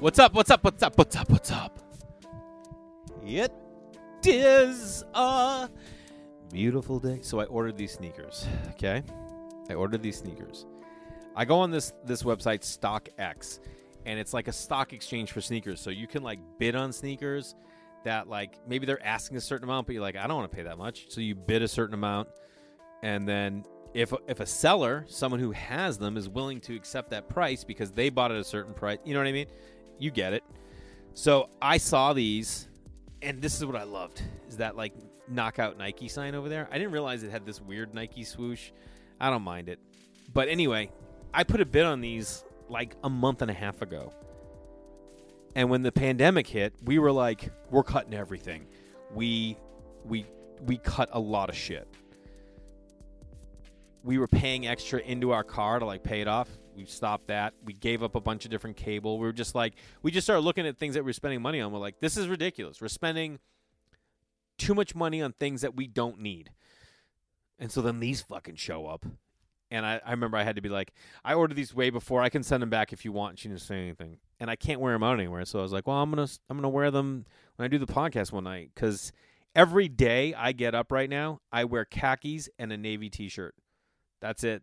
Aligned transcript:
What's 0.00 0.20
up? 0.20 0.32
What's 0.32 0.48
up? 0.52 0.62
What's 0.62 0.80
up? 0.84 0.96
What's 0.96 1.16
up? 1.16 1.28
What's 1.28 1.50
up? 1.50 1.80
It 3.26 3.50
is 4.24 5.04
a 5.12 5.68
beautiful 6.52 7.00
day. 7.00 7.18
So 7.22 7.40
I 7.40 7.46
ordered 7.46 7.76
these 7.76 7.94
sneakers. 7.94 8.46
Okay, 8.70 9.02
I 9.68 9.74
ordered 9.74 10.00
these 10.00 10.16
sneakers. 10.18 10.66
I 11.34 11.44
go 11.44 11.58
on 11.58 11.72
this 11.72 11.92
this 12.04 12.22
website 12.22 12.60
StockX, 12.60 13.58
and 14.06 14.20
it's 14.20 14.32
like 14.32 14.46
a 14.46 14.52
stock 14.52 14.92
exchange 14.92 15.32
for 15.32 15.40
sneakers. 15.40 15.80
So 15.80 15.90
you 15.90 16.06
can 16.06 16.22
like 16.22 16.38
bid 16.60 16.76
on 16.76 16.92
sneakers 16.92 17.56
that 18.04 18.28
like 18.28 18.56
maybe 18.68 18.86
they're 18.86 19.04
asking 19.04 19.36
a 19.36 19.40
certain 19.40 19.64
amount, 19.64 19.88
but 19.88 19.94
you're 19.94 20.02
like, 20.02 20.14
I 20.14 20.28
don't 20.28 20.36
want 20.36 20.48
to 20.48 20.56
pay 20.56 20.62
that 20.62 20.78
much. 20.78 21.06
So 21.08 21.20
you 21.20 21.34
bid 21.34 21.62
a 21.62 21.68
certain 21.68 21.94
amount, 21.94 22.28
and 23.02 23.28
then 23.28 23.64
if 23.94 24.12
if 24.28 24.38
a 24.38 24.46
seller, 24.46 25.06
someone 25.08 25.40
who 25.40 25.50
has 25.50 25.98
them, 25.98 26.16
is 26.16 26.28
willing 26.28 26.60
to 26.60 26.76
accept 26.76 27.10
that 27.10 27.28
price 27.28 27.64
because 27.64 27.90
they 27.90 28.10
bought 28.10 28.30
at 28.30 28.36
a 28.38 28.44
certain 28.44 28.74
price, 28.74 28.98
you 29.04 29.12
know 29.12 29.18
what 29.18 29.26
I 29.26 29.32
mean? 29.32 29.48
You 29.98 30.10
get 30.10 30.32
it. 30.32 30.44
So 31.14 31.50
I 31.60 31.78
saw 31.78 32.12
these, 32.12 32.68
and 33.22 33.42
this 33.42 33.56
is 33.56 33.64
what 33.64 33.76
I 33.76 33.82
loved: 33.82 34.22
is 34.48 34.58
that 34.58 34.76
like 34.76 34.92
knockout 35.28 35.76
Nike 35.76 36.08
sign 36.08 36.34
over 36.34 36.48
there. 36.48 36.68
I 36.70 36.78
didn't 36.78 36.92
realize 36.92 37.22
it 37.22 37.30
had 37.30 37.44
this 37.44 37.60
weird 37.60 37.94
Nike 37.94 38.24
swoosh. 38.24 38.70
I 39.20 39.30
don't 39.30 39.42
mind 39.42 39.68
it, 39.68 39.78
but 40.32 40.48
anyway, 40.48 40.90
I 41.34 41.44
put 41.44 41.60
a 41.60 41.66
bid 41.66 41.84
on 41.84 42.00
these 42.00 42.44
like 42.68 42.96
a 43.02 43.10
month 43.10 43.42
and 43.42 43.50
a 43.50 43.54
half 43.54 43.82
ago. 43.82 44.12
And 45.54 45.70
when 45.70 45.82
the 45.82 45.92
pandemic 45.92 46.46
hit, 46.46 46.74
we 46.84 46.98
were 46.98 47.12
like, 47.12 47.50
we're 47.70 47.82
cutting 47.82 48.14
everything. 48.14 48.66
We 49.12 49.56
we 50.04 50.26
we 50.64 50.78
cut 50.78 51.08
a 51.12 51.20
lot 51.20 51.48
of 51.48 51.56
shit. 51.56 51.88
We 54.04 54.18
were 54.18 54.28
paying 54.28 54.66
extra 54.66 55.00
into 55.00 55.32
our 55.32 55.44
car 55.44 55.78
to 55.78 55.84
like 55.84 56.02
pay 56.02 56.20
it 56.20 56.28
off. 56.28 56.48
We 56.78 56.86
stopped 56.86 57.26
that. 57.26 57.54
We 57.64 57.72
gave 57.72 58.04
up 58.04 58.14
a 58.14 58.20
bunch 58.20 58.44
of 58.44 58.52
different 58.52 58.76
cable. 58.76 59.18
We 59.18 59.26
were 59.26 59.32
just 59.32 59.56
like, 59.56 59.74
we 60.00 60.12
just 60.12 60.24
started 60.24 60.42
looking 60.42 60.64
at 60.64 60.78
things 60.78 60.94
that 60.94 61.04
we 61.04 61.10
are 61.10 61.14
spending 61.14 61.42
money 61.42 61.60
on. 61.60 61.72
We're 61.72 61.80
like, 61.80 61.98
this 61.98 62.16
is 62.16 62.28
ridiculous. 62.28 62.80
We're 62.80 62.86
spending 62.86 63.40
too 64.58 64.74
much 64.74 64.94
money 64.94 65.20
on 65.20 65.32
things 65.32 65.62
that 65.62 65.74
we 65.74 65.88
don't 65.88 66.20
need. 66.20 66.52
And 67.58 67.72
so 67.72 67.82
then 67.82 67.98
these 67.98 68.22
fucking 68.22 68.54
show 68.54 68.86
up. 68.86 69.04
And 69.72 69.84
I, 69.84 70.00
I 70.06 70.12
remember 70.12 70.36
I 70.36 70.44
had 70.44 70.54
to 70.54 70.62
be 70.62 70.68
like, 70.68 70.92
I 71.24 71.34
ordered 71.34 71.56
these 71.56 71.74
way 71.74 71.90
before. 71.90 72.22
I 72.22 72.28
can 72.28 72.44
send 72.44 72.62
them 72.62 72.70
back 72.70 72.92
if 72.92 73.04
you 73.04 73.10
want. 73.10 73.40
She 73.40 73.48
didn't 73.48 73.60
say 73.60 73.76
anything, 73.76 74.18
and 74.38 74.48
I 74.48 74.56
can't 74.56 74.80
wear 74.80 74.92
them 74.92 75.02
out 75.02 75.18
anywhere. 75.18 75.44
So 75.44 75.58
I 75.58 75.62
was 75.62 75.72
like, 75.72 75.86
well, 75.86 75.96
I'm 75.96 76.10
gonna 76.10 76.28
I'm 76.48 76.56
gonna 76.56 76.70
wear 76.70 76.90
them 76.90 77.26
when 77.56 77.64
I 77.64 77.68
do 77.68 77.76
the 77.76 77.92
podcast 77.92 78.32
one 78.32 78.44
night 78.44 78.70
because 78.74 79.12
every 79.54 79.88
day 79.88 80.32
I 80.32 80.52
get 80.52 80.74
up 80.74 80.90
right 80.90 81.10
now, 81.10 81.40
I 81.52 81.64
wear 81.64 81.84
khakis 81.84 82.48
and 82.58 82.72
a 82.72 82.78
navy 82.78 83.10
t-shirt. 83.10 83.54
That's 84.22 84.42
it. 84.42 84.62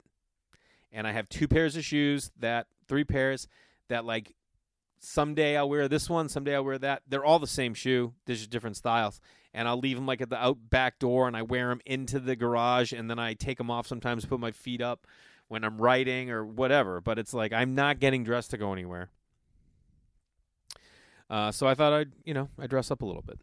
And 0.91 1.05
I 1.05 1.11
have 1.11 1.27
two 1.29 1.47
pairs 1.47 1.75
of 1.75 1.83
shoes 1.83 2.31
that 2.39 2.67
three 2.87 3.03
pairs 3.03 3.47
that 3.89 4.05
like 4.05 4.33
someday 4.99 5.57
I'll 5.57 5.69
wear 5.69 5.87
this 5.87 6.09
one, 6.09 6.29
someday 6.29 6.55
I'll 6.55 6.65
wear 6.65 6.77
that. 6.79 7.03
They're 7.07 7.25
all 7.25 7.39
the 7.39 7.47
same 7.47 7.73
shoe. 7.73 8.13
There's 8.25 8.39
just 8.39 8.49
different 8.49 8.77
styles. 8.77 9.19
And 9.53 9.67
I'll 9.67 9.79
leave 9.79 9.95
them 9.95 10.05
like 10.05 10.21
at 10.21 10.29
the 10.29 10.43
out 10.43 10.57
back 10.69 10.99
door 10.99 11.27
and 11.27 11.37
I 11.37 11.41
wear 11.43 11.69
them 11.69 11.81
into 11.85 12.19
the 12.19 12.35
garage 12.35 12.91
and 12.91 13.09
then 13.09 13.19
I 13.19 13.33
take 13.33 13.57
them 13.57 13.71
off 13.71 13.87
sometimes 13.87 14.25
put 14.25 14.39
my 14.39 14.51
feet 14.51 14.81
up 14.81 15.07
when 15.47 15.63
I'm 15.63 15.77
writing 15.77 16.29
or 16.29 16.45
whatever. 16.45 16.99
But 16.99 17.19
it's 17.19 17.33
like 17.33 17.53
I'm 17.53 17.75
not 17.75 17.99
getting 17.99 18.23
dressed 18.23 18.51
to 18.51 18.57
go 18.57 18.73
anywhere. 18.73 19.09
Uh, 21.29 21.51
so 21.51 21.67
I 21.67 21.73
thought 21.73 21.93
I'd 21.93 22.11
you 22.23 22.33
know 22.33 22.49
I 22.59 22.67
dress 22.67 22.91
up 22.91 23.01
a 23.01 23.05
little 23.05 23.21
bit. 23.21 23.39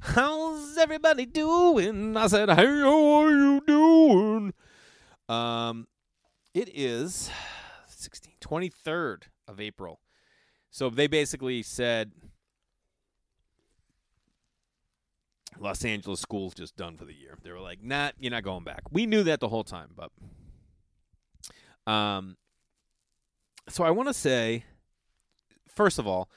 How's 0.00 0.76
everybody 0.76 1.24
doing? 1.24 2.16
I 2.16 2.26
said 2.26 2.50
hey 2.50 2.56
how 2.56 3.22
are 3.22 3.30
you 3.30 3.62
doing? 3.66 4.54
Um 5.28 5.86
it 6.54 6.70
is 6.72 7.30
16 7.88 8.34
23rd 8.40 9.24
of 9.46 9.60
April 9.60 10.00
so 10.70 10.88
they 10.88 11.06
basically 11.06 11.62
said 11.62 12.12
Los 15.58 15.84
Angeles 15.84 16.20
school's 16.20 16.54
just 16.54 16.76
done 16.76 16.96
for 16.96 17.04
the 17.04 17.14
year. 17.14 17.38
They 17.40 17.52
were 17.52 17.60
like, 17.60 17.80
"Nah, 17.80 18.10
you're 18.18 18.32
not 18.32 18.42
going 18.42 18.64
back." 18.64 18.82
We 18.90 19.06
knew 19.06 19.22
that 19.22 19.38
the 19.38 19.48
whole 19.48 19.62
time, 19.62 19.94
but 19.94 20.10
um 21.90 22.36
so 23.68 23.84
I 23.84 23.90
want 23.90 24.08
to 24.08 24.14
say 24.14 24.64
first 25.74 25.98
of 25.98 26.06
all, 26.06 26.28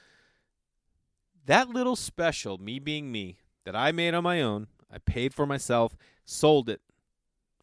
that 1.45 1.69
little 1.69 1.95
special, 1.95 2.57
me 2.57 2.79
being 2.79 3.11
me, 3.11 3.37
that 3.63 3.75
I 3.75 3.91
made 3.91 4.13
on 4.13 4.23
my 4.23 4.41
own, 4.41 4.67
I 4.91 4.97
paid 4.97 5.33
for 5.33 5.45
myself, 5.45 5.95
sold 6.25 6.69
it 6.69 6.81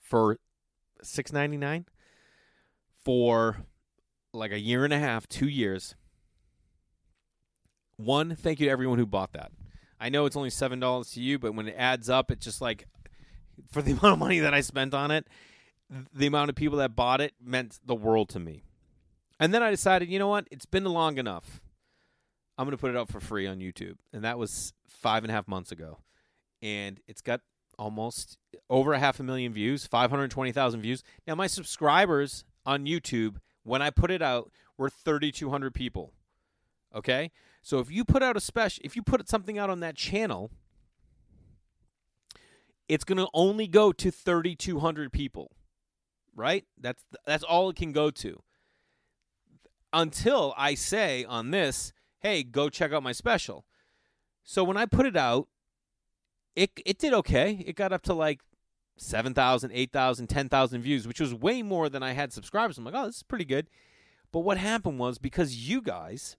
for 0.01 0.39
6.99 1.03 1.87
for 3.05 3.59
like 4.33 4.53
a 4.53 4.59
year 4.59 4.85
and 4.85 4.93
a 4.93 4.99
half, 4.99 5.29
2 5.29 5.49
years. 5.49 5.95
One, 7.97 8.35
thank 8.35 8.61
you 8.61 8.67
to 8.67 8.73
everyone 8.73 8.99
who 8.99 9.07
bought 9.07 9.33
that. 9.35 9.53
I 10.01 10.09
know 10.09 10.27
it's 10.27 10.37
only 10.37 10.51
seven 10.51 10.81
dollars 10.81 11.13
to 11.13 11.21
you, 11.21 11.39
but 11.39 11.55
when 11.55 11.69
it 11.69 11.77
adds 11.79 12.11
up, 12.11 12.31
it's 12.31 12.45
just 12.45 12.61
like 12.61 12.87
for 13.71 13.83
the 13.83 13.93
amount 13.93 14.15
of 14.15 14.19
money 14.19 14.41
that 14.41 14.55
I 14.55 14.61
spent 14.61 14.95
on 14.95 15.11
it, 15.11 15.27
the 16.13 16.27
amount 16.27 16.51
of 16.51 16.57
people 16.57 16.79
that 16.79 16.97
bought 16.97 17.21
it 17.21 17.35
meant 17.43 17.79
the 17.85 17.95
world 17.95 18.29
to 18.31 18.41
me. 18.41 18.65
And 19.39 19.53
then 19.53 19.63
I 19.63 19.71
decided, 19.71 20.09
you 20.09 20.19
know 20.19 20.29
what? 20.29 20.47
It's 20.51 20.67
been 20.67 20.85
long 20.85 21.19
enough. 21.19 21.61
I'm 22.57 22.67
going 22.67 22.77
to 22.77 22.81
put 22.81 22.91
it 22.91 22.97
up 22.97 23.11
for 23.11 23.21
free 23.21 23.47
on 23.47 23.59
YouTube, 23.59 23.97
and 24.13 24.25
that 24.25 24.39
was 24.39 24.73
five 24.89 25.25
and 25.25 25.31
a 25.31 25.35
half 25.35 25.49
months 25.49 25.73
ago, 25.73 25.99
and 26.63 27.01
it's 27.09 27.21
got 27.21 27.41
almost 27.79 28.39
over 28.71 28.93
a 28.93 28.99
half 28.99 29.19
a 29.19 29.23
million 29.25 29.53
views, 29.53 29.87
520,000 29.87 30.81
views. 30.81 31.03
Now 31.27 31.35
my 31.35 31.49
subscribers 31.49 32.45
on 32.67 32.87
YouTube 32.87 33.37
when 33.63 33.83
I 33.83 33.91
put 33.91 34.11
it 34.11 34.23
out 34.23 34.51
were 34.77 34.91
3,200 34.91 35.75
people. 35.75 36.13
Okay, 36.95 37.33
so 37.63 37.79
if 37.79 37.91
you 37.91 38.05
put 38.05 38.23
out 38.23 38.37
a 38.37 38.41
special, 38.41 38.83
if 38.85 38.95
you 38.95 39.03
put 39.03 39.29
something 39.29 39.59
out 39.59 39.71
on 39.71 39.81
that 39.81 39.97
channel, 39.97 40.51
it's 42.89 43.05
going 43.05 43.19
to 43.19 43.29
only 43.35 43.67
go 43.67 43.91
to 43.91 44.11
3200 44.11 45.13
people. 45.13 45.51
Right? 46.37 46.65
That's 46.81 47.05
that's 47.27 47.45
all 47.45 47.71
it 47.71 47.77
can 47.77 47.93
go 47.93 48.11
to. 48.11 48.43
Until 49.93 50.53
I 50.57 50.75
say 50.75 51.25
on 51.25 51.53
this, 51.53 51.93
"Hey, 52.19 52.43
go 52.43 52.69
check 52.69 52.93
out 52.93 53.03
my 53.05 53.13
special." 53.13 53.65
So 54.43 54.65
when 54.65 54.77
I 54.77 54.87
put 54.87 55.07
it 55.07 55.17
out, 55.17 55.49
it 56.57 56.71
it 56.85 56.99
did 56.99 57.15
okay. 57.15 57.63
It 57.65 57.77
got 57.77 57.93
up 57.93 58.03
to 58.03 58.15
like 58.15 58.41
7,000, 58.97 59.71
8,000, 59.73 60.27
10,000 60.29 60.83
views, 60.83 61.07
which 61.07 61.21
was 61.21 61.35
way 61.35 61.63
more 61.63 61.89
than 61.89 62.03
I 62.03 62.13
had 62.13 62.33
subscribers. 62.33 62.79
I'm 62.79 62.85
like, 62.85 62.95
"Oh, 62.97 63.07
this 63.07 63.17
is 63.17 63.23
pretty 63.23 63.45
good." 63.45 63.69
But 64.33 64.41
what 64.41 64.59
happened 64.59 64.99
was 64.99 65.19
because 65.19 65.69
you 65.69 65.81
guys 65.81 66.37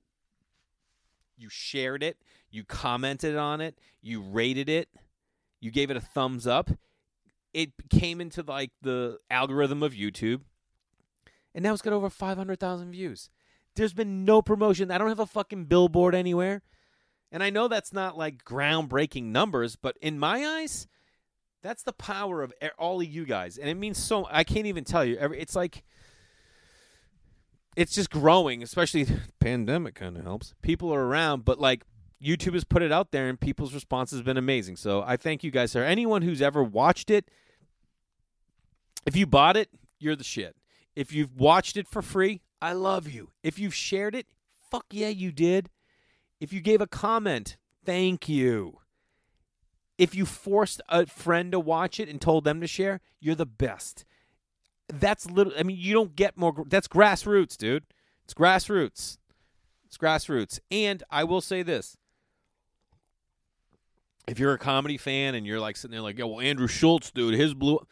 you 1.38 1.50
shared 1.50 2.02
it, 2.02 2.18
you 2.50 2.64
commented 2.64 3.36
on 3.36 3.62
it, 3.62 3.78
you 4.02 4.22
rated 4.22 4.70
it, 4.70 4.90
you 5.60 5.72
gave 5.72 5.90
it 5.92 5.98
a 5.98 6.02
thumbs 6.02 6.48
up. 6.48 6.70
It 7.54 7.72
came 7.90 8.22
into 8.22 8.44
like 8.44 8.72
the 8.82 9.20
algorithm 9.30 9.84
of 9.84 9.94
YouTube, 9.94 10.42
and 11.54 11.64
now 11.64 11.74
it's 11.74 11.82
got 11.82 11.94
over 11.94 12.10
500,000 12.10 12.92
views. 12.92 13.30
There's 13.76 13.94
been 13.94 14.26
no 14.26 14.42
promotion. 14.42 14.92
I 14.92 14.98
don't 14.98 15.10
have 15.10 15.20
a 15.20 15.26
fucking 15.26 15.66
billboard 15.66 16.16
anywhere. 16.16 16.62
And 17.32 17.44
I 17.44 17.50
know 17.50 17.68
that's 17.68 17.92
not 17.92 18.18
like 18.18 18.46
groundbreaking 18.46 19.24
numbers, 19.24 19.76
but 19.76 19.98
in 20.02 20.18
my 20.18 20.46
eyes, 20.46 20.88
that's 21.66 21.84
the 21.84 21.94
power 21.94 22.44
of 22.44 22.54
all 22.78 23.02
of 23.02 23.08
you 23.08 23.26
guys. 23.26 23.58
And 23.58 23.70
it 23.70 23.76
means 23.76 23.98
so 23.98 24.28
I 24.30 24.44
can't 24.44 24.68
even 24.68 24.84
tell 24.84 25.04
you. 25.04 25.18
It's 25.20 25.56
like 25.56 25.84
it's 27.76 27.94
just 27.94 28.10
growing, 28.10 28.64
especially 28.64 29.08
pandemic 29.40 29.96
kind 29.96 30.18
of 30.18 30.24
helps. 30.24 30.54
People 30.62 30.94
are 30.94 31.06
around, 31.06 31.44
but 31.44 31.60
like 31.60 31.84
YouTube 32.24 32.54
has 32.54 32.64
put 32.64 32.82
it 32.82 32.92
out 32.92 33.12
there 33.12 33.28
and 33.28 33.40
people's 33.40 33.74
response 33.74 34.12
has 34.12 34.22
been 34.22 34.38
amazing. 34.38 34.76
So 34.76 35.04
I 35.06 35.18
thank 35.18 35.44
you 35.44 35.52
guys. 35.52 35.72
Sir. 35.72 35.84
Anyone 35.84 36.22
who's 36.22 36.42
ever 36.42 36.64
watched 36.64 37.10
it, 37.10 37.30
if 39.06 39.16
you 39.16 39.26
bought 39.26 39.58
it, 39.58 39.70
you're 40.00 40.16
the 40.16 40.24
shit. 40.24 40.56
If 40.96 41.12
you've 41.12 41.36
watched 41.36 41.78
it 41.78 41.88
for 41.88 42.02
free, 42.02 42.42
I 42.62 42.74
love 42.74 43.08
you. 43.08 43.32
If 43.44 43.60
you've 43.60 43.76
shared 43.76 44.16
it, 44.16 44.28
fuck 44.72 44.86
yeah, 44.92 45.10
you 45.10 45.32
did. 45.32 45.70
If 46.40 46.54
you 46.54 46.62
gave 46.62 46.82
a 46.82 46.88
comment, 46.88 47.58
thank 47.86 48.30
you. 48.30 48.80
If 49.98 50.14
you 50.14 50.26
forced 50.26 50.82
a 50.90 51.06
friend 51.06 51.52
to 51.52 51.60
watch 51.60 52.00
it 52.00 52.10
and 52.10 52.20
told 52.20 52.44
them 52.44 52.60
to 52.62 52.68
share, 52.68 53.02
you're 53.20 53.36
the 53.36 53.46
best 53.46 54.06
that's 54.88 55.30
little. 55.30 55.54
I 55.58 55.64
mean, 55.64 55.78
you 55.80 55.94
don't 55.94 56.16
get 56.16 56.38
more. 56.38 56.54
That's 56.68 56.88
grassroots, 56.88 57.58
dude. 57.58 57.86
It's 58.24 58.34
grassroots. 58.34 59.18
It's 59.86 59.98
grassroots. 59.98 60.60
And 60.72 61.04
I 61.10 61.24
will 61.24 61.42
say 61.42 61.64
this: 61.64 61.98
if 64.28 64.40
you're 64.40 64.54
a 64.54 64.60
comedy 64.60 64.98
fan 64.98 65.36
and 65.36 65.46
you're 65.46 65.60
like 65.60 65.78
sitting 65.78 65.94
there 65.94 66.02
like, 66.02 66.18
"Yeah, 66.18 66.26
well, 66.26 66.42
Andrew 66.42 66.68
Schulz, 66.68 67.12
dude, 67.12 67.34
his 67.34 67.54
blue." 67.54 67.86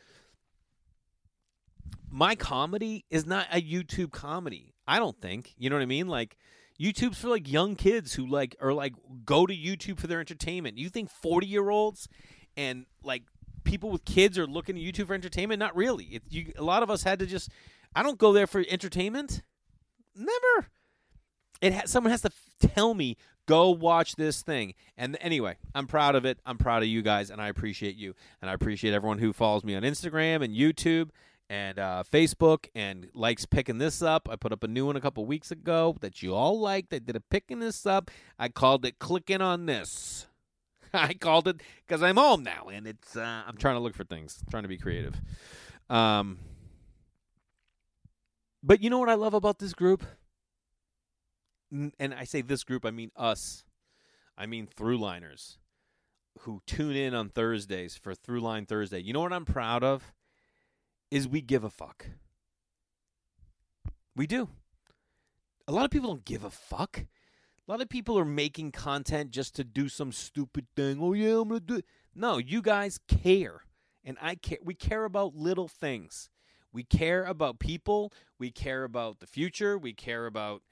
My 2.10 2.36
comedy 2.36 3.06
is 3.10 3.26
not 3.26 3.48
a 3.52 3.60
YouTube 3.60 4.12
comedy. 4.12 4.76
I 4.88 5.00
don't 5.00 5.20
think. 5.20 5.54
You 5.58 5.70
know 5.70 5.76
what 5.76 5.82
I 5.82 5.88
mean? 5.88 6.08
Like 6.08 6.38
YouTube's 6.84 7.20
for 7.20 7.30
like 7.30 7.50
young 7.50 7.76
kids 7.76 8.14
who 8.14 8.26
like 8.26 8.56
are 8.60 8.74
like 8.74 8.94
go 9.24 9.46
to 9.46 9.56
YouTube 9.56 10.00
for 10.00 10.08
their 10.08 10.20
entertainment. 10.20 10.78
You 10.78 10.90
think 10.90 11.10
40-year-olds 11.24 12.10
and 12.58 12.86
like 13.04 13.24
people 13.64 13.90
with 13.90 14.04
kids 14.04 14.38
are 14.38 14.46
looking 14.46 14.76
at 14.76 14.84
YouTube 14.84 15.08
for 15.08 15.14
entertainment? 15.14 15.60
Not 15.60 15.76
really. 15.76 16.06
It, 16.06 16.24
you, 16.30 16.52
a 16.58 16.64
lot 16.64 16.84
of 16.84 16.90
us 16.90 17.04
had 17.04 17.20
to 17.20 17.26
just. 17.26 17.50
I 17.96 18.04
don't 18.04 18.18
go 18.18 18.34
there 18.34 18.48
for 18.48 18.64
entertainment. 18.70 19.44
Never. 20.16 20.68
it 21.62 21.74
ha- 21.74 21.84
someone 21.86 22.12
has 22.12 22.22
to 22.22 22.30
f- 22.30 22.72
tell 22.72 22.94
me 22.94 23.18
go 23.48 23.70
watch 23.70 24.16
this 24.16 24.42
thing. 24.42 24.74
And 24.98 25.18
anyway, 25.22 25.58
I'm 25.76 25.88
proud 25.88 26.16
of 26.16 26.26
it. 26.26 26.40
I'm 26.46 26.58
proud 26.58 26.82
of 26.82 26.90
you 26.90 27.02
guys, 27.02 27.30
and 27.30 27.42
I 27.42 27.50
appreciate 27.50 27.96
you, 27.96 28.16
and 28.42 28.50
I 28.50 28.54
appreciate 28.54 28.94
everyone 28.94 29.20
who 29.20 29.34
follows 29.34 29.64
me 29.64 29.76
on 29.76 29.84
Instagram 29.84 30.44
and 30.44 30.56
YouTube 30.56 31.10
and 31.54 31.78
uh, 31.78 32.04
Facebook 32.12 32.66
and 32.74 33.10
likes 33.14 33.46
picking 33.46 33.78
this 33.78 34.02
up. 34.02 34.28
I 34.28 34.36
put 34.36 34.52
up 34.52 34.64
a 34.64 34.68
new 34.68 34.88
one 34.88 34.96
a 34.96 35.02
couple 35.02 35.24
weeks 35.24 35.52
ago 35.52 35.96
that 36.02 36.24
you 36.24 36.34
all 36.34 36.60
liked. 36.60 36.92
I 36.92 36.98
did 36.98 37.16
a 37.16 37.20
picking 37.20 37.60
this 37.60 37.86
up. 37.86 38.10
I 38.40 38.50
called 38.50 38.86
it 38.86 38.98
clicking 38.98 39.40
on 39.40 39.68
this. 39.68 40.26
I 40.96 41.14
called 41.14 41.48
it 41.48 41.62
because 41.86 42.02
I'm 42.02 42.18
home 42.18 42.42
now, 42.42 42.70
and 42.74 42.88
it's 42.88 43.16
uh, 43.16 43.44
I'm 43.48 43.56
trying 43.56 43.76
to 43.76 43.82
look 43.82 43.94
for 43.94 44.04
things, 44.04 44.44
trying 44.50 44.64
to 44.64 44.70
be 44.70 44.80
creative. 44.80 45.22
Um, 45.92 46.40
but 48.64 48.82
you 48.82 48.90
know 48.90 48.98
what 48.98 49.10
I 49.10 49.14
love 49.14 49.36
about 49.36 49.60
this 49.60 49.74
group? 49.74 50.04
And 51.72 52.16
I 52.16 52.24
say 52.24 52.42
this 52.42 52.64
group, 52.64 52.84
I 52.84 52.90
mean 52.90 53.12
us. 53.16 53.64
I 54.36 54.48
mean 54.48 54.68
throughliners 54.76 55.58
who 56.40 56.64
tune 56.66 56.96
in 56.96 57.14
on 57.14 57.30
Thursdays 57.30 57.96
for 57.96 58.16
Throughline 58.16 58.68
Thursday. 58.68 59.00
You 59.00 59.14
know 59.14 59.22
what 59.22 59.34
I'm 59.34 59.46
proud 59.46 59.84
of? 59.84 60.14
Is 61.14 61.28
we 61.28 61.42
give 61.42 61.64
a 61.64 61.70
fuck. 61.70 62.08
We 64.16 64.26
do. 64.26 64.50
A 65.68 65.72
lot 65.72 65.86
of 65.86 65.92
people 65.92 66.10
don't 66.10 66.26
give 66.26 66.44
a 66.44 66.50
fuck. 66.50 66.98
A 66.98 67.72
lot 67.72 67.82
of 67.82 67.88
people 67.88 68.18
are 68.18 68.26
making 68.26 68.72
content 68.72 69.30
just 69.30 69.56
to 69.58 69.64
do 69.64 69.90
some 69.90 70.12
stupid 70.12 70.66
thing. 70.76 70.98
Oh 71.00 71.14
yeah, 71.14 71.36
I'm 71.36 71.50
gonna 71.50 71.60
do. 71.60 71.76
It. 71.76 71.86
No, 72.16 72.40
you 72.40 72.64
guys 72.64 73.00
care, 73.08 73.62
and 74.04 74.18
I 74.24 74.34
care. 74.34 74.58
We 74.64 74.74
care 74.74 75.06
about 75.06 75.36
little 75.36 75.68
things. 75.68 76.32
We 76.72 76.84
care 76.84 77.26
about 77.26 77.60
people. 77.60 78.12
We 78.40 78.50
care 78.50 78.84
about 78.84 79.20
the 79.20 79.28
future. 79.28 79.78
We 79.78 79.94
care 79.94 80.26
about 80.26 80.64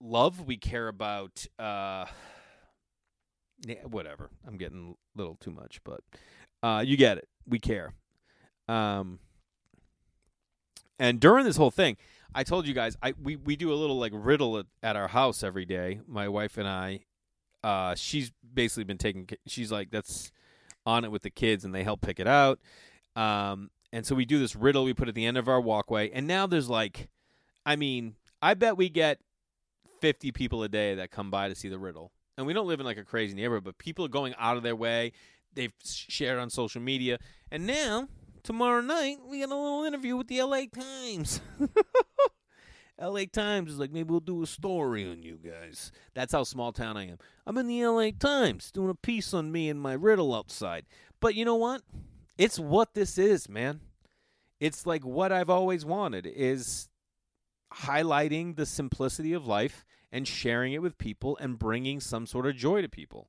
love. 0.00 0.44
We 0.44 0.56
care 0.56 0.88
about 0.88 1.46
uh, 1.56 2.06
yeah, 3.64 3.84
whatever. 3.84 4.30
I'm 4.44 4.56
getting 4.56 4.96
a 5.14 5.18
little 5.18 5.36
too 5.36 5.52
much, 5.52 5.78
but 5.84 6.00
uh, 6.64 6.82
you 6.84 6.96
get 6.96 7.18
it. 7.18 7.28
We 7.46 7.60
care. 7.60 7.94
Um, 8.68 9.18
and 10.98 11.20
during 11.20 11.44
this 11.44 11.56
whole 11.56 11.70
thing, 11.70 11.96
I 12.34 12.42
told 12.42 12.66
you 12.66 12.74
guys, 12.74 12.96
I 13.02 13.14
we, 13.22 13.36
we 13.36 13.56
do 13.56 13.72
a 13.72 13.76
little 13.76 13.98
like 13.98 14.12
riddle 14.14 14.58
at, 14.58 14.66
at 14.82 14.96
our 14.96 15.08
house 15.08 15.42
every 15.42 15.64
day. 15.64 16.00
My 16.06 16.28
wife 16.28 16.58
and 16.58 16.68
I. 16.68 17.00
Uh, 17.62 17.94
she's 17.94 18.32
basically 18.52 18.84
been 18.84 18.98
taking. 18.98 19.28
She's 19.46 19.72
like 19.72 19.90
that's 19.90 20.32
on 20.84 21.04
it 21.04 21.10
with 21.10 21.22
the 21.22 21.30
kids, 21.30 21.64
and 21.64 21.74
they 21.74 21.82
help 21.84 22.00
pick 22.00 22.20
it 22.20 22.26
out. 22.26 22.58
Um, 23.16 23.70
and 23.92 24.04
so 24.04 24.14
we 24.14 24.24
do 24.24 24.38
this 24.38 24.56
riddle 24.56 24.84
we 24.84 24.92
put 24.92 25.08
at 25.08 25.14
the 25.14 25.24
end 25.24 25.38
of 25.38 25.48
our 25.48 25.60
walkway, 25.60 26.10
and 26.10 26.26
now 26.26 26.46
there's 26.46 26.68
like, 26.68 27.08
I 27.64 27.76
mean, 27.76 28.16
I 28.42 28.54
bet 28.54 28.76
we 28.76 28.88
get 28.88 29.20
50 30.00 30.32
people 30.32 30.62
a 30.62 30.68
day 30.68 30.94
that 30.96 31.10
come 31.10 31.30
by 31.30 31.48
to 31.48 31.54
see 31.54 31.68
the 31.68 31.78
riddle. 31.78 32.12
And 32.36 32.46
we 32.46 32.52
don't 32.52 32.66
live 32.66 32.80
in 32.80 32.86
like 32.86 32.98
a 32.98 33.04
crazy 33.04 33.34
neighborhood, 33.34 33.64
but 33.64 33.78
people 33.78 34.04
are 34.04 34.08
going 34.08 34.34
out 34.38 34.56
of 34.56 34.62
their 34.62 34.76
way. 34.76 35.12
They've 35.54 35.72
shared 35.82 36.38
on 36.38 36.50
social 36.50 36.82
media. 36.82 37.18
And 37.50 37.66
now, 37.66 38.08
tomorrow 38.44 38.80
night, 38.80 39.18
we 39.26 39.40
got 39.40 39.50
a 39.50 39.56
little 39.56 39.84
interview 39.84 40.16
with 40.16 40.28
the 40.28 40.42
LA 40.42 40.66
Times. 40.72 41.40
LA 43.00 43.22
Times 43.32 43.72
is 43.72 43.78
like, 43.78 43.90
maybe 43.90 44.10
we'll 44.10 44.20
do 44.20 44.42
a 44.42 44.46
story 44.46 45.10
on 45.10 45.22
you 45.22 45.36
guys. 45.42 45.90
That's 46.14 46.32
how 46.32 46.44
small 46.44 46.70
town 46.72 46.96
I 46.96 47.08
am. 47.08 47.18
I'm 47.46 47.58
in 47.58 47.66
the 47.66 47.84
LA 47.84 48.10
Times 48.16 48.70
doing 48.70 48.90
a 48.90 48.94
piece 48.94 49.34
on 49.34 49.50
me 49.50 49.68
and 49.68 49.80
my 49.80 49.94
riddle 49.94 50.34
outside. 50.34 50.84
But 51.18 51.34
you 51.34 51.44
know 51.44 51.56
what? 51.56 51.82
It's 52.38 52.58
what 52.58 52.94
this 52.94 53.18
is, 53.18 53.48
man. 53.48 53.80
It's 54.60 54.86
like 54.86 55.04
what 55.04 55.32
I've 55.32 55.50
always 55.50 55.84
wanted 55.84 56.26
is 56.26 56.88
highlighting 57.72 58.54
the 58.54 58.66
simplicity 58.66 59.32
of 59.32 59.46
life 59.46 59.84
and 60.12 60.28
sharing 60.28 60.72
it 60.72 60.82
with 60.82 60.96
people 60.96 61.36
and 61.40 61.58
bringing 61.58 61.98
some 61.98 62.26
sort 62.26 62.46
of 62.46 62.54
joy 62.54 62.82
to 62.82 62.88
people. 62.88 63.28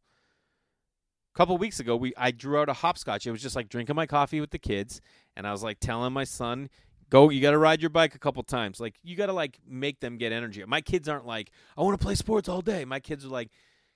Couple 1.36 1.58
weeks 1.58 1.82
ago, 1.82 1.98
we 1.98 2.14
I 2.16 2.32
drew 2.32 2.58
out 2.60 2.70
a 2.70 2.74
hopscotch. 2.74 3.28
It 3.28 3.32
was 3.32 3.42
just 3.42 3.58
like 3.58 3.68
drinking 3.68 3.98
my 3.98 4.06
coffee 4.06 4.40
with 4.40 4.52
the 4.52 4.58
kids, 4.58 5.02
and 5.36 5.46
I 5.46 5.52
was 5.52 5.64
like 5.64 5.82
telling 5.82 6.14
my 6.14 6.24
son, 6.24 6.70
"Go, 7.10 7.30
you 7.30 7.42
got 7.42 7.52
to 7.52 7.58
ride 7.58 7.82
your 7.82 7.90
bike 7.90 8.16
a 8.16 8.20
couple 8.20 8.42
times. 8.44 8.80
Like 8.80 8.96
you 9.04 9.18
got 9.18 9.26
to 9.26 9.34
like 9.34 9.60
make 9.68 10.00
them 10.00 10.18
get 10.18 10.32
energy." 10.32 10.64
My 10.66 10.80
kids 10.80 11.10
aren't 11.10 11.26
like, 11.26 11.52
"I 11.78 11.82
want 11.82 12.00
to 12.00 12.04
play 12.04 12.16
sports 12.16 12.48
all 12.48 12.62
day." 12.62 12.86
My 12.86 13.02
kids 13.02 13.26
are 13.26 13.30
like, 13.30 13.50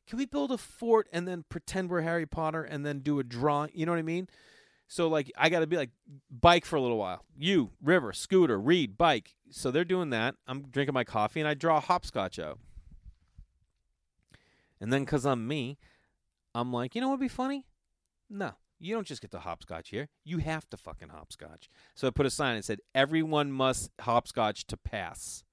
"Can 0.06 0.18
we 0.18 0.26
build 0.26 0.52
a 0.52 0.58
fort 0.58 1.08
and 1.14 1.26
then 1.26 1.46
pretend 1.48 1.90
we're 1.90 2.02
Harry 2.02 2.26
Potter 2.26 2.62
and 2.64 2.86
then 2.86 3.00
do 3.00 3.20
a 3.20 3.24
drawing?" 3.24 3.72
You 3.74 3.86
know 3.86 3.94
what 3.94 4.00
I 4.00 4.04
mean? 4.04 4.28
So 4.90 5.08
like 5.08 5.32
I 5.38 5.48
got 5.48 5.62
to 5.62 5.68
be 5.68 5.78
like 5.78 5.92
bike 6.30 6.66
for 6.66 6.76
a 6.76 6.82
little 6.82 6.98
while. 6.98 7.24
You, 7.38 7.72
River, 7.82 8.12
Scooter, 8.12 8.60
Reed, 8.60 8.98
bike. 8.98 9.36
So 9.50 9.72
they're 9.72 9.86
doing 9.86 10.10
that. 10.10 10.36
I'm 10.46 10.64
drinking 10.64 10.94
my 10.94 11.06
coffee 11.06 11.40
and 11.40 11.48
I 11.48 11.54
draw 11.54 11.78
a 11.78 11.80
hopscotch 11.80 12.38
out. 12.38 12.60
And 14.82 14.92
then 14.92 15.06
cuz 15.06 15.26
I'm 15.26 15.48
me, 15.48 15.78
I'm 16.54 16.74
like, 16.74 16.96
"You 16.96 17.02
know 17.02 17.10
what'd 17.10 17.22
be 17.22 17.28
funny?" 17.28 17.66
No. 18.30 18.54
You 18.82 18.96
don't 18.96 19.06
just 19.06 19.22
get 19.22 19.32
to 19.32 19.40
hopscotch 19.40 19.90
here. 19.90 20.08
You 20.24 20.38
have 20.38 20.70
to 20.70 20.78
fucking 20.78 21.10
hopscotch. 21.10 21.70
So 21.96 22.08
I 22.08 22.12
put 22.12 22.26
a 22.26 22.30
sign 22.30 22.56
that 22.56 22.64
said 22.64 22.80
everyone 22.96 23.52
must 23.52 23.92
hopscotch 24.00 24.66
to 24.68 24.78
pass. 24.78 25.44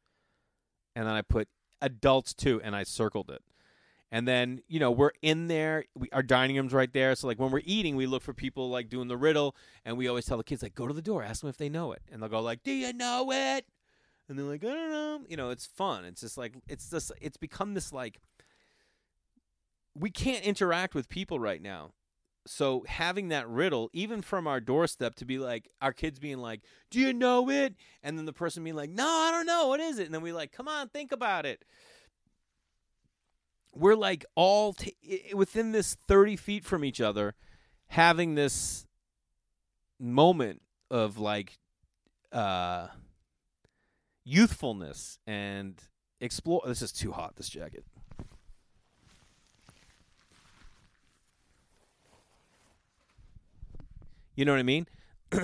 And 0.94 1.06
then 1.06 1.14
I 1.14 1.22
put 1.22 1.48
adults 1.82 2.34
too 2.34 2.60
and 2.62 2.76
I 2.76 2.84
circled 2.84 3.30
it. 3.30 3.42
And 4.12 4.28
then, 4.28 4.60
you 4.68 4.78
know, 4.78 4.92
we're 4.92 5.10
in 5.20 5.48
there. 5.48 5.84
We, 5.96 6.08
our 6.12 6.22
dining 6.22 6.56
room's 6.56 6.72
right 6.72 6.92
there. 6.92 7.16
So, 7.16 7.26
like, 7.26 7.40
when 7.40 7.50
we're 7.50 7.62
eating, 7.64 7.96
we 7.96 8.06
look 8.06 8.22
for 8.22 8.32
people, 8.32 8.70
like, 8.70 8.88
doing 8.88 9.08
the 9.08 9.16
riddle. 9.16 9.56
And 9.84 9.98
we 9.98 10.06
always 10.06 10.24
tell 10.24 10.38
the 10.38 10.44
kids, 10.44 10.62
like, 10.62 10.76
go 10.76 10.86
to 10.86 10.94
the 10.94 11.02
door, 11.02 11.24
ask 11.24 11.40
them 11.40 11.50
if 11.50 11.56
they 11.56 11.68
know 11.68 11.90
it. 11.90 12.02
And 12.10 12.22
they'll 12.22 12.30
go, 12.30 12.40
like, 12.40 12.62
do 12.62 12.70
you 12.70 12.92
know 12.92 13.32
it? 13.32 13.66
And 14.28 14.38
they're 14.38 14.46
like, 14.46 14.64
I 14.64 14.68
don't 14.68 14.90
know. 14.90 15.20
You 15.28 15.36
know, 15.36 15.50
it's 15.50 15.66
fun. 15.66 16.04
It's 16.04 16.20
just 16.20 16.38
like, 16.38 16.54
it's 16.68 16.88
just, 16.88 17.10
it's 17.20 17.36
become 17.36 17.74
this, 17.74 17.92
like, 17.92 18.20
we 19.98 20.10
can't 20.10 20.44
interact 20.44 20.94
with 20.94 21.08
people 21.08 21.38
right 21.38 21.62
now. 21.62 21.92
So, 22.48 22.84
having 22.86 23.28
that 23.30 23.48
riddle, 23.48 23.90
even 23.92 24.22
from 24.22 24.46
our 24.46 24.60
doorstep, 24.60 25.16
to 25.16 25.24
be 25.24 25.38
like, 25.38 25.68
our 25.82 25.92
kids 25.92 26.20
being 26.20 26.38
like, 26.38 26.60
do 26.92 27.00
you 27.00 27.12
know 27.12 27.50
it? 27.50 27.74
And 28.04 28.16
then 28.16 28.24
the 28.24 28.32
person 28.32 28.62
being 28.62 28.76
like, 28.76 28.90
no, 28.90 29.04
I 29.04 29.32
don't 29.32 29.46
know. 29.46 29.66
What 29.66 29.80
is 29.80 29.98
it? 29.98 30.04
And 30.06 30.14
then 30.14 30.22
we 30.22 30.32
like, 30.32 30.52
come 30.52 30.68
on, 30.68 30.88
think 30.88 31.10
about 31.10 31.44
it 31.44 31.64
we're 33.76 33.94
like 33.94 34.24
all 34.34 34.72
t- 34.72 34.96
within 35.34 35.72
this 35.72 35.96
30 36.08 36.36
feet 36.36 36.64
from 36.64 36.84
each 36.84 37.00
other 37.00 37.34
having 37.88 38.34
this 38.34 38.86
moment 40.00 40.62
of 40.90 41.18
like 41.18 41.58
uh 42.32 42.88
youthfulness 44.24 45.18
and 45.26 45.80
explore 46.20 46.62
this 46.66 46.82
is 46.82 46.92
too 46.92 47.12
hot 47.12 47.36
this 47.36 47.48
jacket 47.48 47.84
you 54.36 54.44
know 54.44 54.52
what 54.52 54.60
i 54.60 54.62
mean 54.62 54.86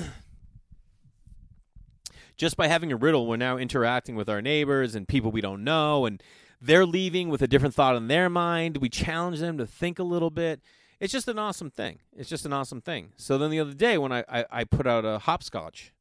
just 2.36 2.56
by 2.56 2.68
having 2.68 2.92
a 2.92 2.96
riddle 2.96 3.26
we're 3.26 3.36
now 3.36 3.56
interacting 3.56 4.14
with 4.14 4.28
our 4.28 4.40
neighbors 4.40 4.94
and 4.94 5.08
people 5.08 5.32
we 5.32 5.40
don't 5.40 5.64
know 5.64 6.06
and 6.06 6.22
they're 6.62 6.86
leaving 6.86 7.28
with 7.28 7.42
a 7.42 7.48
different 7.48 7.74
thought 7.74 7.96
in 7.96 8.06
their 8.06 8.30
mind. 8.30 8.76
We 8.76 8.88
challenge 8.88 9.40
them 9.40 9.58
to 9.58 9.66
think 9.66 9.98
a 9.98 10.04
little 10.04 10.30
bit. 10.30 10.60
It's 11.00 11.12
just 11.12 11.26
an 11.26 11.38
awesome 11.38 11.70
thing. 11.70 11.98
It's 12.16 12.28
just 12.30 12.46
an 12.46 12.52
awesome 12.52 12.80
thing. 12.80 13.12
So 13.16 13.36
then 13.36 13.50
the 13.50 13.58
other 13.58 13.74
day 13.74 13.98
when 13.98 14.12
I, 14.12 14.24
I, 14.28 14.44
I 14.48 14.64
put 14.64 14.86
out 14.86 15.04
a 15.04 15.18
hopscotch 15.18 15.92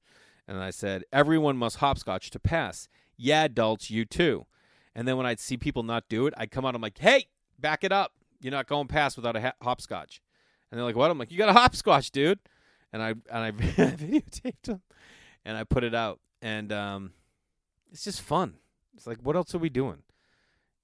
and 0.48 0.60
I 0.60 0.70
said, 0.70 1.04
everyone 1.12 1.58
must 1.58 1.78
hopscotch 1.78 2.30
to 2.30 2.40
pass. 2.40 2.88
Yeah, 3.18 3.46
adults, 3.46 3.90
you 3.90 4.06
too. 4.06 4.46
And 4.94 5.08
then 5.08 5.18
when 5.18 5.26
I'd 5.26 5.40
see 5.40 5.58
people 5.58 5.82
not 5.82 6.08
do 6.08 6.28
it, 6.28 6.36
I'd 6.38 6.52
come 6.52 6.66
out, 6.66 6.76
I'm 6.76 6.82
like, 6.82 7.00
hey, 7.00 7.26
back 7.58 7.84
it 7.84 7.92
up. 7.92 8.12
You're 8.40 8.52
not 8.52 8.68
going 8.68 8.88
past 8.88 9.16
without 9.16 9.36
a 9.36 9.42
ha- 9.42 9.54
hopscotch. 9.64 10.22
And 10.70 10.78
they're 10.78 10.86
like, 10.86 10.96
what? 10.96 11.10
I'm 11.10 11.18
like, 11.18 11.32
you 11.32 11.40
got 11.40 11.50
a 11.50 11.54
hopscotch, 11.54 12.12
dude. 12.12 12.40
And 12.94 13.02
I 13.02 13.10
and 13.10 13.24
I 13.32 13.52
videotaped 13.52 14.64
them 14.64 14.82
and 15.46 15.58
I 15.58 15.64
put 15.64 15.84
it 15.84 15.96
out. 15.96 16.20
And 16.42 16.72
um, 16.72 17.12
it's 17.92 18.04
just 18.04 18.22
fun. 18.22 18.56
It's 18.96 19.08
like, 19.08 19.20
what 19.22 19.36
else 19.36 19.56
are 19.56 19.60
we 19.60 19.70
doing? 19.70 20.04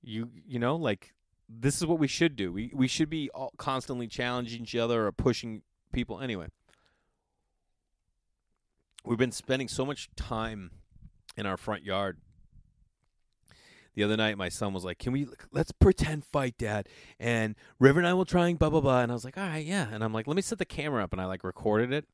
You 0.02 0.30
you 0.48 0.60
know 0.60 0.76
like 0.76 1.14
this 1.50 1.78
is 1.78 1.86
what 1.86 2.00
we 2.00 2.08
should 2.08 2.36
do. 2.36 2.52
We 2.52 2.72
we 2.74 2.88
should 2.88 3.10
be 3.10 3.30
all 3.32 3.54
constantly 3.58 4.08
challenging 4.08 4.64
each 4.64 4.76
other 4.76 5.08
or 5.08 5.12
pushing 5.12 5.64
people. 5.92 6.20
Anyway, 6.20 6.48
we've 9.06 9.18
been 9.18 9.32
spending 9.32 9.68
so 9.68 9.86
much 9.86 10.10
time 10.16 10.72
in 11.36 11.46
our 11.46 11.58
front 11.58 11.84
yard. 11.84 12.20
The 13.98 14.04
other 14.04 14.16
night, 14.16 14.38
my 14.38 14.50
son 14.50 14.74
was 14.74 14.86
like, 14.86 15.00
"Can 15.00 15.12
we 15.12 15.28
let's 15.52 15.72
pretend 15.72 16.24
fight, 16.24 16.56
Dad?" 16.60 16.88
And 17.20 17.56
River 17.80 18.00
and 18.00 18.08
I 18.08 18.14
will 18.14 18.26
try 18.26 18.48
and 18.48 18.60
blah 18.60 18.70
blah 18.70 18.80
blah. 18.80 19.02
And 19.02 19.12
I 19.12 19.16
was 19.16 19.26
like, 19.26 19.40
"All 19.40 19.44
right, 19.44 19.66
yeah." 19.66 19.88
And 19.92 20.04
I'm 20.04 20.14
like, 20.14 20.28
"Let 20.28 20.36
me 20.36 20.44
set 20.44 20.60
the 20.60 20.66
camera 20.66 21.04
up," 21.04 21.14
and 21.14 21.20
I 21.20 21.26
like 21.26 21.44
recorded 21.44 21.92
it. 21.92 22.06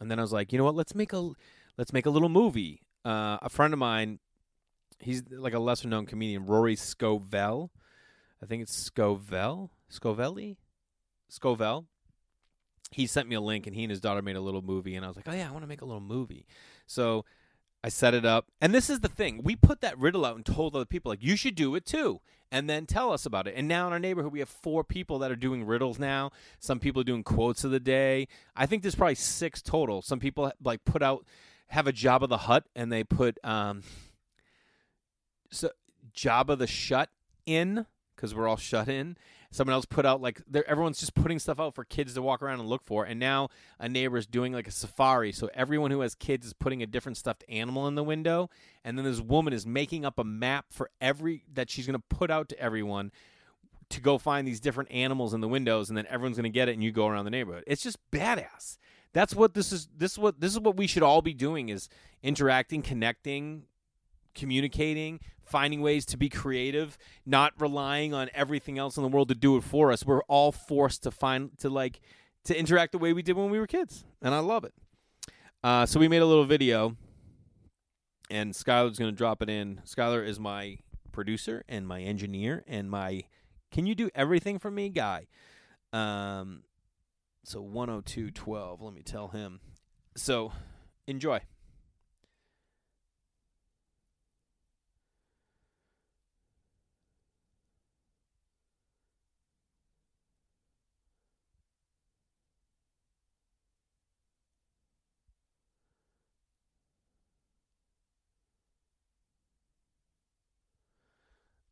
And 0.00 0.10
then 0.10 0.18
I 0.18 0.22
was 0.22 0.32
like, 0.32 0.52
"You 0.52 0.58
know 0.58 0.64
what? 0.64 0.74
Let's 0.74 0.96
make 0.96 1.12
a 1.12 1.30
let's 1.76 1.92
make 1.92 2.06
a 2.06 2.10
little 2.10 2.28
movie." 2.28 2.82
Uh, 3.04 3.38
a 3.40 3.48
friend 3.48 3.72
of 3.72 3.78
mine 3.78 4.18
he's 5.00 5.22
like 5.30 5.54
a 5.54 5.58
lesser 5.58 5.88
known 5.88 6.06
comedian, 6.06 6.44
Rory 6.44 6.74
Scovel. 6.74 7.70
I 8.42 8.46
think 8.46 8.62
it's 8.62 8.76
Scovel, 8.76 9.70
Scovelli, 9.90 10.56
Scovel. 11.30 11.86
He 12.90 13.06
sent 13.06 13.28
me 13.28 13.36
a 13.36 13.40
link, 13.40 13.66
and 13.66 13.76
he 13.76 13.84
and 13.84 13.90
his 13.90 14.00
daughter 14.00 14.22
made 14.22 14.36
a 14.36 14.40
little 14.40 14.62
movie, 14.62 14.96
and 14.96 15.04
I 15.04 15.08
was 15.08 15.16
like, 15.16 15.28
oh 15.28 15.34
yeah, 15.34 15.48
I 15.48 15.52
want 15.52 15.62
to 15.62 15.68
make 15.68 15.82
a 15.82 15.84
little 15.84 16.00
movie. 16.00 16.46
So 16.86 17.24
I 17.82 17.88
set 17.90 18.14
it 18.14 18.24
up. 18.24 18.46
And 18.60 18.74
this 18.74 18.90
is 18.90 19.00
the 19.00 19.08
thing. 19.08 19.42
We 19.44 19.54
put 19.54 19.80
that 19.82 19.98
riddle 19.98 20.24
out 20.24 20.36
and 20.36 20.44
told 20.44 20.74
other 20.74 20.84
people, 20.84 21.10
like, 21.10 21.22
you 21.22 21.36
should 21.36 21.54
do 21.54 21.74
it 21.74 21.86
too. 21.86 22.20
And 22.50 22.68
then 22.68 22.86
tell 22.86 23.12
us 23.12 23.26
about 23.26 23.46
it. 23.46 23.54
And 23.56 23.68
now 23.68 23.86
in 23.86 23.92
our 23.92 23.98
neighborhood, 23.98 24.32
we 24.32 24.38
have 24.38 24.48
four 24.48 24.82
people 24.82 25.18
that 25.20 25.30
are 25.30 25.36
doing 25.36 25.64
riddles 25.64 25.98
now. 25.98 26.30
Some 26.58 26.80
people 26.80 27.02
are 27.02 27.04
doing 27.04 27.22
quotes 27.22 27.62
of 27.62 27.70
the 27.70 27.80
day. 27.80 28.26
I 28.56 28.66
think 28.66 28.82
there's 28.82 28.94
probably 28.94 29.16
six 29.16 29.60
total. 29.60 30.02
Some 30.02 30.18
people 30.18 30.50
like 30.62 30.84
put 30.84 31.02
out, 31.02 31.26
have 31.68 31.86
a 31.86 31.92
Jabba 31.92 32.28
the 32.28 32.38
Hutt, 32.38 32.64
and 32.74 32.90
they 32.90 33.04
put 33.04 33.38
um, 33.44 33.82
so 35.50 35.70
Jabba 36.16 36.58
the 36.58 36.66
Shut 36.66 37.10
in 37.44 37.86
because 38.16 38.34
we're 38.34 38.48
all 38.48 38.56
shut 38.56 38.88
in. 38.88 39.16
Someone 39.50 39.72
else 39.72 39.86
put 39.86 40.04
out 40.04 40.20
like 40.20 40.42
everyone's 40.66 41.00
just 41.00 41.14
putting 41.14 41.38
stuff 41.38 41.58
out 41.58 41.74
for 41.74 41.84
kids 41.84 42.14
to 42.14 42.22
walk 42.22 42.42
around 42.42 42.60
and 42.60 42.68
look 42.68 42.84
for. 42.84 43.04
And 43.04 43.18
now 43.18 43.48
a 43.78 43.88
neighbor 43.88 44.18
is 44.18 44.26
doing 44.26 44.52
like 44.52 44.68
a 44.68 44.70
safari, 44.70 45.32
so 45.32 45.48
everyone 45.54 45.90
who 45.90 46.00
has 46.00 46.14
kids 46.14 46.46
is 46.46 46.52
putting 46.52 46.82
a 46.82 46.86
different 46.86 47.16
stuffed 47.16 47.44
animal 47.48 47.88
in 47.88 47.94
the 47.94 48.04
window. 48.04 48.50
And 48.84 48.98
then 48.98 49.04
this 49.04 49.20
woman 49.20 49.52
is 49.52 49.66
making 49.66 50.04
up 50.04 50.18
a 50.18 50.24
map 50.24 50.66
for 50.70 50.90
every 51.00 51.44
that 51.54 51.70
she's 51.70 51.86
going 51.86 51.98
to 51.98 52.16
put 52.16 52.30
out 52.30 52.48
to 52.50 52.60
everyone 52.60 53.10
to 53.90 54.00
go 54.02 54.18
find 54.18 54.46
these 54.46 54.60
different 54.60 54.90
animals 54.92 55.32
in 55.32 55.40
the 55.40 55.48
windows, 55.48 55.88
and 55.88 55.96
then 55.96 56.06
everyone's 56.10 56.36
going 56.36 56.44
to 56.44 56.50
get 56.50 56.68
it, 56.68 56.72
and 56.72 56.84
you 56.84 56.92
go 56.92 57.06
around 57.06 57.24
the 57.24 57.30
neighborhood. 57.30 57.64
It's 57.66 57.82
just 57.82 57.98
badass. 58.10 58.76
That's 59.14 59.34
what 59.34 59.54
this 59.54 59.72
is. 59.72 59.88
This 59.96 60.12
is 60.12 60.18
what 60.18 60.40
this 60.40 60.52
is 60.52 60.60
what 60.60 60.76
we 60.76 60.86
should 60.86 61.02
all 61.02 61.22
be 61.22 61.32
doing: 61.32 61.70
is 61.70 61.88
interacting, 62.22 62.82
connecting, 62.82 63.62
communicating, 64.38 65.20
finding 65.42 65.80
ways 65.80 66.06
to 66.06 66.16
be 66.16 66.28
creative, 66.28 66.96
not 67.26 67.52
relying 67.58 68.14
on 68.14 68.30
everything 68.34 68.78
else 68.78 68.96
in 68.96 69.02
the 69.02 69.08
world 69.08 69.28
to 69.28 69.34
do 69.34 69.56
it 69.56 69.64
for 69.64 69.92
us. 69.92 70.06
We're 70.06 70.22
all 70.22 70.52
forced 70.52 71.02
to 71.02 71.10
find 71.10 71.56
to 71.58 71.68
like 71.68 72.00
to 72.44 72.58
interact 72.58 72.92
the 72.92 72.98
way 72.98 73.12
we 73.12 73.22
did 73.22 73.36
when 73.36 73.50
we 73.50 73.58
were 73.58 73.66
kids, 73.66 74.04
and 74.22 74.34
I 74.34 74.38
love 74.38 74.64
it. 74.64 74.72
Uh, 75.62 75.84
so 75.84 76.00
we 76.00 76.08
made 76.08 76.22
a 76.22 76.26
little 76.26 76.44
video, 76.44 76.96
and 78.30 78.52
Skylar's 78.54 78.98
going 78.98 79.10
to 79.10 79.16
drop 79.16 79.42
it 79.42 79.50
in. 79.50 79.82
Skylar 79.84 80.26
is 80.26 80.38
my 80.38 80.78
producer 81.12 81.64
and 81.68 81.86
my 81.86 82.00
engineer 82.00 82.62
and 82.68 82.88
my 82.88 83.24
can 83.72 83.86
you 83.86 83.94
do 83.96 84.08
everything 84.14 84.58
for 84.58 84.70
me 84.70 84.88
guy. 84.88 85.26
Um, 85.92 86.62
so 87.44 87.60
10212. 87.60 88.82
Let 88.82 88.94
me 88.94 89.02
tell 89.02 89.28
him. 89.28 89.60
So 90.16 90.52
enjoy. 91.06 91.40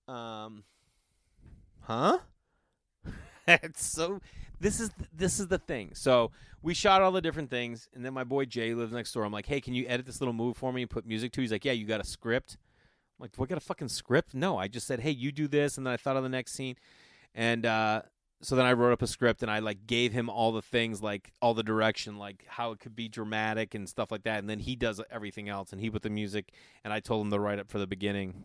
Um, 0.08 0.64
huh? 1.80 2.18
it's 3.48 3.84
so. 3.84 4.20
This 4.58 4.80
is 4.80 4.90
this 5.12 5.38
is 5.38 5.48
the 5.48 5.58
thing. 5.58 5.90
So 5.94 6.30
we 6.62 6.72
shot 6.72 7.02
all 7.02 7.12
the 7.12 7.20
different 7.20 7.50
things, 7.50 7.88
and 7.94 8.04
then 8.04 8.14
my 8.14 8.24
boy 8.24 8.46
Jay 8.46 8.74
lives 8.74 8.92
next 8.92 9.12
door. 9.12 9.24
I'm 9.24 9.32
like, 9.32 9.46
hey, 9.46 9.60
can 9.60 9.74
you 9.74 9.86
edit 9.86 10.06
this 10.06 10.20
little 10.20 10.32
move 10.32 10.56
for 10.56 10.72
me 10.72 10.82
and 10.82 10.90
put 10.90 11.06
music 11.06 11.32
to? 11.32 11.40
He's 11.40 11.52
like, 11.52 11.64
yeah, 11.64 11.72
you 11.72 11.86
got 11.86 12.00
a 12.00 12.06
script. 12.06 12.56
I'm 13.18 13.24
like, 13.24 13.32
do 13.32 13.42
I 13.42 13.46
got 13.46 13.58
a 13.58 13.62
fucking 13.62 13.88
script? 13.88 14.34
No, 14.34 14.58
I 14.58 14.68
just 14.68 14.86
said, 14.86 15.00
hey, 15.00 15.10
you 15.10 15.32
do 15.32 15.48
this, 15.48 15.76
and 15.76 15.86
then 15.86 15.92
I 15.92 15.96
thought 15.96 16.16
of 16.16 16.22
the 16.22 16.28
next 16.28 16.52
scene, 16.52 16.76
and 17.34 17.66
uh, 17.66 18.02
so 18.42 18.56
then 18.56 18.66
I 18.66 18.72
wrote 18.72 18.92
up 18.92 19.02
a 19.02 19.06
script 19.06 19.42
and 19.42 19.50
I 19.50 19.60
like 19.60 19.86
gave 19.86 20.12
him 20.12 20.28
all 20.28 20.52
the 20.52 20.62
things, 20.62 21.02
like 21.02 21.32
all 21.40 21.54
the 21.54 21.62
direction, 21.62 22.18
like 22.18 22.44
how 22.46 22.72
it 22.72 22.80
could 22.80 22.94
be 22.94 23.08
dramatic 23.08 23.74
and 23.74 23.88
stuff 23.88 24.10
like 24.10 24.24
that, 24.24 24.38
and 24.38 24.48
then 24.48 24.58
he 24.58 24.76
does 24.76 25.00
everything 25.10 25.48
else, 25.48 25.72
and 25.72 25.80
he 25.80 25.90
put 25.90 26.02
the 26.02 26.10
music, 26.10 26.52
and 26.84 26.92
I 26.92 27.00
told 27.00 27.24
him 27.24 27.30
to 27.30 27.40
write 27.40 27.58
up 27.58 27.70
for 27.70 27.78
the 27.78 27.86
beginning, 27.86 28.44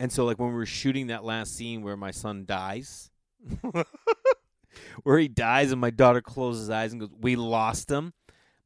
and 0.00 0.12
so, 0.12 0.24
like 0.24 0.38
when 0.38 0.48
we 0.48 0.54
were 0.54 0.66
shooting 0.66 1.08
that 1.08 1.24
last 1.24 1.56
scene 1.56 1.82
where 1.82 1.96
my 1.96 2.10
son 2.10 2.44
dies, 2.44 3.10
where 5.02 5.18
he 5.18 5.28
dies, 5.28 5.72
and 5.72 5.80
my 5.80 5.90
daughter 5.90 6.20
closes 6.20 6.62
his 6.62 6.70
eyes 6.70 6.92
and 6.92 7.00
goes, 7.00 7.10
"We 7.20 7.36
lost 7.36 7.90
him." 7.90 8.12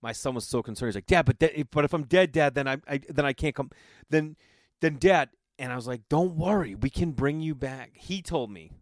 My 0.03 0.13
son 0.13 0.35
was 0.35 0.47
so 0.47 0.63
concerned. 0.63 0.89
He's 0.91 0.97
like, 0.97 1.07
"Dad, 1.07 1.25
but 1.25 1.71
but 1.71 1.85
if 1.85 1.95
I'm 1.95 2.05
dead, 2.05 2.33
Dad, 2.33 2.55
then 2.55 2.69
I, 2.69 2.79
I 2.87 3.01
then 3.09 3.25
I 3.25 3.33
can't 3.33 3.55
come. 3.55 3.71
Then 4.11 4.37
then 4.81 4.97
Dad." 4.99 5.31
And 5.59 5.73
I 5.73 5.77
was 5.77 5.87
like, 5.87 6.03
"Don't 6.09 6.37
worry, 6.37 6.75
we 6.75 6.91
can 6.91 7.13
bring 7.13 7.41
you 7.41 7.55
back." 7.55 7.93
He 7.95 8.21
told 8.21 8.51
me, 8.51 8.73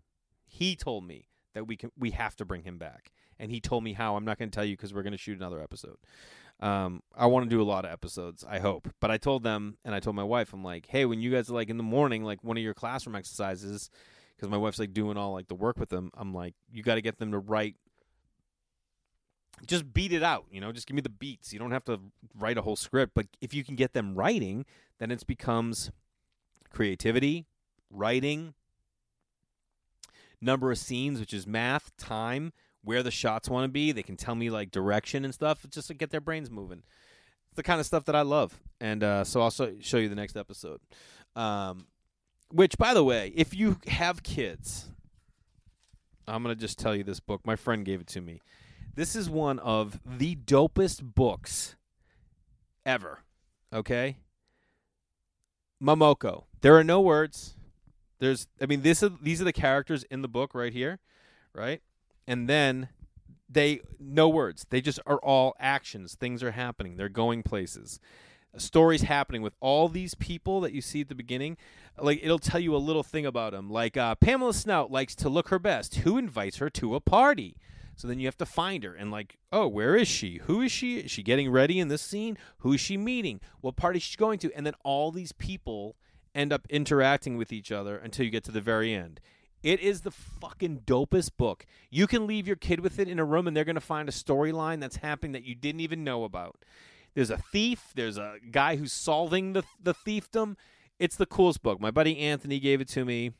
he 0.46 0.74
told 0.76 1.04
me 1.04 1.28
that 1.54 1.66
we 1.66 1.76
can 1.76 1.92
we 1.96 2.10
have 2.10 2.34
to 2.36 2.44
bring 2.44 2.62
him 2.62 2.78
back, 2.78 3.12
and 3.38 3.50
he 3.50 3.60
told 3.60 3.84
me 3.84 3.92
how. 3.92 4.16
I'm 4.16 4.24
not 4.24 4.38
going 4.38 4.50
to 4.50 4.54
tell 4.54 4.64
you 4.64 4.76
because 4.76 4.92
we're 4.92 5.02
going 5.02 5.12
to 5.12 5.18
shoot 5.18 5.36
another 5.36 5.60
episode. 5.60 5.96
Um, 6.60 7.02
I 7.16 7.26
want 7.26 7.48
to 7.48 7.50
do 7.50 7.62
a 7.62 7.64
lot 7.64 7.86
of 7.86 7.90
episodes. 7.90 8.44
I 8.48 8.58
hope, 8.58 8.88
but 9.00 9.10
I 9.10 9.16
told 9.16 9.42
them 9.42 9.78
and 9.84 9.94
I 9.94 10.00
told 10.00 10.14
my 10.14 10.24
wife, 10.24 10.52
I'm 10.52 10.62
like, 10.62 10.86
hey, 10.86 11.06
when 11.06 11.20
you 11.20 11.30
guys 11.30 11.48
are 11.48 11.54
like 11.54 11.70
in 11.70 11.78
the 11.78 11.82
morning, 11.82 12.22
like 12.22 12.44
one 12.44 12.56
of 12.58 12.62
your 12.62 12.74
classroom 12.74 13.16
exercises, 13.16 13.88
because 14.36 14.50
my 14.50 14.58
wife's 14.58 14.78
like 14.78 14.92
doing 14.92 15.16
all 15.16 15.32
like 15.32 15.48
the 15.48 15.54
work 15.54 15.78
with 15.78 15.88
them. 15.88 16.10
I'm 16.14 16.34
like, 16.34 16.54
you 16.70 16.82
got 16.82 16.96
to 16.96 17.02
get 17.02 17.18
them 17.18 17.32
to 17.32 17.38
write. 17.38 17.76
Just 19.66 19.92
beat 19.92 20.12
it 20.12 20.22
out, 20.22 20.46
you 20.50 20.60
know. 20.60 20.72
Just 20.72 20.86
give 20.86 20.94
me 20.94 21.02
the 21.02 21.08
beats. 21.08 21.52
You 21.52 21.58
don't 21.58 21.70
have 21.70 21.84
to 21.84 22.00
write 22.38 22.58
a 22.58 22.62
whole 22.62 22.76
script, 22.76 23.12
but 23.14 23.26
if 23.40 23.54
you 23.54 23.64
can 23.64 23.74
get 23.74 23.92
them 23.92 24.14
writing, 24.14 24.64
then 24.98 25.10
it 25.10 25.26
becomes 25.26 25.90
creativity, 26.70 27.46
writing, 27.90 28.54
number 30.40 30.70
of 30.70 30.78
scenes, 30.78 31.20
which 31.20 31.34
is 31.34 31.46
math, 31.46 31.94
time, 31.96 32.52
where 32.82 33.02
the 33.02 33.10
shots 33.10 33.48
want 33.48 33.64
to 33.64 33.68
be. 33.68 33.92
They 33.92 34.02
can 34.02 34.16
tell 34.16 34.34
me 34.34 34.50
like 34.50 34.70
direction 34.70 35.24
and 35.24 35.34
stuff 35.34 35.66
just 35.70 35.88
to 35.88 35.94
get 35.94 36.10
their 36.10 36.20
brains 36.20 36.50
moving. 36.50 36.82
It's 37.48 37.56
the 37.56 37.62
kind 37.62 37.80
of 37.80 37.86
stuff 37.86 38.04
that 38.04 38.16
I 38.16 38.22
love. 38.22 38.58
And 38.80 39.02
uh, 39.02 39.24
so 39.24 39.42
I'll 39.42 39.50
show 39.50 39.96
you 39.98 40.08
the 40.08 40.14
next 40.14 40.36
episode. 40.36 40.80
Um, 41.36 41.86
which, 42.50 42.78
by 42.78 42.94
the 42.94 43.04
way, 43.04 43.32
if 43.34 43.54
you 43.54 43.78
have 43.86 44.22
kids, 44.22 44.88
I'm 46.26 46.42
going 46.42 46.54
to 46.54 46.60
just 46.60 46.78
tell 46.78 46.94
you 46.94 47.04
this 47.04 47.20
book. 47.20 47.42
My 47.44 47.56
friend 47.56 47.84
gave 47.84 48.00
it 48.00 48.06
to 48.08 48.20
me. 48.20 48.40
This 48.94 49.14
is 49.14 49.30
one 49.30 49.58
of 49.60 50.00
the 50.04 50.36
dopest 50.36 51.14
books 51.14 51.76
ever. 52.84 53.20
Okay? 53.72 54.16
Mamoko. 55.82 56.44
There 56.60 56.76
are 56.76 56.84
no 56.84 57.00
words. 57.00 57.54
There's 58.18 58.46
I 58.60 58.66
mean 58.66 58.82
this 58.82 59.02
is 59.02 59.10
these 59.22 59.40
are 59.40 59.44
the 59.44 59.52
characters 59.52 60.04
in 60.10 60.20
the 60.20 60.28
book 60.28 60.54
right 60.54 60.72
here, 60.72 60.98
right? 61.54 61.80
And 62.30 62.48
then 62.48 62.88
they 63.48 63.80
no 63.98 64.28
words. 64.28 64.64
They 64.70 64.80
just 64.80 65.00
are 65.04 65.18
all 65.18 65.56
actions. 65.58 66.14
Things 66.14 66.44
are 66.44 66.52
happening. 66.52 66.96
They're 66.96 67.08
going 67.08 67.42
places. 67.42 67.98
Stories 68.56 69.02
happening 69.02 69.42
with 69.42 69.54
all 69.58 69.88
these 69.88 70.14
people 70.14 70.60
that 70.60 70.72
you 70.72 70.80
see 70.80 71.00
at 71.00 71.08
the 71.08 71.16
beginning. 71.16 71.56
Like 71.98 72.20
it'll 72.22 72.38
tell 72.38 72.60
you 72.60 72.74
a 72.76 72.78
little 72.78 73.02
thing 73.02 73.26
about 73.26 73.50
them. 73.50 73.68
Like 73.68 73.96
uh, 73.96 74.14
Pamela 74.14 74.54
Snout 74.54 74.92
likes 74.92 75.16
to 75.16 75.28
look 75.28 75.48
her 75.48 75.58
best. 75.58 75.96
Who 75.96 76.18
invites 76.18 76.58
her 76.58 76.70
to 76.70 76.94
a 76.94 77.00
party? 77.00 77.56
So 77.96 78.06
then 78.06 78.20
you 78.20 78.28
have 78.28 78.38
to 78.38 78.46
find 78.46 78.84
her 78.84 78.94
and 78.94 79.10
like, 79.10 79.36
oh, 79.52 79.66
where 79.66 79.96
is 79.96 80.06
she? 80.06 80.38
Who 80.44 80.62
is 80.62 80.70
she? 80.70 80.98
Is 80.98 81.10
she 81.10 81.24
getting 81.24 81.50
ready 81.50 81.80
in 81.80 81.88
this 81.88 82.00
scene? 82.00 82.38
Who 82.58 82.72
is 82.74 82.80
she 82.80 82.96
meeting? 82.96 83.40
What 83.60 83.74
party 83.74 83.96
is 83.96 84.04
she 84.04 84.16
going 84.16 84.38
to? 84.38 84.52
And 84.54 84.64
then 84.64 84.74
all 84.84 85.10
these 85.10 85.32
people 85.32 85.96
end 86.32 86.52
up 86.52 86.64
interacting 86.70 87.36
with 87.36 87.52
each 87.52 87.72
other 87.72 87.98
until 87.98 88.24
you 88.24 88.30
get 88.30 88.44
to 88.44 88.52
the 88.52 88.60
very 88.60 88.94
end. 88.94 89.20
It 89.62 89.80
is 89.80 90.00
the 90.00 90.10
fucking 90.10 90.82
dopest 90.86 91.32
book. 91.36 91.66
You 91.90 92.06
can 92.06 92.26
leave 92.26 92.46
your 92.46 92.56
kid 92.56 92.80
with 92.80 92.98
it 92.98 93.08
in 93.08 93.18
a 93.18 93.24
room 93.24 93.46
and 93.46 93.56
they're 93.56 93.64
going 93.64 93.74
to 93.74 93.80
find 93.80 94.08
a 94.08 94.12
storyline 94.12 94.80
that's 94.80 94.96
happening 94.96 95.32
that 95.32 95.44
you 95.44 95.54
didn't 95.54 95.80
even 95.80 96.02
know 96.02 96.24
about. 96.24 96.64
There's 97.14 97.30
a 97.30 97.36
thief, 97.36 97.92
there's 97.94 98.16
a 98.16 98.36
guy 98.50 98.76
who's 98.76 98.92
solving 98.92 99.52
the 99.52 99.64
the 99.82 99.94
thiefdom. 99.94 100.56
It's 100.98 101.16
the 101.16 101.26
coolest 101.26 101.62
book. 101.62 101.80
My 101.80 101.90
buddy 101.90 102.18
Anthony 102.18 102.60
gave 102.60 102.80
it 102.80 102.88
to 102.90 103.04
me. 103.04 103.32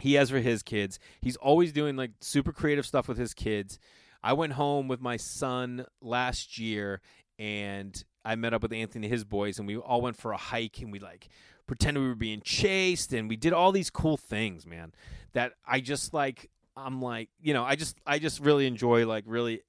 He 0.00 0.14
has 0.14 0.30
for 0.30 0.40
his 0.40 0.62
kids. 0.62 0.98
He's 1.20 1.36
always 1.36 1.72
doing 1.72 1.96
like 1.96 2.10
super 2.20 2.52
creative 2.52 2.84
stuff 2.84 3.08
with 3.08 3.18
his 3.18 3.32
kids. 3.34 3.78
I 4.22 4.32
went 4.32 4.54
home 4.54 4.88
with 4.88 5.00
my 5.00 5.16
son 5.16 5.86
last 6.00 6.58
year 6.58 7.00
and 7.38 8.02
I 8.24 8.36
met 8.36 8.54
up 8.54 8.62
with 8.62 8.72
Anthony 8.72 9.06
and 9.06 9.12
his 9.12 9.24
boys 9.24 9.58
and 9.58 9.68
we 9.68 9.76
all 9.76 10.00
went 10.00 10.16
for 10.16 10.32
a 10.32 10.36
hike 10.36 10.78
and 10.80 10.90
we 10.90 10.98
like 10.98 11.28
pretend 11.66 11.98
we 11.98 12.06
were 12.06 12.14
being 12.14 12.40
chased 12.42 13.12
and 13.12 13.28
we 13.28 13.36
did 13.36 13.52
all 13.52 13.72
these 13.72 13.90
cool 13.90 14.16
things, 14.16 14.66
man. 14.66 14.92
That 15.32 15.52
I 15.66 15.80
just 15.80 16.14
like 16.14 16.50
I'm 16.76 17.00
like, 17.00 17.28
you 17.40 17.54
know, 17.54 17.64
I 17.64 17.76
just 17.76 17.96
I 18.06 18.18
just 18.18 18.40
really 18.40 18.66
enjoy 18.66 19.06
like 19.06 19.24
really 19.26 19.62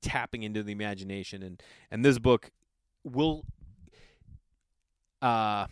tapping 0.00 0.42
into 0.42 0.62
the 0.62 0.72
imagination 0.72 1.42
and 1.42 1.62
and 1.90 2.04
this 2.04 2.18
book 2.18 2.50
will 3.04 3.44
uh 5.22 5.66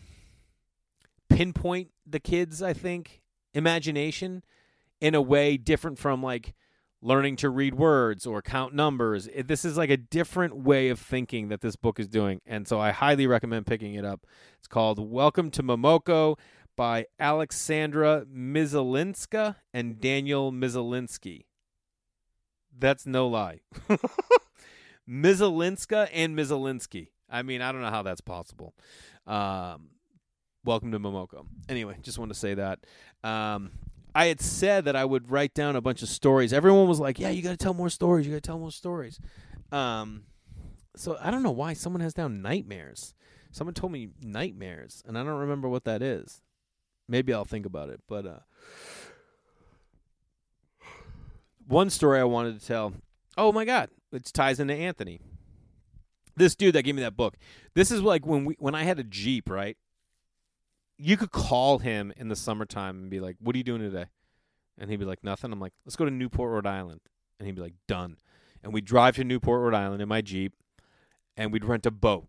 pinpoint 1.29 1.91
the 2.05 2.19
kids, 2.19 2.61
I 2.61 2.73
think, 2.73 3.21
imagination 3.53 4.43
in 5.01 5.15
a 5.15 5.21
way 5.21 5.57
different 5.57 5.99
from 5.99 6.23
like 6.23 6.53
learning 7.01 7.35
to 7.37 7.49
read 7.49 7.75
words 7.75 8.25
or 8.25 8.41
count 8.41 8.73
numbers. 8.73 9.27
It, 9.27 9.47
this 9.47 9.65
is 9.65 9.77
like 9.77 9.89
a 9.89 9.97
different 9.97 10.55
way 10.55 10.89
of 10.89 10.99
thinking 10.99 11.49
that 11.49 11.61
this 11.61 11.75
book 11.75 11.99
is 11.99 12.07
doing. 12.07 12.41
And 12.45 12.67
so 12.67 12.79
I 12.79 12.91
highly 12.91 13.27
recommend 13.27 13.67
picking 13.67 13.93
it 13.93 14.05
up. 14.05 14.25
It's 14.57 14.67
called 14.67 14.99
Welcome 14.99 15.51
to 15.51 15.63
Mamoko 15.63 16.37
by 16.75 17.05
Aleksandra 17.19 18.25
Mizielińska 18.25 19.55
and 19.73 19.99
Daniel 19.99 20.51
Mizieliński. 20.51 21.45
That's 22.77 23.05
no 23.05 23.27
lie. 23.27 23.61
Mizielińska 25.09 26.09
and 26.13 26.35
Mizieliński. 26.37 27.09
I 27.29 27.43
mean, 27.43 27.61
I 27.61 27.71
don't 27.71 27.81
know 27.81 27.89
how 27.89 28.03
that's 28.03 28.21
possible. 28.21 28.73
Um, 29.25 29.89
welcome 30.63 30.91
to 30.91 30.99
Mamoko. 30.99 31.45
Anyway, 31.69 31.97
just 32.01 32.17
wanted 32.17 32.33
to 32.33 32.39
say 32.39 32.53
that. 32.55 32.79
Um, 33.23 33.71
I 34.15 34.27
had 34.27 34.39
said 34.39 34.85
that 34.85 34.95
I 34.95 35.03
would 35.03 35.29
write 35.29 35.53
down 35.53 35.75
a 35.75 35.81
bunch 35.81 36.01
of 36.01 36.07
stories. 36.07 36.53
Everyone 36.53 36.87
was 36.87 37.01
like, 37.01 37.19
"Yeah, 37.19 37.29
you 37.29 37.41
got 37.41 37.51
to 37.51 37.57
tell 37.57 37.73
more 37.73 37.89
stories. 37.89 38.25
You 38.25 38.31
got 38.31 38.41
to 38.43 38.47
tell 38.47 38.57
more 38.57 38.71
stories." 38.71 39.19
Um, 39.73 40.23
so 40.95 41.17
I 41.21 41.29
don't 41.31 41.43
know 41.43 41.51
why 41.51 41.73
someone 41.73 41.99
has 41.99 42.13
down 42.13 42.41
nightmares. 42.41 43.13
Someone 43.51 43.73
told 43.73 43.91
me 43.91 44.09
nightmares, 44.21 45.03
and 45.05 45.17
I 45.17 45.23
don't 45.23 45.39
remember 45.39 45.67
what 45.67 45.83
that 45.83 46.01
is. 46.01 46.41
Maybe 47.09 47.33
I'll 47.33 47.45
think 47.45 47.65
about 47.65 47.89
it. 47.89 48.01
But 48.07 48.25
uh, 48.25 48.39
one 51.67 51.89
story 51.89 52.19
I 52.19 52.23
wanted 52.23 52.59
to 52.59 52.65
tell. 52.65 52.93
Oh 53.37 53.51
my 53.51 53.65
god, 53.65 53.89
it 54.13 54.31
ties 54.33 54.61
into 54.61 54.73
Anthony. 54.73 55.19
This 56.37 56.55
dude 56.55 56.75
that 56.75 56.83
gave 56.83 56.95
me 56.95 57.01
that 57.01 57.17
book. 57.17 57.35
This 57.73 57.91
is 57.91 58.01
like 58.01 58.25
when 58.25 58.45
we 58.45 58.55
when 58.59 58.75
I 58.75 58.83
had 58.83 58.97
a 58.97 59.03
Jeep, 59.03 59.49
right? 59.49 59.77
You 60.97 61.17
could 61.17 61.31
call 61.31 61.79
him 61.79 62.13
in 62.15 62.29
the 62.29 62.35
summertime 62.35 62.97
and 62.97 63.09
be 63.09 63.19
like, 63.19 63.35
"What 63.39 63.55
are 63.55 63.57
you 63.57 63.63
doing 63.63 63.81
today?" 63.81 64.05
And 64.77 64.89
he'd 64.89 64.99
be 64.99 65.05
like, 65.05 65.23
"Nothing." 65.23 65.51
I'm 65.51 65.59
like, 65.59 65.73
"Let's 65.85 65.95
go 65.95 66.05
to 66.05 66.11
Newport, 66.11 66.51
Rhode 66.51 66.67
Island." 66.67 67.01
And 67.39 67.45
he'd 67.45 67.55
be 67.55 67.61
like, 67.61 67.75
"Done." 67.87 68.17
And 68.63 68.73
we'd 68.73 68.85
drive 68.85 69.15
to 69.17 69.23
Newport, 69.23 69.61
Rhode 69.61 69.77
Island 69.77 70.01
in 70.01 70.09
my 70.09 70.21
Jeep, 70.21 70.53
and 71.37 71.51
we'd 71.51 71.65
rent 71.65 71.85
a 71.85 71.91
boat 71.91 72.27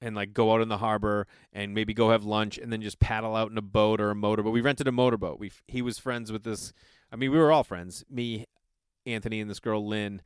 and 0.00 0.14
like 0.14 0.34
go 0.34 0.52
out 0.52 0.60
in 0.60 0.68
the 0.68 0.78
harbor 0.78 1.26
and 1.52 1.74
maybe 1.74 1.94
go 1.94 2.10
have 2.10 2.24
lunch 2.24 2.58
and 2.58 2.72
then 2.72 2.82
just 2.82 3.00
paddle 3.00 3.34
out 3.34 3.50
in 3.50 3.56
a 3.56 3.62
boat 3.62 4.00
or 4.00 4.10
a 4.10 4.14
motorboat. 4.14 4.52
We 4.52 4.60
rented 4.60 4.86
a 4.86 4.92
motorboat. 4.92 5.38
We 5.38 5.50
he 5.66 5.82
was 5.82 5.98
friends 5.98 6.30
with 6.30 6.44
this. 6.44 6.72
I 7.10 7.16
mean, 7.16 7.30
we 7.30 7.38
were 7.38 7.50
all 7.50 7.64
friends. 7.64 8.04
Me, 8.10 8.46
Anthony, 9.06 9.40
and 9.40 9.50
this 9.50 9.60
girl 9.60 9.86
Lynn. 9.86 10.20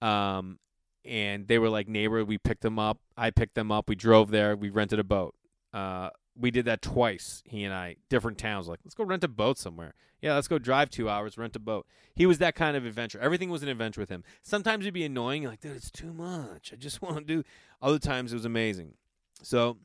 Um, 0.00 0.58
and 1.04 1.46
they 1.46 1.58
were 1.58 1.68
like 1.68 1.88
neighbor. 1.88 2.24
We 2.24 2.38
picked 2.38 2.62
them 2.62 2.78
up. 2.78 2.98
I 3.16 3.30
picked 3.30 3.54
them 3.54 3.70
up. 3.70 3.88
We 3.88 3.94
drove 3.94 4.30
there. 4.30 4.56
We 4.56 4.70
rented 4.70 4.98
a 4.98 5.04
boat. 5.04 5.34
Uh, 5.72 6.10
we 6.38 6.50
did 6.50 6.64
that 6.64 6.82
twice. 6.82 7.42
He 7.46 7.64
and 7.64 7.74
I, 7.74 7.96
different 8.08 8.38
towns. 8.38 8.68
Like, 8.68 8.80
let's 8.84 8.94
go 8.94 9.04
rent 9.04 9.24
a 9.24 9.28
boat 9.28 9.58
somewhere. 9.58 9.94
Yeah, 10.20 10.34
let's 10.34 10.48
go 10.48 10.58
drive 10.58 10.88
two 10.88 11.08
hours, 11.08 11.36
rent 11.36 11.56
a 11.56 11.58
boat. 11.58 11.86
He 12.14 12.26
was 12.26 12.38
that 12.38 12.54
kind 12.54 12.76
of 12.76 12.86
adventure. 12.86 13.18
Everything 13.20 13.50
was 13.50 13.62
an 13.62 13.68
adventure 13.68 14.00
with 14.00 14.08
him. 14.08 14.22
Sometimes 14.42 14.84
it'd 14.84 14.94
be 14.94 15.04
annoying, 15.04 15.44
like, 15.44 15.60
dude, 15.60 15.76
it's 15.76 15.90
too 15.90 16.12
much. 16.12 16.72
I 16.72 16.76
just 16.76 17.02
want 17.02 17.16
to 17.16 17.24
do. 17.24 17.44
Other 17.80 17.98
times 17.98 18.32
it 18.32 18.36
was 18.36 18.44
amazing. 18.44 18.94
So, 19.42 19.78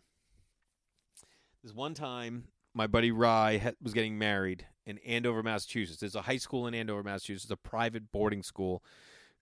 this 1.64 1.74
one 1.74 1.96
time, 1.96 2.46
my 2.74 2.88
buddy 2.88 3.12
Rye 3.12 3.74
was 3.82 3.94
getting 3.94 4.18
married 4.18 4.68
in 4.86 5.00
Andover, 5.00 5.42
Massachusetts. 5.42 6.00
There's 6.00 6.16
a 6.16 6.22
high 6.22 6.38
school 6.38 6.68
in 6.68 6.76
Andover, 6.76 7.04
Massachusetts, 7.04 7.52
a 7.52 7.58
private 7.58 8.12
boarding 8.12 8.44
school 8.44 8.84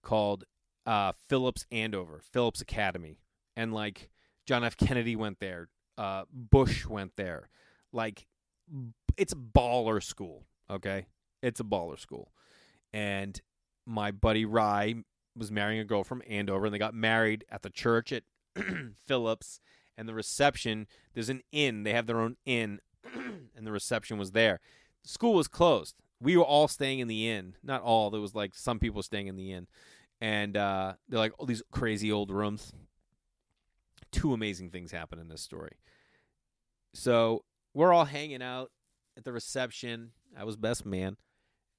called 0.02 0.44
uh, 0.86 1.12
Phillips 1.28 1.66
Andover, 1.70 2.20
Phillips 2.32 2.60
Academy, 2.60 3.18
and 3.54 3.74
like 3.74 4.08
John 4.46 4.64
F. 4.64 4.76
Kennedy 4.76 5.14
went 5.14 5.40
there, 5.40 5.68
uh, 5.98 6.24
Bush 6.32 6.86
went 6.86 7.12
there. 7.16 7.48
Like, 7.92 8.26
it's 9.16 9.32
a 9.32 9.36
baller 9.36 10.02
school. 10.02 10.44
Okay, 10.70 11.06
it's 11.42 11.60
a 11.60 11.64
baller 11.64 11.98
school, 11.98 12.32
and 12.92 13.40
my 13.86 14.10
buddy 14.10 14.44
Rye 14.44 14.96
was 15.36 15.52
marrying 15.52 15.80
a 15.80 15.84
girl 15.84 16.02
from 16.02 16.22
Andover, 16.28 16.66
and 16.66 16.74
they 16.74 16.78
got 16.78 16.94
married 16.94 17.44
at 17.50 17.62
the 17.62 17.70
church 17.70 18.12
at 18.12 18.24
Phillips. 19.06 19.60
And 19.98 20.06
the 20.06 20.12
reception, 20.14 20.86
there's 21.14 21.30
an 21.30 21.40
inn. 21.52 21.82
They 21.82 21.94
have 21.94 22.06
their 22.06 22.20
own 22.20 22.36
inn, 22.44 22.80
and 23.14 23.66
the 23.66 23.72
reception 23.72 24.18
was 24.18 24.32
there. 24.32 24.60
The 25.04 25.08
school 25.08 25.32
was 25.32 25.48
closed. 25.48 25.94
We 26.20 26.36
were 26.36 26.44
all 26.44 26.68
staying 26.68 26.98
in 26.98 27.08
the 27.08 27.30
inn. 27.30 27.54
Not 27.62 27.80
all. 27.80 28.10
There 28.10 28.20
was 28.20 28.34
like 28.34 28.54
some 28.54 28.78
people 28.78 29.02
staying 29.02 29.26
in 29.26 29.36
the 29.36 29.52
inn 29.52 29.68
and 30.20 30.56
uh, 30.56 30.94
they're 31.08 31.18
like 31.18 31.32
all 31.38 31.46
these 31.46 31.62
crazy 31.70 32.10
old 32.10 32.30
rooms. 32.30 32.72
Two 34.12 34.32
amazing 34.32 34.70
things 34.70 34.92
happen 34.92 35.18
in 35.18 35.28
this 35.28 35.42
story. 35.42 35.76
So 36.94 37.44
we're 37.74 37.92
all 37.92 38.06
hanging 38.06 38.42
out 38.42 38.70
at 39.16 39.24
the 39.24 39.32
reception. 39.32 40.12
I 40.36 40.44
was 40.44 40.56
best 40.56 40.86
man, 40.86 41.16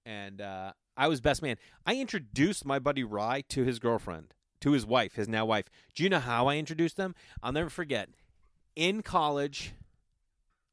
and 0.05 0.41
uh, 0.41 0.73
I 0.95 1.07
was 1.07 1.21
best 1.21 1.41
man. 1.41 1.57
I 1.85 1.95
introduced 1.95 2.65
my 2.65 2.79
buddy 2.79 3.03
Rye 3.03 3.43
to 3.49 3.63
his 3.63 3.79
girlfriend, 3.79 4.33
to 4.61 4.71
his 4.71 4.85
wife, 4.85 5.13
his 5.13 5.27
now 5.27 5.45
wife. 5.45 5.65
Do 5.95 6.03
you 6.03 6.09
know 6.09 6.19
how 6.19 6.47
I 6.47 6.57
introduced 6.57 6.97
them? 6.97 7.15
I'll 7.41 7.51
never 7.51 7.69
forget. 7.69 8.09
In 8.75 9.01
college, 9.01 9.73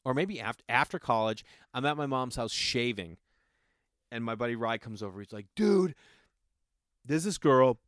or 0.05 0.15
maybe 0.15 0.41
after 0.41 0.65
after 0.69 0.99
college, 0.99 1.45
I'm 1.73 1.87
at 1.87 1.97
my 1.97 2.07
mom's 2.07 2.37
house 2.37 2.53
shaving, 2.53 3.17
and 4.13 4.25
my 4.25 4.35
buddy 4.35 4.57
Rye 4.57 4.79
comes 4.79 5.03
over. 5.03 5.21
He's 5.21 5.33
like, 5.33 5.47
"Dude, 5.57 5.95
there's 7.05 7.25
this 7.25 7.39
girl 7.39 7.79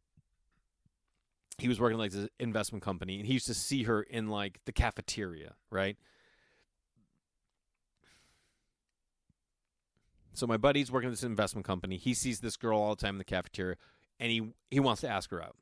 he 1.58 1.68
was 1.68 1.80
working 1.80 1.98
like 1.98 2.12
this 2.12 2.28
investment 2.38 2.82
company 2.82 3.18
and 3.18 3.26
he 3.26 3.34
used 3.34 3.46
to 3.46 3.54
see 3.54 3.84
her 3.84 4.02
in 4.02 4.28
like 4.28 4.60
the 4.64 4.72
cafeteria 4.72 5.54
right? 5.70 5.96
So 10.32 10.46
my 10.46 10.58
buddy's 10.58 10.92
working 10.92 11.08
at 11.08 11.12
this 11.12 11.22
investment 11.22 11.66
company. 11.66 11.96
He 11.96 12.12
sees 12.12 12.40
this 12.40 12.58
girl 12.58 12.78
all 12.78 12.94
the 12.94 13.00
time 13.00 13.14
in 13.14 13.18
the 13.18 13.24
cafeteria 13.24 13.76
and 14.20 14.30
he 14.30 14.52
he 14.70 14.80
wants 14.80 15.00
to 15.00 15.08
ask 15.08 15.30
her 15.30 15.42
out. 15.42 15.56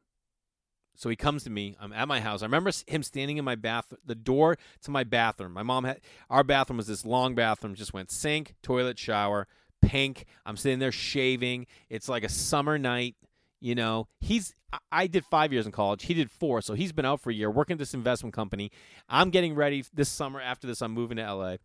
So 0.97 1.09
he 1.09 1.17
comes 1.17 1.43
to 1.45 1.51
me. 1.51 1.77
I'm 1.81 1.93
at 1.93 2.09
my 2.09 2.21
house. 2.21 2.43
I 2.43 2.47
remember 2.47 2.71
him 2.87 3.03
standing 3.03 3.37
in 3.37 3.45
my 3.45 3.57
bath 3.57 3.93
the 4.05 4.15
door 4.15 4.57
to 4.83 4.91
my 4.91 5.05
bathroom. 5.05 5.53
My 5.53 5.63
mom 5.63 5.85
had 5.85 6.01
our 6.31 6.45
bathroom 6.45 6.77
was 6.79 6.87
this 6.87 7.05
long 7.05 7.35
bathroom 7.35 7.75
just 7.75 7.93
went 7.93 8.11
sink 8.11 8.55
toilet 8.63 8.99
shower 8.99 9.47
pink. 9.83 10.25
I'm 10.47 10.57
sitting 10.57 10.79
there 10.79 10.93
shaving. 10.93 11.67
It's 11.89 12.09
like 12.09 12.25
a 12.25 12.29
summer 12.29 12.79
night 12.79 13.17
you 13.65 13.75
know, 13.75 14.09
he's 14.21 14.55
I 14.93 15.07
did 15.07 15.25
five 15.25 15.51
years 15.51 15.65
in 15.65 15.73
college. 15.73 16.05
He 16.05 16.13
did 16.13 16.31
four, 16.31 16.61
so 16.61 16.75
he's 16.75 16.93
been 16.93 17.07
out 17.07 17.23
for 17.23 17.31
a 17.31 17.35
year 17.35 17.51
working 17.51 17.75
at 17.75 17.79
this 17.79 17.95
investment 17.95 18.35
company. 18.35 18.71
I'm 19.09 19.31
getting 19.31 19.55
ready 19.55 19.83
this 19.95 20.11
summer. 20.11 20.39
After 20.39 20.67
this, 20.67 20.83
I'm 20.83 20.93
moving 20.93 21.17
to 21.17 21.23
LA. 21.23 21.49
And 21.49 21.59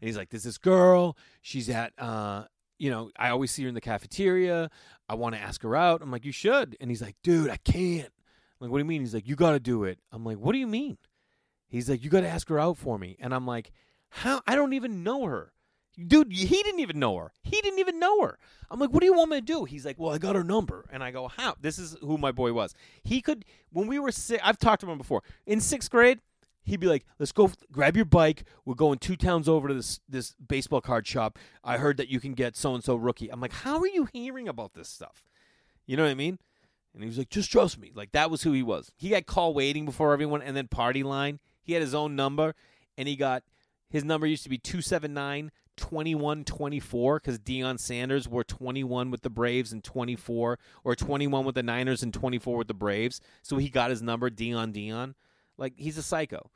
he's 0.00 0.16
like, 0.16 0.30
"There's 0.30 0.44
this 0.44 0.56
girl. 0.56 1.14
She's 1.42 1.68
at, 1.68 1.92
uh, 1.98 2.44
you 2.78 2.90
know, 2.90 3.10
I 3.18 3.28
always 3.28 3.50
see 3.50 3.64
her 3.64 3.68
in 3.68 3.74
the 3.74 3.82
cafeteria. 3.82 4.70
I 5.10 5.14
want 5.14 5.34
to 5.34 5.40
ask 5.42 5.62
her 5.62 5.76
out. 5.76 6.00
I'm 6.00 6.10
like, 6.10 6.24
you 6.24 6.32
should. 6.32 6.74
And 6.80 6.90
he's 6.90 7.02
like, 7.02 7.16
dude, 7.22 7.50
I 7.50 7.58
can't. 7.58 8.06
I'm 8.06 8.66
like, 8.66 8.70
what 8.70 8.78
do 8.78 8.84
you 8.84 8.88
mean? 8.88 9.02
He's 9.02 9.14
like, 9.14 9.28
you 9.28 9.36
got 9.36 9.52
to 9.52 9.60
do 9.60 9.84
it. 9.84 9.98
I'm 10.10 10.24
like, 10.24 10.38
what 10.38 10.52
do 10.52 10.58
you 10.58 10.66
mean? 10.66 10.96
He's 11.68 11.90
like, 11.90 12.02
you 12.02 12.08
got 12.08 12.22
to 12.22 12.28
ask 12.28 12.48
her 12.48 12.58
out 12.58 12.78
for 12.78 12.98
me. 12.98 13.18
And 13.20 13.34
I'm 13.34 13.46
like, 13.46 13.72
how? 14.08 14.40
I 14.46 14.54
don't 14.54 14.72
even 14.72 15.02
know 15.02 15.26
her. 15.26 15.52
Dude, 16.06 16.32
he 16.32 16.62
didn't 16.62 16.80
even 16.80 16.98
know 16.98 17.16
her. 17.16 17.32
He 17.42 17.60
didn't 17.60 17.80
even 17.80 17.98
know 17.98 18.22
her. 18.22 18.38
I'm 18.70 18.78
like, 18.78 18.90
what 18.90 19.00
do 19.00 19.06
you 19.06 19.14
want 19.14 19.30
me 19.30 19.38
to 19.38 19.44
do? 19.44 19.64
He's 19.64 19.84
like, 19.84 19.98
well, 19.98 20.12
I 20.12 20.18
got 20.18 20.36
her 20.36 20.44
number. 20.44 20.84
And 20.92 21.02
I 21.02 21.10
go, 21.10 21.26
how? 21.28 21.56
This 21.60 21.78
is 21.78 21.96
who 22.00 22.18
my 22.18 22.30
boy 22.30 22.52
was. 22.52 22.74
He 23.02 23.20
could, 23.20 23.44
when 23.72 23.88
we 23.88 23.98
were 23.98 24.12
sick, 24.12 24.40
I've 24.44 24.58
talked 24.58 24.82
to 24.82 24.90
him 24.90 24.98
before. 24.98 25.22
In 25.46 25.60
sixth 25.60 25.90
grade, 25.90 26.20
he'd 26.62 26.80
be 26.80 26.86
like, 26.86 27.04
let's 27.18 27.32
go 27.32 27.50
grab 27.72 27.96
your 27.96 28.04
bike. 28.04 28.44
We're 28.64 28.74
going 28.74 28.98
two 28.98 29.16
towns 29.16 29.48
over 29.48 29.68
to 29.68 29.74
this, 29.74 30.00
this 30.08 30.34
baseball 30.34 30.80
card 30.80 31.06
shop. 31.06 31.38
I 31.64 31.78
heard 31.78 31.96
that 31.96 32.08
you 32.08 32.20
can 32.20 32.34
get 32.34 32.56
so 32.56 32.74
and 32.74 32.84
so 32.84 32.94
rookie. 32.94 33.32
I'm 33.32 33.40
like, 33.40 33.52
how 33.52 33.78
are 33.80 33.88
you 33.88 34.08
hearing 34.12 34.46
about 34.46 34.74
this 34.74 34.88
stuff? 34.88 35.24
You 35.86 35.96
know 35.96 36.04
what 36.04 36.10
I 36.10 36.14
mean? 36.14 36.38
And 36.94 37.02
he 37.02 37.08
was 37.08 37.18
like, 37.18 37.30
just 37.30 37.50
trust 37.50 37.78
me. 37.78 37.90
Like, 37.94 38.12
that 38.12 38.30
was 38.30 38.42
who 38.42 38.52
he 38.52 38.62
was. 38.62 38.92
He 38.96 39.08
got 39.08 39.26
call 39.26 39.54
waiting 39.54 39.84
before 39.84 40.12
everyone 40.12 40.42
and 40.42 40.56
then 40.56 40.68
party 40.68 41.02
line. 41.02 41.40
He 41.62 41.72
had 41.72 41.82
his 41.82 41.94
own 41.94 42.14
number 42.14 42.54
and 42.96 43.08
he 43.08 43.16
got, 43.16 43.42
his 43.90 44.04
number 44.04 44.26
used 44.26 44.42
to 44.42 44.48
be 44.48 44.58
279 44.58 45.50
21 45.78 46.44
24 46.44 47.20
because 47.20 47.38
Deion 47.38 47.80
Sanders 47.80 48.28
wore 48.28 48.44
21 48.44 49.10
with 49.10 49.22
the 49.22 49.30
Braves 49.30 49.72
and 49.72 49.82
24, 49.82 50.58
or 50.84 50.96
21 50.96 51.44
with 51.44 51.54
the 51.54 51.62
Niners 51.62 52.02
and 52.02 52.12
24 52.12 52.58
with 52.58 52.68
the 52.68 52.74
Braves. 52.74 53.20
So 53.42 53.56
he 53.56 53.70
got 53.70 53.90
his 53.90 54.02
number, 54.02 54.28
Deion 54.28 54.72
Deion. 54.72 55.14
Like, 55.56 55.74
he's 55.76 55.98
a 55.98 56.02
psycho. 56.02 56.50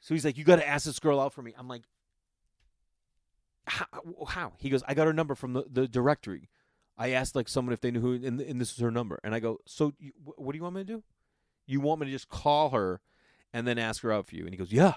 So 0.00 0.14
he's 0.14 0.24
like, 0.24 0.38
You 0.38 0.44
got 0.44 0.56
to 0.56 0.68
ask 0.68 0.84
this 0.86 1.00
girl 1.00 1.18
out 1.18 1.32
for 1.32 1.42
me. 1.42 1.52
I'm 1.58 1.68
like, 1.68 1.82
how, 3.66 3.86
how? 4.28 4.52
He 4.58 4.70
goes, 4.70 4.82
I 4.86 4.94
got 4.94 5.06
her 5.06 5.12
number 5.12 5.34
from 5.34 5.52
the, 5.52 5.64
the 5.70 5.88
directory. 5.88 6.48
I 6.98 7.10
asked 7.10 7.36
like 7.36 7.48
someone 7.48 7.72
if 7.72 7.80
they 7.80 7.90
knew 7.90 8.00
who, 8.00 8.14
and, 8.14 8.40
and 8.40 8.60
this 8.60 8.72
is 8.72 8.78
her 8.78 8.90
number. 8.90 9.18
And 9.22 9.34
I 9.34 9.40
go, 9.40 9.58
so 9.66 9.92
you, 9.98 10.12
what 10.22 10.52
do 10.52 10.56
you 10.56 10.62
want 10.62 10.76
me 10.76 10.82
to 10.82 10.84
do? 10.84 11.02
You 11.66 11.80
want 11.80 12.00
me 12.00 12.06
to 12.06 12.12
just 12.12 12.28
call 12.28 12.70
her 12.70 13.00
and 13.52 13.66
then 13.66 13.78
ask 13.78 14.02
her 14.02 14.12
out 14.12 14.26
for 14.26 14.36
you? 14.36 14.44
And 14.44 14.50
he 14.50 14.56
goes, 14.56 14.72
yeah. 14.72 14.94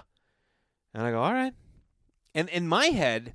And 0.94 1.02
I 1.02 1.10
go, 1.10 1.20
all 1.20 1.32
right. 1.32 1.52
And 2.34 2.48
in 2.48 2.68
my 2.68 2.86
head, 2.86 3.34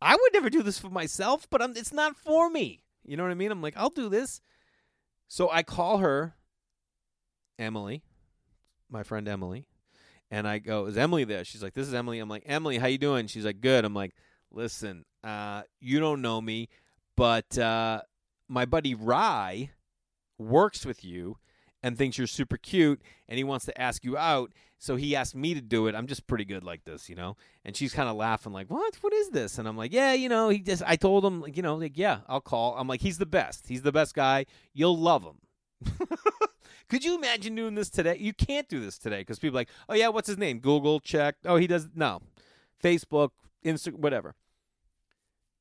I 0.00 0.14
would 0.14 0.32
never 0.32 0.50
do 0.50 0.62
this 0.62 0.78
for 0.78 0.90
myself, 0.90 1.46
but 1.50 1.60
I'm, 1.60 1.76
it's 1.76 1.92
not 1.92 2.16
for 2.16 2.50
me. 2.50 2.82
You 3.04 3.16
know 3.16 3.22
what 3.22 3.32
I 3.32 3.34
mean? 3.34 3.50
I'm 3.50 3.62
like, 3.62 3.76
I'll 3.76 3.90
do 3.90 4.08
this. 4.08 4.40
So 5.26 5.50
I 5.50 5.62
call 5.62 5.98
her, 5.98 6.34
Emily, 7.58 8.02
my 8.90 9.02
friend 9.02 9.28
Emily, 9.28 9.66
and 10.30 10.46
I 10.46 10.58
go, 10.58 10.86
"Is 10.86 10.96
Emily 10.96 11.24
there?" 11.24 11.44
She's 11.44 11.62
like, 11.62 11.74
"This 11.74 11.86
is 11.88 11.92
Emily." 11.92 12.18
I'm 12.18 12.28
like, 12.28 12.44
"Emily, 12.46 12.78
how 12.78 12.86
you 12.86 12.98
doing?" 12.98 13.26
She's 13.26 13.44
like, 13.44 13.60
"Good." 13.60 13.84
I'm 13.84 13.94
like, 13.94 14.14
"Listen, 14.50 15.04
uh, 15.24 15.62
you 15.80 16.00
don't 16.00 16.22
know 16.22 16.40
me, 16.40 16.68
but 17.16 17.58
uh, 17.58 18.02
my 18.48 18.64
buddy 18.64 18.94
Rye 18.94 19.70
works 20.38 20.86
with 20.86 21.04
you, 21.04 21.36
and 21.82 21.96
thinks 21.96 22.18
you're 22.18 22.26
super 22.26 22.56
cute 22.56 23.00
and 23.28 23.38
he 23.38 23.44
wants 23.44 23.64
to 23.66 23.80
ask 23.80 24.04
you 24.04 24.16
out. 24.16 24.52
So 24.78 24.94
he 24.94 25.16
asked 25.16 25.34
me 25.34 25.54
to 25.54 25.60
do 25.60 25.88
it. 25.88 25.94
I'm 25.96 26.06
just 26.06 26.26
pretty 26.28 26.44
good 26.44 26.62
like 26.62 26.84
this, 26.84 27.08
you 27.08 27.16
know? 27.16 27.36
And 27.64 27.76
she's 27.76 27.92
kind 27.92 28.08
of 28.08 28.16
laughing, 28.16 28.52
like, 28.52 28.68
what? 28.68 28.96
What 29.00 29.12
is 29.12 29.30
this? 29.30 29.58
And 29.58 29.66
I'm 29.66 29.76
like, 29.76 29.92
yeah, 29.92 30.12
you 30.12 30.28
know, 30.28 30.48
he 30.50 30.60
just, 30.60 30.84
I 30.86 30.94
told 30.94 31.24
him, 31.24 31.40
like, 31.40 31.56
you 31.56 31.62
know, 31.62 31.74
like, 31.74 31.98
yeah, 31.98 32.20
I'll 32.28 32.40
call. 32.40 32.76
I'm 32.78 32.86
like, 32.86 33.00
he's 33.00 33.18
the 33.18 33.26
best. 33.26 33.66
He's 33.68 33.82
the 33.82 33.92
best 33.92 34.14
guy. 34.14 34.46
You'll 34.72 34.96
love 34.96 35.24
him. 35.24 35.98
Could 36.88 37.04
you 37.04 37.16
imagine 37.16 37.54
doing 37.54 37.74
this 37.74 37.90
today? 37.90 38.16
You 38.18 38.32
can't 38.32 38.68
do 38.68 38.80
this 38.80 38.98
today 38.98 39.18
because 39.18 39.38
people 39.38 39.56
like, 39.56 39.68
oh 39.88 39.94
yeah, 39.94 40.08
what's 40.08 40.28
his 40.28 40.38
name? 40.38 40.60
Google 40.60 41.00
check. 41.00 41.36
Oh, 41.44 41.56
he 41.56 41.66
does 41.66 41.88
no, 41.94 42.20
Facebook, 42.82 43.30
Instagram, 43.64 43.98
whatever. 43.98 44.34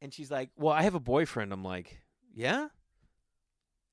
And 0.02 0.14
she's 0.14 0.32
like, 0.32 0.52
well, 0.56 0.74
I 0.74 0.84
have 0.84 0.96
a 0.96 1.00
boyfriend. 1.00 1.52
I'm 1.52 1.64
like, 1.64 2.02
yeah. 2.34 2.68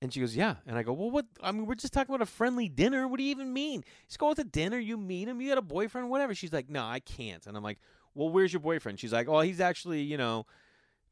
And 0.05 0.13
she 0.13 0.21
goes, 0.21 0.37
yeah. 0.37 0.57
And 0.67 0.77
I 0.77 0.83
go, 0.83 0.93
well, 0.93 1.11
what? 1.11 1.25
I 1.43 1.51
mean, 1.51 1.65
we're 1.65 1.77
just 1.77 1.95
talking 1.95 2.15
about 2.15 2.21
a 2.21 2.31
friendly 2.31 2.69
dinner. 2.69 3.09
What 3.09 3.17
do 3.17 3.25
you 3.25 3.31
even 3.31 3.55
mean? 3.55 3.85
Just 4.07 4.19
go 4.19 4.29
with 4.29 4.39
a 4.39 4.45
dinner. 4.45 4.79
You 4.79 4.99
meet 4.99 5.29
him. 5.29 5.41
You 5.41 5.49
got 5.49 5.57
a 5.57 5.63
boyfriend, 5.63 6.11
whatever. 6.11 6.35
She's 6.35 6.53
like, 6.53 6.69
no, 6.69 6.85
I 6.85 7.01
can't. 7.01 7.47
And 7.47 7.57
I'm 7.57 7.63
like, 7.63 7.79
well, 8.15 8.29
where's 8.29 8.53
your 8.53 8.61
boyfriend? 8.61 9.01
She's 9.01 9.15
like, 9.15 9.29
oh, 9.31 9.41
he's 9.41 9.63
actually, 9.63 10.03
you 10.03 10.19
know, 10.19 10.45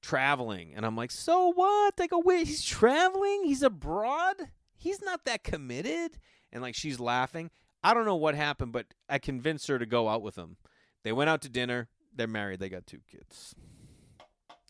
traveling. 0.03 0.75
And 0.77 0.85
I'm 0.85 0.95
like, 0.95 1.11
so 1.11 1.55
what? 1.55 1.95
I 1.99 2.07
go, 2.07 2.21
wait, 2.23 2.47
he's 2.47 2.63
traveling? 2.63 3.45
He's 3.45 3.63
abroad? 3.63 4.37
He's 4.77 5.01
not 5.01 5.25
that 5.25 5.43
committed. 5.43 6.19
And 6.53 6.61
like, 6.61 6.75
she's 6.75 7.01
laughing. 7.01 7.51
I 7.83 7.95
don't 7.95 8.05
know 8.05 8.17
what 8.17 8.35
happened, 8.35 8.73
but 8.73 8.85
I 9.09 9.19
convinced 9.19 9.69
her 9.69 9.79
to 9.79 9.87
go 9.87 10.07
out 10.11 10.21
with 10.21 10.37
him. 10.37 10.59
They 11.03 11.13
went 11.13 11.31
out 11.31 11.41
to 11.43 11.49
dinner. 11.49 11.89
They're 12.15 12.27
married. 12.27 12.61
They 12.61 12.69
got 12.69 12.87
two 12.87 13.01
kids. 13.11 13.55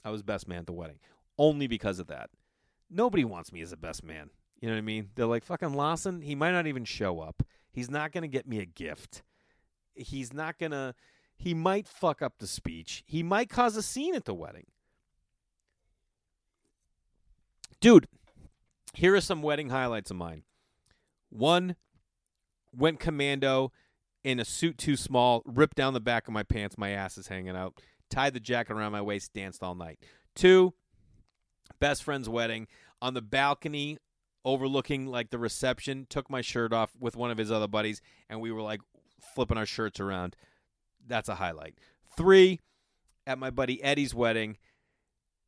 I 0.04 0.10
was 0.10 0.22
best 0.22 0.46
man 0.46 0.60
at 0.60 0.66
the 0.66 0.72
wedding 0.72 1.00
only 1.38 1.66
because 1.66 1.98
of 1.98 2.06
that. 2.06 2.30
Nobody 2.92 3.24
wants 3.24 3.52
me 3.52 3.62
as 3.62 3.72
a 3.72 3.76
best 3.76 4.04
man. 4.04 4.30
You 4.60 4.68
know 4.68 4.74
what 4.74 4.78
I 4.78 4.82
mean? 4.82 5.10
They're 5.14 5.26
like, 5.26 5.44
fucking 5.44 5.74
Lawson, 5.74 6.20
he 6.20 6.34
might 6.34 6.52
not 6.52 6.66
even 6.66 6.84
show 6.84 7.20
up. 7.20 7.42
He's 7.72 7.90
not 7.90 8.12
going 8.12 8.22
to 8.22 8.28
get 8.28 8.46
me 8.46 8.60
a 8.60 8.66
gift. 8.66 9.22
He's 9.94 10.32
not 10.32 10.58
going 10.58 10.72
to, 10.72 10.94
he 11.36 11.54
might 11.54 11.88
fuck 11.88 12.22
up 12.22 12.34
the 12.38 12.46
speech. 12.46 13.02
He 13.06 13.22
might 13.22 13.48
cause 13.48 13.76
a 13.76 13.82
scene 13.82 14.14
at 14.14 14.24
the 14.24 14.34
wedding. 14.34 14.66
Dude, 17.80 18.06
here 18.94 19.14
are 19.16 19.20
some 19.20 19.42
wedding 19.42 19.70
highlights 19.70 20.10
of 20.10 20.16
mine. 20.16 20.44
One, 21.30 21.76
went 22.76 23.00
commando 23.00 23.72
in 24.24 24.38
a 24.38 24.44
suit 24.44 24.78
too 24.78 24.96
small, 24.96 25.42
ripped 25.44 25.76
down 25.76 25.94
the 25.94 26.00
back 26.00 26.28
of 26.28 26.34
my 26.34 26.42
pants, 26.42 26.78
my 26.78 26.90
ass 26.90 27.18
is 27.18 27.28
hanging 27.28 27.56
out, 27.56 27.80
tied 28.08 28.34
the 28.34 28.40
jacket 28.40 28.72
around 28.74 28.92
my 28.92 29.02
waist, 29.02 29.32
danced 29.32 29.62
all 29.62 29.74
night. 29.74 29.98
Two, 30.34 30.74
best 31.80 32.04
friend's 32.04 32.28
wedding 32.28 32.68
on 33.02 33.12
the 33.14 33.20
balcony 33.20 33.98
overlooking 34.44 35.06
like 35.06 35.30
the 35.30 35.38
reception, 35.38 36.06
took 36.08 36.30
my 36.30 36.40
shirt 36.40 36.72
off 36.72 36.92
with 36.98 37.16
one 37.16 37.30
of 37.30 37.38
his 37.38 37.50
other 37.50 37.68
buddies, 37.68 38.00
and 38.30 38.40
we 38.40 38.50
were 38.50 38.62
like 38.62 38.80
flipping 39.34 39.58
our 39.58 39.66
shirts 39.66 40.00
around. 40.00 40.36
That's 41.06 41.28
a 41.28 41.34
highlight. 41.34 41.78
Three, 42.16 42.60
at 43.26 43.38
my 43.38 43.50
buddy 43.50 43.82
Eddie's 43.82 44.14
wedding, 44.14 44.56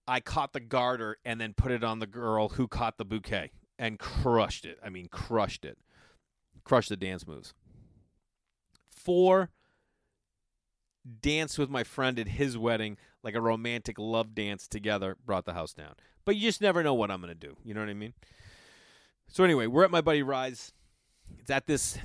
I 0.07 0.21
caught 0.21 0.53
the 0.53 0.61
garter 0.61 1.17
and 1.25 1.40
then 1.40 1.55
put 1.55 1.73
it 1.73 1.83
on 1.83 2.01
the 2.01 2.07
girl 2.07 2.51
who 2.51 2.69
caught 2.69 2.99
the 2.99 3.05
bouquet 3.05 3.53
and 3.79 3.99
crushed 3.99 4.64
it. 4.64 4.79
I 4.85 4.90
mean, 4.90 5.09
crushed 5.09 5.64
it. 5.64 5.79
Crushed 6.64 6.88
the 6.88 6.97
dance 6.97 7.27
moves. 7.27 7.55
Four, 8.88 9.51
danced 11.21 11.59
with 11.59 11.71
my 11.71 11.85
friend 11.85 12.19
at 12.19 12.29
his 12.29 12.57
wedding 12.57 12.97
like 13.23 13.35
a 13.35 13.40
romantic 13.40 13.99
love 13.99 14.35
dance 14.35 14.67
together, 14.67 15.17
brought 15.25 15.45
the 15.45 15.55
house 15.55 15.73
down. 15.73 15.95
But 16.24 16.37
you 16.37 16.42
just 16.42 16.60
never 16.60 16.82
know 16.82 16.94
what 16.94 17.10
I'm 17.10 17.20
going 17.20 17.32
to 17.32 17.48
do. 17.48 17.56
You 17.64 17.74
know 17.74 17.80
what 17.80 17.88
I 17.88 17.94
mean? 17.94 18.14
So, 19.28 19.44
anyway, 19.44 19.66
we're 19.66 19.84
at 19.84 19.90
my 19.90 20.00
buddy 20.00 20.22
Rye's. 20.22 20.72
It's 21.38 21.50
at 21.50 21.66
this 21.66 21.98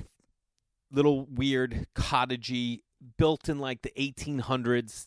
little 0.90 1.26
weird 1.26 1.86
cottagey, 1.94 2.80
built 3.16 3.48
in 3.48 3.58
like 3.58 3.82
the 3.82 3.92
1800s 3.96 5.06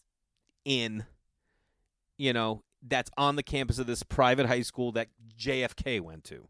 inn, 0.65 1.05
you 2.17 2.33
know, 2.33 2.63
that's 2.85 3.11
on 3.17 3.35
the 3.35 3.43
campus 3.43 3.79
of 3.79 3.87
this 3.87 4.03
private 4.03 4.45
high 4.45 4.61
school 4.61 4.91
that 4.93 5.09
JFK 5.37 6.01
went 6.01 6.23
to. 6.25 6.47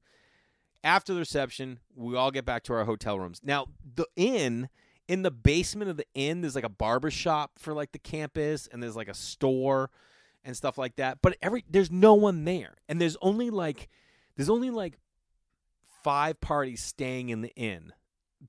After 0.83 1.13
the 1.13 1.19
reception, 1.19 1.79
we 1.95 2.15
all 2.15 2.31
get 2.31 2.45
back 2.45 2.63
to 2.63 2.73
our 2.73 2.85
hotel 2.85 3.19
rooms. 3.19 3.39
Now, 3.43 3.67
the 3.95 4.07
inn 4.15 4.69
in 5.07 5.21
the 5.21 5.31
basement 5.31 5.89
of 5.89 5.97
the 5.97 6.05
inn 6.13 6.41
there's 6.41 6.55
like 6.55 6.63
a 6.63 6.69
barber 6.69 7.11
shop 7.11 7.51
for 7.57 7.73
like 7.73 7.91
the 7.91 7.99
campus 7.99 8.67
and 8.71 8.81
there's 8.81 8.95
like 8.95 9.09
a 9.09 9.13
store 9.13 9.89
and 10.43 10.55
stuff 10.55 10.77
like 10.77 10.95
that. 10.97 11.19
But 11.21 11.37
every 11.41 11.63
there's 11.69 11.91
no 11.91 12.13
one 12.13 12.45
there. 12.45 12.75
And 12.87 12.99
there's 12.99 13.17
only 13.21 13.49
like 13.49 13.89
there's 14.35 14.49
only 14.49 14.69
like 14.69 14.97
five 16.03 16.41
parties 16.41 16.83
staying 16.83 17.29
in 17.29 17.41
the 17.41 17.53
inn 17.55 17.93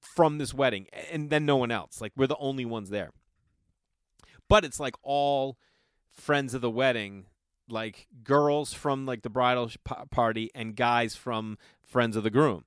from 0.01 0.39
this 0.39 0.53
wedding 0.53 0.89
and 1.13 1.31
then 1.31 1.47
no 1.47 1.57
one 1.57 1.71
else. 1.71 2.01
Like 2.01 2.13
we're 2.17 2.27
the 2.27 2.37
only 2.37 2.65
ones 2.65 2.91
there. 2.91 3.11
But 4.49 4.65
it's 4.65 4.81
like 4.81 4.95
all 5.03 5.59
friends 6.11 6.55
of 6.55 6.61
the 6.61 6.71
wedding 6.71 7.27
like 7.69 8.07
girls 8.23 8.73
from 8.73 9.07
like 9.07 9.23
the 9.23 9.31
bridal 9.31 9.71
party 10.11 10.51
and 10.55 10.77
guys 10.77 11.17
from 11.17 11.59
friends 11.83 12.17
of 12.17 12.23
the 12.23 12.31
groom. 12.31 12.65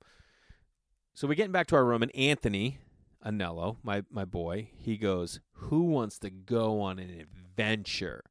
So 1.14 1.26
we're 1.26 1.34
getting 1.34 1.52
back 1.52 1.66
to 1.68 1.76
our 1.76 1.84
room, 1.84 2.02
and 2.02 2.14
Anthony 2.14 2.78
Anello, 3.24 3.78
my 3.82 4.04
my 4.10 4.24
boy, 4.24 4.70
he 4.76 4.96
goes, 4.96 5.40
"Who 5.52 5.82
wants 5.82 6.18
to 6.20 6.30
go 6.30 6.80
on 6.80 6.98
an 6.98 7.10
adventure?" 7.10 8.24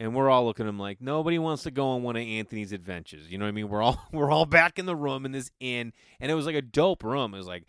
And 0.00 0.14
we're 0.14 0.28
all 0.28 0.44
looking 0.44 0.66
at 0.66 0.68
him 0.68 0.78
like 0.78 1.00
nobody 1.00 1.38
wants 1.38 1.62
to 1.62 1.70
go 1.70 1.86
on 1.88 2.02
one 2.02 2.16
of 2.16 2.22
Anthony's 2.22 2.72
adventures. 2.72 3.30
You 3.30 3.38
know 3.38 3.44
what 3.44 3.50
I 3.50 3.52
mean? 3.52 3.68
We're 3.68 3.82
all 3.82 4.00
we're 4.12 4.30
all 4.30 4.46
back 4.46 4.78
in 4.78 4.86
the 4.86 4.96
room 4.96 5.24
in 5.24 5.32
this 5.32 5.50
inn, 5.60 5.92
and 6.20 6.30
it 6.30 6.34
was 6.34 6.46
like 6.46 6.56
a 6.56 6.62
dope 6.62 7.04
room. 7.04 7.34
It 7.34 7.38
was 7.38 7.46
like 7.46 7.64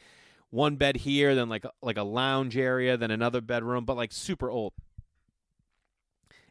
one 0.50 0.76
bed 0.76 0.98
here, 0.98 1.36
then 1.36 1.50
like 1.50 1.66
like 1.82 1.98
a 1.98 2.04
lounge 2.04 2.58
area, 2.58 2.98
then 2.98 3.12
another 3.12 3.42
bedroom, 3.42 3.86
but 3.86 3.96
like 3.96 4.12
super 4.12 4.50
old 4.50 4.74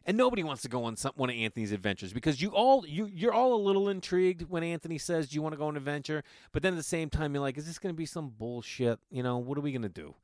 and 0.05 0.17
nobody 0.17 0.43
wants 0.43 0.61
to 0.61 0.69
go 0.69 0.83
on 0.83 0.95
some, 0.95 1.11
one 1.15 1.29
of 1.29 1.35
Anthony's 1.35 1.71
adventures 1.71 2.13
because 2.13 2.41
you 2.41 2.49
all 2.49 2.85
you 2.87 3.07
you're 3.07 3.33
all 3.33 3.53
a 3.53 3.61
little 3.61 3.89
intrigued 3.89 4.43
when 4.43 4.63
Anthony 4.63 4.97
says, 4.97 5.29
"Do 5.29 5.35
you 5.35 5.41
want 5.41 5.53
to 5.53 5.57
go 5.57 5.65
on 5.65 5.71
an 5.71 5.77
adventure?" 5.77 6.23
But 6.51 6.61
then 6.61 6.73
at 6.73 6.77
the 6.77 6.83
same 6.83 7.09
time, 7.09 7.33
you're 7.33 7.41
like, 7.41 7.57
"Is 7.57 7.65
this 7.65 7.79
going 7.79 7.93
to 7.93 7.97
be 7.97 8.05
some 8.05 8.29
bullshit? 8.29 8.99
You 9.09 9.23
know, 9.23 9.37
what 9.37 9.57
are 9.57 9.61
we 9.61 9.71
going 9.71 9.81
to 9.81 9.89
do?" 9.89 10.15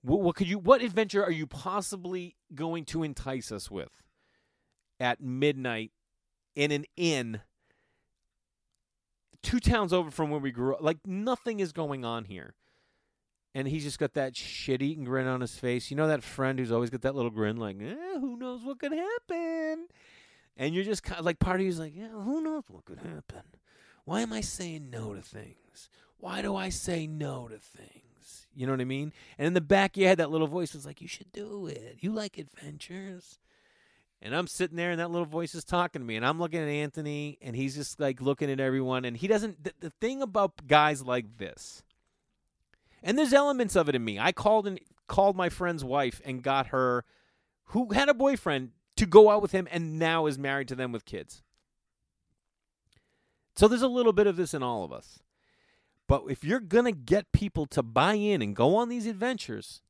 What, 0.00 0.22
what 0.22 0.36
could 0.36 0.48
you? 0.48 0.58
What 0.58 0.82
adventure 0.82 1.22
are 1.22 1.30
you 1.30 1.46
possibly 1.46 2.36
going 2.54 2.86
to 2.86 3.02
entice 3.02 3.52
us 3.52 3.70
with 3.70 4.02
at 5.02 5.20
midnight 5.20 5.90
in 6.54 6.70
an 6.70 6.86
inn? 6.96 7.40
Two 9.42 9.60
towns 9.60 9.92
over 9.92 10.10
from 10.10 10.30
where 10.30 10.40
we 10.40 10.52
grew 10.52 10.74
up. 10.74 10.82
Like 10.82 10.98
nothing 11.06 11.60
is 11.60 11.72
going 11.72 12.04
on 12.04 12.24
here 12.24 12.54
and 13.54 13.68
he's 13.68 13.84
just 13.84 13.98
got 13.98 14.14
that 14.14 14.36
shit-eating 14.36 15.04
grin 15.04 15.26
on 15.26 15.40
his 15.40 15.54
face. 15.54 15.90
You 15.90 15.96
know 15.96 16.08
that 16.08 16.22
friend 16.22 16.58
who's 16.58 16.72
always 16.72 16.90
got 16.90 17.02
that 17.02 17.14
little 17.14 17.30
grin, 17.30 17.56
like, 17.56 17.76
eh, 17.80 18.18
who 18.18 18.36
knows 18.36 18.64
what 18.64 18.78
could 18.78 18.92
happen? 18.92 19.88
And 20.56 20.74
you're 20.74 20.84
just 20.84 21.02
kind 21.02 21.18
of 21.18 21.26
like, 21.26 21.38
part 21.38 21.60
of 21.60 21.66
you's 21.66 21.78
like, 21.78 21.94
yeah, 21.94 22.08
who 22.08 22.40
knows 22.40 22.64
what 22.68 22.84
could 22.84 22.98
happen? 22.98 23.42
Why 24.04 24.22
am 24.22 24.32
I 24.32 24.40
saying 24.40 24.90
no 24.90 25.14
to 25.14 25.22
things? 25.22 25.90
Why 26.18 26.42
do 26.42 26.56
I 26.56 26.70
say 26.70 27.06
no 27.06 27.48
to 27.48 27.58
things? 27.58 28.46
You 28.54 28.66
know 28.66 28.72
what 28.72 28.80
I 28.80 28.86
mean? 28.86 29.12
And 29.38 29.46
in 29.46 29.54
the 29.54 29.60
back, 29.60 29.96
you 29.96 30.06
had 30.06 30.18
that 30.18 30.30
little 30.30 30.46
voice 30.46 30.74
was 30.74 30.86
like, 30.86 31.00
you 31.00 31.08
should 31.08 31.32
do 31.32 31.66
it. 31.66 31.98
You 32.00 32.12
like 32.12 32.38
adventures. 32.38 33.38
And 34.22 34.36
I'm 34.36 34.46
sitting 34.46 34.76
there, 34.76 34.92
and 34.92 35.00
that 35.00 35.10
little 35.10 35.26
voice 35.26 35.54
is 35.54 35.64
talking 35.64 36.00
to 36.00 36.06
me, 36.06 36.16
and 36.16 36.24
I'm 36.24 36.38
looking 36.38 36.60
at 36.60 36.68
Anthony, 36.68 37.38
and 37.42 37.56
he's 37.56 37.74
just 37.74 37.98
like 37.98 38.20
looking 38.20 38.50
at 38.50 38.60
everyone, 38.60 39.04
and 39.04 39.16
he 39.16 39.26
doesn't. 39.26 39.64
The, 39.64 39.72
the 39.80 39.90
thing 39.90 40.22
about 40.22 40.68
guys 40.68 41.02
like 41.02 41.38
this 41.38 41.82
and 43.02 43.18
there's 43.18 43.32
elements 43.32 43.76
of 43.76 43.88
it 43.88 43.94
in 43.94 44.04
me. 44.04 44.18
I 44.18 44.32
called 44.32 44.66
and 44.66 44.78
called 45.08 45.36
my 45.36 45.48
friend's 45.48 45.84
wife 45.84 46.20
and 46.24 46.42
got 46.42 46.68
her, 46.68 47.04
who 47.66 47.92
had 47.92 48.08
a 48.08 48.14
boyfriend, 48.14 48.70
to 48.96 49.06
go 49.06 49.30
out 49.30 49.42
with 49.42 49.52
him 49.52 49.66
and 49.70 49.98
now 49.98 50.26
is 50.26 50.38
married 50.38 50.68
to 50.68 50.74
them 50.74 50.92
with 50.92 51.04
kids. 51.04 51.42
So 53.56 53.66
there's 53.66 53.82
a 53.82 53.88
little 53.88 54.12
bit 54.12 54.26
of 54.26 54.36
this 54.36 54.54
in 54.54 54.62
all 54.62 54.84
of 54.84 54.92
us. 54.92 55.20
But 56.06 56.24
if 56.28 56.44
you're 56.44 56.60
going 56.60 56.84
to 56.84 56.92
get 56.92 57.32
people 57.32 57.66
to 57.66 57.82
buy 57.82 58.14
in 58.14 58.42
and 58.42 58.54
go 58.54 58.76
on 58.76 58.88
these 58.88 59.06
adventures, 59.06 59.82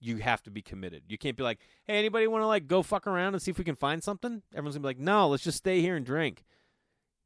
you 0.00 0.18
have 0.18 0.42
to 0.44 0.50
be 0.50 0.62
committed. 0.62 1.04
You 1.08 1.18
can't 1.18 1.36
be 1.36 1.42
like, 1.42 1.58
hey, 1.84 1.98
anybody 1.98 2.26
want 2.26 2.42
to 2.42 2.46
like 2.46 2.66
go 2.66 2.82
fuck 2.82 3.06
around 3.06 3.34
and 3.34 3.42
see 3.42 3.50
if 3.50 3.58
we 3.58 3.64
can 3.64 3.76
find 3.76 4.02
something? 4.02 4.42
Everyone's 4.52 4.76
to 4.76 4.80
be 4.80 4.86
like, 4.86 4.98
no, 4.98 5.28
let's 5.28 5.44
just 5.44 5.58
stay 5.58 5.80
here 5.80 5.96
and 5.96 6.04
drink. 6.04 6.44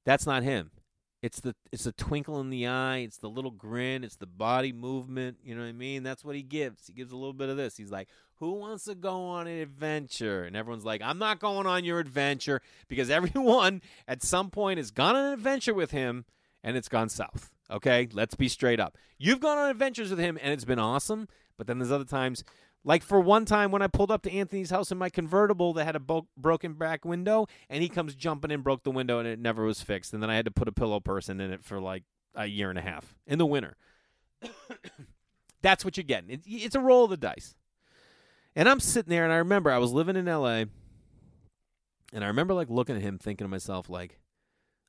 That's 0.05 0.27
not 0.27 0.43
him. 0.43 0.71
It's 1.23 1.41
the 1.41 1.55
it's 1.71 1.85
the 1.85 1.93
twinkle 1.93 2.41
in 2.41 2.49
the 2.49 2.67
eye, 2.67 2.99
it's 2.99 3.19
the 3.19 3.29
little 3.29 3.51
grin, 3.51 4.05
it's 4.05 4.17
the 4.17 4.27
body 4.27 4.73
movement, 4.73 5.37
you 5.45 5.55
know 5.55 5.61
what 5.61 5.69
I 5.69 5.73
mean? 5.73 6.03
That's 6.03 6.25
what 6.25 6.35
he 6.35 6.43
gives. 6.43 6.87
He 6.87 6.95
gives 6.95 7.13
a 7.13 7.17
little 7.17 7.35
bit 7.35 7.51
of 7.51 7.59
this. 7.59 7.77
He's 7.77 7.91
like, 7.91 8.09
"Who 8.37 8.53
wants 8.53 8.85
to 8.85 8.95
go 8.95 9.27
on 9.27 9.47
an 9.47 9.61
adventure?" 9.61 10.45
And 10.45 10.57
everyone's 10.57 10.87
like, 10.87 11.03
"I'm 11.03 11.19
not 11.19 11.39
going 11.39 11.67
on 11.67 11.85
your 11.85 11.99
adventure" 11.99 12.63
because 12.89 13.11
everyone 13.11 13.83
at 14.09 14.23
some 14.23 14.49
point 14.49 14.79
has 14.79 14.91
gone 14.91 15.15
on 15.15 15.27
an 15.27 15.33
adventure 15.35 15.75
with 15.75 15.91
him 15.91 16.25
and 16.65 16.75
it's 16.75 16.89
gone 16.89 17.11
south. 17.11 17.51
Okay? 17.71 18.09
Let's 18.13 18.35
be 18.35 18.49
straight 18.49 18.81
up. 18.81 18.97
You've 19.19 19.41
gone 19.41 19.59
on 19.59 19.71
adventures 19.71 20.11
with 20.11 20.19
him 20.19 20.39
and 20.43 20.53
it's 20.53 20.65
been 20.65 20.79
awesome, 20.79 21.29
but 21.61 21.67
then 21.67 21.79
there's 21.79 21.93
other 21.93 22.07
times 22.07 22.43
like 22.85 23.03
for 23.03 23.21
one 23.21 23.45
time 23.45 23.71
when 23.71 23.83
I 23.83 23.87
pulled 23.87 24.11
up 24.11 24.23
to 24.23 24.33
Anthony's 24.33 24.71
house 24.71 24.91
in 24.91 24.97
my 24.97 25.11
convertible 25.11 25.75
that 25.75 25.85
had 25.85 25.95
a 25.95 26.01
bo- 26.01 26.27
broken 26.39 26.73
back 26.73 27.05
window, 27.05 27.49
and 27.69 27.83
he 27.83 27.91
comes 27.91 28.15
jumping 28.15 28.51
in, 28.51 28.63
broke 28.63 28.83
the 28.83 28.91
window, 28.91 29.19
and 29.19 29.29
it 29.29 29.39
never 29.39 29.65
was 29.65 29.83
fixed. 29.83 30.15
And 30.15 30.23
then 30.23 30.31
I 30.31 30.37
had 30.37 30.47
to 30.47 30.51
put 30.51 30.69
a 30.69 30.73
pillow 30.73 31.01
person 31.01 31.39
in 31.39 31.53
it 31.53 31.63
for 31.63 31.79
like 31.79 32.05
a 32.35 32.47
year 32.47 32.71
and 32.71 32.79
a 32.79 32.83
half 32.83 33.15
in 33.27 33.39
the 33.39 33.45
winter. 33.45 33.77
That's 35.63 35.85
what 35.85 35.99
you're 35.99 36.05
getting. 36.05 36.31
It, 36.31 36.41
it's 36.47 36.75
a 36.75 36.81
roll 36.81 37.05
of 37.05 37.11
the 37.11 37.19
dice. 37.19 37.55
And 38.57 38.67
I'm 38.67 38.81
sitting 38.81 39.11
there, 39.11 39.25
and 39.25 39.33
I 39.33 39.37
remember 39.37 39.71
I 39.71 39.77
was 39.77 39.93
living 39.93 40.17
in 40.17 40.27
L.A., 40.27 40.65
and 42.15 42.25
I 42.25 42.29
remember 42.29 42.55
like 42.55 42.71
looking 42.71 42.97
at 42.97 43.03
him, 43.03 43.19
thinking 43.19 43.45
to 43.45 43.49
myself, 43.49 43.91
like, 43.91 44.19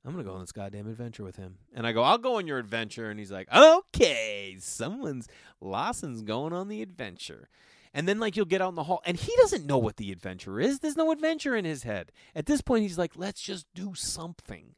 I'm 0.03 0.11
gonna 0.11 0.23
go 0.23 0.33
on 0.33 0.41
this 0.41 0.51
goddamn 0.51 0.87
adventure 0.87 1.23
with 1.23 1.35
him. 1.35 1.57
And 1.73 1.85
I 1.85 1.91
go, 1.91 2.01
I'll 2.01 2.17
go 2.17 2.37
on 2.37 2.47
your 2.47 2.57
adventure. 2.57 3.09
And 3.09 3.19
he's 3.19 3.31
like, 3.31 3.47
okay, 3.53 4.57
someone's 4.59 5.27
Lawson's 5.59 6.23
going 6.23 6.53
on 6.53 6.69
the 6.69 6.81
adventure. 6.81 7.49
And 7.93 8.07
then 8.07 8.19
like 8.19 8.35
you'll 8.35 8.45
get 8.45 8.61
out 8.61 8.69
in 8.69 8.75
the 8.75 8.83
hall, 8.83 9.01
and 9.05 9.17
he 9.17 9.33
doesn't 9.37 9.65
know 9.65 9.77
what 9.77 9.97
the 9.97 10.11
adventure 10.11 10.59
is. 10.59 10.79
There's 10.79 10.95
no 10.95 11.11
adventure 11.11 11.55
in 11.55 11.65
his 11.65 11.83
head. 11.83 12.11
At 12.33 12.45
this 12.45 12.61
point, 12.61 12.83
he's 12.83 12.97
like, 12.97 13.11
let's 13.15 13.41
just 13.41 13.65
do 13.75 13.93
something. 13.95 14.75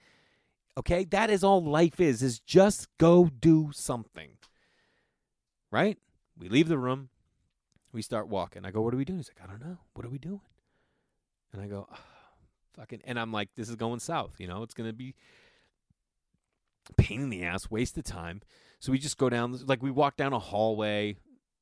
Okay, 0.76 1.04
that 1.06 1.30
is 1.30 1.44
all 1.44 1.64
life 1.64 2.00
is: 2.00 2.24
is 2.24 2.40
just 2.40 2.88
go 2.98 3.30
do 3.40 3.70
something. 3.72 4.32
Right? 5.72 6.00
We 6.38 6.50
leave 6.50 6.68
the 6.68 6.78
room. 6.80 7.10
We 7.92 8.02
start 8.02 8.28
walking. 8.28 8.66
I 8.66 8.72
go, 8.72 8.82
what 8.82 8.94
are 8.94 8.98
we 8.98 9.06
doing? 9.06 9.20
He's 9.20 9.30
like, 9.30 9.48
I 9.48 9.52
don't 9.52 9.64
know. 9.64 9.78
What 9.94 10.06
are 10.06 10.10
we 10.10 10.18
doing? 10.18 10.42
And 11.52 11.62
I 11.62 11.68
go, 11.68 11.88
oh, 11.92 11.98
fucking. 12.76 13.02
And 13.06 13.20
I'm 13.20 13.32
like, 13.32 13.50
this 13.56 13.70
is 13.70 13.76
going 13.76 14.00
south. 14.00 14.36
You 14.40 14.48
know, 14.48 14.64
it's 14.64 14.74
gonna 14.74 14.94
be 14.94 15.16
pain 16.98 17.22
in 17.22 17.30
the 17.30 17.44
ass, 17.44 17.70
waste 17.70 17.98
of 17.98 18.04
time. 18.04 18.42
So 18.80 18.92
we 18.92 19.00
just 19.00 19.18
go 19.18 19.30
down, 19.30 19.58
like 19.66 19.82
we 19.82 19.92
walk 19.92 20.18
down 20.18 20.34
a 20.34 20.40
hallway, 20.40 21.16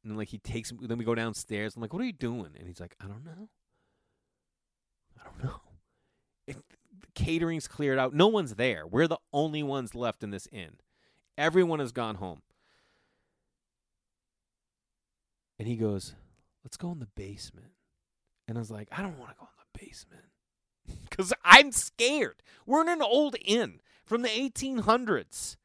and 0.04 0.18
like 0.18 0.30
he 0.30 0.40
takes, 0.40 0.74
then 0.82 0.98
we 0.98 1.06
go 1.06 1.16
downstairs. 1.16 1.76
I'm 1.76 1.82
like, 1.82 1.94
what 1.94 2.02
are 2.02 2.06
you 2.06 2.14
doing? 2.14 2.52
And 2.58 2.68
he's 2.68 2.80
like, 2.80 2.96
I 3.00 3.06
don't 3.06 3.24
know. 3.24 3.50
I 5.20 5.24
don't 5.26 5.44
know. 5.44 5.62
It, 6.48 6.56
the 6.56 7.08
catering's 7.14 7.68
cleared 7.68 8.00
out. 8.00 8.14
No 8.14 8.28
one's 8.28 8.56
there. 8.56 8.88
We're 8.88 9.08
the 9.08 9.20
only 9.32 9.62
ones 9.62 9.94
left 9.94 10.24
in 10.24 10.32
this 10.32 10.48
inn. 10.52 10.78
Everyone 11.38 11.80
has 11.80 11.92
gone 11.92 12.16
home. 12.16 12.42
And 15.60 15.68
he 15.68 15.76
goes, 15.76 16.16
let's 16.64 16.78
go 16.78 16.92
in 16.92 17.00
the 17.00 17.08
basement. 17.16 17.74
And 18.48 18.58
I 18.58 18.60
was 18.62 18.72
like, 18.72 18.88
I 18.92 19.04
don't 19.04 19.20
want 19.20 19.32
to 19.32 19.38
go 19.38 19.44
in 19.44 19.64
the 19.74 19.86
basement 19.86 20.24
because 21.10 21.34
I'm 21.44 21.72
scared. 21.72 22.44
We're 22.66 22.82
in 22.82 22.90
an 22.90 23.02
old 23.02 23.36
inn 23.44 23.82
from 24.06 24.22
the 24.22 24.30
1800s. 24.30 25.58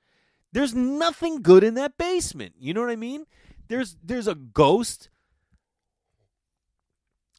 There's 0.52 0.74
nothing 0.74 1.42
good 1.42 1.62
in 1.62 1.74
that 1.74 1.98
basement. 1.98 2.54
You 2.58 2.74
know 2.74 2.80
what 2.80 2.90
I 2.90 2.96
mean? 2.96 3.26
There's 3.68 3.96
there's 4.02 4.28
a 4.28 4.34
ghost. 4.34 5.08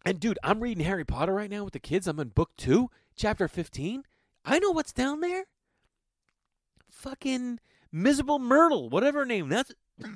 And 0.06 0.20
dude, 0.20 0.40
I'm 0.44 0.62
reading 0.62 0.86
Harry 0.86 1.04
Potter 1.04 1.34
right 1.34 1.50
now 1.50 1.63
with 1.63 1.74
the 1.74 1.80
kids. 1.80 2.08
I'm 2.08 2.20
in 2.20 2.30
book 2.30 2.52
2, 2.58 2.90
chapter 3.16 3.48
15. 3.48 4.04
I 4.46 4.60
know 4.60 4.72
what's 4.72 4.94
down 4.94 5.20
there. 5.20 5.46
Fucking 6.90 7.60
miserable 7.92 8.40
Myrtle, 8.40 8.90
whatever 8.90 9.26
name. 9.26 9.50
That's 9.50 9.74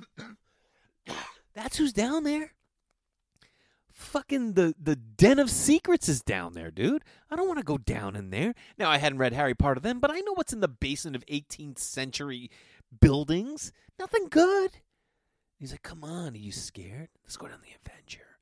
That's 1.53 1.77
who's 1.77 1.93
down 1.93 2.23
there. 2.23 2.53
Fucking 3.91 4.53
the 4.53 4.73
the 4.81 4.95
den 4.95 5.39
of 5.39 5.49
secrets 5.49 6.07
is 6.07 6.21
down 6.21 6.53
there, 6.53 6.71
dude. 6.71 7.03
I 7.29 7.35
don't 7.35 7.47
want 7.47 7.59
to 7.59 7.65
go 7.65 7.77
down 7.77 8.15
in 8.15 8.29
there. 8.29 8.53
Now 8.77 8.89
I 8.89 8.97
hadn't 8.97 9.19
read 9.19 9.33
Harry 9.33 9.53
Potter 9.53 9.79
then, 9.79 9.99
but 9.99 10.11
I 10.11 10.19
know 10.21 10.33
what's 10.33 10.53
in 10.53 10.61
the 10.61 10.67
basement 10.67 11.15
of 11.15 11.25
18th 11.25 11.79
century 11.79 12.49
buildings. 12.99 13.71
Nothing 13.99 14.27
good. 14.29 14.77
He's 15.59 15.71
like, 15.71 15.83
"Come 15.83 16.03
on, 16.03 16.33
are 16.33 16.37
you 16.37 16.51
scared? 16.51 17.09
Let's 17.23 17.37
go 17.37 17.47
down 17.47 17.59
the 17.61 17.75
adventure." 17.75 18.37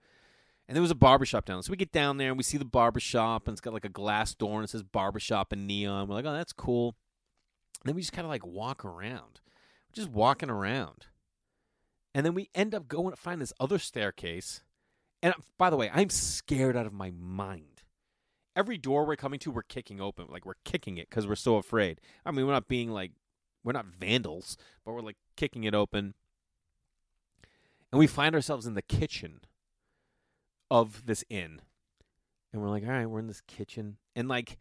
And 0.68 0.76
there 0.76 0.84
was 0.84 0.92
a 0.92 0.96
barbershop 0.96 1.46
down. 1.46 1.64
So 1.64 1.72
we 1.72 1.78
get 1.78 1.92
down 1.92 2.18
there 2.18 2.30
and 2.30 2.38
we 2.38 2.44
see 2.44 2.60
the 2.60 2.66
barbershop 2.66 3.48
and 3.48 3.56
it's 3.56 3.62
got 3.62 3.74
like 3.74 3.86
a 3.86 3.90
glass 3.90 4.36
door 4.36 4.56
and 4.56 4.64
it 4.64 4.70
says 4.70 4.84
barbershop 4.84 5.52
in 5.52 5.66
neon. 5.66 6.08
We're 6.08 6.16
like, 6.16 6.26
"Oh, 6.26 6.34
that's 6.34 6.54
cool." 6.54 6.96
And 7.82 7.90
then 7.90 7.96
we 7.96 8.02
just 8.02 8.14
kind 8.14 8.26
of 8.26 8.30
like 8.30 8.46
walk 8.46 8.86
around. 8.86 9.42
We're 9.90 9.96
just 9.96 10.10
walking 10.10 10.50
around. 10.50 11.08
And 12.14 12.26
then 12.26 12.34
we 12.34 12.50
end 12.54 12.76
up 12.76 12.88
going 12.88 13.12
to 13.12 13.20
find 13.20 13.42
this 13.42 13.54
other 13.60 13.80
staircase. 13.80 14.62
And 15.22 15.34
by 15.58 15.70
the 15.70 15.76
way, 15.76 15.92
I'm 15.94 16.10
scared 16.10 16.78
out 16.78 16.86
of 16.86 16.94
my 16.94 17.12
mind. 17.12 17.84
Every 18.56 18.78
door 18.78 19.06
we're 19.06 19.16
coming 19.16 19.40
to, 19.40 19.52
we're 19.52 19.64
kicking 19.64 20.02
open. 20.02 20.28
Like 20.30 20.46
we're 20.46 20.54
kicking 20.66 20.98
it 20.98 21.10
because 21.10 21.28
we're 21.28 21.36
so 21.36 21.56
afraid. 21.56 22.00
I 22.26 22.32
mean, 22.32 22.46
we're 22.46 22.54
not 22.54 22.68
being 22.68 22.92
like, 22.92 23.12
we're 23.64 23.74
not 23.74 23.86
vandals, 23.86 24.58
but 24.86 24.94
we're 24.94 25.02
like 25.02 25.18
kicking 25.36 25.64
it 25.64 25.76
open. 25.76 26.14
And 27.92 28.00
we 28.00 28.08
find 28.08 28.36
ourselves 28.36 28.66
in 28.66 28.76
the 28.76 28.82
kitchen 28.82 29.42
of 30.70 31.06
this 31.06 31.24
inn. 31.30 31.62
And 32.52 32.62
we're 32.62 32.70
like, 32.70 32.84
all 32.84 32.90
right, 32.90 33.06
we're 33.06 33.20
in 33.20 33.28
this 33.28 33.42
kitchen. 33.42 33.98
And 34.16 34.28
like, 34.28 34.58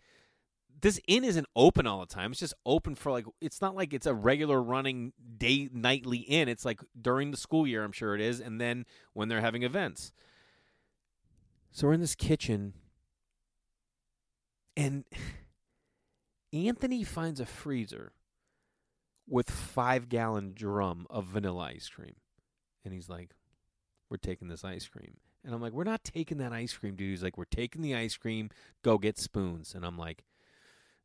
this 0.81 1.01
inn 1.09 1.25
isn't 1.25 1.47
open 1.57 1.87
all 1.87 2.01
the 2.01 2.07
time. 2.07 2.31
It's 2.31 2.41
just 2.41 2.55
open 2.65 2.95
for 2.95 3.11
like 3.11 3.27
it's 3.41 3.61
not 3.61 3.75
like 3.75 3.93
it's 3.93 4.07
a 4.07 4.15
regular 4.15 4.63
running 4.63 5.13
day 5.37 5.69
nightly 5.73 6.19
inn. 6.19 6.49
It's 6.49 6.65
like 6.65 6.81
during 7.01 7.31
the 7.31 7.37
school 7.37 7.67
year, 7.67 7.83
I'm 7.83 7.93
sure 7.93 8.15
it 8.15 8.21
is, 8.21 8.41
and 8.41 8.61
then 8.61 8.87
when 9.13 9.29
they're 9.29 9.41
having 9.41 9.63
events. 9.63 10.13
So 11.71 11.87
we're 11.87 11.95
in 11.95 12.01
this 12.01 12.15
kitchen 12.15 12.75
and 14.77 15.05
Anthony 16.53 17.05
finds 17.05 17.41
a 17.41 17.47
freezer 17.47 18.13
with 19.29 19.51
5 19.51 20.09
gallon 20.09 20.53
drum 20.55 21.07
of 21.11 21.27
vanilla 21.27 21.65
ice 21.75 21.89
cream. 21.89 22.15
And 22.85 22.95
he's 22.95 23.09
like, 23.11 23.35
"We're 24.09 24.17
taking 24.17 24.49
this 24.49 24.65
ice 24.65 24.89
cream." 24.89 25.19
And 25.45 25.55
I'm 25.55 25.61
like, 25.61 25.73
"We're 25.73 25.85
not 25.85 26.05
taking 26.05 26.39
that 26.39 26.53
ice 26.55 26.73
cream, 26.73 26.97
dude." 26.97 27.11
He's 27.11 27.23
like, 27.23 27.37
"We're 27.37 27.45
taking 27.45 27.83
the 27.83 27.95
ice 27.95 28.17
cream. 28.17 28.49
Go 28.83 28.97
get 28.97 29.19
spoons." 29.19 29.75
And 29.75 29.85
I'm 29.85 29.99
like, 29.99 30.25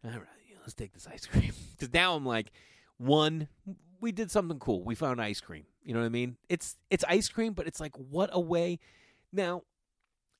all 0.06 0.12
right, 0.12 0.20
let's 0.62 0.74
take 0.74 0.94
this 0.94 1.08
ice 1.08 1.26
cream. 1.32 1.54
Because 1.72 1.94
now 1.94 2.16
I'm 2.16 2.26
like, 2.26 2.52
one, 2.98 3.48
we 4.02 4.12
did 4.12 4.32
something 4.32 4.60
cool. 4.60 4.84
We 4.84 4.96
found 4.96 5.22
ice 5.22 5.42
cream. 5.42 5.66
You 5.84 5.94
know 5.94 6.00
what 6.00 6.06
I 6.06 6.10
mean? 6.10 6.38
It's 6.50 6.78
it's 6.90 7.04
ice 7.08 7.30
cream, 7.30 7.54
but 7.54 7.68
it's 7.68 7.80
like 7.80 7.96
what 7.98 8.30
a 8.32 8.40
way. 8.40 8.80
Now, 9.32 9.64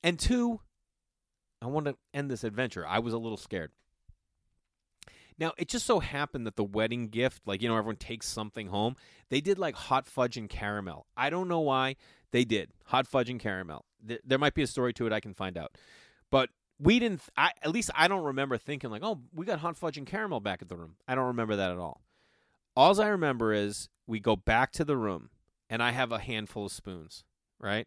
and 0.04 0.18
two, 0.18 0.60
I 1.62 1.66
want 1.66 1.86
to 1.86 1.96
end 2.12 2.30
this 2.30 2.44
adventure. 2.44 2.86
I 2.86 3.00
was 3.00 3.14
a 3.14 3.18
little 3.18 3.38
scared. 3.38 3.72
Now, 5.38 5.52
it 5.56 5.66
just 5.66 5.86
so 5.86 5.98
happened 5.98 6.46
that 6.46 6.54
the 6.54 6.62
wedding 6.62 7.08
gift, 7.08 7.42
like, 7.46 7.60
you 7.60 7.68
know, 7.68 7.76
everyone 7.76 7.96
takes 7.96 8.28
something 8.28 8.68
home. 8.68 8.94
They 9.30 9.40
did 9.40 9.58
like 9.58 9.74
hot 9.74 10.06
fudge 10.06 10.36
and 10.36 10.48
caramel. 10.48 11.06
I 11.16 11.30
don't 11.30 11.48
know 11.48 11.60
why 11.60 11.96
they 12.30 12.44
did 12.44 12.70
hot 12.84 13.08
fudge 13.08 13.30
and 13.30 13.40
caramel. 13.40 13.86
There, 14.00 14.38
might 14.38 14.54
be 14.54 14.62
a 14.62 14.66
story 14.66 14.92
to 14.92 15.06
it. 15.06 15.12
I 15.12 15.20
can 15.20 15.34
find 15.34 15.56
out. 15.56 15.76
But 16.30 16.50
we 16.78 16.98
didn't 16.98 17.22
I, 17.36 17.52
at 17.62 17.70
least 17.70 17.90
i 17.94 18.08
don't 18.08 18.24
remember 18.24 18.58
thinking 18.58 18.90
like 18.90 19.04
oh 19.04 19.20
we 19.32 19.46
got 19.46 19.60
hot 19.60 19.76
fudge 19.76 19.96
and 19.96 20.08
caramel 20.08 20.40
back 20.40 20.60
at 20.60 20.68
the 20.68 20.76
room 20.76 20.96
i 21.06 21.14
don't 21.14 21.28
remember 21.28 21.54
that 21.54 21.70
at 21.70 21.78
all 21.78 22.02
all 22.74 23.00
i 23.00 23.06
remember 23.06 23.52
is 23.52 23.88
we 24.08 24.18
go 24.18 24.34
back 24.34 24.72
to 24.72 24.84
the 24.84 24.96
room 24.96 25.30
and 25.70 25.80
i 25.80 25.92
have 25.92 26.10
a 26.10 26.18
handful 26.18 26.66
of 26.66 26.72
spoons 26.72 27.22
right 27.60 27.86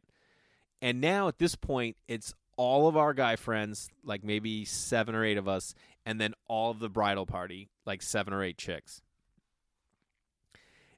and 0.82 1.02
now 1.02 1.28
at 1.28 1.40
this 1.40 1.56
point 1.56 1.98
it's 2.08 2.34
all 2.58 2.88
of 2.88 2.98
our 2.98 3.14
guy 3.14 3.36
friends 3.36 3.90
like 4.04 4.24
maybe 4.24 4.66
seven 4.66 5.16
or 5.16 5.24
eight 5.24 5.38
of 5.38 5.48
us 5.48 5.74
and 6.06 6.20
then 6.20 6.34
all 6.48 6.72
of 6.72 6.80
the 6.80 6.90
bridal 6.90 7.26
party 7.26 7.70
like 7.86 8.02
seven 8.02 8.34
or 8.34 8.44
eight 8.44 8.58
chicks 8.58 9.02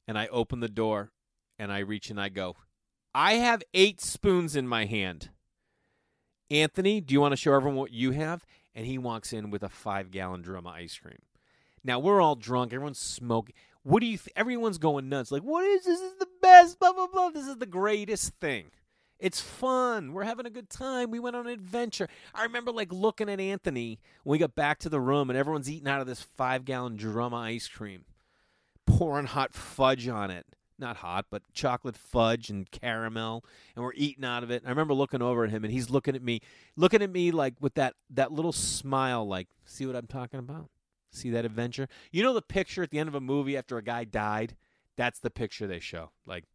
and 0.07 0.17
i 0.17 0.27
open 0.27 0.59
the 0.59 0.69
door 0.69 1.11
and 1.57 1.71
i 1.71 1.79
reach 1.79 2.09
and 2.09 2.19
i 2.19 2.29
go 2.29 2.55
i 3.13 3.33
have 3.33 3.61
eight 3.73 3.99
spoons 3.99 4.55
in 4.55 4.67
my 4.67 4.85
hand 4.85 5.29
Anthony, 6.51 6.99
do 6.99 7.13
you 7.13 7.21
want 7.21 7.31
to 7.33 7.37
show 7.37 7.53
everyone 7.53 7.77
what 7.77 7.91
you 7.91 8.11
have? 8.11 8.45
And 8.73 8.85
he 8.85 8.97
walks 8.97 9.33
in 9.33 9.51
with 9.51 9.63
a 9.63 9.69
five 9.69 10.11
gallon 10.11 10.41
drum 10.41 10.65
of 10.65 10.73
ice 10.73 10.97
cream. 10.97 11.19
Now 11.83 11.99
we're 11.99 12.21
all 12.21 12.35
drunk. 12.35 12.73
Everyone's 12.73 12.99
smoking. 12.99 13.55
What 13.83 14.01
do 14.01 14.07
you? 14.07 14.17
Th- 14.17 14.33
everyone's 14.35 14.77
going 14.77 15.09
nuts. 15.09 15.31
Like, 15.31 15.43
what 15.43 15.65
is 15.65 15.85
this? 15.85 15.99
this? 15.99 16.11
Is 16.11 16.19
the 16.19 16.27
best? 16.41 16.79
Blah 16.79 16.93
blah 16.93 17.07
blah. 17.07 17.29
This 17.29 17.47
is 17.47 17.57
the 17.57 17.65
greatest 17.65 18.33
thing. 18.41 18.65
It's 19.19 19.41
fun. 19.41 20.13
We're 20.13 20.23
having 20.23 20.45
a 20.45 20.49
good 20.49 20.69
time. 20.69 21.11
We 21.11 21.19
went 21.19 21.35
on 21.35 21.47
an 21.47 21.53
adventure. 21.53 22.07
I 22.33 22.43
remember 22.43 22.71
like 22.71 22.91
looking 22.91 23.29
at 23.29 23.39
Anthony 23.39 23.99
when 24.23 24.33
we 24.33 24.37
got 24.37 24.55
back 24.55 24.79
to 24.79 24.89
the 24.89 25.01
room, 25.01 25.29
and 25.29 25.37
everyone's 25.37 25.69
eating 25.69 25.87
out 25.87 26.01
of 26.01 26.07
this 26.07 26.21
five 26.21 26.65
gallon 26.65 26.95
drum 26.95 27.33
of 27.33 27.41
ice 27.41 27.67
cream, 27.67 28.05
pouring 28.85 29.25
hot 29.25 29.53
fudge 29.53 30.07
on 30.07 30.31
it 30.31 30.45
not 30.79 30.97
hot, 30.97 31.25
but 31.29 31.43
chocolate 31.53 31.97
fudge 31.97 32.49
and 32.49 32.69
caramel, 32.71 33.43
and 33.75 33.83
we're 33.83 33.93
eating 33.95 34.23
out 34.23 34.43
of 34.43 34.51
it. 34.51 34.63
I 34.65 34.69
remember 34.69 34.93
looking 34.93 35.21
over 35.21 35.43
at 35.43 35.49
him, 35.49 35.63
and 35.63 35.73
he's 35.73 35.89
looking 35.89 36.15
at 36.15 36.23
me, 36.23 36.41
looking 36.75 37.01
at 37.01 37.11
me 37.11 37.31
like 37.31 37.55
with 37.59 37.75
that 37.75 37.95
that 38.11 38.31
little 38.31 38.51
smile, 38.51 39.27
like, 39.27 39.47
see 39.65 39.85
what 39.85 39.95
I'm 39.95 40.07
talking 40.07 40.39
about? 40.39 40.69
See 41.11 41.29
that 41.31 41.45
adventure? 41.45 41.87
You 42.11 42.23
know 42.23 42.33
the 42.33 42.41
picture 42.41 42.83
at 42.83 42.91
the 42.91 42.99
end 42.99 43.09
of 43.09 43.15
a 43.15 43.21
movie 43.21 43.57
after 43.57 43.77
a 43.77 43.83
guy 43.83 44.03
died? 44.03 44.55
That's 44.95 45.19
the 45.19 45.29
picture 45.29 45.67
they 45.67 45.79
show. 45.79 46.11
Like 46.25 46.45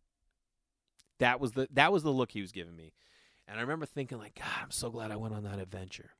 that 1.18 1.40
was 1.40 1.53
the 1.53 1.68
that 1.72 1.92
was 1.92 2.03
the 2.03 2.11
look 2.11 2.33
he 2.33 2.40
was 2.40 2.53
giving 2.53 2.77
me. 2.77 2.92
And 3.46 3.59
I 3.59 3.62
remember 3.62 3.87
thinking 3.87 4.18
like, 4.18 4.35
God, 4.37 4.62
I'm 4.62 4.70
so 4.70 4.90
glad 4.90 5.11
I 5.11 5.16
went 5.16 5.35
on 5.35 5.44
that 5.44 5.59
adventure. 5.59 6.12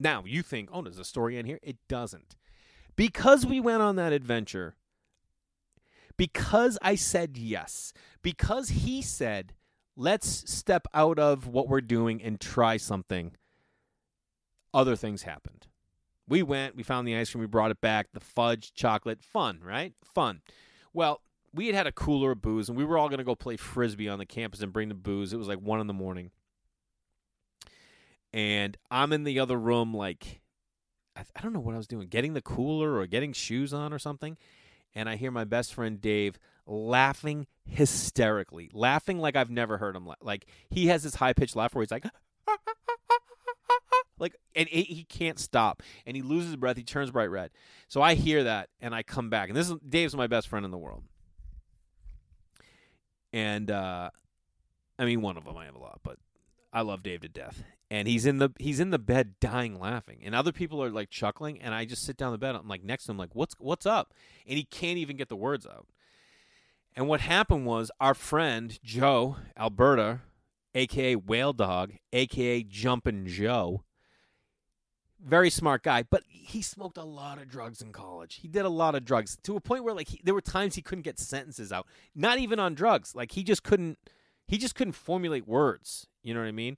Now, 0.00 0.24
you 0.26 0.42
think, 0.42 0.70
oh, 0.72 0.82
there's 0.82 0.98
a 0.98 1.04
story 1.04 1.38
in 1.38 1.46
here? 1.46 1.60
It 1.62 1.76
doesn't. 1.88 2.34
Because 2.96 3.46
we 3.46 3.60
went 3.60 3.82
on 3.82 3.96
that 3.96 4.12
adventure, 4.12 4.74
because 6.16 6.78
I 6.82 6.94
said 6.94 7.36
yes, 7.36 7.92
because 8.22 8.70
he 8.70 9.00
said, 9.02 9.54
let's 9.96 10.50
step 10.50 10.86
out 10.92 11.18
of 11.18 11.46
what 11.46 11.68
we're 11.68 11.80
doing 11.80 12.22
and 12.22 12.40
try 12.40 12.76
something, 12.76 13.32
other 14.74 14.96
things 14.96 15.22
happened. 15.22 15.66
We 16.28 16.42
went, 16.42 16.76
we 16.76 16.82
found 16.82 17.06
the 17.06 17.16
ice 17.16 17.30
cream, 17.30 17.40
we 17.40 17.46
brought 17.46 17.70
it 17.70 17.80
back, 17.80 18.08
the 18.12 18.20
fudge, 18.20 18.72
chocolate, 18.74 19.22
fun, 19.22 19.60
right? 19.62 19.92
Fun. 20.02 20.40
Well, 20.92 21.20
we 21.54 21.66
had 21.66 21.74
had 21.74 21.86
a 21.86 21.92
cooler 21.92 22.32
of 22.32 22.42
booze, 22.42 22.68
and 22.68 22.78
we 22.78 22.84
were 22.84 22.96
all 22.96 23.08
going 23.08 23.18
to 23.18 23.24
go 23.24 23.34
play 23.34 23.56
frisbee 23.56 24.08
on 24.08 24.18
the 24.18 24.26
campus 24.26 24.60
and 24.60 24.72
bring 24.72 24.88
the 24.88 24.94
booze. 24.94 25.32
It 25.32 25.36
was 25.36 25.48
like 25.48 25.60
one 25.60 25.80
in 25.80 25.86
the 25.86 25.92
morning. 25.92 26.30
And 28.32 28.76
I'm 28.90 29.12
in 29.12 29.24
the 29.24 29.38
other 29.40 29.58
room, 29.58 29.92
like, 29.92 30.40
I, 31.14 31.24
I 31.36 31.42
don't 31.42 31.52
know 31.52 31.60
what 31.60 31.74
I 31.74 31.78
was 31.78 31.86
doing, 31.86 32.08
getting 32.08 32.32
the 32.32 32.40
cooler 32.40 32.96
or 32.96 33.06
getting 33.06 33.32
shoes 33.32 33.74
on 33.74 33.92
or 33.92 33.98
something. 33.98 34.38
And 34.94 35.08
I 35.08 35.16
hear 35.16 35.30
my 35.30 35.44
best 35.44 35.74
friend 35.74 36.00
Dave 36.00 36.38
laughing 36.66 37.46
hysterically, 37.64 38.70
laughing 38.72 39.18
like 39.18 39.36
I've 39.36 39.50
never 39.50 39.78
heard 39.78 39.96
him. 39.96 40.08
Like 40.20 40.46
he 40.70 40.86
has 40.86 41.02
this 41.02 41.16
high 41.16 41.32
pitched 41.32 41.56
laugh 41.56 41.74
where 41.74 41.82
he's 41.82 41.90
like, 41.90 42.04
like, 44.18 44.36
and 44.54 44.68
he 44.68 44.82
he 44.82 45.04
can't 45.04 45.38
stop, 45.38 45.82
and 46.06 46.16
he 46.16 46.22
loses 46.22 46.56
breath. 46.56 46.76
He 46.76 46.84
turns 46.84 47.10
bright 47.10 47.30
red. 47.30 47.50
So 47.88 48.02
I 48.02 48.14
hear 48.14 48.44
that, 48.44 48.68
and 48.80 48.94
I 48.94 49.02
come 49.02 49.30
back, 49.30 49.48
and 49.48 49.56
this 49.56 49.70
is 49.70 49.76
Dave's 49.86 50.14
my 50.14 50.26
best 50.26 50.48
friend 50.48 50.64
in 50.64 50.70
the 50.70 50.78
world. 50.78 51.04
And 53.32 53.70
uh, 53.70 54.10
I 54.98 55.04
mean, 55.04 55.22
one 55.22 55.36
of 55.36 55.44
them 55.44 55.56
I 55.56 55.64
have 55.66 55.74
a 55.74 55.78
lot, 55.78 56.00
but 56.02 56.18
I 56.72 56.82
love 56.82 57.02
Dave 57.02 57.20
to 57.20 57.28
death. 57.28 57.62
And 57.90 58.08
he's 58.08 58.24
in 58.24 58.38
the 58.38 58.50
he's 58.58 58.80
in 58.80 58.90
the 58.90 58.98
bed 58.98 59.34
dying 59.40 59.78
laughing, 59.78 60.20
and 60.24 60.34
other 60.34 60.52
people 60.52 60.82
are 60.82 60.90
like 60.90 61.10
chuckling, 61.10 61.60
and 61.60 61.74
I 61.74 61.84
just 61.84 62.04
sit 62.04 62.16
down 62.16 62.32
the 62.32 62.38
bed. 62.38 62.54
I'm 62.54 62.68
like 62.68 62.82
next 62.82 63.04
to 63.04 63.12
him, 63.12 63.18
like 63.18 63.34
what's 63.34 63.54
what's 63.58 63.84
up, 63.84 64.14
and 64.46 64.56
he 64.56 64.64
can't 64.64 64.96
even 64.96 65.16
get 65.16 65.28
the 65.28 65.36
words 65.36 65.66
out. 65.66 65.86
And 66.96 67.06
what 67.06 67.20
happened 67.20 67.66
was 67.66 67.90
our 68.00 68.14
friend 68.14 68.78
Joe 68.82 69.36
Alberta, 69.58 70.20
aka 70.74 71.16
Whale 71.16 71.52
Dog, 71.52 71.92
aka 72.12 72.62
Jumpin' 72.62 73.26
Joe, 73.26 73.84
very 75.24 75.50
smart 75.50 75.82
guy, 75.82 76.02
but 76.02 76.22
he 76.28 76.62
smoked 76.62 76.96
a 76.96 77.04
lot 77.04 77.40
of 77.40 77.48
drugs 77.48 77.80
in 77.80 77.92
college. 77.92 78.36
He 78.42 78.48
did 78.48 78.64
a 78.64 78.70
lot 78.70 78.94
of 78.94 79.04
drugs 79.04 79.36
to 79.44 79.56
a 79.56 79.60
point 79.60 79.84
where 79.84 79.94
like 79.94 80.08
he, 80.08 80.20
there 80.24 80.34
were 80.34 80.40
times 80.40 80.74
he 80.74 80.82
couldn't 80.82 81.02
get 81.02 81.18
sentences 81.18 81.72
out, 81.72 81.86
not 82.14 82.38
even 82.38 82.58
on 82.58 82.74
drugs. 82.74 83.14
Like 83.14 83.32
he 83.32 83.42
just 83.42 83.62
couldn't 83.62 83.98
he 84.46 84.58
just 84.58 84.74
couldn't 84.74 84.92
formulate 84.94 85.46
words. 85.46 86.06
You 86.22 86.34
know 86.34 86.40
what 86.40 86.48
I 86.48 86.52
mean? 86.52 86.76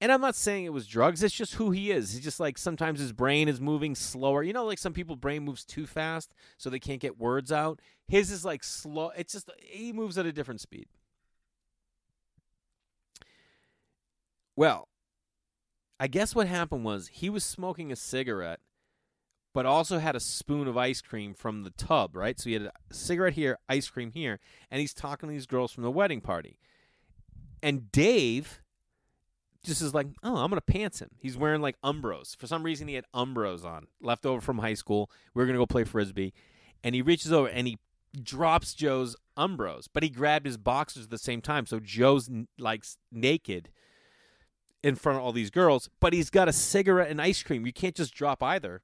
And 0.00 0.12
I'm 0.12 0.20
not 0.20 0.34
saying 0.34 0.64
it 0.64 0.72
was 0.72 0.86
drugs. 0.86 1.22
It's 1.22 1.34
just 1.34 1.54
who 1.54 1.70
he 1.70 1.90
is. 1.90 2.12
He's 2.12 2.24
just 2.24 2.40
like 2.40 2.58
sometimes 2.58 3.00
his 3.00 3.12
brain 3.12 3.48
is 3.48 3.60
moving 3.60 3.94
slower. 3.94 4.42
You 4.42 4.52
know, 4.52 4.64
like 4.64 4.78
some 4.78 4.92
people 4.92 5.16
brain 5.16 5.44
moves 5.44 5.64
too 5.64 5.86
fast, 5.86 6.34
so 6.58 6.68
they 6.68 6.78
can't 6.78 7.00
get 7.00 7.18
words 7.18 7.50
out. 7.50 7.80
His 8.06 8.30
is 8.30 8.44
like 8.44 8.62
slow. 8.62 9.10
It's 9.16 9.32
just 9.32 9.50
he 9.58 9.92
moves 9.92 10.18
at 10.18 10.26
a 10.26 10.32
different 10.32 10.60
speed. 10.60 10.86
Well, 14.54 14.88
I 15.98 16.06
guess 16.08 16.34
what 16.34 16.46
happened 16.46 16.84
was 16.84 17.08
he 17.08 17.30
was 17.30 17.44
smoking 17.44 17.90
a 17.90 17.96
cigarette, 17.96 18.60
but 19.54 19.64
also 19.64 19.98
had 19.98 20.14
a 20.14 20.20
spoon 20.20 20.68
of 20.68 20.76
ice 20.76 21.00
cream 21.00 21.32
from 21.32 21.62
the 21.62 21.70
tub, 21.70 22.14
right? 22.14 22.38
So 22.38 22.50
he 22.50 22.54
had 22.54 22.62
a 22.62 22.72
cigarette 22.90 23.32
here, 23.32 23.58
ice 23.68 23.88
cream 23.88 24.10
here, 24.10 24.38
and 24.70 24.80
he's 24.80 24.92
talking 24.92 25.28
to 25.28 25.32
these 25.32 25.46
girls 25.46 25.72
from 25.72 25.84
the 25.84 25.90
wedding 25.90 26.20
party. 26.20 26.58
And 27.62 27.90
Dave 27.90 28.60
just 29.64 29.80
is 29.80 29.94
like, 29.94 30.06
oh, 30.22 30.36
I'm 30.36 30.50
gonna 30.50 30.60
pants 30.60 31.00
him. 31.00 31.10
He's 31.18 31.36
wearing 31.36 31.62
like 31.62 31.80
Umbros. 31.82 32.36
For 32.36 32.46
some 32.46 32.62
reason, 32.62 32.88
he 32.88 32.94
had 32.94 33.06
Umbros 33.14 33.64
on, 33.64 33.86
left 34.00 34.26
over 34.26 34.40
from 34.40 34.58
high 34.58 34.74
school. 34.74 35.10
We 35.34 35.42
are 35.42 35.46
gonna 35.46 35.58
go 35.58 35.66
play 35.66 35.84
frisbee, 35.84 36.34
and 36.84 36.94
he 36.94 37.02
reaches 37.02 37.32
over 37.32 37.48
and 37.48 37.66
he 37.66 37.78
drops 38.22 38.74
Joe's 38.74 39.16
Umbros, 39.36 39.88
but 39.92 40.02
he 40.02 40.08
grabbed 40.08 40.46
his 40.46 40.56
boxers 40.56 41.04
at 41.04 41.10
the 41.10 41.18
same 41.18 41.40
time. 41.40 41.66
So 41.66 41.80
Joe's 41.80 42.30
like 42.58 42.84
naked 43.10 43.70
in 44.86 44.94
front 44.94 45.18
of 45.18 45.24
all 45.24 45.32
these 45.32 45.50
girls, 45.50 45.90
but 45.98 46.12
he's 46.12 46.30
got 46.30 46.48
a 46.48 46.52
cigarette 46.52 47.10
and 47.10 47.20
ice 47.20 47.42
cream. 47.42 47.66
You 47.66 47.72
can't 47.72 47.96
just 47.96 48.14
drop 48.14 48.40
either. 48.40 48.82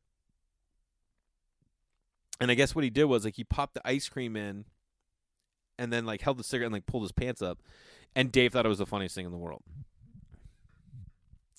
And 2.41 2.51
I 2.51 2.55
guess 2.55 2.75
what 2.75 2.83
he 2.83 2.91
did 2.91 3.05
was 3.05 3.25
like 3.25 3.37
he 3.37 3.45
popped 3.45 3.75
the 3.75 3.89
ice 3.89 4.09
cream 4.09 4.35
in 4.35 4.65
and 5.79 5.93
then 5.93 6.05
like 6.05 6.21
held 6.21 6.39
the 6.39 6.45
cigarette 6.45 6.67
and 6.67 6.73
like 6.73 6.87
pulled 6.87 7.05
his 7.05 7.13
pants 7.13 7.41
up. 7.41 7.61
And 8.17 8.33
Dave 8.33 8.53
thought 8.53 8.67
it 8.67 8.69
was 8.69 8.79
the 8.79 8.87
funniest 8.87 9.15
thing 9.15 9.27
in 9.27 9.31
the 9.31 9.39
world. 9.39 9.63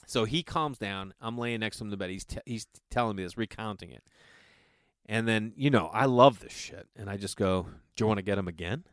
So 0.07 0.25
he 0.25 0.43
calms 0.43 0.77
down. 0.77 1.13
I'm 1.21 1.37
laying 1.37 1.61
next 1.61 1.77
to 1.77 1.85
him 1.85 1.87
in 1.87 1.91
the 1.91 1.97
bed. 1.97 2.09
He's 2.09 2.25
t- 2.25 2.39
he's 2.45 2.67
telling 2.91 3.15
me 3.15 3.23
this, 3.23 3.37
recounting 3.37 3.91
it. 3.91 4.03
And 5.05 5.25
then, 5.25 5.53
you 5.55 5.69
know, 5.69 5.89
I 5.93 6.03
love 6.03 6.41
this 6.41 6.51
shit. 6.51 6.89
And 6.97 7.09
I 7.09 7.15
just 7.15 7.37
go, 7.37 7.67
Do 7.95 8.03
you 8.03 8.07
want 8.07 8.17
to 8.17 8.23
get 8.23 8.37
him 8.37 8.49
again? 8.49 8.83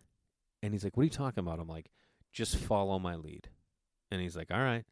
And 0.62 0.72
he's 0.72 0.84
like, 0.84 0.96
What 0.96 1.00
are 1.00 1.04
you 1.06 1.10
talking 1.10 1.40
about? 1.40 1.58
I'm 1.58 1.66
like, 1.66 1.90
Just 2.32 2.54
follow 2.54 3.00
my 3.00 3.16
lead. 3.16 3.48
And 4.12 4.20
he's 4.20 4.36
like, 4.36 4.52
All 4.52 4.60
right. 4.60 4.84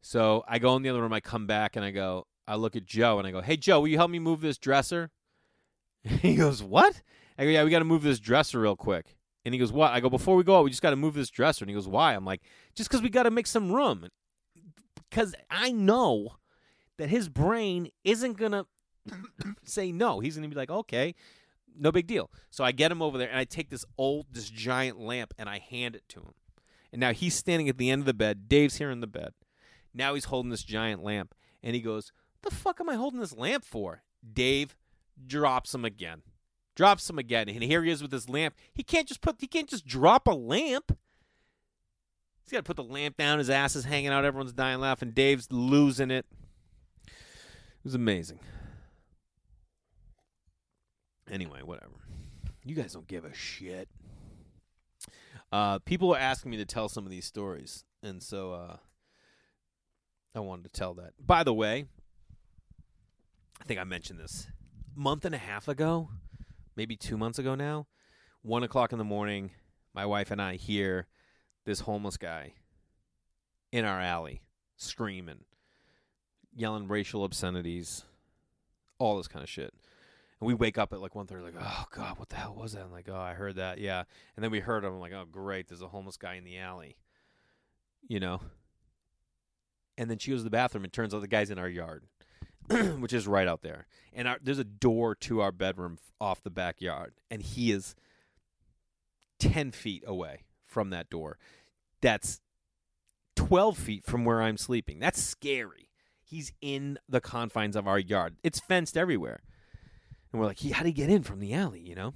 So 0.00 0.44
I 0.48 0.58
go 0.58 0.76
in 0.76 0.82
the 0.82 0.88
other 0.88 1.02
room. 1.02 1.12
I 1.12 1.20
come 1.20 1.46
back 1.46 1.76
and 1.76 1.84
I 1.84 1.90
go, 1.90 2.26
I 2.46 2.56
look 2.56 2.76
at 2.76 2.86
Joe 2.86 3.18
and 3.18 3.26
I 3.26 3.30
go, 3.30 3.40
Hey, 3.40 3.56
Joe, 3.56 3.80
will 3.80 3.88
you 3.88 3.98
help 3.98 4.10
me 4.10 4.18
move 4.18 4.40
this 4.40 4.58
dresser? 4.58 5.10
he 6.02 6.34
goes, 6.36 6.62
What? 6.62 7.02
I 7.38 7.44
go, 7.44 7.50
Yeah, 7.50 7.64
we 7.64 7.70
got 7.70 7.80
to 7.80 7.84
move 7.84 8.02
this 8.02 8.20
dresser 8.20 8.60
real 8.60 8.76
quick. 8.76 9.16
And 9.44 9.54
he 9.54 9.58
goes, 9.58 9.72
What? 9.72 9.92
I 9.92 10.00
go, 10.00 10.08
Before 10.08 10.36
we 10.36 10.44
go 10.44 10.58
out, 10.58 10.64
we 10.64 10.70
just 10.70 10.82
got 10.82 10.90
to 10.90 10.96
move 10.96 11.14
this 11.14 11.30
dresser. 11.30 11.64
And 11.64 11.70
he 11.70 11.74
goes, 11.74 11.88
Why? 11.88 12.14
I'm 12.14 12.24
like, 12.24 12.42
Just 12.74 12.88
because 12.88 13.02
we 13.02 13.10
got 13.10 13.24
to 13.24 13.30
make 13.30 13.46
some 13.46 13.70
room. 13.70 14.08
Because 15.10 15.34
I 15.50 15.72
know 15.72 16.36
that 16.98 17.08
his 17.08 17.28
brain 17.28 17.90
isn't 18.04 18.38
to 18.38 18.66
say 19.64 19.92
no. 19.92 20.20
He's 20.20 20.36
to 20.36 20.48
be 20.48 20.54
like, 20.54 20.70
Okay, 20.70 21.14
no 21.78 21.92
big 21.92 22.06
deal. 22.06 22.30
So 22.50 22.64
I 22.64 22.72
get 22.72 22.90
him 22.90 23.02
over 23.02 23.18
there 23.18 23.28
and 23.28 23.38
I 23.38 23.44
take 23.44 23.70
this 23.70 23.84
old, 23.96 24.26
this 24.32 24.48
giant 24.48 24.98
lamp 24.98 25.34
and 25.38 25.48
I 25.48 25.58
hand 25.58 25.96
it 25.96 26.04
to 26.10 26.20
him. 26.20 26.34
And 26.92 27.00
now 27.00 27.12
he's 27.12 27.34
standing 27.34 27.68
at 27.68 27.78
the 27.78 27.90
end 27.90 28.00
of 28.00 28.06
the 28.06 28.14
bed. 28.14 28.48
Dave's 28.48 28.76
here 28.76 28.90
in 28.90 29.00
the 29.00 29.06
bed. 29.06 29.32
Now 29.98 30.14
he's 30.14 30.26
holding 30.26 30.50
this 30.50 30.62
giant 30.62 31.02
lamp. 31.02 31.34
And 31.62 31.74
he 31.74 31.82
goes, 31.82 32.12
The 32.42 32.50
fuck 32.50 32.80
am 32.80 32.88
I 32.88 32.94
holding 32.94 33.20
this 33.20 33.36
lamp 33.36 33.64
for? 33.64 34.02
Dave 34.32 34.76
drops 35.26 35.74
him 35.74 35.84
again. 35.84 36.22
Drops 36.76 37.10
him 37.10 37.18
again. 37.18 37.48
And 37.48 37.62
here 37.62 37.82
he 37.82 37.90
is 37.90 38.00
with 38.00 38.12
this 38.12 38.28
lamp. 38.28 38.54
He 38.72 38.84
can't 38.84 39.08
just 39.08 39.20
put 39.20 39.36
he 39.40 39.48
can't 39.48 39.68
just 39.68 39.84
drop 39.84 40.28
a 40.28 40.32
lamp. 40.32 40.96
He's 42.44 42.52
got 42.52 42.58
to 42.58 42.62
put 42.62 42.76
the 42.76 42.84
lamp 42.84 43.16
down. 43.18 43.40
His 43.40 43.50
ass 43.50 43.76
is 43.76 43.84
hanging 43.84 44.08
out. 44.08 44.24
Everyone's 44.24 44.54
dying 44.54 44.80
laughing. 44.80 45.10
Dave's 45.10 45.48
losing 45.50 46.10
it. 46.10 46.24
It 47.04 47.84
was 47.84 47.94
amazing. 47.94 48.38
Anyway, 51.30 51.60
whatever. 51.62 51.92
You 52.64 52.74
guys 52.74 52.94
don't 52.94 53.06
give 53.06 53.26
a 53.26 53.34
shit. 53.34 53.88
Uh, 55.52 55.78
people 55.80 56.14
are 56.14 56.18
asking 56.18 56.50
me 56.50 56.56
to 56.56 56.64
tell 56.64 56.88
some 56.88 57.04
of 57.04 57.10
these 57.10 57.26
stories, 57.26 57.84
and 58.02 58.22
so 58.22 58.52
uh, 58.52 58.76
I 60.38 60.40
wanted 60.40 60.72
to 60.72 60.78
tell 60.78 60.94
that. 60.94 61.14
By 61.18 61.42
the 61.42 61.52
way, 61.52 61.86
I 63.60 63.64
think 63.64 63.80
I 63.80 63.84
mentioned 63.84 64.20
this 64.20 64.46
month 64.94 65.24
and 65.24 65.34
a 65.34 65.38
half 65.38 65.66
ago, 65.66 66.10
maybe 66.76 66.96
two 66.96 67.18
months 67.18 67.40
ago 67.40 67.56
now. 67.56 67.88
One 68.42 68.62
o'clock 68.62 68.92
in 68.92 68.98
the 68.98 69.04
morning, 69.04 69.50
my 69.92 70.06
wife 70.06 70.30
and 70.30 70.40
I 70.40 70.54
hear 70.54 71.08
this 71.64 71.80
homeless 71.80 72.16
guy 72.16 72.54
in 73.72 73.84
our 73.84 74.00
alley 74.00 74.42
screaming, 74.76 75.40
yelling 76.54 76.86
racial 76.86 77.24
obscenities, 77.24 78.04
all 78.98 79.16
this 79.16 79.26
kind 79.26 79.42
of 79.42 79.48
shit. 79.48 79.74
And 80.40 80.46
we 80.46 80.54
wake 80.54 80.78
up 80.78 80.92
at 80.92 81.00
like 81.00 81.14
1.30, 81.14 81.42
like, 81.42 81.54
oh, 81.60 81.84
God, 81.90 82.16
what 82.16 82.28
the 82.28 82.36
hell 82.36 82.54
was 82.54 82.74
that? 82.74 82.84
I'm 82.84 82.92
like, 82.92 83.08
oh, 83.10 83.20
I 83.20 83.34
heard 83.34 83.56
that, 83.56 83.78
yeah. 83.78 84.04
And 84.36 84.44
then 84.44 84.52
we 84.52 84.60
heard 84.60 84.84
him, 84.84 84.94
I'm 84.94 85.00
like, 85.00 85.12
oh, 85.12 85.26
great, 85.28 85.66
there's 85.66 85.82
a 85.82 85.88
homeless 85.88 86.16
guy 86.16 86.34
in 86.34 86.44
the 86.44 86.58
alley, 86.58 86.96
you 88.06 88.20
know? 88.20 88.40
And 89.98 90.08
then 90.08 90.16
she 90.16 90.30
goes 90.30 90.40
to 90.40 90.44
the 90.44 90.50
bathroom 90.50 90.84
and 90.84 90.92
turns 90.92 91.12
out 91.12 91.20
the 91.20 91.28
guy's 91.28 91.50
in 91.50 91.58
our 91.58 91.68
yard, 91.68 92.04
which 93.00 93.12
is 93.12 93.26
right 93.26 93.48
out 93.48 93.62
there. 93.62 93.86
And 94.14 94.28
our, 94.28 94.38
there's 94.40 94.60
a 94.60 94.64
door 94.64 95.16
to 95.16 95.40
our 95.40 95.50
bedroom 95.50 95.98
off 96.20 96.42
the 96.42 96.50
backyard, 96.50 97.14
and 97.30 97.42
he 97.42 97.72
is 97.72 97.96
10 99.40 99.72
feet 99.72 100.04
away 100.06 100.44
from 100.64 100.90
that 100.90 101.10
door. 101.10 101.36
That's 102.00 102.40
12 103.34 103.76
feet 103.76 104.04
from 104.04 104.24
where 104.24 104.40
I'm 104.40 104.56
sleeping. 104.56 105.00
That's 105.00 105.20
scary. 105.20 105.88
He's 106.22 106.52
in 106.60 106.98
the 107.08 107.20
confines 107.20 107.74
of 107.74 107.88
our 107.88 107.98
yard. 107.98 108.36
It's 108.44 108.60
fenced 108.60 108.96
everywhere. 108.96 109.40
And 110.32 110.40
we're 110.40 110.46
like, 110.46 110.60
how 110.60 110.84
did 110.84 110.90
he 110.90 110.92
get 110.92 111.10
in 111.10 111.24
from 111.24 111.40
the 111.40 111.54
alley, 111.54 111.80
you 111.80 111.96
know? 111.96 112.14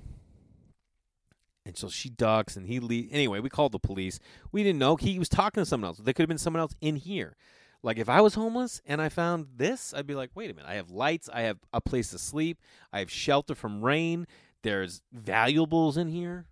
And 1.64 1.76
so 1.76 1.88
she 1.88 2.10
ducks 2.10 2.56
and 2.56 2.66
he 2.66 2.78
leaves. 2.78 3.08
Anyway, 3.12 3.40
we 3.40 3.48
called 3.48 3.72
the 3.72 3.78
police. 3.78 4.20
We 4.52 4.62
didn't 4.62 4.78
know. 4.78 4.96
He 4.96 5.18
was 5.18 5.28
talking 5.28 5.62
to 5.62 5.66
someone 5.66 5.88
else. 5.88 5.98
There 5.98 6.12
could 6.12 6.22
have 6.22 6.28
been 6.28 6.38
someone 6.38 6.60
else 6.60 6.74
in 6.80 6.96
here. 6.96 7.36
Like 7.82 7.98
if 7.98 8.08
I 8.08 8.20
was 8.20 8.34
homeless 8.34 8.80
and 8.86 9.02
I 9.02 9.08
found 9.08 9.46
this, 9.56 9.92
I'd 9.92 10.06
be 10.06 10.14
like, 10.14 10.30
wait 10.34 10.50
a 10.50 10.54
minute. 10.54 10.68
I 10.68 10.74
have 10.74 10.90
lights. 10.90 11.28
I 11.32 11.42
have 11.42 11.58
a 11.72 11.80
place 11.80 12.10
to 12.10 12.18
sleep. 12.18 12.58
I 12.92 13.00
have 13.00 13.10
shelter 13.10 13.54
from 13.54 13.82
rain. 13.82 14.26
There's 14.62 15.02
valuables 15.12 15.96
in 15.96 16.08
here. 16.08 16.46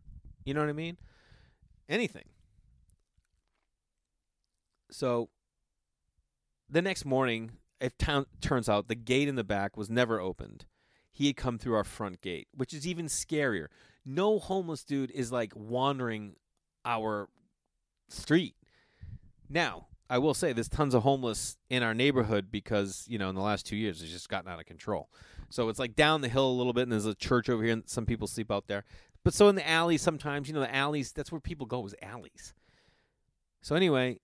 You 0.44 0.54
know 0.54 0.60
what 0.60 0.68
I 0.68 0.72
mean? 0.72 0.96
Anything. 1.88 2.24
So 4.90 5.28
the 6.68 6.82
next 6.82 7.04
morning, 7.04 7.52
it 7.80 7.94
turns 8.40 8.68
out 8.68 8.88
the 8.88 8.96
gate 8.96 9.28
in 9.28 9.36
the 9.36 9.44
back 9.44 9.76
was 9.76 9.88
never 9.88 10.20
opened. 10.20 10.66
He 11.12 11.28
had 11.28 11.36
come 11.36 11.58
through 11.58 11.74
our 11.74 11.84
front 11.84 12.20
gate, 12.20 12.48
which 12.56 12.74
is 12.74 12.86
even 12.86 13.06
scarier. 13.06 13.66
No 14.04 14.38
homeless 14.40 14.82
dude 14.82 15.10
is 15.12 15.30
like 15.30 15.52
wandering 15.54 16.34
our 16.84 17.28
street. 18.08 18.56
Now, 19.48 19.86
I 20.10 20.18
will 20.18 20.34
say 20.34 20.52
there's 20.52 20.68
tons 20.68 20.92
of 20.92 21.04
homeless 21.04 21.56
in 21.70 21.84
our 21.84 21.94
neighborhood 21.94 22.50
because, 22.50 23.04
you 23.08 23.16
know, 23.16 23.28
in 23.28 23.36
the 23.36 23.40
last 23.40 23.64
two 23.64 23.76
years 23.76 24.02
it's 24.02 24.10
just 24.10 24.28
gotten 24.28 24.50
out 24.50 24.58
of 24.58 24.66
control. 24.66 25.08
So 25.50 25.68
it's 25.68 25.78
like 25.78 25.94
down 25.94 26.20
the 26.20 26.28
hill 26.28 26.48
a 26.48 26.52
little 26.52 26.72
bit 26.72 26.82
and 26.82 26.92
there's 26.92 27.06
a 27.06 27.14
church 27.14 27.48
over 27.48 27.62
here 27.62 27.72
and 27.72 27.88
some 27.88 28.06
people 28.06 28.26
sleep 28.26 28.50
out 28.50 28.66
there. 28.66 28.84
But 29.22 29.34
so 29.34 29.48
in 29.48 29.54
the 29.54 29.68
alleys 29.68 30.02
sometimes, 30.02 30.48
you 30.48 30.54
know, 30.54 30.60
the 30.60 30.74
alleys, 30.74 31.12
that's 31.12 31.30
where 31.30 31.40
people 31.40 31.64
go 31.64 31.86
is 31.86 31.94
alleys. 32.02 32.54
So 33.62 33.76
anyway, 33.76 34.18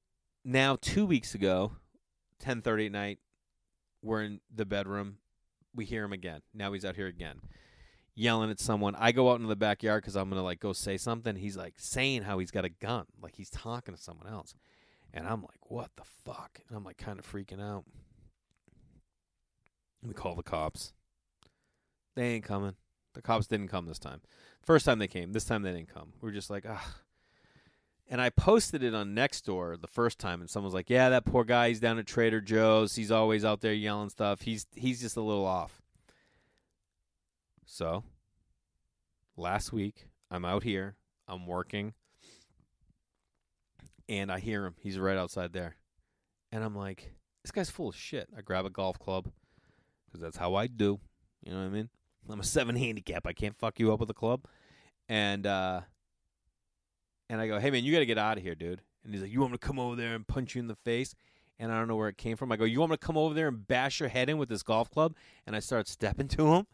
now 0.44 0.76
two 0.80 1.06
weeks 1.06 1.34
ago, 1.34 1.72
ten 2.40 2.62
thirty 2.62 2.86
at 2.86 2.92
night, 2.92 3.20
we're 4.02 4.22
in 4.22 4.40
the 4.52 4.66
bedroom. 4.66 5.18
we 5.74 5.84
hear 5.84 6.02
him 6.02 6.12
again. 6.12 6.40
Now 6.54 6.72
he's 6.72 6.84
out 6.84 6.96
here 6.96 7.06
again, 7.06 7.40
yelling 8.14 8.50
at 8.50 8.58
someone. 8.58 8.96
I 8.96 9.12
go 9.12 9.30
out 9.30 9.36
into 9.36 9.48
the 9.48 9.56
backyard 9.56 10.02
because 10.02 10.16
I'm 10.16 10.28
gonna 10.30 10.42
like 10.42 10.58
go 10.58 10.72
say 10.72 10.96
something. 10.96 11.36
He's 11.36 11.56
like 11.56 11.74
saying 11.76 12.22
how 12.22 12.38
he's 12.38 12.50
got 12.50 12.64
a 12.64 12.70
gun, 12.70 13.04
like 13.22 13.36
he's 13.36 13.50
talking 13.50 13.94
to 13.94 14.00
someone 14.00 14.26
else, 14.26 14.54
and 15.16 15.26
I'm 15.26 15.40
like, 15.40 15.70
what 15.70 15.90
the 15.96 16.04
fuck? 16.04 16.60
And 16.68 16.76
I'm 16.76 16.84
like 16.84 16.98
kind 16.98 17.18
of 17.18 17.30
freaking 17.30 17.60
out. 17.60 17.84
We 20.06 20.12
call 20.12 20.34
the 20.34 20.42
cops. 20.42 20.92
They 22.14 22.34
ain't 22.34 22.44
coming. 22.44 22.74
The 23.14 23.22
cops 23.22 23.46
didn't 23.46 23.68
come 23.68 23.86
this 23.86 23.98
time. 23.98 24.20
First 24.62 24.84
time 24.84 24.98
they 24.98 25.08
came. 25.08 25.32
This 25.32 25.44
time 25.44 25.62
they 25.62 25.72
didn't 25.72 25.92
come. 25.92 26.12
We 26.20 26.30
are 26.30 26.34
just 26.34 26.50
like, 26.50 26.66
ah. 26.68 26.96
And 28.08 28.20
I 28.20 28.28
posted 28.30 28.82
it 28.84 28.94
on 28.94 29.16
Nextdoor 29.16 29.80
the 29.80 29.88
first 29.88 30.20
time, 30.20 30.40
and 30.40 30.48
someone 30.48 30.68
was 30.68 30.74
like, 30.74 30.88
"Yeah, 30.88 31.08
that 31.08 31.24
poor 31.24 31.42
guy. 31.42 31.68
He's 31.68 31.80
down 31.80 31.98
at 31.98 32.06
Trader 32.06 32.40
Joe's. 32.40 32.94
He's 32.94 33.10
always 33.10 33.44
out 33.44 33.62
there 33.62 33.72
yelling 33.72 34.10
stuff. 34.10 34.42
He's 34.42 34.64
he's 34.76 35.00
just 35.00 35.16
a 35.16 35.20
little 35.20 35.44
off." 35.44 35.82
So, 37.64 38.04
last 39.36 39.72
week 39.72 40.06
I'm 40.30 40.44
out 40.44 40.62
here. 40.62 40.94
I'm 41.26 41.48
working, 41.48 41.94
and 44.08 44.30
I 44.30 44.38
hear 44.38 44.64
him. 44.64 44.74
He's 44.80 44.98
right 44.98 45.16
outside 45.16 45.52
there, 45.52 45.76
and 46.52 46.62
I'm 46.64 46.76
like, 46.76 47.12
"This 47.42 47.50
guy's 47.50 47.70
full 47.70 47.88
of 47.88 47.96
shit." 47.96 48.28
I 48.36 48.40
grab 48.40 48.64
a 48.64 48.70
golf 48.70 48.98
club 48.98 49.30
because 50.06 50.20
that's 50.20 50.36
how 50.36 50.54
I 50.54 50.66
do. 50.66 51.00
You 51.44 51.52
know 51.52 51.58
what 51.58 51.66
I 51.66 51.70
mean? 51.70 51.88
I'm 52.28 52.40
a 52.40 52.44
seven 52.44 52.76
handicap. 52.76 53.26
I 53.26 53.32
can't 53.32 53.56
fuck 53.56 53.78
you 53.78 53.92
up 53.92 54.00
with 54.00 54.10
a 54.10 54.14
club. 54.14 54.44
And 55.08 55.46
uh 55.46 55.82
and 57.28 57.40
I 57.40 57.46
go, 57.46 57.58
Hey 57.58 57.70
man, 57.70 57.84
you 57.84 57.92
gotta 57.92 58.06
get 58.06 58.18
out 58.18 58.36
of 58.36 58.42
here, 58.42 58.54
dude. 58.54 58.82
And 59.04 59.12
he's 59.12 59.22
like, 59.22 59.32
You 59.32 59.40
want 59.40 59.52
me 59.52 59.58
to 59.58 59.66
come 59.66 59.78
over 59.78 59.96
there 59.96 60.14
and 60.14 60.26
punch 60.26 60.54
you 60.54 60.60
in 60.60 60.68
the 60.68 60.76
face? 60.76 61.14
And 61.58 61.72
I 61.72 61.78
don't 61.78 61.88
know 61.88 61.96
where 61.96 62.08
it 62.08 62.18
came 62.18 62.36
from. 62.36 62.52
I 62.52 62.56
go, 62.56 62.64
You 62.64 62.80
want 62.80 62.90
me 62.90 62.96
to 62.96 63.06
come 63.06 63.16
over 63.16 63.34
there 63.34 63.48
and 63.48 63.66
bash 63.66 64.00
your 64.00 64.08
head 64.08 64.28
in 64.28 64.38
with 64.38 64.48
this 64.48 64.62
golf 64.62 64.90
club? 64.90 65.14
And 65.46 65.54
I 65.54 65.60
start 65.60 65.88
stepping 65.88 66.28
to 66.36 66.54
him. 66.54 66.66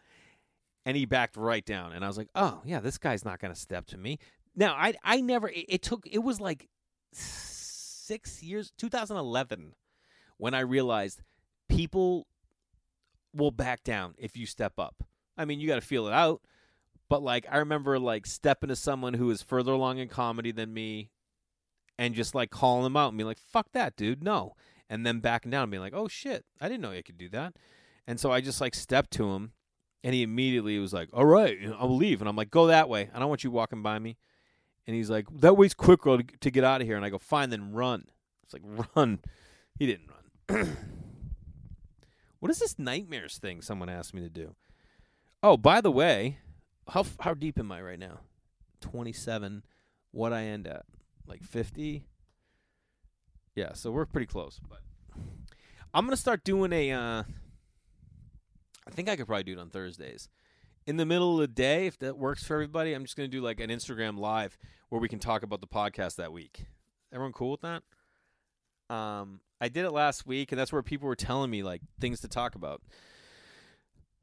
And 0.84 0.96
he 0.96 1.04
backed 1.04 1.36
right 1.36 1.64
down. 1.64 1.92
And 1.92 2.04
I 2.04 2.08
was 2.08 2.18
like, 2.18 2.28
Oh, 2.34 2.62
yeah, 2.64 2.80
this 2.80 2.98
guy's 2.98 3.24
not 3.24 3.40
gonna 3.40 3.54
step 3.54 3.86
to 3.88 3.98
me. 3.98 4.18
Now 4.54 4.74
I 4.74 4.94
I 5.02 5.20
never 5.20 5.48
it, 5.48 5.66
it 5.68 5.82
took 5.82 6.06
it 6.06 6.18
was 6.18 6.40
like 6.40 6.68
six 7.12 8.42
years 8.42 8.72
2011 8.76 9.74
when 10.36 10.54
I 10.54 10.60
realized 10.60 11.22
people 11.68 12.26
will 13.34 13.50
back 13.50 13.84
down 13.84 14.14
if 14.18 14.36
you 14.36 14.46
step 14.46 14.78
up. 14.78 15.04
I 15.36 15.44
mean, 15.44 15.60
you 15.60 15.68
got 15.68 15.76
to 15.76 15.80
feel 15.80 16.06
it 16.06 16.12
out. 16.12 16.42
But 17.08 17.22
like, 17.22 17.46
I 17.50 17.58
remember 17.58 17.98
like 17.98 18.26
stepping 18.26 18.68
to 18.68 18.76
someone 18.76 19.14
who 19.14 19.30
is 19.30 19.42
further 19.42 19.72
along 19.72 19.98
in 19.98 20.08
comedy 20.08 20.50
than 20.50 20.72
me, 20.72 21.10
and 21.98 22.14
just 22.14 22.34
like 22.34 22.50
calling 22.50 22.84
them 22.84 22.96
out 22.96 23.08
and 23.08 23.18
being 23.18 23.26
like, 23.26 23.38
"Fuck 23.38 23.72
that, 23.72 23.96
dude, 23.96 24.24
no," 24.24 24.54
and 24.88 25.04
then 25.04 25.20
backing 25.20 25.50
down 25.50 25.64
and 25.64 25.70
being 25.70 25.82
like, 25.82 25.92
"Oh 25.94 26.08
shit, 26.08 26.46
I 26.60 26.68
didn't 26.68 26.80
know 26.80 26.92
you 26.92 27.02
could 27.02 27.18
do 27.18 27.28
that." 27.30 27.54
And 28.06 28.18
so 28.18 28.32
I 28.32 28.40
just 28.40 28.60
like 28.62 28.74
stepped 28.74 29.10
to 29.12 29.30
him, 29.32 29.52
and 30.02 30.14
he 30.14 30.22
immediately 30.22 30.78
was 30.78 30.94
like, 30.94 31.10
"All 31.12 31.26
right, 31.26 31.58
I'll 31.78 31.94
leave." 31.94 32.22
And 32.22 32.28
I'm 32.28 32.36
like, 32.36 32.50
"Go 32.50 32.66
that 32.68 32.88
way. 32.88 33.10
I 33.12 33.18
don't 33.18 33.28
want 33.28 33.44
you 33.44 33.50
walking 33.50 33.82
by 33.82 33.98
me." 33.98 34.16
And 34.86 34.96
he's 34.96 35.10
like, 35.10 35.26
"That 35.40 35.56
way's 35.56 35.74
quicker 35.74 36.18
to 36.18 36.50
get 36.50 36.64
out 36.64 36.80
of 36.80 36.86
here." 36.86 36.96
And 36.96 37.04
I 37.04 37.10
go, 37.10 37.18
"Fine, 37.18 37.50
then 37.50 37.72
run." 37.72 38.06
It's 38.44 38.52
like 38.52 38.62
run. 38.96 39.20
He 39.78 39.86
didn't 39.86 40.10
run. 40.48 40.76
what 42.40 42.50
is 42.50 42.58
this 42.58 42.78
nightmares 42.78 43.38
thing? 43.38 43.62
Someone 43.62 43.88
asked 43.88 44.14
me 44.14 44.20
to 44.22 44.28
do. 44.28 44.54
Oh, 45.42 45.56
by 45.56 45.80
the 45.80 45.90
way, 45.90 46.38
how 46.88 47.04
how 47.20 47.34
deep 47.34 47.58
am 47.58 47.72
I 47.72 47.80
right 47.80 47.98
now? 47.98 48.20
Twenty 48.80 49.12
seven. 49.12 49.62
What 50.10 50.32
I 50.32 50.44
end 50.44 50.66
at? 50.66 50.84
Like 51.26 51.42
fifty. 51.42 52.06
Yeah, 53.54 53.74
so 53.74 53.90
we're 53.90 54.06
pretty 54.06 54.26
close. 54.26 54.60
But 54.68 54.80
I'm 55.94 56.04
gonna 56.04 56.16
start 56.16 56.44
doing 56.44 56.72
a. 56.72 56.92
Uh, 56.92 57.22
I 58.86 58.90
think 58.90 59.08
I 59.08 59.16
could 59.16 59.26
probably 59.26 59.44
do 59.44 59.52
it 59.52 59.58
on 59.58 59.70
Thursdays. 59.70 60.28
In 60.86 60.96
the 60.96 61.06
middle 61.06 61.34
of 61.34 61.40
the 61.40 61.48
day, 61.48 61.86
if 61.86 61.98
that 62.00 62.18
works 62.18 62.44
for 62.44 62.54
everybody, 62.54 62.92
I'm 62.92 63.04
just 63.04 63.16
gonna 63.16 63.28
do 63.28 63.40
like 63.40 63.60
an 63.60 63.70
Instagram 63.70 64.18
live 64.18 64.58
where 64.88 65.00
we 65.00 65.08
can 65.08 65.18
talk 65.18 65.42
about 65.42 65.60
the 65.60 65.66
podcast 65.66 66.16
that 66.16 66.32
week. 66.32 66.66
Everyone 67.12 67.32
cool 67.32 67.52
with 67.52 67.60
that? 67.60 67.82
Um, 68.94 69.40
I 69.60 69.68
did 69.68 69.84
it 69.84 69.92
last 69.92 70.26
week, 70.26 70.50
and 70.50 70.58
that's 70.58 70.72
where 70.72 70.82
people 70.82 71.06
were 71.06 71.14
telling 71.16 71.50
me 71.50 71.62
like 71.62 71.82
things 72.00 72.20
to 72.20 72.28
talk 72.28 72.54
about. 72.56 72.82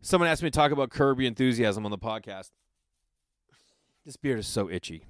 Someone 0.02 0.30
asked 0.30 0.44
me 0.44 0.50
to 0.50 0.56
talk 0.56 0.72
about 0.72 0.90
Curb 0.90 1.20
Enthusiasm 1.20 1.86
on 1.86 1.92
the 1.92 1.98
podcast. 1.98 2.52
This 4.06 4.18
beard 4.18 4.40
is 4.40 4.48
so 4.48 4.70
itchy. 4.70 5.04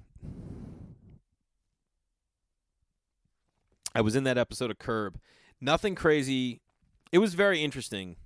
I 3.94 4.00
was 4.02 4.14
in 4.14 4.24
that 4.24 4.38
episode 4.38 4.70
of 4.70 4.78
Curb. 4.78 5.18
Nothing 5.60 5.94
crazy. 5.94 6.60
It 7.12 7.18
was 7.18 7.34
very 7.34 7.62
interesting 7.62 8.16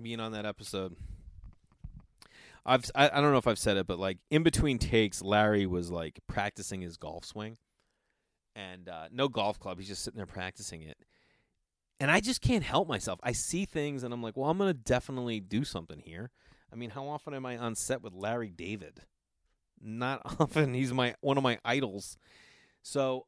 being 0.00 0.20
on 0.20 0.32
that 0.32 0.44
episode. 0.44 0.96
I've 2.66 2.90
I, 2.94 3.10
I 3.12 3.20
don't 3.20 3.32
know 3.32 3.38
if 3.38 3.46
I've 3.46 3.58
said 3.58 3.76
it, 3.76 3.86
but 3.86 3.98
like 3.98 4.18
in 4.30 4.42
between 4.42 4.78
takes, 4.78 5.22
Larry 5.22 5.66
was 5.66 5.90
like 5.90 6.20
practicing 6.26 6.80
his 6.80 6.96
golf 6.96 7.24
swing, 7.24 7.58
and 8.54 8.88
uh, 8.88 9.08
no 9.12 9.28
golf 9.28 9.58
club. 9.58 9.78
He's 9.78 9.88
just 9.88 10.02
sitting 10.02 10.16
there 10.16 10.26
practicing 10.26 10.82
it, 10.82 10.96
and 12.00 12.10
I 12.10 12.20
just 12.20 12.40
can't 12.40 12.64
help 12.64 12.88
myself. 12.88 13.20
I 13.22 13.32
see 13.32 13.64
things 13.64 14.02
and 14.02 14.12
I'm 14.12 14.22
like, 14.22 14.36
well, 14.36 14.50
I'm 14.50 14.58
to 14.58 14.74
definitely 14.74 15.40
do 15.40 15.64
something 15.64 16.00
here. 16.04 16.30
I 16.72 16.76
mean, 16.76 16.90
how 16.90 17.06
often 17.06 17.34
am 17.34 17.46
I 17.46 17.56
on 17.56 17.74
set 17.74 18.02
with 18.02 18.12
Larry 18.12 18.50
David? 18.50 19.00
Not 19.80 20.20
often. 20.40 20.74
He's 20.74 20.92
my 20.92 21.14
one 21.20 21.36
of 21.36 21.42
my 21.42 21.58
idols. 21.64 22.18
So 22.82 23.26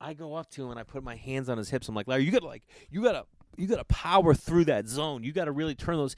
I 0.00 0.14
go 0.14 0.34
up 0.34 0.50
to 0.50 0.64
him 0.64 0.70
and 0.70 0.78
I 0.78 0.82
put 0.82 1.02
my 1.02 1.16
hands 1.16 1.48
on 1.48 1.58
his 1.58 1.70
hips. 1.70 1.88
I'm 1.88 1.94
like, 1.94 2.08
Larry, 2.08 2.24
you 2.24 2.30
gotta 2.30 2.46
like, 2.46 2.64
you 2.90 3.02
gotta, 3.02 3.24
you 3.56 3.66
gotta 3.66 3.84
power 3.84 4.34
through 4.34 4.66
that 4.66 4.88
zone. 4.88 5.24
You 5.24 5.32
gotta 5.32 5.52
really 5.52 5.74
turn 5.74 5.96
those. 5.96 6.14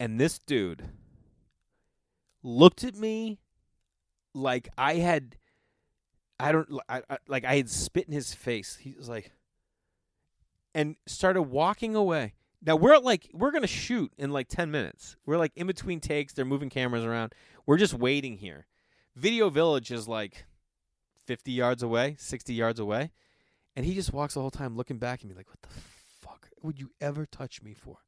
And 0.00 0.20
this 0.20 0.38
dude 0.38 0.88
looked 2.42 2.84
at 2.84 2.96
me 2.96 3.40
like 4.34 4.68
I 4.78 4.94
had, 4.96 5.36
I 6.38 6.52
don't, 6.52 6.68
I, 6.88 7.02
I 7.10 7.18
like 7.26 7.44
I 7.44 7.56
had 7.56 7.68
spit 7.68 8.06
in 8.06 8.12
his 8.12 8.32
face. 8.32 8.76
He 8.76 8.94
was 8.96 9.08
like, 9.08 9.32
and 10.74 10.96
started 11.06 11.42
walking 11.42 11.96
away. 11.96 12.34
Now 12.64 12.76
we're 12.76 12.98
like 12.98 13.28
we're 13.32 13.50
gonna 13.50 13.66
shoot 13.66 14.12
in 14.18 14.30
like 14.30 14.48
ten 14.48 14.70
minutes. 14.70 15.16
We're 15.26 15.38
like 15.38 15.52
in 15.56 15.66
between 15.66 16.00
takes. 16.00 16.32
They're 16.32 16.44
moving 16.44 16.70
cameras 16.70 17.04
around. 17.04 17.34
We're 17.66 17.78
just 17.78 17.94
waiting 17.94 18.38
here. 18.38 18.66
Video 19.16 19.50
Village 19.50 19.90
is 19.90 20.06
like 20.06 20.44
fifty 21.26 21.52
yards 21.52 21.82
away, 21.82 22.16
sixty 22.18 22.54
yards 22.54 22.78
away, 22.78 23.10
and 23.74 23.84
he 23.84 23.94
just 23.94 24.12
walks 24.12 24.34
the 24.34 24.40
whole 24.40 24.50
time 24.50 24.76
looking 24.76 24.98
back 24.98 25.20
at 25.20 25.26
me 25.28 25.34
like, 25.34 25.48
"What 25.48 25.62
the 25.62 25.68
fuck 26.20 26.48
would 26.62 26.78
you 26.78 26.90
ever 27.00 27.26
touch 27.26 27.62
me 27.62 27.74
for?" 27.74 27.98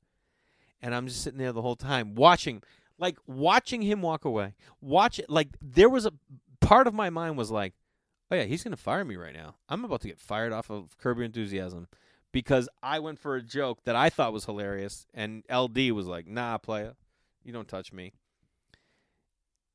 And 0.83 0.95
I'm 0.95 1.07
just 1.07 1.23
sitting 1.23 1.39
there 1.39 1.53
the 1.53 1.63
whole 1.63 1.77
time 1.77 2.15
watching, 2.15 2.63
like 2.99 3.19
watching 3.27 3.83
him 3.83 4.03
walk 4.03 4.25
away. 4.25 4.55
Watch 4.81 5.19
it. 5.19 5.29
Like 5.29 5.49
there 5.61 5.89
was 5.89 6.07
a 6.07 6.13
part 6.61 6.87
of 6.87 6.95
my 6.95 7.11
mind 7.11 7.37
was 7.37 7.51
like, 7.51 7.75
"Oh 8.31 8.37
yeah, 8.37 8.45
he's 8.45 8.65
gonna 8.65 8.77
fire 8.77 9.05
me 9.05 9.17
right 9.17 9.35
now. 9.35 9.57
I'm 9.69 9.85
about 9.85 10.01
to 10.03 10.09
get 10.09 10.19
fired 10.19 10.53
off 10.53 10.71
of 10.71 10.97
Curb 10.99 11.19
Your 11.19 11.27
Enthusiasm." 11.27 11.89
because 12.33 12.69
I 12.83 12.99
went 13.01 13.19
for 13.19 13.37
a 13.37 13.43
joke 13.43 13.85
that 13.85 13.97
I 13.97 14.11
thought 14.11 14.33
was 14.33 14.45
hilarious, 14.45 15.07
and 15.15 15.45
LD 15.51 15.91
was 15.93 16.07
like, 16.07 16.27
"Nah, 16.27 16.59
playa, 16.59 16.93
you 17.45 17.53
don't 17.53 17.69
touch 17.69 17.93
me." 17.93 18.13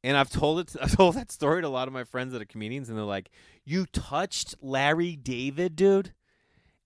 And 0.03 0.15
I've 0.15 0.29
told 0.29 0.59
it, 0.59 0.75
I've 0.81 0.95
told 0.95 1.15
that 1.15 1.31
story 1.31 1.61
to 1.61 1.67
a 1.67 1.69
lot 1.69 1.87
of 1.87 1.93
my 1.93 2.03
friends 2.03 2.33
that 2.33 2.41
are 2.41 2.45
comedians, 2.45 2.89
and 2.89 2.97
they're 2.97 3.05
like, 3.05 3.29
"You 3.63 3.85
touched 3.85 4.55
Larry 4.61 5.15
David, 5.15 5.75
dude," 5.75 6.13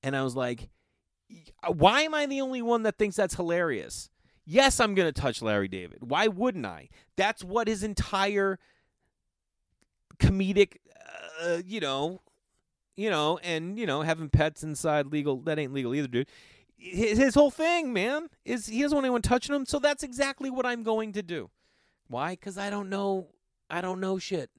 and 0.04 0.16
I 0.16 0.24
was 0.24 0.36
like, 0.36 0.70
"Why 1.68 2.02
am 2.02 2.14
I 2.14 2.26
the 2.26 2.42
only 2.42 2.62
one 2.62 2.84
that 2.84 2.98
thinks 2.98 3.16
that's 3.16 3.36
hilarious?" 3.36 4.10
Yes, 4.46 4.80
I'm 4.80 4.96
gonna 4.96 5.12
touch 5.12 5.42
Larry 5.42 5.68
David. 5.68 6.00
Why 6.02 6.28
wouldn't 6.28 6.66
I? 6.66 6.90
That's 7.16 7.44
what 7.44 7.68
his 7.68 7.84
entire 7.84 8.58
comedic, 10.20 10.78
uh, 11.42 11.62
you 11.66 11.80
know, 11.80 12.22
you 12.96 13.10
know, 13.10 13.40
and 13.44 13.78
you 13.80 13.86
know, 13.86 14.02
having 14.02 14.30
pets 14.30 14.64
inside 14.64 15.08
legal 15.08 15.38
that 15.42 15.60
ain't 15.60 15.74
legal 15.74 15.96
either, 15.96 16.08
dude. 16.08 16.28
His, 16.78 17.18
his 17.18 17.36
whole 17.36 17.52
thing, 17.52 17.94
man, 17.94 18.30
is 18.46 18.68
he 18.68 18.82
doesn't 18.82 18.96
want 18.96 19.06
anyone 19.06 19.22
touching 19.22 19.54
him, 19.54 19.66
so 19.66 19.80
that's 19.80 20.04
exactly 20.04 20.50
what 20.50 20.66
I'm 20.66 20.84
going 20.84 21.14
to 21.14 21.22
do. 21.22 21.50
Why? 22.08 22.32
Because 22.32 22.58
I 22.58 22.70
don't 22.70 22.90
know, 22.90 23.28
I 23.70 23.82
don't 23.82 24.00
know 24.00 24.18
shit. 24.18 24.50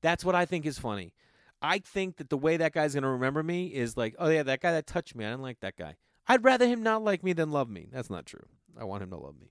That's 0.00 0.24
what 0.24 0.34
I 0.34 0.46
think 0.46 0.64
is 0.64 0.78
funny. 0.78 1.12
I 1.60 1.78
think 1.78 2.16
that 2.16 2.30
the 2.30 2.36
way 2.36 2.56
that 2.56 2.72
guy's 2.72 2.94
gonna 2.94 3.10
remember 3.10 3.42
me 3.42 3.66
is 3.66 3.96
like, 3.96 4.14
oh 4.18 4.28
yeah, 4.28 4.42
that 4.44 4.60
guy 4.60 4.72
that 4.72 4.86
touched 4.86 5.14
me, 5.14 5.24
I 5.24 5.30
didn't 5.30 5.42
like 5.42 5.60
that 5.60 5.76
guy. 5.76 5.96
I'd 6.28 6.44
rather 6.44 6.66
him 6.66 6.82
not 6.82 7.02
like 7.02 7.22
me 7.22 7.32
than 7.32 7.50
love 7.50 7.68
me. 7.68 7.88
That's 7.92 8.10
not 8.10 8.26
true. 8.26 8.46
I 8.78 8.84
want 8.84 9.02
him 9.02 9.10
to 9.10 9.16
love 9.16 9.34
me. 9.40 9.48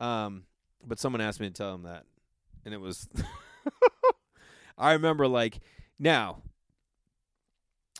Um, 0.00 0.44
but 0.84 0.98
someone 0.98 1.20
asked 1.20 1.40
me 1.40 1.48
to 1.48 1.52
tell 1.52 1.74
him 1.74 1.82
that, 1.82 2.04
and 2.64 2.72
it 2.72 2.80
was. 2.80 3.08
I 4.78 4.92
remember 4.92 5.26
like 5.26 5.58
now 5.98 6.42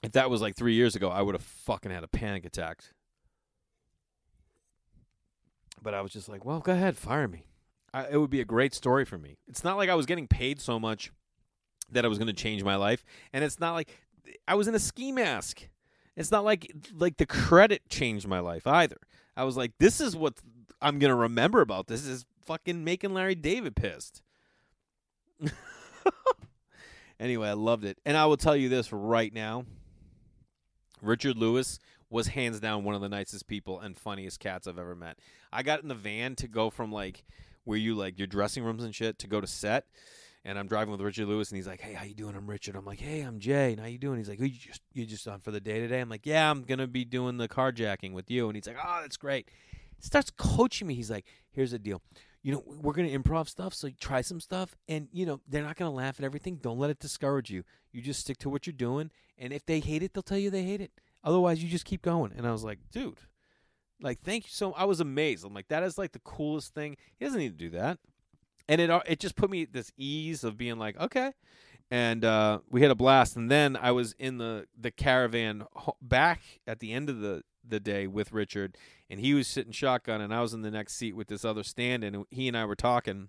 if 0.02 0.12
that 0.12 0.30
was 0.30 0.40
like 0.40 0.56
three 0.56 0.74
years 0.74 0.94
ago, 0.96 1.08
I 1.08 1.22
would 1.22 1.34
have 1.34 1.42
fucking 1.42 1.90
had 1.90 2.04
a 2.04 2.08
panic 2.08 2.44
attack. 2.44 2.82
But 5.82 5.94
I 5.94 6.00
was 6.00 6.12
just 6.12 6.28
like, 6.28 6.44
well, 6.44 6.60
go 6.60 6.72
ahead, 6.72 6.96
fire 6.96 7.28
me. 7.28 7.44
I, 7.92 8.08
it 8.10 8.16
would 8.16 8.30
be 8.30 8.40
a 8.40 8.44
great 8.44 8.74
story 8.74 9.04
for 9.04 9.18
me. 9.18 9.38
It's 9.46 9.64
not 9.64 9.76
like 9.76 9.88
I 9.88 9.94
was 9.94 10.06
getting 10.06 10.28
paid 10.28 10.60
so 10.60 10.78
much 10.78 11.10
that 11.90 12.04
I 12.04 12.08
was 12.08 12.18
going 12.18 12.28
to 12.28 12.34
change 12.34 12.62
my 12.62 12.76
life, 12.76 13.04
and 13.32 13.42
it's 13.42 13.58
not 13.58 13.72
like 13.72 13.88
I 14.46 14.54
was 14.54 14.68
in 14.68 14.74
a 14.74 14.78
ski 14.78 15.10
mask. 15.10 15.68
It's 16.18 16.32
not 16.32 16.44
like 16.44 16.70
like 16.92 17.16
the 17.16 17.26
credit 17.26 17.88
changed 17.88 18.26
my 18.26 18.40
life 18.40 18.66
either. 18.66 18.98
I 19.36 19.44
was 19.44 19.56
like, 19.56 19.72
this 19.78 20.00
is 20.00 20.16
what 20.16 20.34
I'm 20.82 20.98
gonna 20.98 21.14
remember 21.14 21.60
about 21.60 21.86
this 21.86 22.04
is 22.04 22.26
fucking 22.44 22.82
making 22.82 23.14
Larry 23.14 23.36
David 23.36 23.76
pissed. 23.76 24.22
anyway, 27.20 27.48
I 27.48 27.52
loved 27.52 27.84
it, 27.84 28.00
and 28.04 28.16
I 28.16 28.26
will 28.26 28.36
tell 28.36 28.56
you 28.56 28.68
this 28.68 28.92
right 28.92 29.32
now: 29.32 29.64
Richard 31.00 31.36
Lewis 31.36 31.78
was 32.10 32.26
hands 32.26 32.58
down 32.58 32.82
one 32.82 32.96
of 32.96 33.00
the 33.00 33.08
nicest 33.08 33.46
people 33.46 33.78
and 33.78 33.96
funniest 33.96 34.40
cats 34.40 34.66
I've 34.66 34.78
ever 34.78 34.96
met. 34.96 35.20
I 35.52 35.62
got 35.62 35.82
in 35.82 35.88
the 35.88 35.94
van 35.94 36.34
to 36.36 36.48
go 36.48 36.68
from 36.68 36.90
like 36.90 37.22
where 37.62 37.78
you 37.78 37.94
like 37.94 38.18
your 38.18 38.26
dressing 38.26 38.64
rooms 38.64 38.82
and 38.82 38.92
shit 38.92 39.20
to 39.20 39.28
go 39.28 39.40
to 39.40 39.46
set. 39.46 39.86
And 40.48 40.58
I'm 40.58 40.66
driving 40.66 40.92
with 40.92 41.02
Richard 41.02 41.28
Lewis, 41.28 41.50
and 41.50 41.56
he's 41.56 41.66
like, 41.66 41.82
"Hey, 41.82 41.92
how 41.92 42.04
you 42.04 42.14
doing? 42.14 42.34
I'm 42.34 42.48
Richard." 42.48 42.74
I'm 42.74 42.86
like, 42.86 43.00
"Hey, 43.00 43.20
I'm 43.20 43.38
Jay. 43.38 43.72
And 43.72 43.80
how 43.80 43.86
you 43.86 43.98
doing?" 43.98 44.16
He's 44.16 44.30
like, 44.30 44.38
"Oh, 44.40 44.44
you 44.44 44.58
just 44.58 44.80
you 44.94 45.04
just 45.04 45.28
on 45.28 45.40
for 45.40 45.50
the 45.50 45.60
day 45.60 45.78
today?" 45.78 46.00
I'm 46.00 46.08
like, 46.08 46.24
"Yeah, 46.24 46.50
I'm 46.50 46.62
gonna 46.62 46.86
be 46.86 47.04
doing 47.04 47.36
the 47.36 47.48
carjacking 47.48 48.14
with 48.14 48.30
you." 48.30 48.46
And 48.46 48.56
he's 48.56 48.66
like, 48.66 48.78
"Oh, 48.82 49.00
that's 49.02 49.18
great." 49.18 49.50
Starts 49.98 50.30
coaching 50.30 50.88
me. 50.88 50.94
He's 50.94 51.10
like, 51.10 51.26
"Here's 51.50 51.72
the 51.72 51.78
deal. 51.78 52.00
You 52.42 52.52
know, 52.52 52.62
we're 52.66 52.94
gonna 52.94 53.08
improv 53.08 53.46
stuff, 53.46 53.74
so 53.74 53.90
try 54.00 54.22
some 54.22 54.40
stuff, 54.40 54.74
and 54.88 55.08
you 55.12 55.26
know, 55.26 55.42
they're 55.46 55.62
not 55.62 55.76
gonna 55.76 55.90
laugh 55.90 56.18
at 56.18 56.24
everything. 56.24 56.56
Don't 56.56 56.78
let 56.78 56.88
it 56.88 56.98
discourage 56.98 57.50
you. 57.50 57.62
You 57.92 58.00
just 58.00 58.20
stick 58.20 58.38
to 58.38 58.48
what 58.48 58.66
you're 58.66 58.72
doing, 58.72 59.10
and 59.36 59.52
if 59.52 59.66
they 59.66 59.80
hate 59.80 60.02
it, 60.02 60.14
they'll 60.14 60.22
tell 60.22 60.38
you 60.38 60.48
they 60.48 60.64
hate 60.64 60.80
it. 60.80 60.92
Otherwise, 61.22 61.62
you 61.62 61.68
just 61.68 61.84
keep 61.84 62.00
going." 62.00 62.32
And 62.34 62.46
I 62.46 62.52
was 62.52 62.64
like, 62.64 62.78
"Dude." 62.90 63.20
Like, 64.00 64.22
thank 64.22 64.44
you 64.44 64.50
so. 64.50 64.72
I 64.72 64.84
was 64.84 65.00
amazed. 65.00 65.44
I'm 65.44 65.52
like, 65.52 65.68
that 65.68 65.82
is 65.82 65.98
like 65.98 66.12
the 66.12 66.20
coolest 66.20 66.72
thing. 66.72 66.96
He 67.18 67.26
doesn't 67.26 67.38
need 67.38 67.58
to 67.58 67.64
do 67.64 67.70
that 67.76 67.98
and 68.68 68.80
it 68.80 68.90
it 69.06 69.20
just 69.20 69.36
put 69.36 69.50
me 69.50 69.62
at 69.62 69.72
this 69.72 69.92
ease 69.96 70.44
of 70.44 70.56
being 70.56 70.78
like 70.78 70.98
okay 71.00 71.32
and 71.90 72.22
uh, 72.22 72.58
we 72.68 72.82
had 72.82 72.90
a 72.90 72.94
blast 72.94 73.36
and 73.36 73.50
then 73.50 73.76
i 73.76 73.90
was 73.90 74.14
in 74.18 74.38
the 74.38 74.66
the 74.78 74.90
caravan 74.90 75.64
back 76.02 76.42
at 76.66 76.80
the 76.80 76.92
end 76.92 77.08
of 77.08 77.20
the 77.20 77.42
the 77.66 77.80
day 77.80 78.06
with 78.06 78.32
richard 78.32 78.76
and 79.10 79.20
he 79.20 79.34
was 79.34 79.46
sitting 79.46 79.72
shotgun 79.72 80.20
and 80.20 80.34
i 80.34 80.40
was 80.40 80.54
in 80.54 80.62
the 80.62 80.70
next 80.70 80.94
seat 80.94 81.14
with 81.14 81.28
this 81.28 81.44
other 81.44 81.62
stand 81.62 82.04
and 82.04 82.24
he 82.30 82.48
and 82.48 82.56
i 82.56 82.64
were 82.64 82.76
talking 82.76 83.28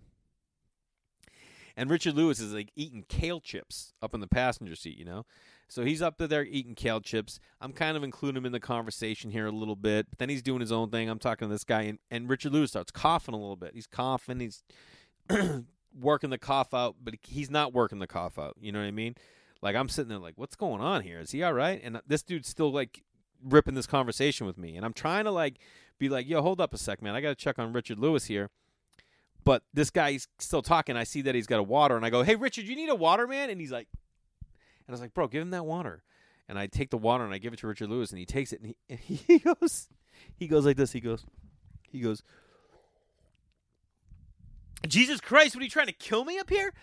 and 1.76 1.90
richard 1.90 2.16
lewis 2.16 2.40
is 2.40 2.54
like 2.54 2.72
eating 2.76 3.04
kale 3.10 3.42
chips 3.42 3.94
up 4.02 4.14
in 4.14 4.22
the 4.22 4.28
passenger 4.28 4.76
seat 4.76 4.98
you 4.98 5.06
know 5.06 5.26
so 5.70 5.86
he's 5.86 6.02
up 6.02 6.18
there 6.18 6.44
eating 6.44 6.74
kale 6.74 7.00
chips. 7.00 7.40
I'm 7.62 7.74
kind 7.74 7.96
of 7.96 8.04
including 8.04 8.38
him 8.38 8.46
in 8.48 8.52
the 8.52 8.60
conversation 8.60 9.30
here 9.30 9.46
a 9.46 9.52
little 9.52 9.76
bit. 9.76 10.08
But 10.10 10.18
then 10.18 10.28
he's 10.28 10.42
doing 10.42 10.62
his 10.62 10.72
own 10.72 10.90
thing. 10.90 11.08
I'm 11.08 11.20
talking 11.20 11.48
to 11.48 11.54
this 11.54 11.64
guy, 11.64 11.84
and, 11.84 12.00
and 12.10 12.28
Richard 12.28 12.52
Lewis 12.54 12.72
starts 12.72 12.92
coughing 12.92 13.36
a 13.36 13.38
little 13.38 13.56
bit. 13.56 13.76
He's 13.76 13.86
coughing. 13.86 14.40
He's 14.40 14.64
working 16.00 16.30
the 16.30 16.38
cough 16.38 16.74
out, 16.74 16.96
but 17.04 17.16
he's 17.28 17.50
not 17.50 17.74
working 17.74 18.00
the 18.00 18.08
cough 18.08 18.38
out. 18.38 18.56
You 18.60 18.72
know 18.72 18.80
what 18.80 18.86
I 18.86 18.92
mean? 18.92 19.16
Like 19.62 19.76
I'm 19.76 19.90
sitting 19.90 20.10
there 20.10 20.20
like, 20.20 20.36
what's 20.38 20.56
going 20.56 20.82
on 20.82 21.02
here? 21.02 21.20
Is 21.20 21.32
he 21.32 21.44
all 21.44 21.54
right? 21.54 21.80
And 21.84 22.02
this 22.08 22.24
dude's 22.24 22.48
still 22.48 22.72
like 22.72 23.04
ripping 23.44 23.76
this 23.76 23.88
conversation 23.88 24.48
with 24.48 24.58
me, 24.58 24.76
and 24.76 24.86
I'm 24.86 24.94
trying 24.94 25.26
to 25.26 25.32
like 25.32 25.60
be 25.98 26.10
like, 26.10 26.28
yo, 26.28 26.42
hold 26.42 26.62
up 26.62 26.74
a 26.74 26.78
sec, 26.78 27.02
man. 27.02 27.16
I 27.16 27.22
got 27.22 27.30
to 27.30 27.36
check 27.36 27.60
on 27.60 27.74
Richard 27.74 28.00
Lewis 28.00 28.26
here. 28.26 28.50
But 29.46 29.64
this 29.74 29.90
guy's 29.90 30.28
still 30.38 30.62
talking. 30.62 30.98
I 30.98 31.06
see 31.06 31.22
that 31.22 31.34
he's 31.34 31.48
got 31.48 31.60
a 31.60 31.64
water, 31.64 31.96
and 31.96 32.06
I 32.06 32.10
go, 32.10 32.24
hey, 32.24 32.36
Richard, 32.36 32.66
you 32.66 32.76
need 32.76 32.90
a 32.90 32.96
water, 32.96 33.26
man? 33.28 33.50
And 33.50 33.60
he's 33.60 33.72
like, 33.72 33.88
and 34.42 34.90
I 34.90 34.92
was 34.92 35.02
like, 35.02 35.14
bro, 35.14 35.28
give 35.28 35.42
him 35.42 35.52
that 35.52 35.66
water. 35.66 36.04
And 36.48 36.58
I 36.58 36.68
take 36.68 36.90
the 36.90 36.98
water 36.98 37.24
and 37.24 37.34
I 37.34 37.38
give 37.38 37.54
it 37.54 37.60
to 37.60 37.68
Richard 37.68 37.90
Lewis, 37.90 38.10
and 38.10 38.20
he 38.20 38.26
takes 38.26 38.54
it, 38.54 38.62
and 38.62 38.70
he, 38.70 38.76
and 38.90 39.00
he 39.00 39.40
goes, 39.40 39.88
he 40.36 40.48
goes 40.48 40.66
like 40.66 40.78
this. 40.78 40.92
He 40.92 41.00
goes, 41.00 41.26
he 41.90 42.00
goes, 42.00 42.24
Jesus 44.88 45.20
Christ, 45.20 45.56
what 45.56 45.62
are 45.62 45.66
you 45.66 45.70
trying 45.70 45.88
to 45.88 45.94
kill 45.94 46.26
me 46.26 46.40
up 46.40 46.50
here? 46.50 46.74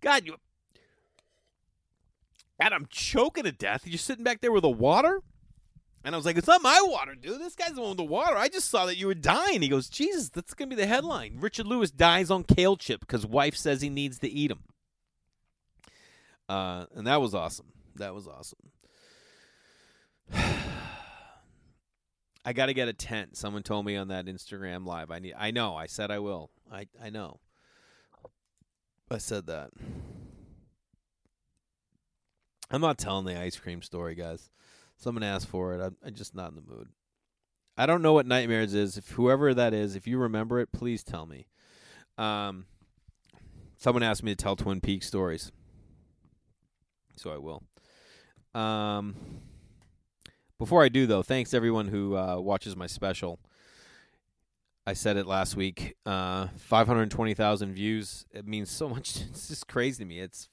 God, 0.00 0.26
you. 0.26 0.36
God, 2.60 2.72
I'm 2.72 2.86
choking 2.88 3.44
to 3.44 3.52
death. 3.52 3.82
You're 3.86 3.98
sitting 3.98 4.24
back 4.24 4.40
there 4.40 4.52
with 4.52 4.62
the 4.62 4.70
water? 4.70 5.20
And 6.04 6.14
I 6.14 6.18
was 6.18 6.26
like, 6.26 6.36
it's 6.36 6.46
not 6.46 6.62
my 6.62 6.80
water, 6.84 7.14
dude. 7.14 7.40
This 7.40 7.54
guy's 7.54 7.72
the 7.72 7.80
one 7.80 7.90
with 7.90 7.98
the 7.98 8.04
water. 8.04 8.36
I 8.36 8.48
just 8.48 8.68
saw 8.68 8.84
that 8.86 8.98
you 8.98 9.06
were 9.06 9.14
dying. 9.14 9.62
He 9.62 9.68
goes, 9.68 9.88
Jesus, 9.88 10.28
that's 10.28 10.52
going 10.52 10.68
to 10.68 10.76
be 10.76 10.82
the 10.82 10.86
headline. 10.86 11.38
Richard 11.40 11.66
Lewis 11.66 11.90
dies 11.90 12.30
on 12.30 12.44
kale 12.44 12.76
chip 12.76 13.00
because 13.00 13.24
wife 13.26 13.56
says 13.56 13.80
he 13.80 13.88
needs 13.88 14.18
to 14.18 14.28
eat 14.28 14.48
them. 14.48 14.64
Uh, 16.46 16.84
and 16.94 17.06
that 17.06 17.22
was 17.22 17.34
awesome. 17.34 17.72
That 17.96 18.14
was 18.14 18.28
awesome. 18.28 18.58
I 22.44 22.52
got 22.52 22.66
to 22.66 22.74
get 22.74 22.88
a 22.88 22.92
tent. 22.92 23.36
Someone 23.36 23.62
told 23.62 23.86
me 23.86 23.96
on 23.96 24.08
that 24.08 24.26
Instagram 24.26 24.86
live. 24.86 25.10
I 25.10 25.18
need. 25.18 25.34
I 25.38 25.50
know. 25.50 25.74
I 25.74 25.86
said 25.86 26.10
I 26.10 26.18
will. 26.18 26.50
I 26.70 26.86
I 27.02 27.10
know. 27.10 27.40
I 29.10 29.18
said 29.18 29.46
that. 29.46 29.70
I'm 32.70 32.80
not 32.80 32.98
telling 32.98 33.26
the 33.26 33.38
ice 33.38 33.56
cream 33.56 33.82
story, 33.82 34.14
guys. 34.14 34.50
Someone 34.96 35.22
asked 35.22 35.48
for 35.48 35.74
it. 35.74 35.80
I'm, 35.80 35.96
I'm 36.04 36.14
just 36.14 36.34
not 36.34 36.50
in 36.50 36.56
the 36.56 36.62
mood. 36.62 36.88
I 37.76 37.86
don't 37.86 38.02
know 38.02 38.12
what 38.12 38.26
nightmares 38.26 38.74
is. 38.74 38.96
If 38.96 39.10
whoever 39.10 39.52
that 39.54 39.74
is, 39.74 39.96
if 39.96 40.06
you 40.06 40.18
remember 40.18 40.60
it, 40.60 40.72
please 40.72 41.02
tell 41.02 41.26
me. 41.26 41.46
Um, 42.16 42.66
someone 43.76 44.02
asked 44.02 44.22
me 44.22 44.32
to 44.32 44.36
tell 44.36 44.56
Twin 44.56 44.80
Peaks 44.80 45.06
stories, 45.06 45.50
so 47.16 47.30
I 47.32 47.38
will. 47.38 47.62
Um, 48.54 49.16
before 50.58 50.82
I 50.82 50.88
do, 50.88 51.06
though, 51.06 51.22
thanks 51.22 51.54
everyone 51.54 51.88
who 51.88 52.16
uh, 52.16 52.38
watches 52.38 52.76
my 52.76 52.86
special. 52.86 53.38
I 54.86 54.92
said 54.92 55.16
it 55.16 55.26
last 55.26 55.56
week. 55.56 55.94
Uh, 56.04 56.48
Five 56.58 56.86
hundred 56.86 57.10
twenty 57.10 57.34
thousand 57.34 57.72
views. 57.74 58.26
It 58.32 58.46
means 58.46 58.70
so 58.70 58.88
much. 58.88 59.16
It's 59.30 59.48
just 59.48 59.66
crazy 59.66 60.04
to 60.04 60.08
me. 60.08 60.20
It's 60.20 60.48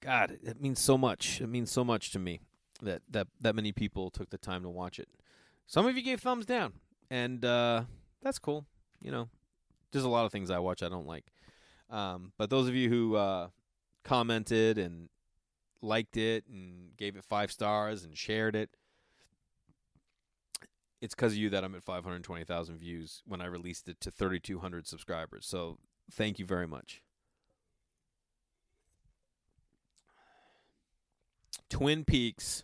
God. 0.00 0.38
It 0.42 0.60
means 0.60 0.80
so 0.80 0.96
much. 0.96 1.40
It 1.40 1.48
means 1.48 1.70
so 1.70 1.84
much 1.84 2.10
to 2.12 2.18
me 2.18 2.40
that 2.82 3.02
that 3.10 3.28
that 3.40 3.54
many 3.54 3.72
people 3.72 4.10
took 4.10 4.30
the 4.30 4.38
time 4.38 4.62
to 4.62 4.70
watch 4.70 4.98
it. 4.98 5.08
Some 5.66 5.86
of 5.86 5.96
you 5.96 6.02
gave 6.02 6.20
thumbs 6.20 6.46
down, 6.46 6.72
and 7.10 7.44
uh, 7.44 7.82
that's 8.22 8.38
cool. 8.38 8.66
You 9.00 9.10
know, 9.10 9.28
there's 9.92 10.04
a 10.04 10.08
lot 10.08 10.24
of 10.24 10.32
things 10.32 10.50
I 10.50 10.58
watch 10.58 10.82
I 10.82 10.88
don't 10.88 11.06
like. 11.06 11.26
Um, 11.90 12.32
but 12.38 12.48
those 12.48 12.68
of 12.68 12.74
you 12.74 12.88
who 12.88 13.16
uh, 13.16 13.48
commented 14.02 14.78
and 14.78 15.10
liked 15.82 16.16
it 16.16 16.44
and 16.48 16.96
gave 16.96 17.16
it 17.16 17.24
five 17.24 17.52
stars 17.52 18.04
and 18.04 18.16
shared 18.16 18.56
it, 18.56 18.70
it's 21.02 21.16
because 21.16 21.32
of 21.32 21.38
you 21.38 21.50
that 21.50 21.64
I'm 21.64 21.74
at 21.74 21.82
520,000 21.82 22.78
views 22.78 23.22
when 23.26 23.40
I 23.40 23.46
released 23.46 23.88
it 23.88 24.00
to 24.02 24.10
3,200 24.12 24.86
subscribers. 24.86 25.44
So 25.46 25.78
thank 26.10 26.38
you 26.38 26.46
very 26.46 26.68
much. 26.68 27.02
Twin 31.68 32.04
Peaks. 32.04 32.62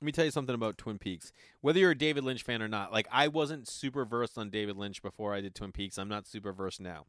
Let 0.00 0.06
me 0.06 0.12
tell 0.12 0.24
you 0.24 0.30
something 0.30 0.54
about 0.54 0.78
Twin 0.78 0.98
Peaks. 0.98 1.32
Whether 1.60 1.78
you're 1.80 1.90
a 1.90 1.98
David 1.98 2.24
Lynch 2.24 2.42
fan 2.42 2.62
or 2.62 2.68
not, 2.68 2.90
like 2.90 3.06
I 3.12 3.28
wasn't 3.28 3.68
super 3.68 4.06
versed 4.06 4.38
on 4.38 4.48
David 4.48 4.76
Lynch 4.76 5.02
before 5.02 5.34
I 5.34 5.42
did 5.42 5.54
Twin 5.54 5.72
Peaks. 5.72 5.98
I'm 5.98 6.08
not 6.08 6.26
super 6.26 6.52
versed 6.52 6.80
now. 6.80 7.04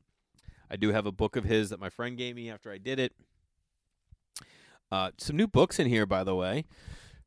I 0.69 0.76
do 0.76 0.91
have 0.91 1.05
a 1.05 1.11
book 1.11 1.38
of 1.38 1.45
his 1.45 1.69
that 1.69 1.80
my 1.80 1.89
friend 1.89 2.17
gave 2.17 2.36
me 2.36 2.49
after 2.49 2.69
I 2.69 2.80
did 2.80 2.99
it. 2.99 3.13
Uh, 4.91 5.11
some 5.17 5.38
new 5.38 5.47
books 5.47 5.80
in 5.80 5.88
here, 5.88 6.05
by 6.05 6.26
the 6.26 6.36
way. 6.36 6.65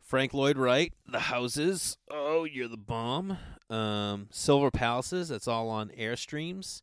Frank 0.08 0.32
Lloyd 0.32 0.56
Wright, 0.56 0.94
The 1.06 1.18
Houses. 1.18 1.98
Oh, 2.10 2.44
you're 2.44 2.66
the 2.66 2.78
bomb. 2.78 3.36
Um, 3.68 4.28
Silver 4.30 4.70
Palaces. 4.70 5.28
That's 5.28 5.46
all 5.46 5.68
on 5.68 5.90
Airstreams. 5.90 6.80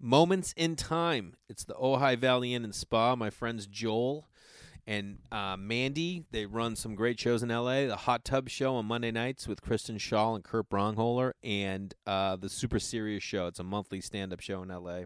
Moments 0.00 0.52
in 0.56 0.74
Time. 0.74 1.34
It's 1.48 1.62
the 1.62 1.74
Ojai 1.74 2.18
Valley 2.18 2.52
Inn 2.52 2.64
and 2.64 2.74
Spa. 2.74 3.14
My 3.14 3.30
friends 3.30 3.68
Joel 3.68 4.28
and 4.84 5.18
uh, 5.30 5.56
Mandy. 5.56 6.24
They 6.32 6.44
run 6.44 6.74
some 6.74 6.96
great 6.96 7.20
shows 7.20 7.44
in 7.44 7.50
LA. 7.50 7.86
The 7.86 7.94
Hot 7.94 8.24
Tub 8.24 8.48
Show 8.48 8.74
on 8.74 8.86
Monday 8.86 9.12
nights 9.12 9.46
with 9.46 9.62
Kristen 9.62 9.98
Schaal 9.98 10.34
and 10.34 10.42
Kurt 10.42 10.68
Braunohler, 10.68 11.34
and 11.44 11.94
uh, 12.04 12.34
the 12.34 12.48
Super 12.48 12.80
Serious 12.80 13.22
Show. 13.22 13.46
It's 13.46 13.60
a 13.60 13.64
monthly 13.64 14.00
stand-up 14.00 14.40
show 14.40 14.60
in 14.64 14.70
LA. 14.70 15.02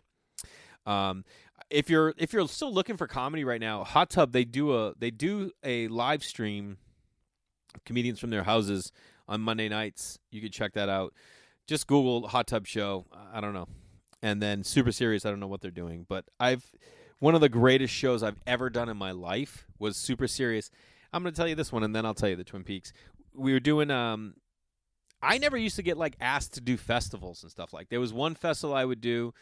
Um, 0.86 1.26
if 1.68 1.90
you're 1.90 2.14
if 2.16 2.32
you're 2.32 2.48
still 2.48 2.72
looking 2.72 2.96
for 2.96 3.06
comedy 3.06 3.44
right 3.44 3.60
now, 3.60 3.84
Hot 3.84 4.08
Tub 4.08 4.32
they 4.32 4.46
do 4.46 4.74
a 4.74 4.94
they 4.98 5.10
do 5.10 5.50
a 5.62 5.88
live 5.88 6.24
stream 6.24 6.78
comedians 7.84 8.18
from 8.20 8.30
their 8.30 8.44
houses 8.44 8.92
on 9.28 9.40
Monday 9.40 9.68
nights. 9.68 10.18
You 10.30 10.40
could 10.40 10.52
check 10.52 10.72
that 10.74 10.88
out. 10.88 11.14
Just 11.66 11.86
Google 11.86 12.28
Hot 12.28 12.46
Tub 12.46 12.66
Show. 12.66 13.06
I 13.32 13.40
don't 13.40 13.54
know. 13.54 13.68
And 14.22 14.40
then 14.42 14.64
Super 14.64 14.92
Serious. 14.92 15.24
I 15.24 15.30
don't 15.30 15.40
know 15.40 15.46
what 15.46 15.60
they're 15.60 15.70
doing, 15.70 16.06
but 16.08 16.24
I've 16.38 16.70
one 17.18 17.34
of 17.34 17.40
the 17.40 17.48
greatest 17.48 17.94
shows 17.94 18.22
I've 18.22 18.40
ever 18.46 18.68
done 18.68 18.88
in 18.88 18.96
my 18.96 19.12
life 19.12 19.66
was 19.78 19.96
Super 19.96 20.26
Serious. 20.26 20.70
I'm 21.12 21.22
going 21.22 21.32
to 21.32 21.36
tell 21.36 21.48
you 21.48 21.54
this 21.54 21.72
one, 21.72 21.84
and 21.84 21.94
then 21.94 22.04
I'll 22.04 22.14
tell 22.14 22.28
you 22.28 22.36
the 22.36 22.44
Twin 22.44 22.64
Peaks. 22.64 22.92
We 23.34 23.52
were 23.52 23.60
doing. 23.60 23.90
Um, 23.90 24.34
I 25.22 25.38
never 25.38 25.56
used 25.56 25.76
to 25.76 25.82
get 25.82 25.96
like 25.96 26.16
asked 26.20 26.54
to 26.54 26.60
do 26.60 26.76
festivals 26.76 27.42
and 27.42 27.50
stuff 27.50 27.72
like. 27.72 27.88
There 27.88 28.00
was 28.00 28.12
one 28.12 28.34
festival 28.34 28.74
I 28.76 28.84
would 28.84 29.00
do. 29.00 29.32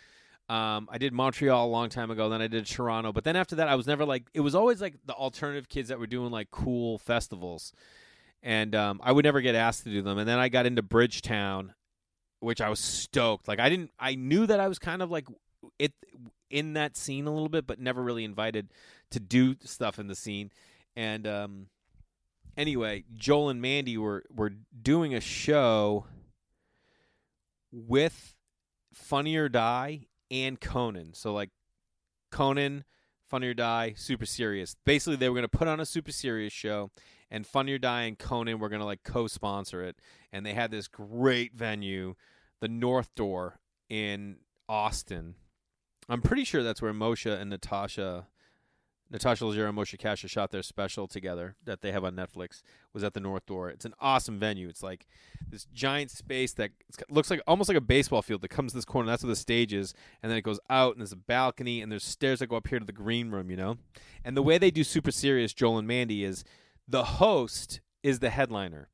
Um, 0.49 0.89
I 0.93 0.99
did 0.99 1.13
Montreal 1.13 1.67
a 1.67 1.71
long 1.71 1.89
time 1.89 2.11
ago. 2.11 2.29
Then 2.29 2.43
I 2.43 2.47
did 2.47 2.67
Toronto. 2.67 3.13
But 3.13 3.25
then 3.25 3.37
after 3.37 3.57
that, 3.57 3.69
I 3.69 3.75
was 3.75 3.87
never 3.87 4.05
like. 4.05 4.25
It 4.35 4.41
was 4.41 4.55
always 4.55 4.81
like 4.81 4.95
the 5.07 5.15
alternative 5.15 5.69
kids 5.69 5.89
that 5.89 5.99
were 5.99 6.07
doing 6.07 6.31
like 6.31 6.51
cool 6.51 6.99
festivals 6.99 7.73
and 8.43 8.75
um, 8.75 9.01
I 9.03 9.13
would 9.13 9.25
never 9.25 9.41
get 9.41 9.55
asked 9.55 9.85
to 9.85 9.91
do 9.91 10.03
them. 10.03 10.19
And 10.19 10.29
then 10.29 10.39
I 10.39 10.49
got 10.49 10.67
into 10.67 10.83
Bridgetown, 10.83 11.75
which 12.41 12.61
I 12.61 12.69
was 12.69 12.81
stoked. 12.81 13.49
Like 13.49 13.61
I 13.61 13.69
didn't, 13.69 13.91
I 13.99 14.15
knew 14.15 14.47
that 14.47 14.61
I 14.61 14.69
was 14.69 14.79
kind 14.79 15.03
of 15.03 15.11
like 15.11 15.27
it 15.79 15.93
in 16.51 16.75
that 16.75 16.97
scene 16.97 17.27
a 17.27 17.33
little 17.33 17.49
bit, 17.49 17.67
but 17.67 17.81
never 17.81 18.03
really 18.03 18.25
invited 18.25 18.69
to 19.11 19.21
do 19.21 19.57
stuff 19.63 19.99
in 19.99 20.07
the 20.07 20.15
scene. 20.15 20.51
And 20.97 21.27
um, 21.27 21.67
anyway, 22.57 23.05
Joel 23.15 23.51
and 23.51 23.63
Mandy 23.63 23.97
were 23.97 24.25
were 24.31 24.53
doing 24.83 25.15
a 25.15 25.21
show 25.21 26.07
with 27.73 28.35
Funny 28.93 29.37
or 29.37 29.49
Die 29.49 30.07
and 30.31 30.61
Conan. 30.61 31.15
So 31.15 31.33
like 31.33 31.51
Conan, 32.31 32.85
Funny 33.29 33.49
or 33.49 33.55
Die, 33.55 33.95
Super 33.97 34.27
Serious. 34.27 34.77
Basically, 34.85 35.17
they 35.17 35.29
were 35.29 35.35
going 35.35 35.49
to 35.49 35.57
put 35.57 35.69
on 35.69 35.81
a 35.81 35.87
Super 35.87 36.13
Serious 36.13 36.53
show, 36.53 36.91
and 37.33 37.47
Funny 37.47 37.73
or 37.73 37.79
Die 37.79 38.03
and 38.03 38.19
Conan 38.19 38.59
were 38.59 38.69
to 38.69 38.85
like 38.85 39.03
co-sponsor 39.03 39.83
it. 39.83 39.97
And 40.33 40.45
they 40.45 40.53
had 40.53 40.71
this 40.71 40.87
great 40.87 41.55
venue, 41.55 42.15
the 42.61 42.69
North 42.69 43.13
Door 43.17 43.59
in 43.89 44.37
Austin. 44.69 45.35
I'm 46.09 46.21
pretty 46.21 46.45
sure 46.45 46.63
that's 46.63 46.83
where 46.83 46.93
Moshe 46.93 47.27
and 47.27 47.51
Natasha 47.51 48.27
Natasha 49.11 49.45
Leggero 49.45 49.69
and 49.69 49.77
Moshe 49.77 49.99
Kasher 49.99 50.29
shot 50.29 50.51
their 50.51 50.63
special 50.63 51.07
together 51.07 51.55
that 51.65 51.83
they 51.83 51.93
have 51.93 52.03
on 52.03 52.17
Netflix. 52.17 52.63
Was 52.95 53.05
at 53.05 53.13
the 53.13 53.21
North 53.21 53.45
Door. 53.47 53.71
It's 53.71 53.85
an 53.85 53.95
awesome 54.01 54.39
venue. 54.39 54.69
It's 54.69 54.83
like 54.83 55.07
this 55.49 55.67
giant 55.73 56.11
space 56.11 56.53
that 56.55 56.71
looks 57.11 57.31
like 57.31 57.41
almost 57.47 57.69
like 57.69 57.77
a 57.77 57.83
baseball 57.83 58.23
field 58.23 58.43
that 58.43 58.49
comes 58.49 58.73
to 58.73 58.79
this 58.79 58.85
corner. 58.85 59.11
That's 59.11 59.23
where 59.23 59.29
the 59.29 59.37
stage 59.37 59.73
is, 59.73 59.95
and 60.23 60.31
then 60.31 60.39
it 60.39 60.43
goes 60.43 60.61
out, 60.71 60.93
and 60.93 61.01
there's 61.01 61.13
a 61.13 61.17
balcony, 61.17 61.81
and 61.81 61.93
there's 61.93 62.05
stairs 62.05 62.41
that 62.41 62.49
go 62.49 62.57
up 62.57 62.69
here 62.69 62.79
to 62.79 62.85
the 62.85 62.93
green 62.93 63.31
room. 63.31 63.51
You 63.51 63.57
know, 63.57 63.79
and 64.25 64.37
the 64.37 64.43
way 64.43 64.59
they 64.59 64.71
do 64.71 64.85
Super 64.85 65.11
Serious, 65.11 65.53
Joel 65.55 65.79
and 65.79 65.89
Mandy, 65.89 66.25
is 66.25 66.45
the 66.89 67.05
host 67.05 67.81
is 68.03 68.19
the 68.19 68.31
headliner, 68.31 68.89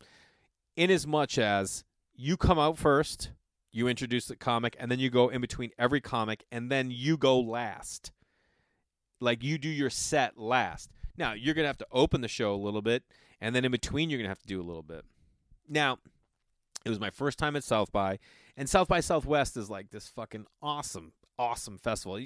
in 0.76 0.90
as 0.90 1.06
much 1.06 1.38
as 1.38 1.84
you 2.14 2.36
come 2.36 2.58
out 2.58 2.78
first, 2.78 3.30
you 3.72 3.88
introduce 3.88 4.26
the 4.26 4.36
comic, 4.36 4.76
and 4.78 4.90
then 4.90 4.98
you 4.98 5.10
go 5.10 5.28
in 5.28 5.40
between 5.40 5.70
every 5.78 6.00
comic, 6.00 6.44
and 6.50 6.70
then 6.70 6.90
you 6.90 7.16
go 7.16 7.38
last 7.38 8.12
like 9.20 9.42
you 9.42 9.58
do 9.58 9.68
your 9.68 9.90
set 9.90 10.38
last. 10.38 10.90
Now, 11.16 11.32
you're 11.32 11.54
to 11.64 11.68
have 11.68 11.78
to 11.78 11.86
open 11.90 12.20
the 12.20 12.28
show 12.28 12.54
a 12.54 12.56
little 12.56 12.82
bit, 12.82 13.02
and 13.40 13.54
then 13.54 13.64
in 13.64 13.72
between, 13.72 14.10
you're 14.10 14.18
to 14.26 14.28
have 14.28 14.40
to 14.40 14.46
do 14.46 14.60
a 14.60 14.64
little 14.64 14.82
bit. 14.82 15.04
Now, 15.68 15.98
it 16.84 16.90
was 16.90 17.00
my 17.00 17.10
first 17.10 17.38
time 17.38 17.56
at 17.56 17.64
South 17.64 17.92
by, 17.92 18.18
and 18.56 18.68
South 18.68 18.88
by 18.88 19.00
Southwest 19.00 19.56
is 19.56 19.68
like 19.68 19.90
this 19.90 20.08
fucking 20.08 20.46
awesome, 20.62 21.12
awesome 21.38 21.78
festival. 21.78 22.20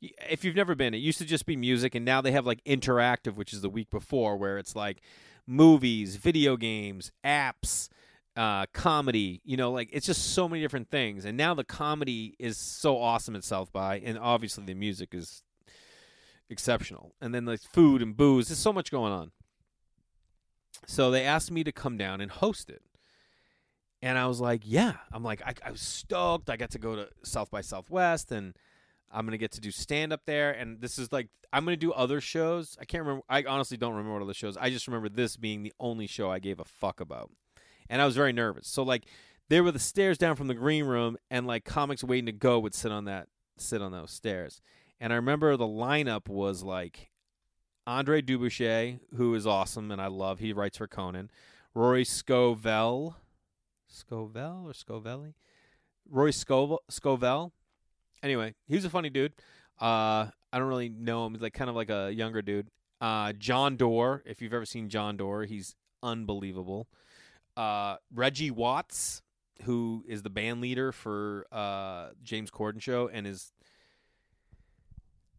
If 0.00 0.44
you've 0.44 0.56
never 0.56 0.74
been, 0.74 0.94
it 0.94 0.98
used 0.98 1.18
to 1.18 1.24
just 1.24 1.46
be 1.46 1.56
music, 1.56 1.94
and 1.94 2.04
now 2.04 2.20
they 2.20 2.32
have 2.32 2.46
like 2.46 2.62
interactive, 2.64 3.36
which 3.36 3.52
is 3.52 3.62
the 3.62 3.68
week 3.68 3.90
before, 3.90 4.36
where 4.36 4.58
it's 4.58 4.76
like 4.76 5.00
movies, 5.46 6.16
video 6.16 6.56
games, 6.56 7.10
apps, 7.24 7.88
uh, 8.36 8.66
comedy. 8.72 9.40
You 9.44 9.56
know, 9.56 9.72
like 9.72 9.88
it's 9.92 10.06
just 10.06 10.34
so 10.34 10.48
many 10.48 10.62
different 10.62 10.90
things. 10.90 11.24
And 11.24 11.36
now 11.36 11.54
the 11.54 11.64
comedy 11.64 12.34
is 12.38 12.56
so 12.56 12.98
awesome 12.98 13.34
at 13.34 13.44
South 13.44 13.72
by, 13.72 13.98
and 13.98 14.18
obviously 14.18 14.64
the 14.64 14.74
music 14.74 15.14
is 15.14 15.42
exceptional. 16.50 17.14
And 17.20 17.34
then 17.34 17.44
like 17.44 17.60
food 17.60 18.02
and 18.02 18.16
booze. 18.16 18.48
There's 18.48 18.58
so 18.58 18.72
much 18.72 18.90
going 18.90 19.12
on. 19.12 19.32
So 20.86 21.10
they 21.10 21.24
asked 21.24 21.50
me 21.50 21.64
to 21.64 21.72
come 21.72 21.96
down 21.96 22.20
and 22.20 22.30
host 22.30 22.70
it. 22.70 22.82
And 24.00 24.16
I 24.16 24.26
was 24.26 24.40
like, 24.40 24.62
yeah. 24.64 24.94
I'm 25.12 25.24
like, 25.24 25.42
I, 25.44 25.54
I 25.64 25.70
was 25.70 25.80
stoked. 25.80 26.50
I 26.50 26.56
got 26.56 26.70
to 26.72 26.78
go 26.78 26.96
to 26.96 27.08
South 27.24 27.50
by 27.50 27.60
Southwest 27.60 28.30
and 28.30 28.54
I'm 29.10 29.24
going 29.24 29.32
to 29.32 29.38
get 29.38 29.52
to 29.52 29.60
do 29.60 29.70
stand 29.70 30.12
up 30.12 30.22
there. 30.26 30.52
And 30.52 30.80
this 30.80 30.98
is 30.98 31.12
like, 31.12 31.28
I'm 31.52 31.64
going 31.64 31.74
to 31.74 31.80
do 31.80 31.92
other 31.92 32.20
shows. 32.20 32.76
I 32.80 32.84
can't 32.84 33.02
remember. 33.02 33.24
I 33.28 33.42
honestly 33.44 33.76
don't 33.76 33.92
remember 33.92 34.14
what 34.14 34.22
other 34.22 34.34
shows. 34.34 34.56
I 34.56 34.70
just 34.70 34.86
remember 34.86 35.08
this 35.08 35.36
being 35.36 35.62
the 35.62 35.72
only 35.80 36.06
show 36.06 36.30
I 36.30 36.38
gave 36.38 36.60
a 36.60 36.64
fuck 36.64 37.00
about. 37.00 37.30
And 37.88 38.02
I 38.02 38.06
was 38.06 38.14
very 38.14 38.32
nervous. 38.32 38.68
So, 38.68 38.82
like, 38.82 39.06
there 39.48 39.64
were 39.64 39.72
the 39.72 39.78
stairs 39.78 40.18
down 40.18 40.36
from 40.36 40.46
the 40.46 40.54
green 40.54 40.84
room, 40.84 41.16
and 41.30 41.46
like 41.46 41.64
comics 41.64 42.04
waiting 42.04 42.26
to 42.26 42.32
go 42.32 42.58
would 42.58 42.74
sit 42.74 42.92
on 42.92 43.06
that, 43.06 43.28
sit 43.56 43.80
on 43.80 43.92
those 43.92 44.10
stairs. 44.10 44.60
And 45.00 45.12
I 45.12 45.16
remember 45.16 45.56
the 45.56 45.64
lineup 45.64 46.28
was 46.28 46.62
like 46.62 47.10
Andre 47.86 48.20
du 48.20 48.38
Bouchet, 48.38 48.98
who 49.16 49.34
is 49.34 49.46
awesome 49.46 49.90
and 49.90 50.02
I 50.02 50.08
love. 50.08 50.40
He 50.40 50.52
writes 50.52 50.76
for 50.76 50.86
Conan. 50.86 51.30
Rory 51.74 52.04
Scovel. 52.04 53.16
Scovel 53.88 54.68
or 54.68 54.72
Scovelli? 54.72 55.34
Roy 56.08 56.30
Scovel. 56.30 56.78
Scovel. 56.90 57.52
Anyway, 58.22 58.54
he 58.66 58.74
was 58.74 58.84
a 58.84 58.90
funny 58.90 59.10
dude. 59.10 59.32
Uh, 59.80 60.28
I 60.52 60.58
don't 60.58 60.68
really 60.68 60.88
know 60.88 61.26
him. 61.26 61.34
He's 61.34 61.42
like 61.42 61.54
kind 61.54 61.70
of 61.70 61.76
like 61.76 61.90
a 61.90 62.10
younger 62.10 62.42
dude. 62.42 62.68
Uh, 63.00 63.32
Jon 63.32 63.76
Dore. 63.76 64.22
If 64.26 64.42
you've 64.42 64.54
ever 64.54 64.66
seen 64.66 64.88
Jon 64.88 65.16
Dore, 65.16 65.44
he's 65.44 65.76
unbelievable. 66.02 66.88
Uh, 67.56 67.96
Reggie 68.14 68.50
Watts, 68.50 69.22
who 69.62 70.04
is 70.08 70.22
the 70.22 70.30
band 70.30 70.60
leader 70.60 70.92
for 70.92 71.46
uh, 71.52 72.10
James 72.22 72.50
Corden 72.50 72.80
show 72.80 73.08
and 73.12 73.26
is 73.26 73.52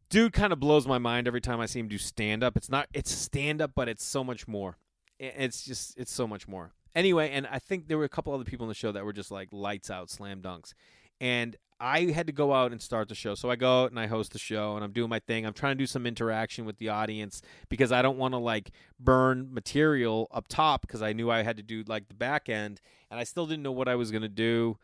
dude 0.10 0.34
kind 0.34 0.52
of 0.52 0.60
blows 0.60 0.88
my 0.88 0.97
mind 0.97 1.28
every 1.28 1.41
time 1.41 1.60
I 1.60 1.66
see 1.66 1.80
him 1.80 1.88
do 1.88 1.97
stand 1.97 2.43
up. 2.43 2.58
It's 2.58 2.70
not 2.70 2.88
it's 2.93 3.12
stand 3.12 3.62
up, 3.62 3.72
but 3.76 3.88
it's 3.88 4.04
so 4.04 4.24
much 4.24 4.47
more. 4.47 4.78
It's 5.20 5.64
just 5.64 5.97
it's 5.97 6.12
so 6.12 6.28
much 6.28 6.47
more. 6.47 6.74
Anyway, 6.95 7.29
and 7.31 7.47
I 7.47 7.59
think 7.59 7.87
there 7.87 7.97
were 7.97 8.05
a 8.05 8.09
couple 8.09 8.33
other 8.33 8.43
people 8.43 8.65
in 8.65 8.69
the 8.69 8.75
show 8.75 8.91
that 8.91 9.05
were 9.05 9.13
just 9.13 9.31
like 9.31 9.49
lights 9.51 9.89
out 9.89 10.09
slam 10.09 10.41
dunks. 10.41 10.73
And 11.21 11.55
I 11.79 12.11
had 12.11 12.27
to 12.27 12.33
go 12.33 12.53
out 12.53 12.71
and 12.71 12.81
start 12.81 13.07
the 13.07 13.15
show. 13.15 13.35
So 13.35 13.49
I 13.49 13.55
go 13.55 13.83
out 13.83 13.91
and 13.91 13.99
I 13.99 14.07
host 14.07 14.33
the 14.33 14.39
show 14.39 14.75
and 14.75 14.83
I'm 14.83 14.91
doing 14.91 15.09
my 15.09 15.19
thing. 15.19 15.45
I'm 15.45 15.53
trying 15.53 15.77
to 15.77 15.81
do 15.81 15.87
some 15.87 16.05
interaction 16.05 16.65
with 16.65 16.77
the 16.77 16.89
audience 16.89 17.41
because 17.69 17.91
I 17.91 18.01
don't 18.01 18.17
want 18.17 18.33
to 18.33 18.37
like 18.37 18.71
burn 18.99 19.53
material 19.53 20.27
up 20.31 20.47
top 20.47 20.81
because 20.81 21.01
I 21.01 21.13
knew 21.13 21.29
I 21.31 21.43
had 21.43 21.57
to 21.57 21.63
do 21.63 21.83
like 21.87 22.09
the 22.09 22.15
back 22.15 22.49
end 22.49 22.81
and 23.09 23.19
I 23.19 23.23
still 23.23 23.45
didn't 23.45 23.63
know 23.63 23.71
what 23.71 23.87
I 23.87 23.95
was 23.95 24.11
going 24.11 24.23
to 24.23 24.29
do. 24.29 24.77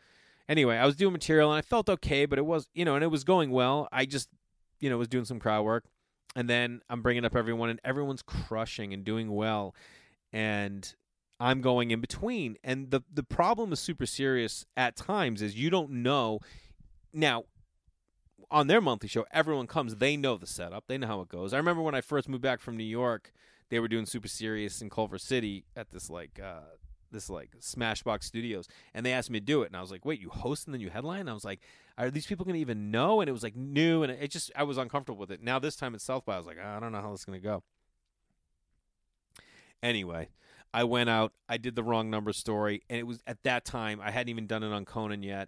Anyway, 0.48 0.78
I 0.78 0.86
was 0.86 0.96
doing 0.96 1.12
material 1.12 1.52
and 1.52 1.58
I 1.58 1.62
felt 1.62 1.90
okay, 1.90 2.26
but 2.26 2.38
it 2.38 2.46
was, 2.46 2.70
you 2.74 2.86
know, 2.86 2.96
and 2.96 3.04
it 3.04 3.08
was 3.08 3.24
going 3.24 3.52
well. 3.52 3.90
I 3.92 4.06
just 4.06 4.30
you 4.80 4.90
know 4.90 4.98
was 4.98 5.08
doing 5.08 5.26
some 5.26 5.40
crowd 5.40 5.64
work, 5.64 5.86
and 6.36 6.50
then 6.50 6.82
I'm 6.90 7.02
bringing 7.02 7.26
up 7.26 7.36
everyone, 7.36 7.70
and 7.70 7.82
everyone's 7.84 8.22
crushing 8.22 8.94
and 8.94 9.04
doing 9.04 9.34
well, 9.34 9.76
and 10.32 10.94
I'm 11.40 11.62
going 11.62 11.92
in 11.92 12.02
between. 12.02 12.58
And 12.64 12.92
the 12.92 13.02
the 13.12 13.24
problem 13.24 13.74
is 13.74 13.80
super 13.80 14.06
serious 14.06 14.66
at 14.78 14.96
times 14.96 15.42
is 15.42 15.56
you 15.56 15.70
don't 15.70 15.92
know. 15.92 16.40
Now, 17.14 17.46
on 18.52 18.68
their 18.68 18.82
monthly 18.82 19.10
show, 19.10 19.26
everyone 19.32 19.68
comes. 19.68 19.96
They 19.96 20.18
know 20.18 20.38
the 20.38 20.48
setup. 20.48 20.86
They 20.88 20.98
know 20.98 21.08
how 21.08 21.22
it 21.22 21.30
goes. 21.30 21.54
I 21.54 21.58
remember 21.58 21.82
when 21.82 21.96
I 21.96 22.02
first 22.02 22.30
moved 22.30 22.44
back 22.44 22.60
from 22.60 22.78
New 22.78 22.84
York, 22.84 23.32
they 23.70 23.80
were 23.80 23.88
doing 23.88 24.06
super 24.06 24.28
serious 24.28 24.82
in 24.82 24.90
Culver 24.90 25.18
City 25.18 25.66
at 25.76 25.90
this 25.92 26.10
like 26.10 26.40
uh, 26.44 26.76
this 27.12 27.30
like 27.30 27.52
Smashbox 27.60 28.24
Studios, 28.24 28.68
and 28.94 29.06
they 29.06 29.12
asked 29.12 29.30
me 29.30 29.40
to 29.40 29.46
do 29.46 29.64
it, 29.64 29.68
and 29.68 29.76
I 29.76 29.82
was 29.82 29.92
like, 29.92 30.06
"Wait, 30.06 30.22
you 30.22 30.30
host 30.30 30.68
and 30.68 30.74
then 30.74 30.82
you 30.82 30.90
headline?" 30.90 31.22
And 31.22 31.30
I 31.30 31.34
was 31.34 31.46
like, 31.46 31.62
"Are 31.98 32.12
these 32.12 32.28
people 32.28 32.46
going 32.46 32.56
to 32.56 32.62
even 32.62 32.92
know?" 32.92 33.22
And 33.22 33.30
it 33.30 33.34
was 33.34 33.44
like 33.44 33.56
new, 33.56 34.04
and 34.04 34.12
it 34.12 34.30
just 34.30 34.52
I 34.56 34.64
was 34.64 34.78
uncomfortable 34.78 35.20
with 35.20 35.32
it. 35.32 35.42
Now 35.42 35.60
this 35.60 35.76
time 35.76 35.96
at 35.96 36.02
South 36.02 36.26
by, 36.26 36.36
I 36.36 36.38
was 36.38 36.48
like, 36.48 36.60
"I 36.60 36.80
don't 36.80 36.92
know 36.92 37.02
how 37.02 37.12
this 37.12 37.22
is 37.22 37.26
going 37.26 37.42
to 37.42 37.44
go." 37.44 37.64
Anyway, 39.82 40.30
I 40.76 40.84
went 40.84 41.10
out, 41.10 41.32
I 41.48 41.56
did 41.56 41.78
the 41.78 41.84
wrong 41.84 42.10
number 42.10 42.34
story, 42.34 42.82
and 42.90 43.00
it 43.00 43.08
was 43.08 43.22
at 43.26 43.44
that 43.44 43.64
time 43.64 44.02
I 44.04 44.12
hadn't 44.12 44.28
even 44.28 44.46
done 44.46 44.62
it 44.62 44.74
on 44.74 44.84
Conan 44.84 45.24
yet. 45.24 45.48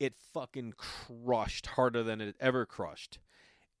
It 0.00 0.14
fucking 0.32 0.72
crushed 0.78 1.66
harder 1.66 2.02
than 2.02 2.22
it 2.22 2.36
ever 2.40 2.64
crushed, 2.64 3.18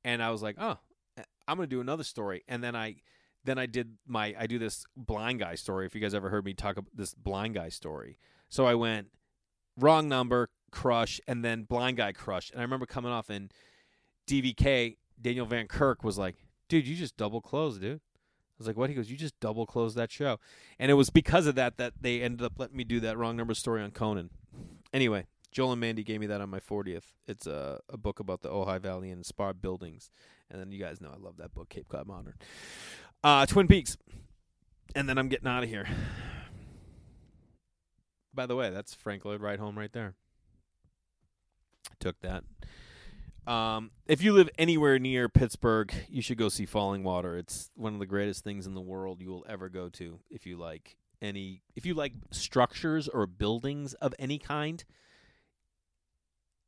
and 0.04 0.22
I 0.22 0.28
was 0.28 0.42
like, 0.42 0.56
"Oh, 0.58 0.76
eh, 1.16 1.22
I'm 1.48 1.56
going 1.56 1.66
to 1.66 1.74
do 1.74 1.80
another 1.80 2.04
story," 2.04 2.44
and 2.46 2.62
then 2.62 2.76
I 2.76 2.96
then 3.42 3.58
I 3.58 3.64
did 3.64 3.96
my 4.06 4.34
I 4.38 4.46
do 4.46 4.58
this 4.58 4.84
blind 4.94 5.38
guy 5.38 5.54
story. 5.54 5.86
If 5.86 5.94
you 5.94 6.00
guys 6.02 6.12
ever 6.12 6.28
heard 6.28 6.44
me 6.44 6.52
talk 6.52 6.76
about 6.76 6.94
this 6.94 7.14
blind 7.14 7.54
guy 7.54 7.70
story, 7.70 8.18
so 8.50 8.66
I 8.66 8.74
went 8.74 9.08
wrong 9.78 10.10
number, 10.10 10.50
crush, 10.70 11.22
and 11.26 11.42
then 11.42 11.62
blind 11.62 11.96
guy 11.96 12.12
crush. 12.12 12.50
And 12.50 12.60
I 12.60 12.64
remember 12.64 12.84
coming 12.84 13.12
off 13.12 13.30
in 13.30 13.50
DVK, 14.26 14.98
Daniel 15.18 15.46
Van 15.46 15.68
Kirk 15.68 16.04
was 16.04 16.18
like, 16.18 16.36
"Dude, 16.68 16.86
you 16.86 16.96
just 16.96 17.16
double 17.16 17.40
closed, 17.40 17.80
dude." 17.80 18.02
Was 18.62 18.68
like, 18.68 18.76
"What?" 18.76 18.90
He 18.90 18.96
goes, 18.96 19.10
"You 19.10 19.16
just 19.16 19.38
double 19.40 19.66
closed 19.66 19.96
that 19.96 20.10
show," 20.10 20.38
and 20.78 20.90
it 20.90 20.94
was 20.94 21.10
because 21.10 21.46
of 21.46 21.54
that 21.56 21.76
that 21.78 21.94
they 22.00 22.22
ended 22.22 22.44
up 22.44 22.54
letting 22.58 22.76
me 22.76 22.84
do 22.84 23.00
that 23.00 23.16
wrong 23.18 23.36
number 23.36 23.54
story 23.54 23.82
on 23.82 23.90
Conan. 23.90 24.30
Anyway, 24.92 25.26
Joel 25.52 25.72
and 25.72 25.80
Mandy 25.80 26.02
gave 26.02 26.20
me 26.20 26.26
that 26.26 26.40
on 26.40 26.48
my 26.48 26.60
40th. 26.60 27.12
It's 27.26 27.46
a, 27.46 27.80
a 27.88 27.96
book 27.98 28.20
about 28.20 28.40
the 28.40 28.48
Ojai 28.48 28.80
Valley 28.80 29.10
and 29.10 29.24
Spa 29.24 29.52
buildings. 29.52 30.10
And 30.50 30.60
then 30.60 30.72
you 30.72 30.78
guys 30.78 31.00
know 31.00 31.10
I 31.14 31.18
love 31.18 31.36
that 31.36 31.54
book, 31.54 31.68
Cape 31.68 31.88
Cod 31.88 32.06
Modern. 32.06 32.34
Uh, 33.22 33.46
Twin 33.46 33.68
Peaks. 33.68 33.96
And 34.94 35.08
then 35.08 35.18
I'm 35.18 35.28
getting 35.28 35.48
out 35.48 35.62
of 35.62 35.68
here. 35.68 35.86
By 38.34 38.46
the 38.46 38.56
way, 38.56 38.70
that's 38.70 38.94
Frank 38.94 39.24
Lloyd 39.24 39.40
Wright 39.40 39.58
home 39.58 39.78
right 39.78 39.92
there. 39.92 40.14
Took 42.00 42.20
that. 42.20 42.44
Um, 43.46 43.90
if 44.06 44.22
you 44.22 44.32
live 44.32 44.48
anywhere 44.56 44.98
near 44.98 45.28
Pittsburgh, 45.28 45.92
you 46.08 46.22
should 46.22 46.38
go 46.38 46.48
see 46.48 46.66
Fallingwater. 46.66 47.38
It's 47.38 47.70
one 47.74 47.94
of 47.94 47.98
the 47.98 48.06
greatest 48.06 48.44
things 48.44 48.66
in 48.66 48.74
the 48.74 48.80
world 48.80 49.20
you 49.20 49.30
will 49.30 49.44
ever 49.48 49.68
go 49.68 49.88
to 49.90 50.20
if 50.30 50.46
you 50.46 50.56
like 50.56 50.96
any 51.20 51.62
if 51.74 51.86
you 51.86 51.94
like 51.94 52.12
structures 52.30 53.08
or 53.08 53.26
buildings 53.26 53.94
of 53.94 54.14
any 54.18 54.38
kind. 54.38 54.84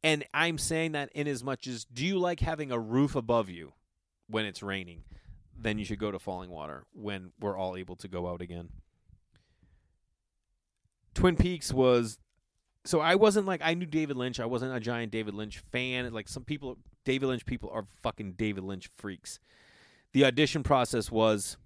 And 0.02 0.24
I'm 0.34 0.58
saying 0.58 0.92
that 0.92 1.10
in 1.12 1.26
as 1.28 1.42
much 1.42 1.66
as 1.66 1.84
do 1.84 2.04
you 2.04 2.18
like 2.18 2.40
having 2.40 2.70
a 2.70 2.78
roof 2.78 3.14
above 3.14 3.48
you 3.48 3.72
when 4.26 4.44
it's 4.44 4.62
raining? 4.62 5.04
then 5.56 5.78
you 5.78 5.84
should 5.84 5.98
go 5.98 6.10
to 6.10 6.18
Fallingwater 6.18 6.82
when 6.92 7.32
we're 7.40 7.56
all 7.56 7.76
able 7.76 7.96
to 7.96 8.08
go 8.08 8.28
out 8.28 8.40
again. 8.40 8.70
Twin 11.14 11.36
Peaks 11.36 11.72
was 11.72 12.18
so 12.84 13.00
I 13.00 13.14
wasn't 13.14 13.46
like 13.46 13.60
I 13.64 13.74
knew 13.74 13.86
David 13.86 14.16
Lynch. 14.16 14.40
I 14.40 14.46
wasn't 14.46 14.74
a 14.74 14.80
giant 14.80 15.12
David 15.12 15.34
Lynch 15.34 15.58
fan. 15.58 16.12
Like 16.12 16.28
some 16.28 16.44
people 16.44 16.78
David 17.04 17.26
Lynch 17.26 17.46
people 17.46 17.70
are 17.72 17.86
fucking 18.02 18.32
David 18.32 18.64
Lynch 18.64 18.90
freaks. 18.96 19.38
The 20.12 20.24
audition 20.24 20.62
process 20.62 21.10
was 21.10 21.56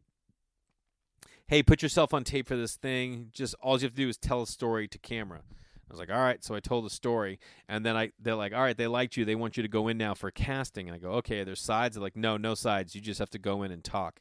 hey, 1.48 1.62
put 1.62 1.82
yourself 1.82 2.12
on 2.12 2.24
tape 2.24 2.46
for 2.46 2.56
this 2.56 2.76
thing. 2.76 3.28
Just 3.32 3.54
all 3.62 3.78
you 3.78 3.84
have 3.84 3.92
to 3.92 3.96
do 3.96 4.08
is 4.08 4.18
tell 4.18 4.42
a 4.42 4.46
story 4.46 4.86
to 4.86 4.98
camera. 4.98 5.40
I 5.48 5.92
was 5.92 5.98
like, 5.98 6.10
all 6.10 6.20
right. 6.20 6.44
So 6.44 6.54
I 6.54 6.60
told 6.60 6.84
the 6.84 6.90
story, 6.90 7.40
and 7.68 7.84
then 7.84 7.96
I 7.96 8.12
they're 8.20 8.34
like, 8.34 8.52
all 8.52 8.62
right, 8.62 8.76
they 8.76 8.86
liked 8.86 9.16
you. 9.16 9.24
They 9.24 9.34
want 9.34 9.56
you 9.56 9.62
to 9.62 9.68
go 9.68 9.88
in 9.88 9.96
now 9.98 10.14
for 10.14 10.30
casting. 10.30 10.88
And 10.88 10.94
I 10.94 10.98
go, 10.98 11.12
okay. 11.12 11.42
There's 11.44 11.60
sides. 11.60 11.96
They're 11.96 12.02
like, 12.02 12.16
no, 12.16 12.36
no 12.36 12.54
sides. 12.54 12.94
You 12.94 13.00
just 13.00 13.18
have 13.18 13.30
to 13.30 13.38
go 13.38 13.62
in 13.62 13.72
and 13.72 13.82
talk. 13.82 14.20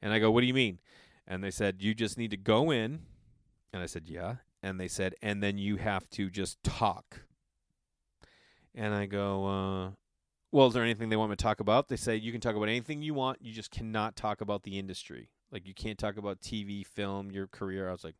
And 0.00 0.12
I 0.12 0.18
go, 0.18 0.30
what 0.30 0.40
do 0.40 0.46
you 0.46 0.54
mean? 0.54 0.78
And 1.26 1.42
they 1.42 1.50
said, 1.50 1.82
you 1.82 1.94
just 1.94 2.16
need 2.16 2.30
to 2.30 2.36
go 2.36 2.70
in. 2.70 3.00
And 3.72 3.82
I 3.82 3.86
said, 3.86 4.04
yeah. 4.06 4.36
And 4.64 4.80
they 4.80 4.88
said, 4.88 5.14
and 5.20 5.42
then 5.42 5.58
you 5.58 5.76
have 5.76 6.08
to 6.10 6.30
just 6.30 6.62
talk. 6.64 7.20
And 8.74 8.94
I 8.94 9.04
go, 9.04 9.44
uh, 9.44 9.90
well, 10.52 10.68
is 10.68 10.72
there 10.72 10.82
anything 10.82 11.10
they 11.10 11.16
want 11.16 11.28
me 11.28 11.36
to 11.36 11.42
talk 11.42 11.60
about? 11.60 11.88
They 11.88 11.96
say 11.96 12.16
you 12.16 12.32
can 12.32 12.40
talk 12.40 12.56
about 12.56 12.70
anything 12.70 13.02
you 13.02 13.12
want. 13.12 13.42
You 13.42 13.52
just 13.52 13.70
cannot 13.70 14.16
talk 14.16 14.40
about 14.40 14.62
the 14.62 14.78
industry. 14.78 15.28
Like 15.52 15.68
you 15.68 15.74
can't 15.74 15.98
talk 15.98 16.16
about 16.16 16.40
TV, 16.40 16.86
film, 16.86 17.30
your 17.30 17.46
career. 17.46 17.90
I 17.90 17.92
was 17.92 18.04
like, 18.04 18.14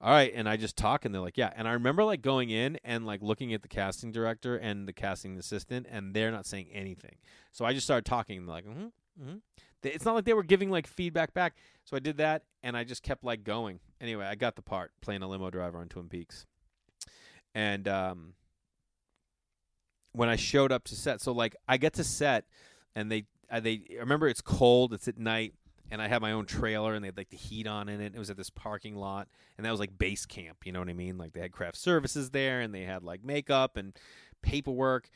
all 0.00 0.10
right, 0.10 0.32
and 0.34 0.48
I 0.48 0.56
just 0.56 0.78
talk, 0.78 1.04
and 1.04 1.14
they're 1.14 1.20
like, 1.20 1.36
yeah. 1.36 1.52
And 1.54 1.68
I 1.68 1.72
remember 1.72 2.04
like 2.04 2.22
going 2.22 2.48
in 2.48 2.78
and 2.82 3.04
like 3.04 3.20
looking 3.22 3.52
at 3.52 3.60
the 3.60 3.68
casting 3.68 4.12
director 4.12 4.56
and 4.56 4.88
the 4.88 4.94
casting 4.94 5.36
assistant, 5.36 5.86
and 5.90 6.14
they're 6.14 6.30
not 6.30 6.46
saying 6.46 6.68
anything. 6.72 7.16
So 7.52 7.66
I 7.66 7.74
just 7.74 7.86
started 7.86 8.06
talking, 8.06 8.38
and 8.38 8.48
they're 8.48 8.54
like, 8.54 8.66
mm-hmm, 8.66 9.22
mm-hmm. 9.22 9.36
It's 9.82 10.04
not 10.04 10.14
like 10.14 10.24
they 10.24 10.34
were 10.34 10.42
giving 10.42 10.70
like 10.70 10.86
feedback 10.86 11.34
back. 11.34 11.54
So 11.84 11.96
I 11.96 12.00
did 12.00 12.16
that, 12.18 12.42
and 12.62 12.76
I 12.76 12.84
just 12.84 13.02
kept 13.02 13.24
like 13.24 13.44
going. 13.44 13.80
Anyway, 14.00 14.24
I 14.24 14.34
got 14.34 14.56
the 14.56 14.62
part 14.62 14.92
playing 15.00 15.22
a 15.22 15.28
limo 15.28 15.50
driver 15.50 15.78
on 15.78 15.88
Twin 15.88 16.08
Peaks, 16.08 16.46
and 17.54 17.86
um, 17.86 18.34
when 20.12 20.28
I 20.28 20.36
showed 20.36 20.72
up 20.72 20.84
to 20.84 20.96
set, 20.96 21.20
so 21.20 21.32
like 21.32 21.56
I 21.68 21.76
get 21.76 21.94
to 21.94 22.04
set, 22.04 22.44
and 22.94 23.10
they 23.10 23.24
uh, 23.50 23.60
they 23.60 23.82
remember 23.98 24.28
it's 24.28 24.40
cold, 24.40 24.92
it's 24.92 25.08
at 25.08 25.18
night 25.18 25.54
and 25.90 26.02
I 26.02 26.08
had 26.08 26.20
my 26.20 26.32
own 26.32 26.46
trailer 26.46 26.94
and 26.94 27.02
they 27.02 27.08
had 27.08 27.16
like 27.16 27.30
the 27.30 27.36
heat 27.36 27.66
on 27.66 27.88
in 27.88 28.00
it. 28.00 28.14
It 28.14 28.18
was 28.18 28.30
at 28.30 28.36
this 28.36 28.50
parking 28.50 28.96
lot, 28.96 29.28
and 29.56 29.64
that 29.64 29.70
was 29.70 29.80
like 29.80 29.96
base 29.96 30.26
camp. 30.26 30.58
You 30.64 30.72
know 30.72 30.80
what 30.80 30.88
I 30.88 30.94
mean? 30.94 31.18
Like 31.18 31.32
they 31.32 31.40
had 31.40 31.52
craft 31.52 31.76
services 31.76 32.30
there, 32.30 32.60
and 32.60 32.74
they 32.74 32.82
had 32.82 33.02
like 33.02 33.24
makeup 33.24 33.76
and 33.76 33.96
paperwork, 34.42 35.08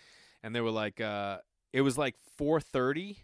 and 0.43 0.55
they 0.55 0.61
were 0.61 0.71
like, 0.71 1.01
uh, 1.01 1.39
it 1.73 1.81
was 1.83 1.99
like 1.99 2.17
four 2.37 2.61
thirty. 2.61 3.19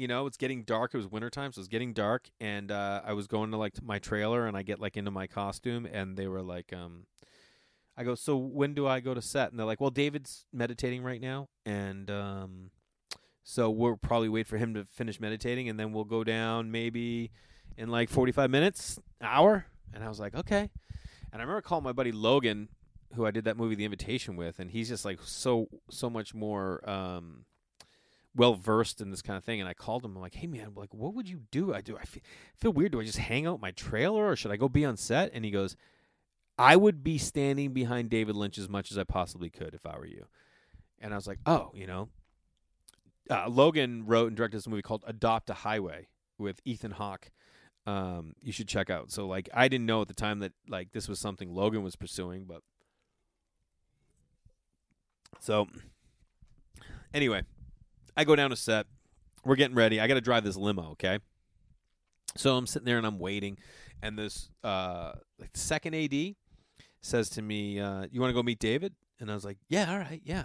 You 0.00 0.08
know, 0.08 0.26
it's 0.26 0.38
getting 0.38 0.62
dark. 0.62 0.94
It 0.94 0.96
was 0.96 1.06
wintertime, 1.06 1.52
so 1.52 1.58
it 1.58 1.60
was 1.60 1.68
getting 1.68 1.92
dark, 1.92 2.30
and 2.40 2.72
uh, 2.72 3.02
I 3.04 3.12
was 3.12 3.26
going 3.26 3.50
to 3.50 3.58
like 3.58 3.82
my 3.82 3.98
trailer, 3.98 4.46
and 4.46 4.56
I 4.56 4.62
get 4.62 4.80
like 4.80 4.96
into 4.96 5.10
my 5.10 5.26
costume, 5.26 5.84
and 5.84 6.16
they 6.16 6.26
were 6.26 6.40
like, 6.40 6.72
um, 6.72 7.04
I 7.98 8.04
go, 8.04 8.14
so 8.14 8.34
when 8.34 8.72
do 8.72 8.86
I 8.86 9.00
go 9.00 9.12
to 9.12 9.20
set? 9.20 9.50
And 9.50 9.58
they're 9.58 9.66
like, 9.66 9.78
well, 9.78 9.90
David's 9.90 10.46
meditating 10.54 11.02
right 11.02 11.20
now, 11.20 11.50
and 11.66 12.10
um, 12.10 12.70
so 13.42 13.68
we'll 13.68 13.96
probably 13.96 14.30
wait 14.30 14.46
for 14.46 14.56
him 14.56 14.72
to 14.72 14.86
finish 14.86 15.20
meditating, 15.20 15.68
and 15.68 15.78
then 15.78 15.92
we'll 15.92 16.04
go 16.04 16.24
down 16.24 16.70
maybe 16.70 17.30
in 17.76 17.90
like 17.90 18.08
45 18.08 18.48
minutes, 18.48 18.98
hour. 19.20 19.66
And 19.92 20.02
I 20.02 20.08
was 20.08 20.18
like, 20.18 20.34
okay. 20.34 20.70
And 21.30 21.42
I 21.42 21.44
remember 21.44 21.60
calling 21.60 21.84
my 21.84 21.92
buddy 21.92 22.12
Logan, 22.12 22.70
who 23.16 23.26
I 23.26 23.32
did 23.32 23.44
that 23.44 23.58
movie 23.58 23.74
The 23.74 23.84
Invitation 23.84 24.34
with, 24.34 24.60
and 24.60 24.70
he's 24.70 24.88
just 24.88 25.04
like 25.04 25.18
so 25.22 25.68
so 25.90 26.08
much 26.08 26.32
more 26.32 26.88
um, 26.88 27.44
well 28.34 28.54
versed 28.54 29.00
in 29.00 29.10
this 29.10 29.22
kind 29.22 29.36
of 29.36 29.44
thing. 29.44 29.60
And 29.60 29.68
I 29.68 29.74
called 29.74 30.04
him. 30.04 30.16
I'm 30.16 30.22
like, 30.22 30.34
hey 30.34 30.46
man, 30.46 30.72
like 30.74 30.94
what 30.94 31.14
would 31.14 31.28
you 31.28 31.40
do? 31.50 31.74
I 31.74 31.80
do. 31.80 31.96
I 31.96 32.04
feel, 32.04 32.22
feel 32.56 32.72
weird. 32.72 32.92
Do 32.92 33.00
I 33.00 33.04
just 33.04 33.18
hang 33.18 33.46
out 33.46 33.60
my 33.60 33.72
trailer, 33.72 34.28
or 34.28 34.36
should 34.36 34.52
I 34.52 34.56
go 34.56 34.68
be 34.68 34.84
on 34.84 34.96
set? 34.96 35.30
And 35.32 35.44
he 35.44 35.50
goes, 35.50 35.76
I 36.58 36.76
would 36.76 37.02
be 37.02 37.16
standing 37.18 37.72
behind 37.72 38.10
David 38.10 38.36
Lynch 38.36 38.58
as 38.58 38.68
much 38.68 38.90
as 38.90 38.98
I 38.98 39.04
possibly 39.04 39.48
could 39.50 39.74
if 39.74 39.86
I 39.86 39.96
were 39.96 40.06
you. 40.06 40.26
And 41.00 41.14
I 41.14 41.16
was 41.16 41.26
like, 41.26 41.38
oh, 41.46 41.70
you 41.74 41.86
know, 41.86 42.08
uh, 43.30 43.48
Logan 43.48 44.04
wrote 44.06 44.28
and 44.28 44.36
directed 44.36 44.58
this 44.58 44.68
movie 44.68 44.82
called 44.82 45.04
Adopt 45.06 45.48
a 45.50 45.54
Highway 45.54 46.08
with 46.36 46.60
Ethan 46.64 46.90
Hawke. 46.92 47.30
Um, 47.86 48.34
you 48.42 48.52
should 48.52 48.68
check 48.68 48.90
out. 48.90 49.10
So 49.10 49.26
like 49.26 49.48
I 49.54 49.68
didn't 49.68 49.86
know 49.86 50.02
at 50.02 50.08
the 50.08 50.14
time 50.14 50.40
that 50.40 50.52
like 50.68 50.92
this 50.92 51.08
was 51.08 51.18
something 51.18 51.54
Logan 51.54 51.82
was 51.82 51.96
pursuing, 51.96 52.44
but 52.44 52.62
so 55.38 55.66
anyway, 57.14 57.42
I 58.16 58.24
go 58.24 58.36
down 58.36 58.50
to 58.50 58.56
set. 58.56 58.86
We're 59.44 59.56
getting 59.56 59.76
ready. 59.76 60.00
I 60.00 60.06
got 60.06 60.14
to 60.14 60.20
drive 60.20 60.44
this 60.44 60.56
limo, 60.56 60.90
okay? 60.92 61.18
So 62.36 62.56
I'm 62.56 62.66
sitting 62.66 62.86
there 62.86 62.98
and 62.98 63.06
I'm 63.06 63.18
waiting, 63.18 63.58
and 64.02 64.18
this 64.18 64.50
uh, 64.62 65.12
like 65.38 65.56
second 65.56 65.94
AD 65.94 66.34
says 67.00 67.30
to 67.30 67.42
me, 67.42 67.80
uh, 67.80 68.06
"You 68.10 68.20
want 68.20 68.30
to 68.30 68.34
go 68.34 68.42
meet 68.42 68.58
David?" 68.58 68.94
And 69.18 69.30
I 69.30 69.34
was 69.34 69.44
like, 69.44 69.58
"Yeah, 69.68 69.90
all 69.90 69.98
right, 69.98 70.22
yeah." 70.24 70.44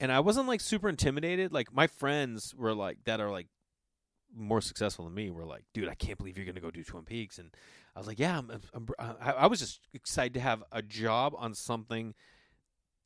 and 0.00 0.12
I 0.12 0.20
wasn't 0.20 0.48
like 0.48 0.60
super 0.60 0.88
intimidated. 0.88 1.52
Like 1.52 1.72
my 1.72 1.86
friends 1.86 2.54
were 2.54 2.74
like 2.74 2.98
that 3.04 3.20
are 3.20 3.30
like 3.30 3.48
more 4.34 4.60
successful 4.60 5.06
than 5.06 5.14
me 5.14 5.30
were 5.30 5.44
like, 5.44 5.64
dude, 5.74 5.88
I 5.88 5.94
can't 5.94 6.18
believe 6.18 6.36
you're 6.36 6.46
gonna 6.46 6.60
go 6.60 6.70
do 6.70 6.84
Twin 6.84 7.04
Peaks, 7.04 7.38
and 7.38 7.54
I 7.96 7.98
was 7.98 8.06
like, 8.06 8.18
yeah, 8.18 8.38
I'm, 8.38 8.50
I'm, 8.74 8.88
i 8.98 9.32
I 9.32 9.46
was 9.46 9.58
just 9.58 9.80
excited 9.92 10.34
to 10.34 10.40
have 10.40 10.62
a 10.70 10.82
job 10.82 11.34
on 11.36 11.54
something 11.54 12.14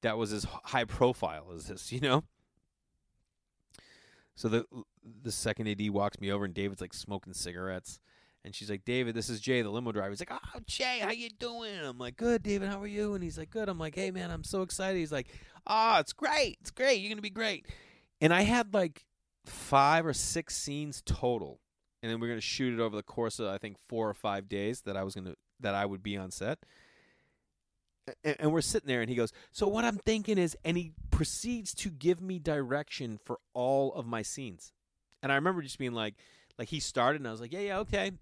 that 0.02 0.18
was 0.18 0.32
as 0.32 0.46
high 0.64 0.84
profile 0.84 1.52
as 1.54 1.66
this, 1.66 1.92
you 1.92 2.00
know. 2.00 2.24
So 4.34 4.48
the 4.48 4.64
the 5.22 5.32
second 5.32 5.68
AD 5.68 5.90
walks 5.90 6.20
me 6.20 6.30
over, 6.30 6.44
and 6.44 6.54
David's 6.54 6.80
like 6.80 6.94
smoking 6.94 7.32
cigarettes. 7.34 8.00
And 8.44 8.52
she's 8.54 8.68
like, 8.68 8.84
David, 8.84 9.14
this 9.14 9.30
is 9.30 9.40
Jay, 9.40 9.62
the 9.62 9.70
limo 9.70 9.92
driver. 9.92 10.10
He's 10.10 10.20
like, 10.20 10.32
Oh, 10.32 10.58
Jay, 10.66 10.98
how 11.00 11.12
you 11.12 11.28
doing? 11.30 11.78
I'm 11.80 11.98
like, 11.98 12.16
Good, 12.16 12.42
David. 12.42 12.68
How 12.68 12.80
are 12.82 12.88
you? 12.88 13.14
And 13.14 13.22
he's 13.22 13.38
like, 13.38 13.50
Good. 13.50 13.68
I'm 13.68 13.78
like, 13.78 13.94
Hey, 13.94 14.10
man, 14.10 14.32
I'm 14.32 14.42
so 14.42 14.62
excited. 14.62 14.98
He's 14.98 15.12
like, 15.12 15.28
Oh, 15.66 15.98
it's 16.00 16.12
great. 16.12 16.58
It's 16.60 16.72
great. 16.72 17.00
You're 17.00 17.10
gonna 17.10 17.22
be 17.22 17.30
great. 17.30 17.66
And 18.20 18.34
I 18.34 18.42
had 18.42 18.74
like 18.74 19.04
five 19.46 20.06
or 20.06 20.12
six 20.12 20.56
scenes 20.56 21.02
total, 21.06 21.60
and 22.02 22.10
then 22.10 22.18
we're 22.18 22.28
gonna 22.28 22.40
shoot 22.40 22.74
it 22.74 22.80
over 22.82 22.96
the 22.96 23.02
course 23.02 23.38
of 23.38 23.46
I 23.46 23.58
think 23.58 23.76
four 23.88 24.08
or 24.08 24.14
five 24.14 24.48
days 24.48 24.80
that 24.82 24.96
I 24.96 25.04
was 25.04 25.14
gonna 25.14 25.34
that 25.60 25.74
I 25.76 25.86
would 25.86 26.02
be 26.02 26.16
on 26.16 26.32
set. 26.32 26.58
And, 28.24 28.53
we're 28.53 28.62
sitting 28.62 28.88
there, 28.88 29.00
and 29.00 29.09
he 29.09 29.14
goes, 29.14 29.32
"So 29.53 29.68
what 29.68 29.84
I'm 29.84 29.96
thinking 29.96 30.36
is," 30.36 30.57
and 30.64 30.76
he 30.76 30.92
proceeds 31.11 31.72
to 31.74 31.90
give 31.90 32.20
me 32.20 32.40
direction 32.40 33.18
for 33.24 33.38
all 33.55 33.94
of 33.94 34.07
my 34.07 34.22
scenes. 34.22 34.72
And 35.22 35.30
I 35.30 35.36
remember 35.36 35.62
just 35.62 35.78
being 35.78 35.92
like, 35.92 36.14
like 36.59 36.68
he 36.68 36.80
started, 36.80 37.20
and 37.20 37.28
I 37.28 37.30
was 37.30 37.40
like, 37.40 37.53
"Yeah, 37.53 37.61
yeah, 37.61 37.78
okay." 37.78 38.12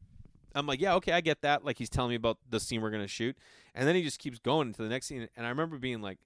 I'm 0.54 0.66
like, 0.66 0.80
yeah, 0.80 0.94
okay, 0.96 1.12
I 1.12 1.20
get 1.20 1.42
that. 1.42 1.64
Like 1.64 1.78
he's 1.78 1.88
telling 1.88 2.10
me 2.10 2.16
about 2.16 2.38
the 2.48 2.60
scene 2.60 2.80
we're 2.80 2.90
gonna 2.90 3.06
shoot, 3.06 3.36
and 3.74 3.86
then 3.86 3.94
he 3.94 4.02
just 4.02 4.18
keeps 4.18 4.38
going 4.38 4.68
into 4.68 4.82
the 4.82 4.88
next 4.88 5.06
scene. 5.06 5.28
And 5.36 5.46
I 5.46 5.48
remember 5.48 5.78
being 5.78 6.02
like, 6.02 6.18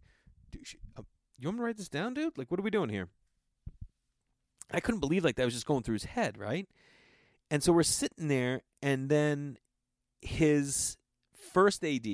dude, 0.50 0.66
uh, 0.96 1.02
you 1.38 1.48
want 1.48 1.58
me 1.58 1.60
to 1.60 1.64
write 1.64 1.76
this 1.76 1.88
down, 1.88 2.14
dude? 2.14 2.38
Like, 2.38 2.50
what 2.50 2.58
are 2.58 2.62
we 2.62 2.70
doing 2.70 2.88
here? 2.88 3.08
I 4.70 4.80
couldn't 4.80 5.00
believe 5.00 5.24
like 5.24 5.36
that 5.36 5.44
was 5.44 5.54
just 5.54 5.66
going 5.66 5.82
through 5.82 5.94
his 5.94 6.04
head, 6.04 6.38
right? 6.38 6.68
And 7.50 7.62
so 7.62 7.72
we're 7.72 7.82
sitting 7.82 8.28
there, 8.28 8.62
and 8.82 9.08
then 9.08 9.58
his 10.22 10.96
first 11.52 11.84
AD 11.84 12.06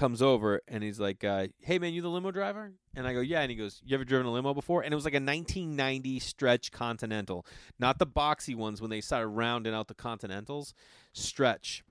comes 0.00 0.22
over 0.22 0.62
and 0.66 0.82
he's 0.82 0.98
like, 0.98 1.22
uh, 1.22 1.48
"Hey 1.60 1.78
man, 1.78 1.92
you 1.92 2.00
the 2.00 2.08
limo 2.08 2.30
driver?" 2.30 2.72
And 2.94 3.06
I 3.06 3.12
go, 3.12 3.20
"Yeah." 3.20 3.42
And 3.42 3.50
he 3.50 3.56
goes, 3.56 3.82
"You 3.84 3.94
ever 3.94 4.04
driven 4.04 4.26
a 4.26 4.32
limo 4.32 4.54
before?" 4.54 4.82
And 4.82 4.92
it 4.92 4.94
was 4.94 5.04
like 5.04 5.12
a 5.12 5.20
1990 5.20 6.18
stretch 6.18 6.72
Continental, 6.72 7.46
not 7.78 7.98
the 7.98 8.06
boxy 8.06 8.56
ones 8.56 8.80
when 8.80 8.88
they 8.88 9.02
started 9.02 9.28
rounding 9.28 9.74
out 9.74 9.88
the 9.88 9.94
Continentals, 9.94 10.72
stretch. 11.12 11.84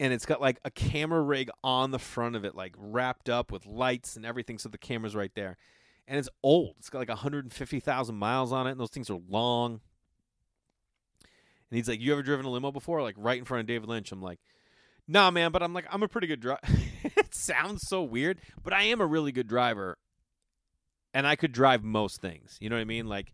And 0.00 0.12
it's 0.12 0.26
got 0.26 0.40
like 0.40 0.58
a 0.64 0.70
camera 0.70 1.22
rig 1.22 1.50
on 1.62 1.92
the 1.92 2.00
front 2.00 2.34
of 2.34 2.44
it, 2.44 2.56
like 2.56 2.74
wrapped 2.76 3.30
up 3.30 3.52
with 3.52 3.64
lights 3.64 4.16
and 4.16 4.26
everything, 4.26 4.58
so 4.58 4.68
the 4.68 4.76
camera's 4.76 5.14
right 5.14 5.32
there. 5.36 5.56
And 6.08 6.18
it's 6.18 6.28
old. 6.42 6.74
It's 6.78 6.90
got 6.90 6.98
like 6.98 7.08
150,000 7.08 8.14
miles 8.16 8.52
on 8.52 8.66
it, 8.66 8.72
and 8.72 8.80
those 8.80 8.90
things 8.90 9.08
are 9.08 9.20
long. 9.28 9.80
And 11.70 11.76
he's 11.76 11.88
like, 11.88 12.00
"You 12.00 12.12
ever 12.12 12.24
driven 12.24 12.44
a 12.44 12.50
limo 12.50 12.72
before?" 12.72 13.02
Like 13.02 13.14
right 13.16 13.38
in 13.38 13.44
front 13.44 13.60
of 13.60 13.66
David 13.68 13.88
Lynch. 13.88 14.10
I'm 14.10 14.20
like, 14.20 14.40
nah, 15.08 15.30
man, 15.30 15.52
but 15.52 15.62
I'm 15.62 15.74
like, 15.74 15.86
I'm 15.90 16.02
a 16.02 16.08
pretty 16.08 16.26
good 16.26 16.40
driver. 16.40 16.60
it 17.04 17.34
sounds 17.34 17.88
so 17.88 18.02
weird, 18.02 18.40
but 18.62 18.72
I 18.72 18.84
am 18.84 19.00
a 19.00 19.06
really 19.06 19.32
good 19.32 19.48
driver. 19.48 19.98
And 21.14 21.26
I 21.26 21.36
could 21.36 21.52
drive 21.52 21.82
most 21.82 22.20
things. 22.20 22.58
You 22.60 22.68
know 22.68 22.76
what 22.76 22.82
I 22.82 22.84
mean? 22.84 23.06
Like, 23.06 23.32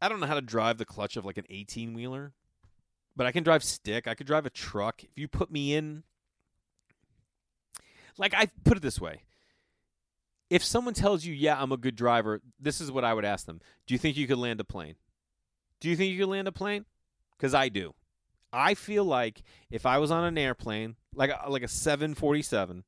I 0.00 0.08
don't 0.08 0.18
know 0.18 0.26
how 0.26 0.34
to 0.34 0.40
drive 0.40 0.78
the 0.78 0.84
clutch 0.84 1.16
of 1.16 1.24
like 1.24 1.38
an 1.38 1.44
18 1.48 1.94
wheeler, 1.94 2.32
but 3.14 3.26
I 3.26 3.32
can 3.32 3.44
drive 3.44 3.62
stick. 3.62 4.08
I 4.08 4.14
could 4.14 4.26
drive 4.26 4.46
a 4.46 4.50
truck. 4.50 5.04
If 5.04 5.10
you 5.16 5.28
put 5.28 5.50
me 5.50 5.74
in, 5.74 6.02
like, 8.18 8.34
I 8.34 8.48
put 8.64 8.76
it 8.76 8.82
this 8.82 9.00
way. 9.00 9.22
If 10.50 10.64
someone 10.64 10.92
tells 10.92 11.24
you, 11.24 11.32
yeah, 11.32 11.60
I'm 11.60 11.72
a 11.72 11.76
good 11.76 11.96
driver, 11.96 12.42
this 12.60 12.80
is 12.80 12.90
what 12.90 13.04
I 13.04 13.14
would 13.14 13.24
ask 13.24 13.46
them 13.46 13.60
Do 13.86 13.94
you 13.94 13.98
think 13.98 14.16
you 14.16 14.26
could 14.26 14.38
land 14.38 14.60
a 14.60 14.64
plane? 14.64 14.96
Do 15.80 15.88
you 15.88 15.96
think 15.96 16.12
you 16.12 16.18
could 16.18 16.30
land 16.30 16.48
a 16.48 16.52
plane? 16.52 16.84
Because 17.36 17.54
I 17.54 17.68
do. 17.68 17.94
I 18.52 18.74
feel 18.74 19.04
like 19.04 19.42
if 19.70 19.86
I 19.86 19.98
was 19.98 20.10
on 20.10 20.24
an 20.24 20.36
airplane, 20.38 20.96
like 21.14 21.30
a, 21.30 21.48
like 21.48 21.62
a 21.62 21.68
747, 21.68 22.84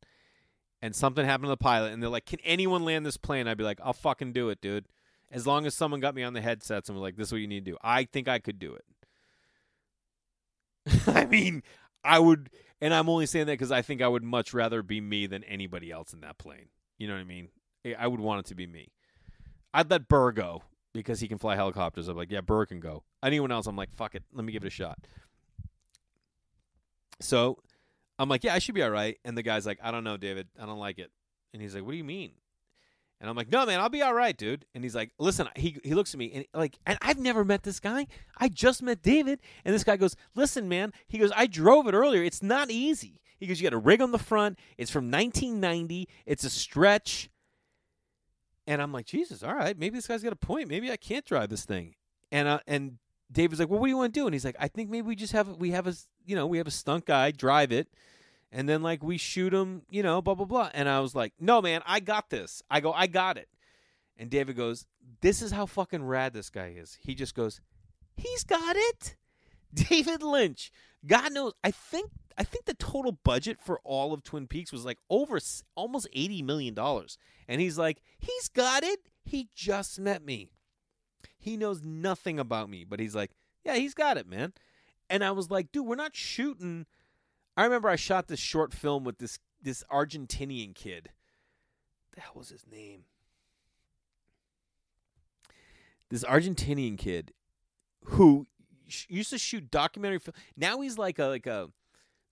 and 0.82 0.94
something 0.94 1.24
happened 1.24 1.46
to 1.46 1.50
the 1.50 1.56
pilot, 1.56 1.92
and 1.92 2.02
they're 2.02 2.10
like, 2.10 2.26
"Can 2.26 2.40
anyone 2.44 2.84
land 2.84 3.06
this 3.06 3.16
plane?" 3.16 3.48
I'd 3.48 3.56
be 3.56 3.64
like, 3.64 3.80
"I'll 3.82 3.92
fucking 3.92 4.32
do 4.32 4.50
it, 4.50 4.60
dude." 4.60 4.86
As 5.30 5.46
long 5.46 5.66
as 5.66 5.74
someone 5.74 6.00
got 6.00 6.14
me 6.14 6.22
on 6.22 6.34
the 6.34 6.42
headsets 6.42 6.88
and 6.88 6.96
was 6.96 7.02
like, 7.02 7.16
"This 7.16 7.28
is 7.28 7.32
what 7.32 7.40
you 7.40 7.46
need 7.46 7.64
to 7.64 7.72
do," 7.72 7.78
I 7.82 8.04
think 8.04 8.28
I 8.28 8.38
could 8.38 8.58
do 8.58 8.74
it. 8.74 8.84
I 11.06 11.24
mean, 11.24 11.62
I 12.04 12.18
would, 12.18 12.50
and 12.80 12.92
I'm 12.92 13.08
only 13.08 13.26
saying 13.26 13.46
that 13.46 13.52
because 13.52 13.72
I 13.72 13.82
think 13.82 14.02
I 14.02 14.08
would 14.08 14.22
much 14.22 14.52
rather 14.52 14.82
be 14.82 15.00
me 15.00 15.26
than 15.26 15.42
anybody 15.44 15.90
else 15.90 16.12
in 16.12 16.20
that 16.20 16.36
plane. 16.38 16.68
You 16.98 17.08
know 17.08 17.14
what 17.14 17.20
I 17.20 17.24
mean? 17.24 17.48
I 17.98 18.06
would 18.06 18.20
want 18.20 18.40
it 18.40 18.46
to 18.50 18.54
be 18.54 18.66
me. 18.66 18.92
I'd 19.72 19.90
let 19.90 20.08
Burr 20.08 20.32
go 20.32 20.62
because 20.92 21.20
he 21.20 21.28
can 21.28 21.38
fly 21.38 21.56
helicopters. 21.56 22.08
I'm 22.08 22.16
like, 22.16 22.30
yeah, 22.30 22.40
Burr 22.40 22.66
can 22.66 22.80
go. 22.80 23.02
Anyone 23.22 23.50
else, 23.50 23.66
I'm 23.66 23.76
like, 23.76 23.92
fuck 23.92 24.14
it, 24.14 24.22
let 24.32 24.44
me 24.44 24.52
give 24.52 24.64
it 24.64 24.68
a 24.68 24.70
shot. 24.70 24.98
So 27.20 27.58
I'm 28.18 28.28
like, 28.28 28.44
yeah, 28.44 28.54
I 28.54 28.58
should 28.58 28.74
be 28.74 28.82
all 28.82 28.90
right. 28.90 29.18
And 29.24 29.36
the 29.36 29.42
guy's 29.42 29.66
like, 29.66 29.78
I 29.82 29.90
don't 29.90 30.04
know, 30.04 30.16
David. 30.16 30.48
I 30.60 30.66
don't 30.66 30.78
like 30.78 30.98
it. 30.98 31.10
And 31.52 31.62
he's 31.62 31.74
like, 31.74 31.84
what 31.84 31.92
do 31.92 31.96
you 31.96 32.04
mean? 32.04 32.32
And 33.20 33.30
I'm 33.30 33.36
like, 33.36 33.50
no, 33.50 33.64
man, 33.64 33.80
I'll 33.80 33.88
be 33.88 34.02
all 34.02 34.12
right, 34.12 34.36
dude. 34.36 34.66
And 34.74 34.84
he's 34.84 34.94
like, 34.94 35.12
listen, 35.18 35.48
he, 35.56 35.78
he 35.82 35.94
looks 35.94 36.12
at 36.12 36.18
me 36.18 36.32
and 36.32 36.44
like, 36.52 36.78
and 36.84 36.98
I've 37.00 37.18
never 37.18 37.44
met 37.44 37.62
this 37.62 37.80
guy. 37.80 38.06
I 38.38 38.48
just 38.48 38.82
met 38.82 39.02
David. 39.02 39.40
And 39.64 39.74
this 39.74 39.84
guy 39.84 39.96
goes, 39.96 40.16
listen, 40.34 40.68
man, 40.68 40.92
he 41.08 41.18
goes, 41.18 41.32
I 41.34 41.46
drove 41.46 41.86
it 41.86 41.94
earlier. 41.94 42.22
It's 42.22 42.42
not 42.42 42.70
easy. 42.70 43.20
He 43.38 43.46
goes, 43.46 43.60
you 43.60 43.68
got 43.68 43.74
a 43.74 43.78
rig 43.78 44.02
on 44.02 44.12
the 44.12 44.18
front. 44.18 44.58
It's 44.76 44.90
from 44.90 45.10
1990. 45.10 46.08
It's 46.26 46.44
a 46.44 46.50
stretch. 46.50 47.30
And 48.66 48.80
I'm 48.82 48.92
like, 48.92 49.06
Jesus, 49.06 49.42
all 49.42 49.54
right, 49.54 49.78
maybe 49.78 49.96
this 49.96 50.06
guy's 50.06 50.22
got 50.22 50.32
a 50.32 50.36
point. 50.36 50.68
Maybe 50.68 50.90
I 50.90 50.96
can't 50.96 51.24
drive 51.24 51.50
this 51.50 51.64
thing. 51.64 51.94
And 52.32 52.48
uh, 52.48 52.60
and 52.66 52.98
David's 53.30 53.60
like, 53.60 53.68
well, 53.68 53.80
what 53.80 53.86
do 53.86 53.90
you 53.90 53.96
want 53.96 54.14
to 54.14 54.20
do? 54.20 54.26
And 54.26 54.34
he's 54.34 54.44
like, 54.44 54.56
I 54.58 54.68
think 54.68 54.90
maybe 54.90 55.06
we 55.06 55.16
just 55.16 55.32
have 55.32 55.48
we 55.56 55.70
have 55.70 55.86
a 55.86 55.94
you 56.24 56.36
know 56.36 56.46
we 56.46 56.58
have 56.58 56.66
a 56.66 56.72
stunt 56.72 57.06
guy 57.06 57.30
drive 57.30 57.72
it, 57.72 57.88
and 58.52 58.68
then 58.68 58.82
like 58.82 59.02
we 59.02 59.18
shoot 59.18 59.52
him, 59.52 59.82
you 59.90 60.02
know, 60.02 60.22
blah 60.22 60.34
blah 60.34 60.46
blah. 60.46 60.70
And 60.74 60.88
I 60.88 61.00
was 61.00 61.14
like, 61.14 61.32
no, 61.40 61.60
man, 61.60 61.82
I 61.86 62.00
got 62.00 62.30
this. 62.30 62.62
I 62.70 62.80
go, 62.80 62.92
I 62.92 63.06
got 63.06 63.36
it. 63.36 63.48
And 64.16 64.30
David 64.30 64.56
goes, 64.56 64.86
this 65.20 65.42
is 65.42 65.50
how 65.50 65.66
fucking 65.66 66.04
rad 66.04 66.32
this 66.32 66.50
guy 66.50 66.74
is. 66.76 66.98
He 67.00 67.14
just 67.14 67.34
goes, 67.34 67.60
he's 68.16 68.44
got 68.44 68.76
it. 68.76 69.16
David 69.74 70.22
Lynch. 70.22 70.70
God 71.06 71.32
knows. 71.32 71.52
I 71.62 71.70
think 71.70 72.10
I 72.38 72.44
think 72.44 72.64
the 72.64 72.74
total 72.74 73.12
budget 73.12 73.58
for 73.60 73.80
all 73.84 74.12
of 74.12 74.22
Twin 74.22 74.46
Peaks 74.46 74.72
was 74.72 74.84
like 74.84 74.98
over 75.10 75.38
almost 75.74 76.08
eighty 76.12 76.42
million 76.42 76.74
dollars, 76.74 77.18
and 77.48 77.60
he's 77.60 77.78
like, 77.78 78.00
he's 78.18 78.48
got 78.48 78.82
it. 78.82 79.00
He 79.24 79.48
just 79.54 79.98
met 79.98 80.24
me. 80.24 80.50
He 81.44 81.58
knows 81.58 81.82
nothing 81.82 82.38
about 82.38 82.70
me, 82.70 82.84
but 82.84 83.00
he's 83.00 83.14
like, 83.14 83.32
yeah, 83.66 83.74
he's 83.74 83.92
got 83.92 84.16
it, 84.16 84.26
man. 84.26 84.54
And 85.10 85.22
I 85.22 85.30
was 85.32 85.50
like, 85.50 85.70
dude, 85.72 85.84
we're 85.84 85.94
not 85.94 86.16
shooting. 86.16 86.86
I 87.54 87.64
remember 87.64 87.90
I 87.90 87.96
shot 87.96 88.28
this 88.28 88.40
short 88.40 88.72
film 88.72 89.04
with 89.04 89.18
this 89.18 89.38
this 89.60 89.84
Argentinian 89.92 90.74
kid. 90.74 91.10
the 92.14 92.22
hell 92.22 92.32
was 92.34 92.48
his 92.48 92.64
name? 92.66 93.04
This 96.08 96.24
Argentinian 96.24 96.96
kid 96.96 97.34
who 98.04 98.46
used 99.08 99.28
to 99.28 99.38
shoot 99.38 99.70
documentary 99.70 100.20
film. 100.20 100.34
Now 100.56 100.80
he's 100.80 100.96
like 100.96 101.18
a 101.18 101.26
like 101.26 101.46
a 101.46 101.68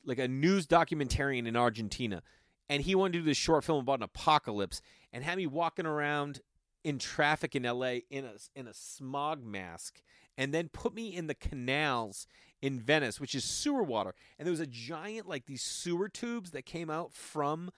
like 0.06 0.18
a 0.18 0.26
news 0.26 0.66
documentarian 0.66 1.46
in 1.46 1.54
Argentina, 1.54 2.22
and 2.70 2.82
he 2.82 2.94
wanted 2.94 3.12
to 3.12 3.18
do 3.18 3.24
this 3.26 3.36
short 3.36 3.62
film 3.62 3.80
about 3.80 3.98
an 3.98 4.04
apocalypse 4.04 4.80
and 5.12 5.22
had 5.22 5.36
me 5.36 5.46
walking 5.46 5.84
around 5.84 6.40
in 6.84 6.98
traffic 6.98 7.54
in 7.54 7.62
LA 7.62 8.00
in 8.10 8.24
a 8.24 8.34
in 8.54 8.66
a 8.66 8.74
smog 8.74 9.44
mask 9.44 10.02
and 10.36 10.52
then 10.52 10.68
put 10.68 10.94
me 10.94 11.14
in 11.14 11.26
the 11.26 11.34
canals 11.34 12.26
in 12.60 12.80
Venice, 12.80 13.20
which 13.20 13.34
is 13.34 13.44
sewer 13.44 13.82
water. 13.82 14.14
And 14.38 14.46
there 14.46 14.52
was 14.52 14.60
a 14.60 14.66
giant 14.66 15.28
like 15.28 15.46
these 15.46 15.62
sewer 15.62 16.08
tubes 16.08 16.52
that 16.52 16.64
came 16.64 16.90
out 16.90 17.12
from 17.12 17.70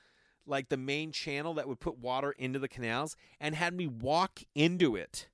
like 0.46 0.68
the 0.68 0.76
main 0.76 1.11
channel 1.11 1.55
that 1.55 1.66
would 1.66 1.80
put 1.80 1.98
water 1.98 2.32
into 2.32 2.59
the 2.59 2.68
canals 2.68 3.16
and 3.40 3.55
had 3.55 3.74
me 3.74 3.86
walk 3.86 4.40
into 4.55 4.94
it. 4.94 5.28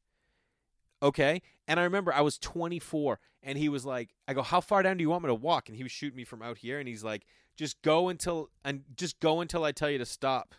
Okay? 1.02 1.42
And 1.66 1.80
I 1.80 1.84
remember 1.84 2.12
I 2.12 2.20
was 2.20 2.38
24 2.38 3.18
and 3.42 3.58
he 3.58 3.68
was 3.68 3.84
like, 3.84 4.10
I 4.28 4.34
go, 4.34 4.42
"How 4.42 4.60
far 4.60 4.82
down 4.82 4.98
do 4.98 5.02
you 5.02 5.10
want 5.10 5.24
me 5.24 5.28
to 5.28 5.34
walk?" 5.34 5.68
And 5.68 5.76
he 5.76 5.82
was 5.82 5.92
shooting 5.92 6.16
me 6.16 6.24
from 6.24 6.42
out 6.42 6.58
here 6.58 6.78
and 6.78 6.86
he's 6.86 7.04
like, 7.04 7.26
"Just 7.56 7.80
go 7.82 8.08
until 8.08 8.50
and 8.64 8.84
just 8.96 9.18
go 9.20 9.40
until 9.40 9.64
I 9.64 9.72
tell 9.72 9.90
you 9.90 9.98
to 9.98 10.06
stop." 10.06 10.54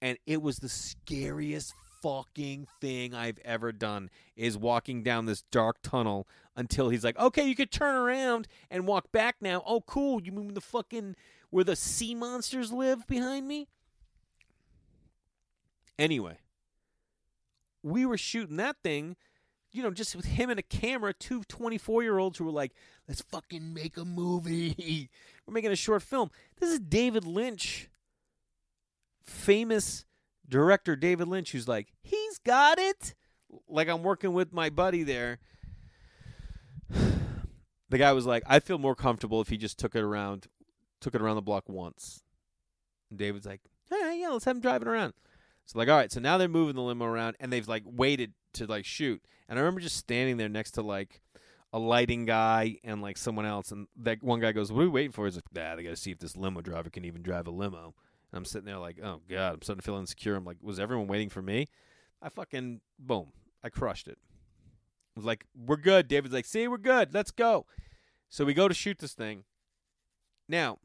And 0.00 0.18
it 0.26 0.42
was 0.42 0.58
the 0.58 0.68
scariest 0.68 1.74
fucking 2.02 2.66
thing 2.80 3.14
I've 3.14 3.38
ever 3.44 3.72
done 3.72 4.10
is 4.36 4.58
walking 4.58 5.02
down 5.02 5.26
this 5.26 5.42
dark 5.50 5.76
tunnel 5.82 6.26
until 6.56 6.88
he's 6.88 7.04
like, 7.04 7.18
okay, 7.18 7.46
you 7.46 7.54
could 7.54 7.70
turn 7.70 7.94
around 7.94 8.48
and 8.70 8.86
walk 8.86 9.12
back 9.12 9.36
now. 9.40 9.62
Oh, 9.64 9.80
cool. 9.80 10.20
You 10.20 10.32
mean 10.32 10.54
the 10.54 10.60
fucking 10.60 11.16
where 11.50 11.64
the 11.64 11.76
sea 11.76 12.14
monsters 12.14 12.72
live 12.72 13.06
behind 13.06 13.46
me? 13.46 13.68
Anyway, 15.98 16.38
we 17.82 18.04
were 18.04 18.18
shooting 18.18 18.56
that 18.56 18.76
thing, 18.82 19.16
you 19.70 19.82
know, 19.82 19.90
just 19.90 20.16
with 20.16 20.24
him 20.24 20.50
and 20.50 20.58
a 20.58 20.62
camera, 20.62 21.12
two 21.12 21.44
24 21.44 22.02
year 22.02 22.18
olds 22.18 22.38
who 22.38 22.44
were 22.44 22.50
like, 22.50 22.72
let's 23.06 23.22
fucking 23.22 23.72
make 23.72 23.96
a 23.96 24.04
movie. 24.04 25.08
we're 25.46 25.54
making 25.54 25.70
a 25.70 25.76
short 25.76 26.02
film. 26.02 26.30
This 26.58 26.70
is 26.70 26.80
David 26.80 27.24
Lynch, 27.24 27.88
famous 29.22 30.04
director 30.52 30.94
David 30.94 31.28
Lynch, 31.28 31.50
who's 31.52 31.66
like, 31.66 31.88
he's 32.02 32.38
got 32.38 32.78
it. 32.78 33.14
Like 33.68 33.88
I'm 33.88 34.02
working 34.02 34.34
with 34.34 34.52
my 34.52 34.70
buddy 34.70 35.02
there. 35.02 35.38
The 37.88 37.98
guy 37.98 38.12
was 38.14 38.24
like, 38.24 38.42
I 38.46 38.58
feel 38.58 38.78
more 38.78 38.94
comfortable 38.94 39.42
if 39.42 39.50
he 39.50 39.58
just 39.58 39.78
took 39.78 39.94
it 39.94 40.00
around, 40.00 40.46
took 41.02 41.14
it 41.14 41.20
around 41.20 41.36
the 41.36 41.42
block 41.42 41.68
once. 41.68 42.22
And 43.10 43.18
David's 43.18 43.44
like, 43.44 43.60
all 43.92 44.00
right, 44.00 44.18
yeah, 44.18 44.30
let's 44.30 44.46
have 44.46 44.56
him 44.56 44.62
driving 44.62 44.88
around. 44.88 45.12
So 45.66 45.78
like, 45.78 45.90
all 45.90 45.96
right, 45.98 46.10
so 46.10 46.18
now 46.18 46.38
they're 46.38 46.48
moving 46.48 46.74
the 46.74 46.80
limo 46.80 47.04
around, 47.04 47.36
and 47.38 47.52
they've 47.52 47.68
like 47.68 47.82
waited 47.84 48.32
to 48.54 48.64
like 48.64 48.86
shoot. 48.86 49.22
And 49.46 49.58
I 49.58 49.60
remember 49.60 49.82
just 49.82 49.98
standing 49.98 50.38
there 50.38 50.48
next 50.48 50.70
to 50.70 50.82
like 50.82 51.20
a 51.70 51.78
lighting 51.78 52.24
guy 52.24 52.78
and 52.82 53.02
like 53.02 53.18
someone 53.18 53.44
else, 53.44 53.70
and 53.72 53.88
that 53.98 54.22
one 54.22 54.40
guy 54.40 54.52
goes, 54.52 54.72
"What 54.72 54.80
are 54.80 54.84
we 54.84 54.88
waiting 54.88 55.12
for?" 55.12 55.26
He's 55.26 55.36
like, 55.36 55.44
"Nah, 55.52 55.76
they 55.76 55.82
got 55.82 55.90
to 55.90 55.96
see 55.96 56.12
if 56.12 56.18
this 56.18 56.34
limo 56.34 56.62
driver 56.62 56.88
can 56.88 57.04
even 57.04 57.20
drive 57.20 57.46
a 57.46 57.50
limo." 57.50 57.94
And 58.32 58.38
I'm 58.38 58.44
sitting 58.44 58.66
there 58.66 58.78
like, 58.78 58.98
oh 59.02 59.20
god, 59.28 59.54
I'm 59.54 59.62
starting 59.62 59.80
to 59.80 59.84
feel 59.84 59.96
insecure. 59.96 60.34
I'm 60.34 60.44
like, 60.44 60.58
was 60.62 60.80
everyone 60.80 61.06
waiting 61.06 61.28
for 61.28 61.42
me? 61.42 61.68
I 62.20 62.28
fucking 62.28 62.80
boom, 62.98 63.32
I 63.62 63.68
crushed 63.68 64.08
it. 64.08 64.18
I 65.14 65.20
was 65.20 65.26
like, 65.26 65.44
we're 65.54 65.76
good. 65.76 66.08
David's 66.08 66.32
like, 66.32 66.46
see, 66.46 66.66
we're 66.68 66.78
good. 66.78 67.12
Let's 67.12 67.30
go. 67.30 67.66
So 68.30 68.46
we 68.46 68.54
go 68.54 68.66
to 68.66 68.74
shoot 68.74 68.98
this 68.98 69.12
thing. 69.12 69.44
Now, 70.48 70.78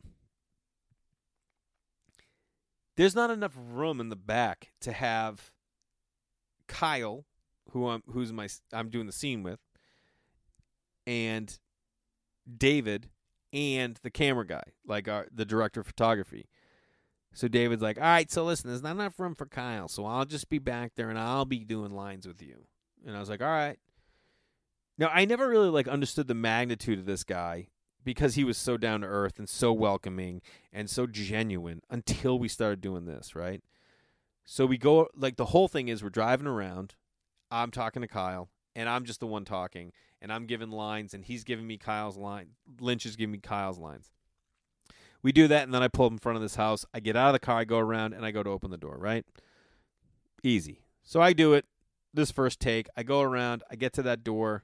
there's 2.97 3.15
not 3.15 3.29
enough 3.29 3.53
room 3.55 4.01
in 4.01 4.09
the 4.09 4.17
back 4.17 4.71
to 4.81 4.91
have 4.91 5.53
Kyle, 6.67 7.25
who 7.71 7.87
I'm 7.87 8.03
who's 8.11 8.33
my 8.33 8.49
I'm 8.73 8.89
doing 8.89 9.05
the 9.05 9.13
scene 9.13 9.43
with, 9.43 9.59
and 11.05 11.57
David 12.57 13.09
and 13.53 13.97
the 14.03 14.09
camera 14.09 14.45
guy, 14.45 14.63
like 14.85 15.07
our 15.07 15.27
the 15.33 15.45
director 15.45 15.79
of 15.79 15.87
photography. 15.87 16.49
So 17.37 17.47
David's 17.47 17.83
like, 17.83 17.99
all 17.99 18.03
right, 18.03 18.31
so 18.31 18.43
listen, 18.43 18.67
there's 18.67 18.81
not 18.81 18.95
enough 18.95 19.19
room 19.19 19.35
for 19.35 19.45
Kyle, 19.45 19.87
so 19.87 20.07
I'll 20.07 20.25
just 20.25 20.49
be 20.49 20.57
back 20.57 20.93
there 20.95 21.11
and 21.11 21.19
I'll 21.19 21.45
be 21.45 21.59
doing 21.59 21.91
lines 21.91 22.27
with 22.27 22.41
you. 22.41 22.65
And 23.05 23.15
I 23.15 23.19
was 23.19 23.29
like, 23.29 23.43
all 23.43 23.47
right. 23.47 23.77
Now 24.97 25.11
I 25.13 25.25
never 25.25 25.47
really 25.47 25.69
like 25.69 25.87
understood 25.87 26.27
the 26.27 26.33
magnitude 26.33 26.97
of 26.97 27.05
this 27.05 27.23
guy 27.23 27.67
because 28.03 28.33
he 28.33 28.43
was 28.43 28.57
so 28.57 28.75
down 28.75 29.01
to 29.01 29.07
earth 29.07 29.37
and 29.37 29.47
so 29.47 29.71
welcoming 29.71 30.41
and 30.73 30.89
so 30.89 31.05
genuine 31.05 31.81
until 31.91 32.39
we 32.39 32.47
started 32.47 32.81
doing 32.81 33.05
this, 33.05 33.35
right? 33.35 33.61
So 34.43 34.65
we 34.65 34.79
go 34.79 35.07
like 35.15 35.35
the 35.35 35.45
whole 35.45 35.67
thing 35.67 35.89
is 35.89 36.01
we're 36.01 36.09
driving 36.09 36.47
around, 36.47 36.95
I'm 37.51 37.69
talking 37.69 38.01
to 38.01 38.07
Kyle, 38.07 38.49
and 38.75 38.89
I'm 38.89 39.05
just 39.05 39.19
the 39.19 39.27
one 39.27 39.45
talking, 39.45 39.91
and 40.23 40.33
I'm 40.33 40.47
giving 40.47 40.71
lines, 40.71 41.13
and 41.13 41.23
he's 41.23 41.43
giving 41.43 41.67
me 41.67 41.77
Kyle's 41.77 42.17
line. 42.17 42.53
Lynch 42.79 43.05
is 43.05 43.15
giving 43.15 43.33
me 43.33 43.37
Kyle's 43.37 43.77
lines. 43.77 44.09
We 45.27 45.33
do 45.33 45.49
that, 45.49 45.63
and 45.63 45.73
then 45.73 45.83
I 45.83 45.89
pull 45.89 46.05
up 46.05 46.13
in 46.13 46.19
front 46.19 46.37
of 46.37 46.41
this 46.41 46.55
house. 46.55 46.85
I 46.93 47.01
get 47.01 47.17
out 47.17 47.27
of 47.27 47.33
the 47.33 47.39
car, 47.39 47.57
I 47.57 47.65
go 47.65 47.79
around, 47.79 48.13
and 48.13 48.25
I 48.25 48.31
go 48.31 48.43
to 48.43 48.49
open 48.49 48.71
the 48.71 48.77
door, 48.77 48.95
right? 48.97 49.25
Easy. 50.41 50.85
So 51.03 51.19
I 51.19 51.33
do 51.33 51.53
it 51.53 51.65
this 52.13 52.31
first 52.31 52.61
take. 52.61 52.87
I 52.95 53.03
go 53.03 53.19
around, 53.19 53.61
I 53.69 53.75
get 53.75 53.91
to 53.95 54.01
that 54.03 54.23
door, 54.23 54.63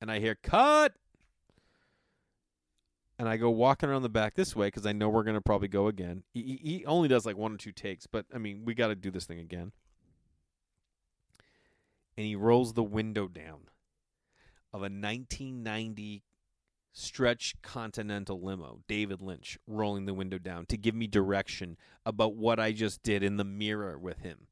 and 0.00 0.10
I 0.10 0.18
hear, 0.18 0.34
cut! 0.34 0.94
And 3.16 3.28
I 3.28 3.36
go 3.36 3.48
walking 3.50 3.90
around 3.90 4.02
the 4.02 4.08
back 4.08 4.34
this 4.34 4.56
way 4.56 4.66
because 4.66 4.86
I 4.86 4.92
know 4.92 5.08
we're 5.08 5.22
going 5.22 5.36
to 5.36 5.40
probably 5.40 5.68
go 5.68 5.86
again. 5.86 6.24
He, 6.34 6.58
he 6.60 6.84
only 6.84 7.06
does 7.06 7.24
like 7.24 7.36
one 7.36 7.54
or 7.54 7.56
two 7.56 7.70
takes, 7.70 8.08
but 8.08 8.26
I 8.34 8.38
mean, 8.38 8.64
we 8.64 8.74
got 8.74 8.88
to 8.88 8.96
do 8.96 9.12
this 9.12 9.26
thing 9.26 9.38
again. 9.38 9.70
And 12.16 12.26
he 12.26 12.34
rolls 12.34 12.72
the 12.72 12.82
window 12.82 13.28
down 13.28 13.68
of 14.72 14.80
a 14.80 14.90
1990 14.90 16.24
stretch 16.92 17.54
continental 17.62 18.40
limo, 18.40 18.80
David 18.86 19.22
Lynch 19.22 19.58
rolling 19.66 20.04
the 20.06 20.14
window 20.14 20.38
down 20.38 20.66
to 20.66 20.76
give 20.76 20.94
me 20.94 21.06
direction 21.06 21.76
about 22.04 22.36
what 22.36 22.60
I 22.60 22.72
just 22.72 23.02
did 23.02 23.22
in 23.22 23.36
the 23.38 23.44
mirror 23.44 23.98
with 23.98 24.18
him. 24.18 24.46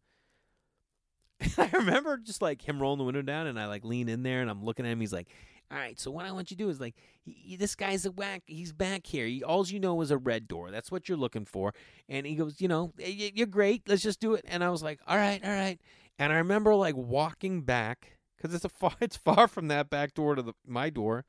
I 1.58 1.70
remember 1.72 2.16
just 2.16 2.42
like 2.42 2.66
him 2.66 2.80
rolling 2.80 2.98
the 2.98 3.04
window 3.04 3.22
down, 3.22 3.46
and 3.46 3.58
I 3.58 3.66
like 3.66 3.84
lean 3.84 4.08
in 4.08 4.22
there 4.22 4.40
and 4.40 4.50
I'm 4.50 4.64
looking 4.64 4.86
at 4.86 4.92
him. 4.92 5.00
He's 5.00 5.12
like, 5.12 5.28
"All 5.70 5.78
right, 5.78 5.98
so 5.98 6.10
what 6.10 6.26
I 6.26 6.32
want 6.32 6.50
you 6.50 6.56
to 6.56 6.62
do 6.64 6.68
is 6.68 6.80
like, 6.80 6.94
he, 7.24 7.56
this 7.56 7.74
guy's 7.74 8.04
a 8.04 8.10
whack. 8.10 8.42
He's 8.46 8.72
back 8.72 9.06
here. 9.06 9.26
He, 9.26 9.42
all 9.42 9.66
you 9.66 9.80
know 9.80 10.00
is 10.00 10.10
a 10.10 10.18
red 10.18 10.48
door. 10.48 10.70
That's 10.70 10.90
what 10.90 11.08
you're 11.08 11.18
looking 11.18 11.44
for." 11.44 11.72
And 12.08 12.26
he 12.26 12.34
goes, 12.34 12.60
"You 12.60 12.68
know, 12.68 12.92
you're 12.98 13.46
great. 13.46 13.88
Let's 13.88 14.02
just 14.02 14.20
do 14.20 14.34
it." 14.34 14.44
And 14.48 14.62
I 14.64 14.70
was 14.70 14.82
like, 14.82 15.00
"All 15.06 15.16
right, 15.16 15.42
all 15.44 15.50
right." 15.50 15.80
And 16.18 16.32
I 16.32 16.36
remember 16.36 16.74
like 16.74 16.96
walking 16.96 17.62
back 17.62 18.18
because 18.36 18.54
it's 18.54 18.64
a 18.64 18.68
far, 18.68 18.92
it's 19.00 19.16
far 19.16 19.48
from 19.48 19.68
that 19.68 19.90
back 19.90 20.14
door 20.14 20.34
to 20.34 20.42
the, 20.42 20.52
my 20.66 20.90
door 20.90 21.24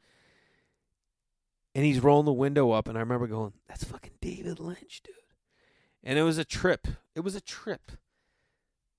and 1.74 1.86
he's 1.86 2.02
rolling 2.02 2.26
the 2.26 2.34
window 2.34 2.72
up, 2.72 2.88
and 2.88 2.98
I 2.98 3.02
remember 3.02 3.28
going, 3.28 3.54
"That's 3.68 3.84
fucking 3.84 4.14
David 4.22 4.60
Lynch, 4.60 5.02
dude." 5.04 5.16
And 6.04 6.18
it 6.18 6.24
was 6.24 6.38
a 6.38 6.46
trip. 6.46 6.88
It 7.16 7.22
was 7.22 7.36
a 7.36 7.42
trip. 7.42 7.92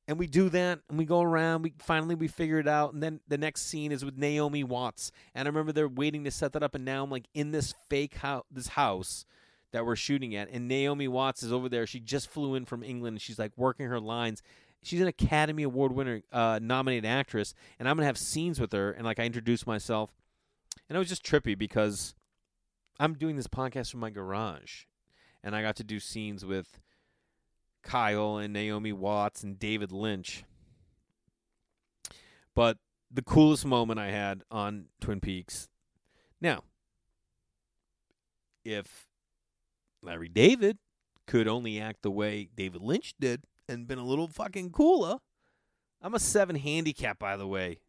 And 0.08 0.18
we 0.18 0.26
do 0.26 0.48
that, 0.48 0.80
and 0.88 0.98
we 0.98 1.04
go 1.04 1.22
around. 1.22 1.62
We 1.62 1.74
finally 1.78 2.14
we 2.14 2.28
figure 2.28 2.58
it 2.58 2.68
out, 2.68 2.92
and 2.92 3.02
then 3.02 3.20
the 3.28 3.38
next 3.38 3.62
scene 3.62 3.92
is 3.92 4.04
with 4.04 4.16
Naomi 4.16 4.64
Watts. 4.64 5.12
And 5.34 5.46
I 5.46 5.50
remember 5.50 5.72
they're 5.72 5.88
waiting 5.88 6.24
to 6.24 6.30
set 6.30 6.52
that 6.52 6.62
up, 6.62 6.74
and 6.74 6.84
now 6.84 7.04
I'm 7.04 7.10
like 7.10 7.28
in 7.34 7.52
this 7.52 7.74
fake 7.88 8.16
house, 8.16 8.44
this 8.50 8.68
house, 8.68 9.24
that 9.72 9.86
we're 9.86 9.96
shooting 9.96 10.34
at, 10.34 10.48
and 10.50 10.68
Naomi 10.68 11.08
Watts 11.08 11.42
is 11.42 11.52
over 11.52 11.68
there. 11.68 11.86
She 11.86 12.00
just 12.00 12.30
flew 12.30 12.54
in 12.54 12.64
from 12.64 12.82
England, 12.82 13.14
and 13.14 13.22
she's 13.22 13.38
like 13.38 13.52
working 13.56 13.86
her 13.86 14.00
lines. 14.00 14.42
She's 14.82 15.00
an 15.00 15.06
Academy 15.06 15.62
Award 15.62 15.92
winner, 15.92 16.22
uh, 16.32 16.58
nominated 16.60 17.06
actress, 17.06 17.54
and 17.78 17.88
I'm 17.88 17.96
gonna 17.96 18.06
have 18.06 18.18
scenes 18.18 18.60
with 18.60 18.72
her. 18.72 18.90
And 18.90 19.04
like 19.04 19.18
I 19.18 19.24
introduce 19.24 19.66
myself, 19.66 20.10
and 20.88 20.96
it 20.96 20.98
was 20.98 21.08
just 21.08 21.24
trippy 21.24 21.56
because 21.56 22.14
I'm 22.98 23.14
doing 23.14 23.36
this 23.36 23.46
podcast 23.46 23.90
from 23.90 24.00
my 24.00 24.10
garage, 24.10 24.84
and 25.42 25.56
I 25.56 25.62
got 25.62 25.76
to 25.76 25.84
do 25.84 25.98
scenes 25.98 26.44
with 26.44 26.80
Kyle 27.82 28.36
and 28.36 28.52
Naomi 28.52 28.92
Watts 28.92 29.42
and 29.42 29.58
David 29.58 29.92
Lynch. 29.92 30.44
But 32.54 32.78
the 33.10 33.22
coolest 33.22 33.64
moment 33.64 33.98
I 33.98 34.10
had 34.10 34.44
on 34.50 34.86
Twin 35.00 35.20
Peaks. 35.20 35.68
Now, 36.40 36.64
if 38.64 39.06
Larry 40.02 40.28
David 40.28 40.78
could 41.26 41.48
only 41.48 41.80
act 41.80 42.02
the 42.02 42.10
way 42.10 42.48
David 42.54 42.82
Lynch 42.82 43.14
did 43.18 43.44
and 43.68 43.86
been 43.86 43.98
a 43.98 44.04
little 44.04 44.28
fucking 44.28 44.70
cooler, 44.70 45.18
I'm 46.00 46.14
a 46.14 46.20
seven 46.20 46.56
handicap, 46.56 47.18
by 47.18 47.36
the 47.36 47.46
way, 47.46 47.80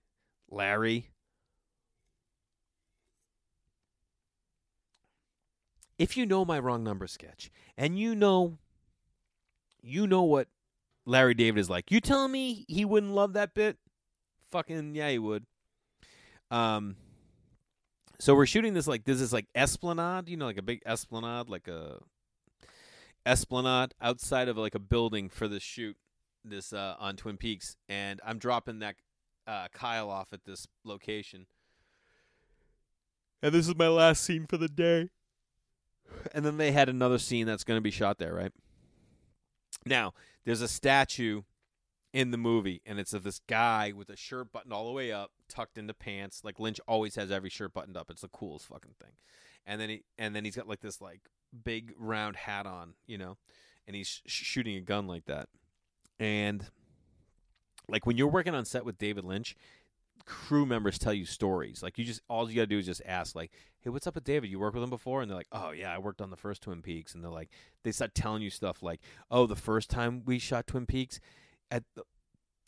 Larry. 0.50 1.10
If 5.98 6.18
you 6.18 6.26
know 6.26 6.44
my 6.44 6.60
wrong 6.60 6.84
number 6.84 7.08
sketch 7.08 7.52
and 7.78 7.98
you 7.98 8.16
know 8.16 8.58
you 9.82 10.08
know 10.08 10.24
what 10.24 10.48
Larry 11.06 11.34
David 11.34 11.60
is 11.60 11.70
like. 11.70 11.92
You 11.92 12.00
telling 12.00 12.32
me 12.32 12.66
he 12.68 12.86
wouldn't 12.86 13.14
love 13.14 13.34
that 13.34 13.54
bit? 13.54 13.78
Fucking 14.52 14.96
yeah, 14.96 15.10
he 15.10 15.20
would. 15.20 15.46
Um, 16.50 16.96
so 18.20 18.36
we're 18.36 18.46
shooting 18.46 18.74
this 18.74 18.88
like 18.88 19.04
this 19.04 19.20
is 19.20 19.34
like 19.34 19.48
esplanade, 19.54 20.30
you 20.30 20.38
know, 20.38 20.46
like 20.46 20.58
a 20.58 20.64
big 20.64 20.82
esplanade, 20.86 21.50
like 21.50 21.68
a 21.68 22.00
esplanade 23.26 23.94
outside 24.02 24.48
of 24.48 24.58
like 24.58 24.76
a 24.76 24.80
building 24.80 25.30
for 25.30 25.48
the 25.48 25.60
shoot. 25.60 25.98
This 26.46 26.74
uh, 26.74 26.96
on 27.00 27.16
Twin 27.16 27.38
Peaks, 27.38 27.78
and 27.88 28.20
I'm 28.26 28.38
dropping 28.38 28.80
that 28.80 28.96
uh, 29.48 29.68
Kyle 29.74 30.10
off 30.10 30.28
at 30.34 30.44
this 30.46 30.68
location. 30.84 31.46
And 33.42 33.54
this 33.54 33.68
is 33.68 33.76
my 33.76 33.88
last 33.88 34.24
scene 34.24 34.46
for 34.46 34.58
the 34.58 34.68
day. 34.68 35.10
And 36.34 36.46
then 36.46 36.58
they 36.58 36.72
had 36.72 36.90
another 36.90 37.20
scene 37.20 37.46
that's 37.46 37.64
going 37.64 37.78
to 37.78 37.82
be 37.82 37.92
shot 37.92 38.18
there, 38.18 38.34
right? 38.34 38.52
Now, 39.86 40.14
there's 40.46 40.62
a 40.62 40.68
statue 40.68 41.44
in 42.14 42.32
the 42.32 42.38
movie, 42.38 42.82
and 42.86 43.00
it's 43.00 43.14
of 43.14 43.24
this 43.24 43.40
guy 43.48 43.92
with 43.96 44.10
a 44.10 44.16
shirt 44.16 44.52
buttoned 44.52 44.72
all 44.72 44.86
the 44.86 44.92
way 44.92 45.12
up, 45.12 45.32
tucked 45.50 45.78
into 45.78 45.94
pants. 45.94 46.42
Like 46.44 46.60
Lynch 46.60 46.80
always 46.88 47.16
has 47.16 47.32
every 47.32 47.50
shirt 47.50 47.74
buttoned 47.74 47.98
up. 47.98 48.10
It's 48.10 48.22
the 48.22 48.28
coolest 48.28 48.68
fucking 48.68 48.96
thing. 49.02 49.14
And 49.66 49.82
then 49.82 49.90
he 49.90 50.04
and 50.18 50.36
then 50.36 50.46
he's 50.46 50.56
got 50.56 50.68
like 50.68 50.82
this 50.82 51.02
like 51.02 51.22
big 51.64 51.94
round 51.98 52.36
hat 52.36 52.66
on, 52.66 52.94
you 53.08 53.18
know, 53.18 53.38
and 53.88 53.96
he's 53.96 54.22
sh- 54.26 54.44
shooting 54.44 54.76
a 54.76 54.82
gun 54.82 55.08
like 55.08 55.26
that. 55.26 55.50
And 56.20 56.66
like 57.88 58.06
when 58.06 58.18
you're 58.18 58.28
working 58.28 58.56
on 58.56 58.66
set 58.66 58.86
with 58.86 58.98
David 58.98 59.26
Lynch, 59.26 59.56
crew 60.26 60.66
members 60.66 60.98
tell 60.98 61.14
you 61.14 61.26
stories. 61.26 61.84
Like 61.84 61.98
you 61.98 62.06
just 62.06 62.22
all 62.30 62.50
you 62.50 62.56
gotta 62.56 62.68
do 62.68 62.78
is 62.78 62.86
just 62.86 63.02
ask, 63.06 63.36
like, 63.36 63.52
"Hey, 63.82 63.90
what's 63.90 64.08
up 64.08 64.16
with 64.16 64.24
David? 64.24 64.50
You 64.50 64.60
worked 64.60 64.76
with 64.76 64.84
him 64.84 64.90
before?" 64.90 65.22
And 65.22 65.30
they're 65.30 65.38
like, 65.38 65.48
"Oh 65.52 65.72
yeah, 65.72 65.94
I 65.94 65.98
worked 65.98 66.22
on 66.22 66.30
the 66.30 66.38
first 66.38 66.62
Twin 66.62 66.82
Peaks." 66.82 67.14
And 67.14 67.24
they're 67.24 67.32
like, 67.32 67.50
they 67.84 67.92
start 67.92 68.16
telling 68.16 68.42
you 68.42 68.50
stuff 68.50 68.82
like, 68.82 69.02
"Oh, 69.30 69.46
the 69.46 69.56
first 69.56 69.90
time 69.90 70.24
we 70.26 70.40
shot 70.40 70.68
Twin 70.68 70.86
Peaks, 70.86 71.20
at 71.72 71.84
the, 71.96 72.04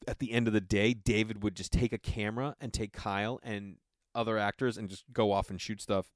at 0.07 0.19
the 0.19 0.31
end 0.31 0.47
of 0.47 0.53
the 0.53 0.61
day, 0.61 0.93
David 0.93 1.43
would 1.43 1.55
just 1.55 1.71
take 1.71 1.93
a 1.93 1.97
camera 1.97 2.55
and 2.59 2.73
take 2.73 2.91
Kyle 2.93 3.39
and 3.43 3.77
other 4.13 4.37
actors 4.37 4.77
and 4.77 4.89
just 4.89 5.05
go 5.11 5.31
off 5.31 5.49
and 5.49 5.59
shoot 5.59 5.81
stuff, 5.81 6.07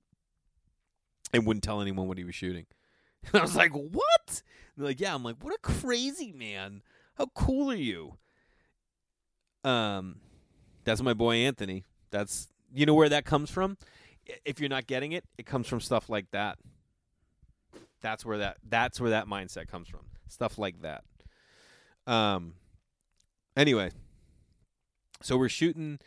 and 1.33 1.45
wouldn't 1.45 1.63
tell 1.63 1.81
anyone 1.81 2.07
what 2.07 2.17
he 2.17 2.23
was 2.23 2.35
shooting." 2.35 2.65
And 3.25 3.35
I 3.39 3.41
was 3.41 3.55
like, 3.55 3.71
"What?" 3.71 4.27
And 4.27 4.41
they're 4.77 4.87
like, 4.87 4.99
"Yeah." 4.99 5.15
I'm 5.15 5.23
like, 5.23 5.37
"What 5.41 5.53
a 5.53 5.59
crazy 5.61 6.31
man! 6.31 6.81
How 7.15 7.27
cool 7.33 7.71
are 7.71 7.75
you?" 7.75 8.17
Um 9.63 10.21
that's 10.89 11.01
my 11.01 11.13
boy 11.13 11.35
Anthony. 11.37 11.85
That's 12.11 12.47
you 12.73 12.85
know 12.85 12.93
where 12.93 13.09
that 13.09 13.25
comes 13.25 13.49
from. 13.49 13.77
If 14.45 14.59
you're 14.59 14.69
not 14.69 14.87
getting 14.87 15.11
it, 15.11 15.23
it 15.37 15.45
comes 15.45 15.67
from 15.67 15.79
stuff 15.81 16.09
like 16.09 16.31
that. 16.31 16.57
That's 18.01 18.25
where 18.25 18.39
that 18.39 18.57
that's 18.67 18.99
where 18.99 19.11
that 19.11 19.27
mindset 19.27 19.67
comes 19.67 19.87
from. 19.87 20.01
Stuff 20.27 20.57
like 20.57 20.81
that. 20.81 21.03
Um 22.07 22.53
anyway, 23.55 23.91
so 25.21 25.37
we're 25.37 25.49
shooting 25.49 25.99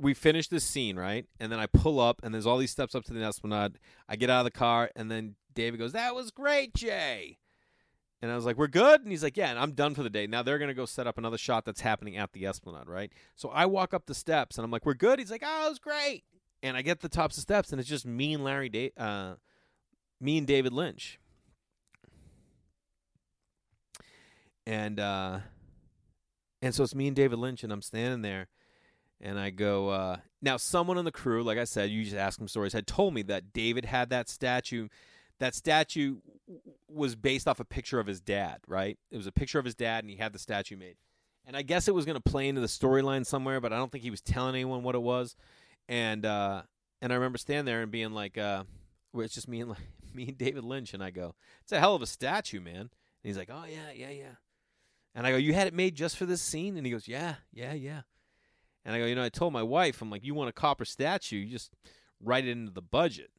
we 0.00 0.12
finish 0.14 0.48
this 0.48 0.64
scene, 0.64 0.96
right? 0.96 1.26
And 1.38 1.52
then 1.52 1.60
I 1.60 1.66
pull 1.66 2.00
up 2.00 2.20
and 2.24 2.34
there's 2.34 2.46
all 2.46 2.58
these 2.58 2.72
steps 2.72 2.96
up 2.96 3.04
to 3.04 3.12
the 3.12 3.22
Esplanade. 3.22 3.78
I 4.08 4.16
get 4.16 4.30
out 4.30 4.40
of 4.40 4.44
the 4.44 4.58
car 4.58 4.90
and 4.96 5.10
then 5.10 5.36
David 5.54 5.78
goes, 5.78 5.92
"That 5.92 6.16
was 6.16 6.32
great, 6.32 6.74
Jay." 6.74 7.38
And 8.24 8.32
I 8.32 8.36
was 8.36 8.46
like, 8.46 8.56
"We're 8.56 8.68
good." 8.68 9.02
And 9.02 9.10
he's 9.10 9.22
like, 9.22 9.36
"Yeah." 9.36 9.50
And 9.50 9.58
I'm 9.58 9.72
done 9.72 9.94
for 9.94 10.02
the 10.02 10.08
day. 10.08 10.26
Now 10.26 10.42
they're 10.42 10.58
gonna 10.58 10.72
go 10.72 10.86
set 10.86 11.06
up 11.06 11.18
another 11.18 11.36
shot 11.36 11.66
that's 11.66 11.82
happening 11.82 12.16
at 12.16 12.32
the 12.32 12.46
Esplanade, 12.46 12.88
right? 12.88 13.12
So 13.36 13.50
I 13.50 13.66
walk 13.66 13.92
up 13.92 14.06
the 14.06 14.14
steps 14.14 14.56
and 14.56 14.64
I'm 14.64 14.70
like, 14.70 14.86
"We're 14.86 14.94
good." 14.94 15.18
He's 15.18 15.30
like, 15.30 15.42
"Oh, 15.44 15.66
it 15.66 15.68
was 15.68 15.78
great." 15.78 16.24
And 16.62 16.74
I 16.74 16.80
get 16.80 17.00
the 17.00 17.10
tops 17.10 17.36
of 17.36 17.42
steps 17.42 17.70
and 17.70 17.78
it's 17.78 17.88
just 17.88 18.06
me 18.06 18.32
and 18.32 18.42
Larry, 18.42 18.70
da- 18.70 18.92
uh, 18.96 19.34
me 20.22 20.38
and 20.38 20.46
David 20.46 20.72
Lynch. 20.72 21.20
And 24.66 24.98
uh, 24.98 25.40
and 26.62 26.74
so 26.74 26.82
it's 26.82 26.94
me 26.94 27.08
and 27.08 27.14
David 27.14 27.38
Lynch, 27.38 27.62
and 27.62 27.70
I'm 27.70 27.82
standing 27.82 28.22
there, 28.22 28.48
and 29.20 29.38
I 29.38 29.50
go, 29.50 29.90
uh, 29.90 30.16
now 30.40 30.56
someone 30.56 30.96
on 30.96 31.04
the 31.04 31.12
crew, 31.12 31.42
like 31.42 31.58
I 31.58 31.64
said, 31.64 31.90
you 31.90 32.04
just 32.04 32.16
ask 32.16 32.38
them 32.38 32.48
stories, 32.48 32.72
had 32.72 32.86
told 32.86 33.12
me 33.12 33.20
that 33.24 33.52
David 33.52 33.84
had 33.84 34.08
that 34.08 34.30
statue. 34.30 34.88
That 35.40 35.54
statue 35.54 36.16
was 36.88 37.16
based 37.16 37.48
off 37.48 37.60
a 37.60 37.64
picture 37.64 37.98
of 37.98 38.06
his 38.06 38.20
dad, 38.20 38.58
right? 38.68 38.98
It 39.10 39.16
was 39.16 39.26
a 39.26 39.32
picture 39.32 39.58
of 39.58 39.64
his 39.64 39.74
dad, 39.74 40.04
and 40.04 40.10
he 40.10 40.16
had 40.16 40.32
the 40.32 40.38
statue 40.38 40.76
made. 40.76 40.96
And 41.46 41.56
I 41.56 41.62
guess 41.62 41.88
it 41.88 41.94
was 41.94 42.04
going 42.04 42.20
to 42.20 42.30
play 42.30 42.48
into 42.48 42.60
the 42.60 42.66
storyline 42.66 43.26
somewhere, 43.26 43.60
but 43.60 43.72
I 43.72 43.76
don't 43.76 43.92
think 43.92 44.04
he 44.04 44.10
was 44.10 44.20
telling 44.20 44.54
anyone 44.54 44.82
what 44.82 44.94
it 44.94 45.02
was. 45.02 45.36
And 45.88 46.24
uh, 46.24 46.62
and 47.02 47.12
I 47.12 47.16
remember 47.16 47.38
standing 47.38 47.66
there 47.66 47.82
and 47.82 47.90
being 47.90 48.12
like, 48.12 48.38
uh, 48.38 48.64
it's 49.14 49.34
just 49.34 49.48
me 49.48 49.60
and 49.60 49.70
like 49.70 49.78
me 50.14 50.28
and 50.28 50.38
David 50.38 50.64
Lynch, 50.64 50.94
and 50.94 51.02
I 51.02 51.10
go, 51.10 51.34
it's 51.62 51.72
a 51.72 51.80
hell 51.80 51.94
of 51.94 52.02
a 52.02 52.06
statue, 52.06 52.60
man. 52.60 52.80
And 52.80 52.90
he's 53.22 53.36
like, 53.36 53.50
oh 53.52 53.64
yeah, 53.68 53.90
yeah, 53.94 54.10
yeah. 54.10 54.34
And 55.14 55.26
I 55.26 55.30
go, 55.30 55.36
you 55.36 55.54
had 55.54 55.66
it 55.66 55.74
made 55.74 55.94
just 55.94 56.16
for 56.16 56.26
this 56.26 56.42
scene? 56.42 56.76
And 56.76 56.84
he 56.84 56.92
goes, 56.92 57.06
yeah, 57.06 57.36
yeah, 57.52 57.72
yeah. 57.72 58.02
And 58.84 58.94
I 58.94 58.98
go, 58.98 59.06
you 59.06 59.14
know, 59.14 59.22
I 59.22 59.28
told 59.28 59.52
my 59.52 59.62
wife, 59.62 60.02
I'm 60.02 60.10
like, 60.10 60.24
you 60.24 60.34
want 60.34 60.50
a 60.50 60.52
copper 60.52 60.84
statue? 60.84 61.36
You 61.36 61.52
just 61.52 61.72
write 62.20 62.46
it 62.46 62.50
into 62.50 62.72
the 62.72 62.82
budget. 62.82 63.30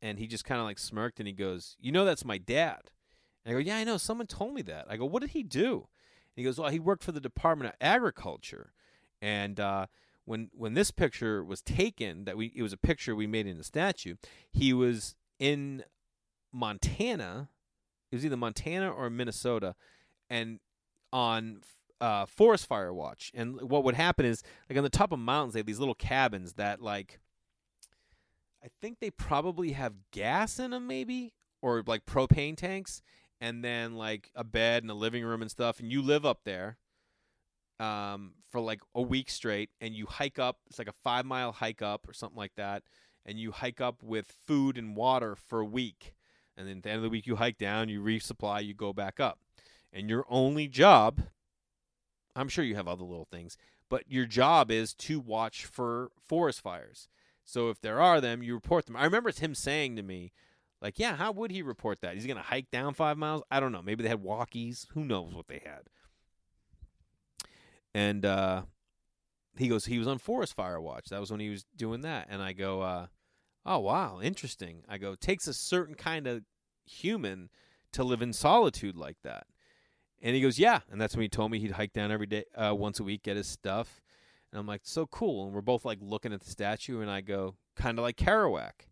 And 0.00 0.18
he 0.18 0.26
just 0.26 0.44
kind 0.44 0.60
of 0.60 0.66
like 0.66 0.78
smirked 0.78 1.18
and 1.18 1.26
he 1.26 1.32
goes, 1.34 1.76
you 1.80 1.90
know, 1.90 2.04
that's 2.04 2.24
my 2.24 2.38
dad. 2.38 2.90
And 3.44 3.56
I 3.56 3.60
go, 3.60 3.66
yeah, 3.66 3.78
I 3.78 3.84
know. 3.84 3.96
Someone 3.96 4.26
told 4.26 4.54
me 4.54 4.62
that. 4.62 4.86
I 4.88 4.96
go, 4.96 5.04
what 5.04 5.20
did 5.20 5.30
he 5.30 5.42
do? 5.42 5.74
And 5.74 6.36
he 6.36 6.44
goes, 6.44 6.58
well, 6.58 6.70
he 6.70 6.78
worked 6.78 7.02
for 7.02 7.12
the 7.12 7.20
Department 7.20 7.70
of 7.70 7.76
Agriculture. 7.80 8.72
And 9.20 9.58
uh, 9.58 9.86
when 10.24 10.50
when 10.52 10.74
this 10.74 10.90
picture 10.90 11.42
was 11.42 11.62
taken, 11.62 12.24
that 12.26 12.36
we 12.36 12.52
it 12.54 12.62
was 12.62 12.72
a 12.72 12.76
picture 12.76 13.16
we 13.16 13.26
made 13.26 13.46
in 13.46 13.58
the 13.58 13.64
statue. 13.64 14.14
He 14.52 14.72
was 14.72 15.16
in 15.38 15.82
Montana. 16.52 17.48
It 18.12 18.16
was 18.16 18.24
either 18.24 18.36
Montana 18.36 18.90
or 18.90 19.10
Minnesota, 19.10 19.74
and 20.30 20.60
on 21.12 21.62
uh, 22.00 22.26
forest 22.26 22.66
fire 22.66 22.92
watch. 22.92 23.32
And 23.34 23.60
what 23.62 23.84
would 23.84 23.94
happen 23.94 24.24
is, 24.24 24.42
like 24.68 24.76
on 24.76 24.84
the 24.84 24.90
top 24.90 25.12
of 25.12 25.18
mountains, 25.18 25.54
they 25.54 25.60
have 25.60 25.66
these 25.66 25.78
little 25.78 25.94
cabins 25.94 26.54
that, 26.54 26.80
like, 26.80 27.18
I 28.62 28.68
think 28.80 28.98
they 29.00 29.10
probably 29.10 29.72
have 29.72 29.94
gas 30.12 30.58
in 30.58 30.72
them, 30.72 30.86
maybe, 30.86 31.32
or 31.62 31.82
like 31.86 32.06
propane 32.06 32.56
tanks, 32.56 33.02
and 33.40 33.64
then 33.64 33.94
like 33.94 34.30
a 34.34 34.44
bed 34.44 34.82
and 34.82 34.90
a 34.90 34.94
living 34.94 35.24
room 35.24 35.42
and 35.42 35.50
stuff. 35.50 35.80
And 35.80 35.92
you 35.92 36.02
live 36.02 36.26
up 36.26 36.40
there 36.44 36.78
um, 37.78 38.32
for 38.50 38.60
like 38.60 38.80
a 38.94 39.02
week 39.02 39.30
straight, 39.30 39.70
and 39.80 39.94
you 39.94 40.06
hike 40.06 40.38
up. 40.38 40.58
It's 40.66 40.78
like 40.78 40.88
a 40.88 40.94
five 41.04 41.24
mile 41.24 41.52
hike 41.52 41.82
up 41.82 42.08
or 42.08 42.12
something 42.12 42.38
like 42.38 42.54
that, 42.56 42.82
and 43.24 43.38
you 43.38 43.52
hike 43.52 43.80
up 43.80 44.02
with 44.02 44.34
food 44.46 44.76
and 44.76 44.96
water 44.96 45.36
for 45.36 45.60
a 45.60 45.66
week. 45.66 46.14
And 46.56 46.66
then 46.66 46.78
at 46.78 46.82
the 46.82 46.90
end 46.90 46.96
of 46.96 47.02
the 47.04 47.10
week, 47.10 47.26
you 47.26 47.36
hike 47.36 47.58
down, 47.58 47.88
you 47.88 48.02
resupply, 48.02 48.64
you 48.64 48.74
go 48.74 48.92
back 48.92 49.20
up 49.20 49.38
and 49.92 50.10
your 50.10 50.24
only 50.28 50.66
job 50.66 51.22
I'm 52.38 52.48
sure 52.48 52.64
you 52.64 52.76
have 52.76 52.88
other 52.88 53.04
little 53.04 53.26
things, 53.30 53.56
but 53.88 54.04
your 54.06 54.24
job 54.24 54.70
is 54.70 54.94
to 54.94 55.18
watch 55.18 55.64
for 55.64 56.10
forest 56.24 56.60
fires. 56.60 57.08
So 57.48 57.70
if 57.70 57.80
there 57.80 57.98
are 57.98 58.20
them, 58.20 58.42
you 58.42 58.52
report 58.52 58.84
them. 58.84 58.94
I 58.94 59.04
remember 59.04 59.32
him 59.32 59.54
saying 59.54 59.96
to 59.96 60.02
me, 60.02 60.32
like, 60.82 60.98
yeah, 60.98 61.16
how 61.16 61.32
would 61.32 61.50
he 61.50 61.62
report 61.62 62.02
that? 62.02 62.12
He's 62.12 62.26
going 62.26 62.36
to 62.36 62.42
hike 62.42 62.70
down 62.70 62.92
five 62.92 63.16
miles? 63.16 63.42
I 63.50 63.58
don't 63.58 63.72
know. 63.72 63.80
Maybe 63.80 64.02
they 64.02 64.10
had 64.10 64.22
walkies. 64.22 64.86
Who 64.92 65.02
knows 65.02 65.34
what 65.34 65.48
they 65.48 65.62
had? 65.64 65.84
And 67.94 68.26
uh, 68.26 68.64
he 69.56 69.66
goes, 69.66 69.86
he 69.86 69.98
was 69.98 70.06
on 70.06 70.18
forest 70.18 70.54
fire 70.56 70.78
watch. 70.78 71.06
That 71.06 71.20
was 71.20 71.30
when 71.30 71.40
he 71.40 71.48
was 71.48 71.64
doing 71.74 72.02
that. 72.02 72.26
And 72.28 72.42
I 72.42 72.52
go, 72.52 72.82
uh, 72.82 73.06
oh, 73.64 73.78
wow, 73.78 74.20
interesting. 74.22 74.82
I 74.86 74.98
go, 74.98 75.14
takes 75.14 75.46
a 75.46 75.54
certain 75.54 75.94
kind 75.94 76.26
of 76.26 76.42
human 76.84 77.48
to 77.92 78.04
live 78.04 78.20
in 78.20 78.34
solitude 78.34 78.94
like 78.94 79.16
that. 79.24 79.46
And 80.20 80.36
he 80.36 80.42
goes, 80.42 80.58
yeah. 80.58 80.80
And 80.90 81.00
that's 81.00 81.16
when 81.16 81.22
he 81.22 81.30
told 81.30 81.50
me 81.50 81.60
he'd 81.60 81.72
hike 81.72 81.94
down 81.94 82.12
every 82.12 82.26
day, 82.26 82.44
uh, 82.54 82.74
once 82.74 83.00
a 83.00 83.04
week, 83.04 83.22
get 83.22 83.38
his 83.38 83.48
stuff. 83.48 84.02
And 84.52 84.60
I'm 84.60 84.66
like, 84.66 84.82
so 84.84 85.06
cool. 85.06 85.44
And 85.44 85.54
we're 85.54 85.60
both 85.60 85.84
like 85.84 85.98
looking 86.00 86.32
at 86.32 86.40
the 86.40 86.50
statue, 86.50 87.00
and 87.00 87.10
I 87.10 87.20
go, 87.20 87.56
kind 87.76 87.98
of 87.98 88.02
like 88.02 88.16
Kerouac. 88.16 88.86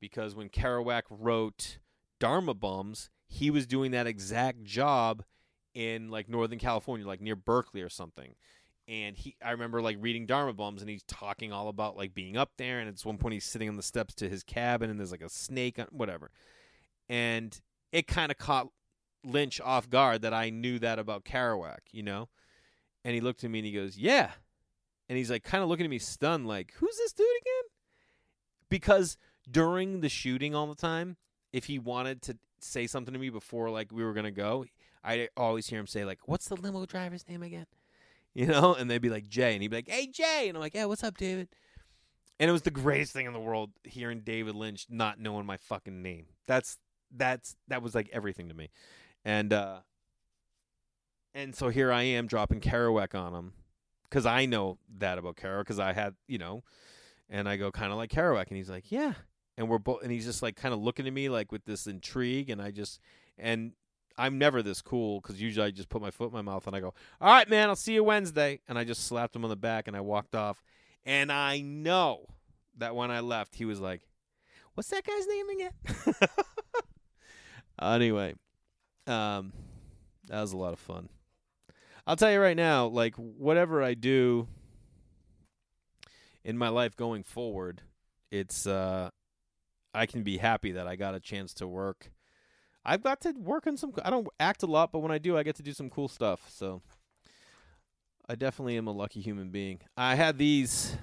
Because 0.00 0.34
when 0.34 0.48
Kerouac 0.48 1.02
wrote 1.10 1.78
Dharma 2.20 2.54
Bums, 2.54 3.10
he 3.26 3.50
was 3.50 3.66
doing 3.66 3.90
that 3.90 4.06
exact 4.06 4.64
job 4.64 5.24
in 5.74 6.10
like 6.10 6.28
Northern 6.28 6.58
California, 6.58 7.06
like 7.06 7.20
near 7.20 7.36
Berkeley 7.36 7.82
or 7.82 7.88
something. 7.88 8.34
And 8.86 9.16
he, 9.16 9.36
I 9.44 9.50
remember 9.50 9.82
like 9.82 9.98
reading 10.00 10.24
Dharma 10.24 10.54
Bums, 10.54 10.80
and 10.80 10.88
he's 10.88 11.02
talking 11.02 11.52
all 11.52 11.68
about 11.68 11.96
like 11.96 12.14
being 12.14 12.36
up 12.36 12.52
there. 12.56 12.80
And 12.80 12.88
at 12.88 13.04
one 13.04 13.18
point, 13.18 13.34
he's 13.34 13.44
sitting 13.44 13.68
on 13.68 13.76
the 13.76 13.82
steps 13.82 14.14
to 14.16 14.28
his 14.28 14.42
cabin, 14.42 14.88
and 14.88 14.98
there's 14.98 15.10
like 15.10 15.22
a 15.22 15.28
snake, 15.28 15.78
whatever. 15.90 16.30
And 17.08 17.60
it 17.92 18.06
kind 18.06 18.30
of 18.30 18.38
caught 18.38 18.68
Lynch 19.24 19.60
off 19.60 19.90
guard 19.90 20.22
that 20.22 20.32
I 20.32 20.50
knew 20.50 20.78
that 20.78 20.98
about 20.98 21.24
Kerouac, 21.24 21.80
you 21.92 22.02
know. 22.02 22.28
And 23.04 23.14
he 23.14 23.20
looked 23.20 23.44
at 23.44 23.50
me 23.50 23.58
and 23.58 23.66
he 23.66 23.72
goes, 23.72 23.98
"Yeah," 23.98 24.32
and 25.08 25.16
he's 25.16 25.30
like 25.30 25.42
kind 25.44 25.62
of 25.62 25.68
looking 25.68 25.84
at 25.84 25.90
me 25.90 25.98
stunned, 25.98 26.46
like, 26.46 26.72
"Who's 26.76 26.96
this 26.96 27.12
dude 27.12 27.26
again?" 27.40 27.70
Because 28.68 29.16
during 29.50 30.00
the 30.00 30.08
shooting 30.08 30.54
all 30.54 30.66
the 30.66 30.74
time, 30.74 31.16
if 31.52 31.64
he 31.64 31.78
wanted 31.78 32.22
to 32.22 32.36
say 32.60 32.86
something 32.86 33.14
to 33.14 33.20
me 33.20 33.30
before 33.30 33.70
like 33.70 33.92
we 33.92 34.04
were 34.04 34.12
gonna 34.12 34.30
go, 34.30 34.66
I 35.02 35.28
always 35.36 35.66
hear 35.66 35.78
him 35.80 35.86
say 35.86 36.04
like, 36.04 36.28
"What's 36.28 36.48
the 36.48 36.56
limo 36.56 36.84
driver's 36.86 37.28
name 37.28 37.42
again?" 37.42 37.66
You 38.34 38.46
know, 38.46 38.74
and 38.74 38.88
they'd 38.88 39.02
be 39.02 39.08
like 39.08 39.26
Jay, 39.26 39.54
and 39.54 39.62
he'd 39.62 39.68
be 39.68 39.76
like, 39.76 39.88
"Hey 39.88 40.06
Jay," 40.06 40.48
and 40.48 40.56
I'm 40.56 40.60
like, 40.60 40.74
"Yeah, 40.74 40.84
what's 40.84 41.02
up, 41.02 41.16
David?" 41.16 41.48
And 42.38 42.48
it 42.48 42.52
was 42.52 42.62
the 42.62 42.70
greatest 42.70 43.12
thing 43.12 43.26
in 43.26 43.32
the 43.32 43.40
world 43.40 43.70
hearing 43.82 44.20
David 44.20 44.54
Lynch 44.54 44.86
not 44.88 45.18
knowing 45.18 45.44
my 45.44 45.56
fucking 45.56 46.02
name. 46.02 46.26
That's 46.46 46.78
that's 47.10 47.56
that 47.66 47.82
was 47.82 47.96
like 47.96 48.08
everything 48.12 48.48
to 48.48 48.54
me, 48.54 48.68
and 49.24 49.52
uh, 49.52 49.78
and 51.34 51.56
so 51.56 51.70
here 51.70 51.90
I 51.90 52.02
am 52.02 52.28
dropping 52.28 52.60
Kerouac 52.60 53.18
on 53.18 53.34
him 53.34 53.52
because 54.08 54.26
I 54.26 54.46
know 54.46 54.78
that 54.98 55.18
about 55.18 55.36
Kerouac 55.36 55.60
because 55.60 55.78
I 55.78 55.92
had 55.92 56.14
you 56.26 56.38
know, 56.38 56.62
and 57.28 57.48
I 57.48 57.56
go 57.56 57.70
kind 57.70 57.92
of 57.92 57.98
like 57.98 58.10
Kerouac, 58.10 58.48
and 58.48 58.56
he's 58.56 58.70
like, 58.70 58.90
"Yeah," 58.90 59.14
and 59.56 59.68
we're 59.68 59.78
both, 59.78 60.02
and 60.02 60.10
he's 60.10 60.24
just 60.24 60.42
like 60.42 60.56
kind 60.56 60.74
of 60.74 60.80
looking 60.80 61.06
at 61.06 61.12
me 61.12 61.28
like 61.28 61.52
with 61.52 61.64
this 61.64 61.86
intrigue, 61.86 62.50
and 62.50 62.60
I 62.60 62.70
just 62.70 63.00
and 63.38 63.72
I'm 64.16 64.36
never 64.36 64.62
this 64.62 64.82
cool 64.82 65.20
because 65.20 65.40
usually 65.40 65.66
I 65.66 65.70
just 65.70 65.88
put 65.88 66.02
my 66.02 66.10
foot 66.10 66.26
in 66.26 66.32
my 66.32 66.42
mouth 66.42 66.66
and 66.66 66.74
I 66.74 66.80
go, 66.80 66.92
"All 67.20 67.32
right, 67.32 67.48
man, 67.48 67.68
I'll 67.68 67.76
see 67.76 67.94
you 67.94 68.04
Wednesday," 68.04 68.60
and 68.68 68.78
I 68.78 68.84
just 68.84 69.04
slapped 69.04 69.36
him 69.36 69.44
on 69.44 69.50
the 69.50 69.56
back 69.56 69.86
and 69.86 69.96
I 69.96 70.00
walked 70.00 70.34
off. 70.34 70.62
And 71.04 71.30
I 71.32 71.60
know 71.60 72.26
that 72.76 72.94
when 72.94 73.10
I 73.10 73.20
left, 73.20 73.54
he 73.54 73.64
was 73.64 73.80
like, 73.80 74.02
"What's 74.74 74.88
that 74.90 75.04
guy's 75.04 75.26
name 75.26 75.48
again?" 75.50 76.14
anyway, 77.80 78.34
um, 79.06 79.52
that 80.26 80.40
was 80.40 80.52
a 80.52 80.56
lot 80.56 80.72
of 80.72 80.80
fun. 80.80 81.08
I'll 82.08 82.16
tell 82.16 82.32
you 82.32 82.40
right 82.40 82.56
now, 82.56 82.86
like 82.86 83.14
whatever 83.14 83.82
I 83.82 83.94
do 83.94 84.48
in 86.42 86.58
my 86.58 86.70
life 86.70 86.96
going 86.96 87.22
forward, 87.22 87.82
it's 88.32 88.66
uh, 88.66 89.10
I 89.94 90.06
can 90.06 90.24
be 90.24 90.38
happy 90.38 90.72
that 90.72 90.88
I 90.88 90.96
got 90.96 91.14
a 91.14 91.20
chance 91.20 91.54
to 91.54 91.68
work 91.68 92.10
I've 92.88 93.02
got 93.02 93.20
to 93.22 93.32
work 93.32 93.66
on 93.66 93.76
some. 93.76 93.92
I 94.02 94.08
don't 94.08 94.26
act 94.40 94.62
a 94.62 94.66
lot, 94.66 94.92
but 94.92 95.00
when 95.00 95.12
I 95.12 95.18
do, 95.18 95.36
I 95.36 95.42
get 95.42 95.56
to 95.56 95.62
do 95.62 95.74
some 95.74 95.90
cool 95.90 96.08
stuff. 96.08 96.48
So 96.48 96.80
I 98.26 98.34
definitely 98.34 98.78
am 98.78 98.86
a 98.86 98.92
lucky 98.92 99.20
human 99.20 99.50
being. 99.50 99.80
I 99.94 100.14
had 100.14 100.38
these 100.38 100.96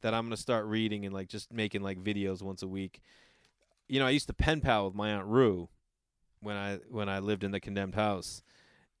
that 0.00 0.14
I'm 0.14 0.24
gonna 0.24 0.38
start 0.38 0.64
reading 0.64 1.04
and 1.04 1.12
like 1.12 1.28
just 1.28 1.52
making 1.52 1.82
like 1.82 2.02
videos 2.02 2.40
once 2.40 2.62
a 2.62 2.66
week. 2.66 3.02
You 3.88 4.00
know, 4.00 4.06
I 4.06 4.10
used 4.10 4.28
to 4.28 4.32
pen 4.32 4.62
pal 4.62 4.86
with 4.86 4.94
my 4.94 5.10
aunt 5.10 5.26
Rue 5.26 5.68
when 6.40 6.56
I 6.56 6.78
when 6.88 7.10
I 7.10 7.18
lived 7.18 7.44
in 7.44 7.50
the 7.50 7.60
condemned 7.60 7.94
house, 7.94 8.42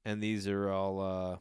and 0.08 0.22
these 0.22 0.48
are 0.48 0.70
all 0.70 1.00
uh, 1.00 1.36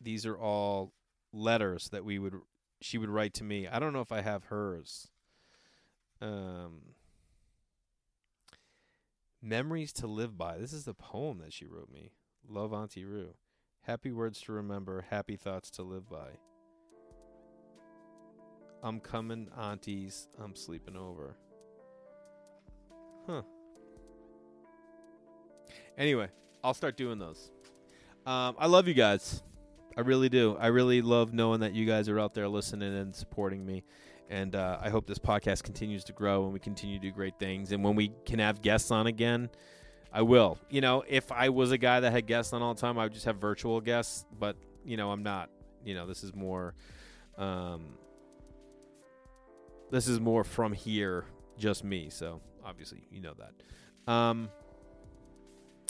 these 0.00 0.24
are 0.24 0.38
all 0.38 0.92
letters 1.32 1.88
that 1.88 2.04
we 2.04 2.18
would 2.18 2.34
she 2.80 2.98
would 2.98 3.10
write 3.10 3.34
to 3.34 3.44
me. 3.44 3.66
I 3.66 3.80
don't 3.80 3.92
know 3.92 4.00
if 4.00 4.12
I 4.12 4.20
have 4.20 4.44
hers. 4.44 5.08
Um, 6.22 6.94
Memories 9.42 9.92
to 9.94 10.06
Live 10.06 10.38
By. 10.38 10.58
This 10.58 10.72
is 10.72 10.84
the 10.84 10.94
poem 10.94 11.38
that 11.38 11.52
she 11.52 11.66
wrote 11.66 11.90
me. 11.92 12.12
Love 12.48 12.72
Auntie 12.72 13.04
Rue. 13.04 13.34
Happy 13.82 14.12
words 14.12 14.40
to 14.42 14.52
remember, 14.52 15.06
happy 15.10 15.36
thoughts 15.36 15.70
to 15.72 15.82
live 15.82 16.08
by. 16.08 16.28
I'm 18.82 19.00
coming, 19.00 19.48
aunties. 19.56 20.28
I'm 20.40 20.54
sleeping 20.54 20.94
over. 20.94 21.36
Huh. 23.26 23.42
Anyway, 25.96 26.28
I'll 26.68 26.74
start 26.74 26.98
doing 26.98 27.18
those. 27.18 27.50
Um, 28.26 28.54
I 28.58 28.66
love 28.66 28.86
you 28.88 28.92
guys. 28.92 29.42
I 29.96 30.02
really 30.02 30.28
do. 30.28 30.54
I 30.60 30.66
really 30.66 31.00
love 31.00 31.32
knowing 31.32 31.60
that 31.60 31.72
you 31.72 31.86
guys 31.86 32.10
are 32.10 32.20
out 32.20 32.34
there 32.34 32.46
listening 32.46 32.94
and 32.94 33.16
supporting 33.16 33.64
me. 33.64 33.84
And 34.28 34.54
uh, 34.54 34.76
I 34.78 34.90
hope 34.90 35.06
this 35.06 35.18
podcast 35.18 35.62
continues 35.62 36.04
to 36.04 36.12
grow 36.12 36.44
and 36.44 36.52
we 36.52 36.60
continue 36.60 36.98
to 36.98 37.02
do 37.02 37.10
great 37.10 37.38
things. 37.38 37.72
And 37.72 37.82
when 37.82 37.94
we 37.94 38.12
can 38.26 38.38
have 38.38 38.60
guests 38.60 38.90
on 38.90 39.06
again, 39.06 39.48
I 40.12 40.20
will. 40.20 40.58
You 40.68 40.82
know, 40.82 41.04
if 41.08 41.32
I 41.32 41.48
was 41.48 41.72
a 41.72 41.78
guy 41.78 42.00
that 42.00 42.12
had 42.12 42.26
guests 42.26 42.52
on 42.52 42.60
all 42.60 42.74
the 42.74 42.80
time, 42.82 42.98
I 42.98 43.04
would 43.04 43.14
just 43.14 43.24
have 43.24 43.38
virtual 43.38 43.80
guests. 43.80 44.26
But 44.38 44.58
you 44.84 44.98
know, 44.98 45.10
I'm 45.10 45.22
not. 45.22 45.48
You 45.86 45.94
know, 45.94 46.06
this 46.06 46.22
is 46.22 46.34
more. 46.34 46.74
Um, 47.38 47.94
this 49.90 50.06
is 50.06 50.20
more 50.20 50.44
from 50.44 50.74
here, 50.74 51.24
just 51.56 51.82
me. 51.82 52.10
So 52.10 52.42
obviously, 52.62 53.04
you 53.10 53.22
know 53.22 53.32
that. 53.38 54.12
Um, 54.12 54.50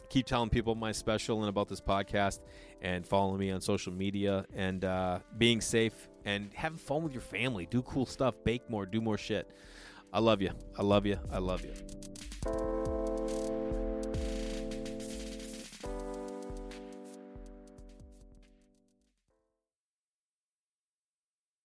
keep 0.09 0.26
telling 0.26 0.50
people 0.50 0.74
my 0.74 0.92
special 0.92 1.40
and 1.40 1.48
about 1.48 1.68
this 1.68 1.80
podcast, 1.80 2.40
and 2.80 3.06
follow 3.06 3.36
me 3.36 3.50
on 3.50 3.61
social 3.61 3.92
media. 3.92 4.46
And 4.54 4.84
uh, 4.84 5.20
being 5.36 5.61
safe 5.61 6.09
and 6.24 6.52
having 6.54 6.78
fun 6.78 7.02
with 7.02 7.12
your 7.12 7.22
family. 7.22 7.66
Do 7.70 7.82
cool 7.82 8.06
stuff, 8.06 8.34
bake 8.44 8.68
more, 8.68 8.86
do 8.86 9.00
more 9.00 9.18
shit. 9.18 9.50
I 10.12 10.20
love 10.20 10.42
you. 10.42 10.50
I 10.78 10.82
love 10.82 11.06
you. 11.06 11.18
I 11.30 11.38
love 11.38 11.64
you. 11.64 13.07